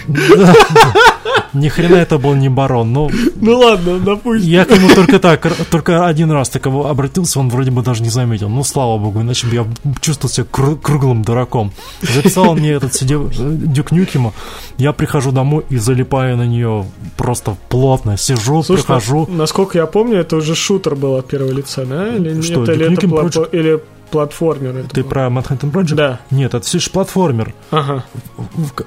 Ни 1.53 1.67
хрена 1.67 1.95
это 1.95 2.17
был 2.17 2.33
не 2.33 2.49
барон, 2.49 2.93
но... 2.93 3.09
Ну 3.35 3.57
ладно, 3.57 3.99
допустим. 3.99 4.49
Я 4.49 4.65
к 4.65 4.71
нему 4.71 4.89
только 4.95 5.19
так, 5.19 5.45
только 5.69 6.05
один 6.05 6.31
раз 6.31 6.49
таково 6.49 6.89
обратился, 6.89 7.39
он 7.39 7.49
вроде 7.49 7.71
бы 7.71 7.81
даже 7.81 8.03
не 8.03 8.09
заметил. 8.09 8.49
Ну, 8.49 8.63
слава 8.63 8.97
богу, 8.97 9.21
иначе 9.21 9.47
бы 9.47 9.55
я 9.55 9.67
чувствовал 9.99 10.31
себя 10.31 10.45
круглым 10.45 11.23
дураком. 11.23 11.73
Записал 12.01 12.55
мне 12.55 12.71
этот 12.71 12.93
сидел, 12.93 13.29
Дюк 13.29 13.91
Нюкема, 13.91 14.33
я 14.77 14.93
прихожу 14.93 15.31
домой 15.31 15.65
и 15.69 15.77
залипаю 15.77 16.37
на 16.37 16.45
нее 16.45 16.85
просто 17.17 17.57
плотно. 17.69 18.17
Сижу, 18.17 18.63
Слушай, 18.63 18.83
прихожу. 18.83 19.27
Насколько 19.29 19.77
я 19.77 19.85
помню, 19.85 20.19
это 20.19 20.37
уже 20.37 20.55
шутер 20.55 20.95
был 20.95 21.15
от 21.17 21.27
первого 21.27 21.51
лица, 21.51 21.85
да? 21.85 22.15
Или 22.15 22.41
Что, 22.41 22.61
нет? 22.61 22.69
Или 22.69 22.93
это 22.93 23.07
плато... 23.07 23.43
или 23.43 23.81
платформер. 24.11 24.87
Ты 24.91 25.03
был. 25.03 25.09
про 25.09 25.27
Manhattan 25.27 25.71
Project? 25.71 25.95
Да. 25.95 26.19
Нет, 26.29 26.53
это 26.53 26.65
все 26.65 26.79
же 26.79 26.89
платформер. 26.89 27.53
Ага. 27.71 28.03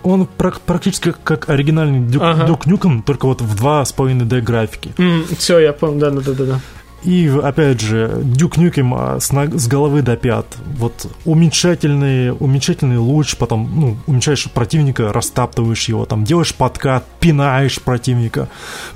Он 0.02 0.26
практически 0.26 1.14
как 1.24 1.48
оригинальный 1.48 2.00
Дюк, 2.00 2.22
ага. 2.22 2.46
Дюк 2.46 2.66
Нюком, 2.66 3.02
только 3.02 3.26
вот 3.26 3.40
в 3.40 3.54
2,5D 3.56 4.40
графики. 4.40 4.92
Mm, 4.96 5.36
все, 5.36 5.58
я 5.58 5.72
помню, 5.72 6.00
да, 6.00 6.10
да, 6.10 6.32
да, 6.32 6.44
да. 6.44 6.60
И, 7.04 7.28
опять 7.42 7.80
же, 7.80 8.20
Дюк 8.22 8.56
Нюкем 8.56 8.94
а, 8.94 9.20
с, 9.20 9.30
ног- 9.30 9.54
с 9.58 9.66
головы 9.68 10.00
до 10.02 10.16
пят. 10.16 10.46
Вот 10.78 11.06
уменьшательный, 11.24 12.32
уменьшательный 12.32 12.96
луч, 12.98 13.36
потом 13.36 13.70
ну, 13.74 13.96
уменьшаешь 14.06 14.50
противника, 14.50 15.12
растаптываешь 15.12 15.88
его, 15.88 16.06
там 16.06 16.24
делаешь 16.24 16.54
подкат, 16.54 17.04
пинаешь 17.20 17.80
противника, 17.80 18.48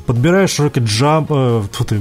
подбираешь 0.07 0.59
rocket 0.59 0.85
jump, 0.85 1.31
э, 1.31 1.63
ты, 1.87 2.01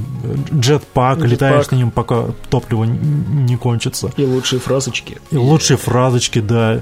jetpack, 0.53 1.19
летаешь 1.19 1.69
на 1.71 1.75
нем, 1.75 1.91
пока 1.91 2.25
топливо 2.49 2.85
не 2.85 3.57
кончится. 3.57 4.11
И 4.17 4.23
лучшие 4.23 4.59
фразочки. 4.59 5.17
И 5.31 5.37
лучшие 5.37 5.77
фразочки, 5.77 6.39
да. 6.39 6.81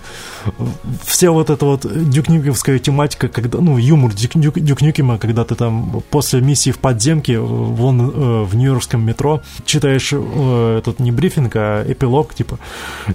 Вся 1.03 1.31
вот 1.31 1.49
эта 1.49 1.65
вот 1.65 1.85
дюкнюкемская 2.09 2.79
тематика, 2.79 3.27
когда, 3.27 3.59
ну, 3.59 3.77
юмор 3.77 4.13
Дюк, 4.13 4.35
Дюк- 4.35 4.59
Duke 4.59 4.81
Nukem 4.81 5.07
а, 5.07 5.17
когда 5.17 5.43
ты 5.43 5.55
там 5.55 6.03
после 6.11 6.41
миссии 6.41 6.71
в 6.71 6.77
подземке, 6.77 7.39
вон 7.39 8.01
э, 8.01 8.43
в 8.43 8.55
нью-йоркском 8.55 9.01
метро, 9.15 9.41
читаешь 9.65 10.09
э, 10.11 10.77
этот 10.79 10.99
не 10.99 11.11
брифинг, 11.11 11.55
а 11.55 11.83
эпилог, 11.89 12.33
типа, 12.33 12.59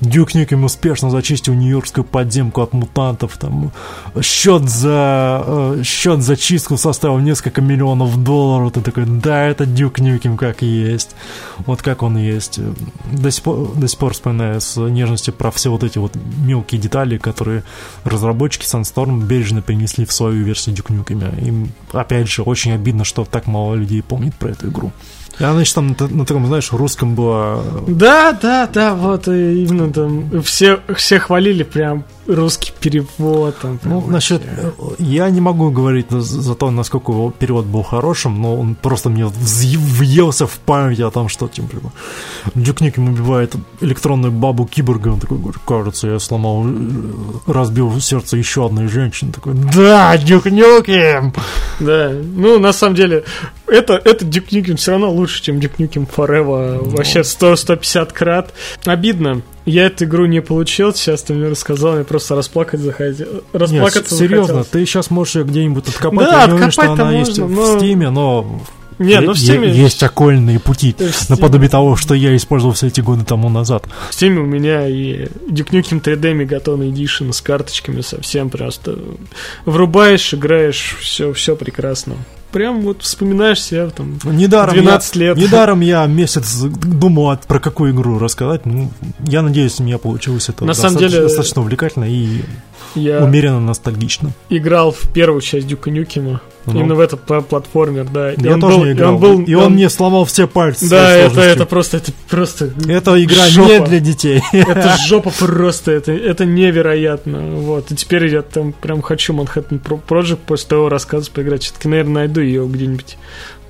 Duke 0.00 0.34
Nukem 0.34 0.64
успешно 0.64 1.10
зачистил 1.10 1.54
нью-йоркскую 1.54 2.04
подземку 2.04 2.62
от 2.62 2.72
мутантов, 2.72 3.36
там, 3.36 3.70
счет 4.22 4.68
за, 4.68 5.44
э, 5.46 5.82
счет 5.84 6.22
за 6.22 6.36
чистку 6.36 6.76
составил 6.76 7.18
несколько 7.18 7.60
миллионов 7.60 8.22
долларов, 8.22 8.72
ты 8.72 8.80
такой, 8.80 9.04
да, 9.04 9.44
это 9.44 9.66
Дюк 9.66 9.98
Нюкем 9.98 10.36
как 10.36 10.62
есть. 10.62 11.14
Вот 11.66 11.82
как 11.82 12.02
он 12.02 12.16
есть. 12.16 12.58
До 13.12 13.30
сих 13.30 13.42
пор, 13.44 13.74
до 13.74 13.86
сих 13.86 13.98
пор 13.98 14.14
вспоминаю 14.14 14.60
с 14.60 14.80
нежностью 14.80 15.34
про 15.34 15.50
все 15.50 15.70
вот 15.70 15.84
эти 15.84 15.98
вот 15.98 16.16
мелкие 16.38 16.80
детали, 16.80 17.18
которые 17.18 17.62
разработчики 18.04 18.64
Sunstorm 18.64 19.22
бережно 19.22 19.62
принесли 19.62 20.06
в 20.06 20.12
свою 20.12 20.42
версию 20.44 20.76
Duke 20.76 21.04
Nukem. 21.04 21.46
Им, 21.46 21.72
опять 21.92 22.28
же, 22.28 22.42
очень 22.42 22.72
обидно, 22.72 23.04
что 23.04 23.24
так 23.24 23.46
мало 23.46 23.74
людей 23.74 24.02
помнит 24.02 24.34
про 24.34 24.50
эту 24.50 24.68
игру. 24.68 24.92
И 25.40 25.44
она 25.44 25.60
еще 25.62 25.74
там 25.74 25.96
на, 25.98 26.06
на 26.08 26.24
таком, 26.26 26.46
знаешь, 26.46 26.70
русском 26.72 27.14
была... 27.14 27.62
Да, 27.88 28.32
да, 28.32 28.68
да, 28.72 28.94
вот 28.94 29.26
и 29.28 29.64
именно 29.64 29.90
там 29.92 30.42
все, 30.42 30.80
все 30.94 31.18
хвалили 31.18 31.62
прям 31.62 32.04
русский 32.26 32.72
перевод. 32.78 33.56
Там, 33.58 33.78
прям 33.78 33.94
Ну, 33.94 34.06
насчет... 34.06 34.42
вообще. 34.78 35.02
Я 35.02 35.30
не 35.30 35.40
могу 35.40 35.70
говорить 35.70 36.06
за- 36.10 36.20
за 36.20 36.54
то, 36.54 36.70
насколько 36.70 37.12
его 37.12 37.30
перевод 37.30 37.64
был 37.64 37.82
хорошим, 37.82 38.40
но 38.40 38.54
он 38.56 38.74
просто 38.74 39.08
мне 39.08 39.26
въелся 39.26 40.46
в 40.46 40.58
память 40.58 41.00
о 41.00 41.10
том, 41.10 41.28
что, 41.28 41.48
типа, 41.48 41.68
Дюк 42.54 42.80
Нюкем 42.82 43.08
убивает 43.08 43.54
электронную 43.80 44.32
бабу 44.32 44.66
киборга, 44.66 45.08
он 45.08 45.20
такой 45.20 45.38
говорит, 45.38 45.60
кажется, 45.66 46.08
я 46.08 46.18
сломал, 46.18 46.64
э, 46.66 46.70
разбил 47.46 47.98
сердце 48.00 48.36
еще 48.36 48.66
одной 48.66 48.88
женщины. 48.88 49.32
Такой, 49.32 49.54
да, 49.54 50.16
Дюк 50.18 50.44
Нюкем! 50.46 51.32
Да, 51.80 52.12
ну 52.12 52.58
на 52.58 52.72
самом 52.72 52.94
деле 52.94 53.24
это, 53.70 53.94
это 54.04 54.24
Duke 54.24 54.48
Nukem 54.50 54.76
все 54.76 54.92
равно 54.92 55.10
лучше, 55.10 55.42
чем 55.42 55.58
Duke 55.58 55.76
Nukem 55.78 56.08
Forever. 56.14 56.80
Ну. 56.84 56.90
Вообще 56.90 57.20
100-150 57.20 58.12
крат. 58.12 58.52
Обидно. 58.84 59.42
Я 59.66 59.86
эту 59.86 60.04
игру 60.04 60.26
не 60.26 60.40
получил, 60.40 60.92
сейчас 60.94 61.22
ты 61.22 61.34
мне 61.34 61.48
рассказал, 61.48 61.98
я 61.98 62.04
просто 62.04 62.34
расплакать 62.34 62.80
захотел. 62.80 63.26
Нет, 63.32 63.42
Расплакаться 63.52 64.16
серьезно, 64.16 64.38
захотелось. 64.46 64.66
ты 64.68 64.86
сейчас 64.86 65.10
можешь 65.10 65.36
ее 65.36 65.44
где-нибудь 65.44 65.86
откопать, 65.88 66.26
Да, 66.26 66.40
я 66.42 66.46
не 66.46 66.52
уверен, 66.54 66.70
что 66.72 66.90
она 66.92 67.12
есть 67.12 67.38
можно, 67.38 67.46
в 67.46 67.50
но- 67.50 67.78
Стиме, 67.78 68.10
но... 68.10 68.60
Не, 68.98 69.18
ну 69.20 69.32
в 69.32 69.36
Steam, 69.36 69.66
Есть 69.66 70.02
окольные 70.02 70.58
пути, 70.60 70.92
в 70.92 71.00
Steam- 71.00 71.26
наподобие 71.30 71.70
того, 71.70 71.96
что 71.96 72.12
я 72.14 72.36
использовал 72.36 72.74
все 72.74 72.88
эти 72.88 73.00
годы 73.00 73.24
тому 73.24 73.48
назад. 73.48 73.84
в 74.10 74.14
Steam 74.14 74.36
у 74.38 74.44
меня 74.44 74.86
и 74.88 75.26
Duke 75.48 75.70
Nukem 75.70 76.02
3D 76.02 76.34
Megaton 76.46 76.80
Edition 76.90 77.32
с 77.32 77.40
карточками 77.40 78.00
совсем 78.02 78.50
просто. 78.50 78.98
Врубаешь, 79.64 80.34
играешь, 80.34 80.96
все, 81.00 81.32
все 81.32 81.56
прекрасно. 81.56 82.16
Прям 82.52 82.80
вот 82.80 83.02
вспоминаешь 83.02 83.62
себя 83.62 83.88
там 83.90 84.18
Недаром 84.24 84.74
12 84.74 85.16
я, 85.16 85.20
лет. 85.22 85.36
Недаром 85.36 85.80
я 85.80 86.04
месяц 86.06 86.60
думал, 86.62 87.30
от- 87.30 87.46
про 87.46 87.60
какую 87.60 87.92
игру 87.92 88.18
рассказать. 88.18 88.66
Ну, 88.66 88.90
я 89.26 89.42
надеюсь, 89.42 89.78
у 89.78 89.84
меня 89.84 89.98
получилось 89.98 90.48
это 90.48 90.64
На 90.64 90.74
самом 90.74 90.98
деле- 90.98 91.22
достаточно 91.22 91.62
увлекательно 91.62 92.04
и 92.04 92.40
Я 92.94 93.22
умеренно 93.24 93.60
ностальгично. 93.60 94.32
играл 94.48 94.92
в 94.92 95.08
первую 95.12 95.40
часть 95.40 95.66
Дюка 95.66 95.90
Нюкема. 95.90 96.40
Ну. 96.66 96.78
Именно 96.78 96.94
в 96.96 97.00
этот 97.00 97.26
пла- 97.26 97.42
платформер, 97.42 98.04
да. 98.04 98.32
И 98.32 98.42
я 98.42 98.54
он 98.54 98.60
тоже 98.60 98.76
был- 98.76 98.84
не 98.84 98.90
и 98.90 98.92
играл. 98.92 99.14
он 99.14 99.20
был- 99.20 99.42
и 99.42 99.54
он, 99.54 99.72
мне 99.72 99.88
сломал 99.88 100.24
все 100.26 100.46
пальцы. 100.46 100.88
Да, 100.90 101.10
это, 101.16 101.40
это 101.40 101.64
просто, 101.64 101.96
это 101.96 102.12
просто... 102.28 102.70
Эта 102.86 103.22
игра 103.24 103.46
жопа. 103.46 103.68
не 103.70 103.86
для 103.86 104.00
детей. 104.00 104.42
Это 104.52 104.96
жопа 105.06 105.30
просто, 105.30 105.92
это, 105.92 106.12
это 106.12 106.44
невероятно. 106.44 107.40
Вот. 107.56 107.90
И 107.90 107.96
теперь 107.96 108.26
я 108.26 108.42
там 108.42 108.72
прям 108.72 109.00
хочу 109.00 109.32
Pro- 109.32 110.00
Project 110.06 110.40
после 110.46 110.68
того 110.68 110.88
рассказа 110.90 111.30
поиграть. 111.30 111.62
Все-таки, 111.62 111.88
наверное, 111.88 112.26
найду 112.26 112.40
ее 112.40 112.66
где-нибудь 112.66 113.16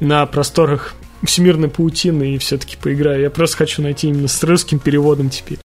на 0.00 0.26
просторах 0.26 0.94
всемирной 1.22 1.68
паутины 1.68 2.34
и 2.34 2.38
все-таки 2.38 2.76
поиграю. 2.76 3.20
Я 3.22 3.30
просто 3.30 3.58
хочу 3.58 3.82
найти 3.82 4.08
именно 4.08 4.26
с 4.28 4.42
русским 4.42 4.78
переводом 4.78 5.30
теперь. 5.30 5.58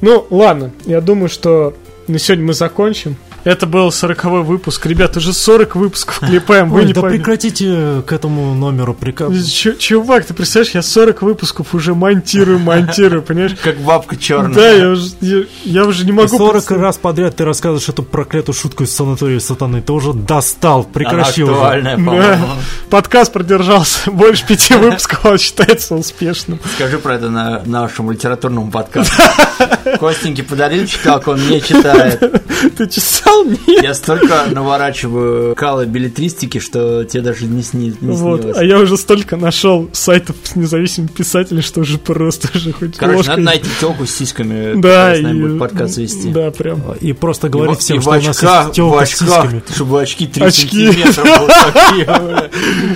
Ну, 0.00 0.26
ладно, 0.30 0.72
я 0.86 1.00
думаю, 1.00 1.28
что 1.28 1.74
на 2.08 2.18
сегодня 2.18 2.46
мы 2.46 2.54
закончим. 2.54 3.16
Это 3.44 3.66
был 3.66 3.90
40 3.90 4.24
выпуск. 4.44 4.86
Ребят, 4.86 5.16
уже 5.16 5.32
40 5.32 5.74
выпусков 5.74 6.20
клепаем, 6.20 6.70
вы 6.70 6.80
Ой, 6.80 6.84
не 6.86 6.92
да 6.92 7.00
поверите. 7.00 7.24
прекратите 7.24 8.02
к 8.06 8.12
этому 8.12 8.54
номеру 8.54 8.94
приказ. 8.94 9.44
Ч- 9.46 9.74
чувак, 9.76 10.24
ты 10.26 10.32
представляешь, 10.32 10.74
я 10.76 10.82
40 10.82 11.22
выпусков 11.22 11.74
уже 11.74 11.92
монтирую, 11.92 12.60
монтирую, 12.60 13.20
понимаешь? 13.22 13.56
Как 13.60 13.78
бабка 13.78 14.16
черная. 14.16 14.54
Да, 14.54 14.70
я 14.70 14.88
уже, 14.90 15.10
я, 15.20 15.38
я 15.64 15.84
уже 15.86 16.04
не 16.06 16.12
могу... 16.12 16.28
40 16.38 16.52
представить. 16.52 16.82
раз 16.82 16.98
подряд 16.98 17.34
ты 17.34 17.44
рассказываешь 17.44 17.88
эту 17.88 18.04
проклятую 18.04 18.54
шутку 18.54 18.84
из 18.84 18.94
санатория 18.94 19.40
сатаны. 19.40 19.82
Ты 19.82 19.92
уже 19.92 20.12
достал, 20.12 20.82
Она 20.82 20.88
прекращи 20.92 21.42
уже. 21.42 21.52
актуальная, 21.52 21.96
Да. 21.96 22.04
по-моему. 22.04 22.46
Подкаст 22.90 23.32
продержался 23.32 24.08
больше 24.12 24.46
пяти 24.46 24.74
выпусков, 24.74 25.24
он 25.26 25.38
считается 25.38 25.96
успешным. 25.96 26.60
Скажи 26.76 26.96
про 26.98 27.16
это 27.16 27.28
на 27.28 27.60
нашему 27.66 28.12
литературному 28.12 28.70
подкасту. 28.70 29.20
Костеньки 29.98 30.42
подарил 30.42 30.86
читалку, 30.86 31.32
он 31.32 31.48
не 31.48 31.60
читает. 31.92 32.42
Ты 32.76 32.86
читал? 32.88 33.44
Нет. 33.44 33.82
Я 33.82 33.94
столько 33.94 34.44
наворачиваю 34.50 35.54
калы 35.54 35.86
билетристики, 35.86 36.58
что 36.58 37.04
тебе 37.04 37.22
даже 37.22 37.46
не, 37.46 37.62
сни, 37.62 37.94
не 38.00 38.10
Вот, 38.12 38.40
снилось. 38.40 38.56
а 38.58 38.64
я 38.64 38.78
уже 38.78 38.96
столько 38.96 39.36
нашел 39.36 39.88
сайтов 39.92 40.36
с 40.44 40.54
независимыми 40.56 41.08
писателями, 41.08 41.60
что 41.62 41.80
уже 41.80 41.98
просто 41.98 42.48
уже 42.54 42.72
хоть 42.72 42.96
Короче, 42.96 43.16
ложкой. 43.18 43.30
надо 43.30 43.42
найти 43.42 43.68
телку 43.80 44.06
с 44.06 44.10
сисками, 44.10 44.74
Да, 44.74 44.88
которая 44.88 45.16
с 45.16 45.22
нами 45.22 45.38
и- 45.38 45.42
будет 45.42 45.58
подкаст 45.58 45.96
вести. 45.98 46.28
Да, 46.32 46.50
прям. 46.50 46.82
И 47.00 47.12
просто 47.12 47.48
говорить 47.48 47.78
в- 47.78 47.80
всем, 47.80 47.98
и 47.98 48.00
что 48.00 48.10
в 48.10 48.12
у 48.12 48.16
нас 48.20 48.36
очках, 48.38 48.62
есть 48.66 48.76
телка 48.76 49.04
в 49.04 49.08
с 49.08 49.10
сиськами. 49.18 49.62
чтобы 49.74 50.02
очки 50.02 50.26
3 50.26 50.44
Очки. 50.44 50.86
сантиметра 50.86 51.22
были 51.24 51.72
такие, 51.72 52.04
бля. 52.04 52.50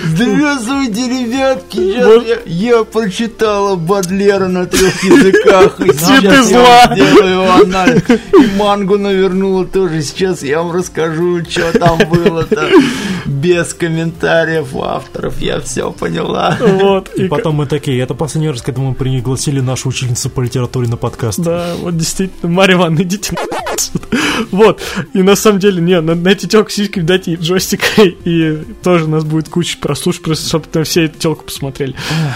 Здравствуйте, 0.05 1.01
ребятки, 1.07 2.39
я, 2.45 2.83
прочитала 2.83 3.75
Бадлера 3.75 4.47
на 4.47 4.65
трех 4.65 5.03
языках, 5.03 5.79
и 5.81 5.91
Цветы 5.91 6.43
зла. 6.43 6.87
вам 6.87 6.95
сделаю 6.95 7.51
анализ. 7.63 8.01
И 8.09 8.57
мангу 8.87 8.97
навернула 8.97 9.65
тоже, 9.65 10.01
сейчас 10.01 10.43
я 10.43 10.61
вам 10.61 10.71
расскажу, 10.71 11.43
что 11.43 11.77
там 11.77 11.99
было-то. 12.09 12.69
Без 13.25 13.73
комментариев 13.73 14.75
авторов, 14.75 15.41
я 15.41 15.59
все 15.59 15.91
поняла. 15.91 16.57
Вот. 16.59 17.09
И 17.15 17.25
и 17.25 17.27
потом 17.27 17.55
мы 17.55 17.65
такие, 17.65 17.99
это 18.01 18.13
последний 18.13 18.49
раз, 18.49 18.61
когда 18.61 18.81
мы 18.81 18.93
пригласили 18.93 19.59
нашу 19.59 19.89
учительницу 19.89 20.29
по 20.29 20.41
литературе 20.41 20.87
на 20.87 20.97
подкаст. 20.97 21.39
Да, 21.39 21.75
вот 21.81 21.97
действительно, 21.97 22.51
Марья 22.51 22.75
Ивановна, 22.75 23.03
идите. 23.03 23.35
Вот, 24.51 24.81
и 25.13 25.23
на 25.23 25.35
самом 25.35 25.59
деле, 25.59 25.81
не, 25.81 25.99
надо 25.99 26.21
найти 26.21 26.47
телку 26.47 26.69
сиськи, 26.69 26.99
дать 26.99 27.27
ей 27.27 27.35
джойстик, 27.37 27.81
и 27.97 28.63
тоже 28.83 29.05
у 29.05 29.07
нас 29.07 29.23
будет 29.23 29.49
куча 29.49 29.77
прослушек, 29.79 30.23
просто 30.23 30.47
чтобы 30.47 30.65
там 30.71 30.83
все 30.83 31.05
эту 31.05 31.17
телку 31.19 31.43
посмотрели. 31.43 31.95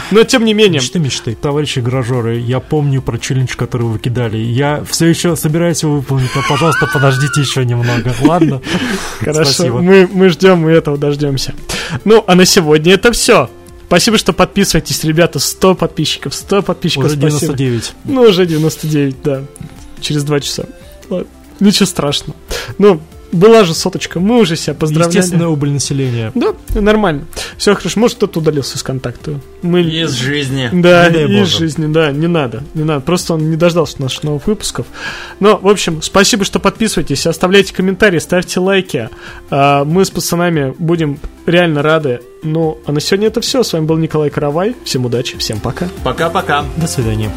Но 0.10 0.24
тем 0.24 0.44
не 0.44 0.54
менее, 0.54 0.82
Мечты, 0.82 1.00
мечты. 1.00 1.38
Товарищи 1.40 1.80
гражеры, 1.80 2.40
я 2.40 2.60
помню 2.60 3.02
про 3.02 3.18
челлендж, 3.18 3.56
который 3.56 3.84
вы 3.84 4.00
кидали. 4.00 4.38
Я 4.38 4.84
все 4.90 5.06
еще 5.08 5.36
собираюсь 5.36 5.84
его 5.84 5.98
выполнить, 5.98 6.30
но, 6.36 6.42
пожалуйста, 6.48 6.90
подождите 6.92 7.42
еще 7.42 7.66
немного. 7.66 8.14
Ладно? 8.22 8.62
хорошо, 9.20 9.52
Спасибо. 9.52 9.82
мы, 9.82 10.10
мы 10.12 10.30
ждем, 10.30 10.60
мы 10.60 10.72
этого 10.72 10.98
дождемся. 10.98 11.54
Ну, 12.06 12.24
а 12.28 12.36
на 12.36 12.46
сегодня 12.46 12.94
это 12.94 13.12
все. 13.12 13.50
Спасибо, 13.88 14.18
что 14.18 14.32
подписываетесь, 14.32 15.04
ребята. 15.04 15.40
100 15.40 15.76
подписчиков, 15.76 16.34
100 16.34 16.62
подписчиков. 16.62 17.08
Уже 17.08 17.18
спасибо. 17.18 17.58
99. 17.58 17.94
Ну, 18.06 18.22
уже 18.22 18.46
99, 18.46 19.16
да. 19.22 19.44
Через 20.00 20.24
2 20.24 20.40
часа. 20.40 20.66
Ладно. 21.12 21.28
Ничего 21.60 21.86
страшного. 21.86 22.36
Ну, 22.80 23.00
была 23.32 23.64
же 23.64 23.74
соточка, 23.74 24.20
мы 24.20 24.40
уже 24.40 24.58
себя 24.58 24.74
поздравляли. 24.74 25.16
Естественная 25.18 25.48
убыль 25.48 25.70
населения. 25.70 26.32
Да, 26.36 26.54
нормально. 26.74 27.26
Все 27.58 27.74
хорошо. 27.76 28.00
Может, 28.00 28.18
кто-то 28.18 28.40
удалился 28.40 28.76
из 28.78 28.84
контакта. 28.84 29.40
Мы... 29.62 29.84
Из 29.84 30.12
жизни. 30.12 30.70
Да, 30.74 31.08
Не 31.10 31.24
из 31.26 31.40
боже. 31.40 31.58
жизни, 31.60 31.86
да, 31.94 32.12
не 32.12 32.28
надо, 32.28 32.64
не 32.74 32.84
надо. 32.84 33.00
Просто 33.02 33.36
он 33.36 33.50
не 33.50 33.56
дождался 33.56 34.02
наших 34.02 34.24
новых 34.24 34.48
выпусков. 34.48 34.86
Но, 35.40 35.58
в 35.58 35.68
общем, 35.70 36.02
спасибо, 36.02 36.44
что 36.44 36.60
подписываетесь, 36.60 37.26
оставляйте 37.26 37.74
комментарии, 37.74 38.20
ставьте 38.20 38.60
лайки. 38.60 39.10
А, 39.50 39.86
Мы 39.86 40.04
с 40.04 40.10
пацанами 40.10 40.74
будем 40.78 41.18
реально 41.46 41.84
рады. 41.84 42.20
Ну, 42.44 42.80
а 42.86 42.92
на 42.92 43.00
сегодня 43.00 43.28
это 43.28 43.40
все. 43.40 43.64
С 43.64 43.72
вами 43.72 43.86
был 43.86 43.98
Николай 43.98 44.30
Каравай. 44.30 44.76
Всем 44.84 45.06
удачи, 45.06 45.38
всем 45.38 45.60
пока. 45.60 45.88
Пока-пока. 46.04 46.66
До 46.76 46.88
свидания. 46.88 47.32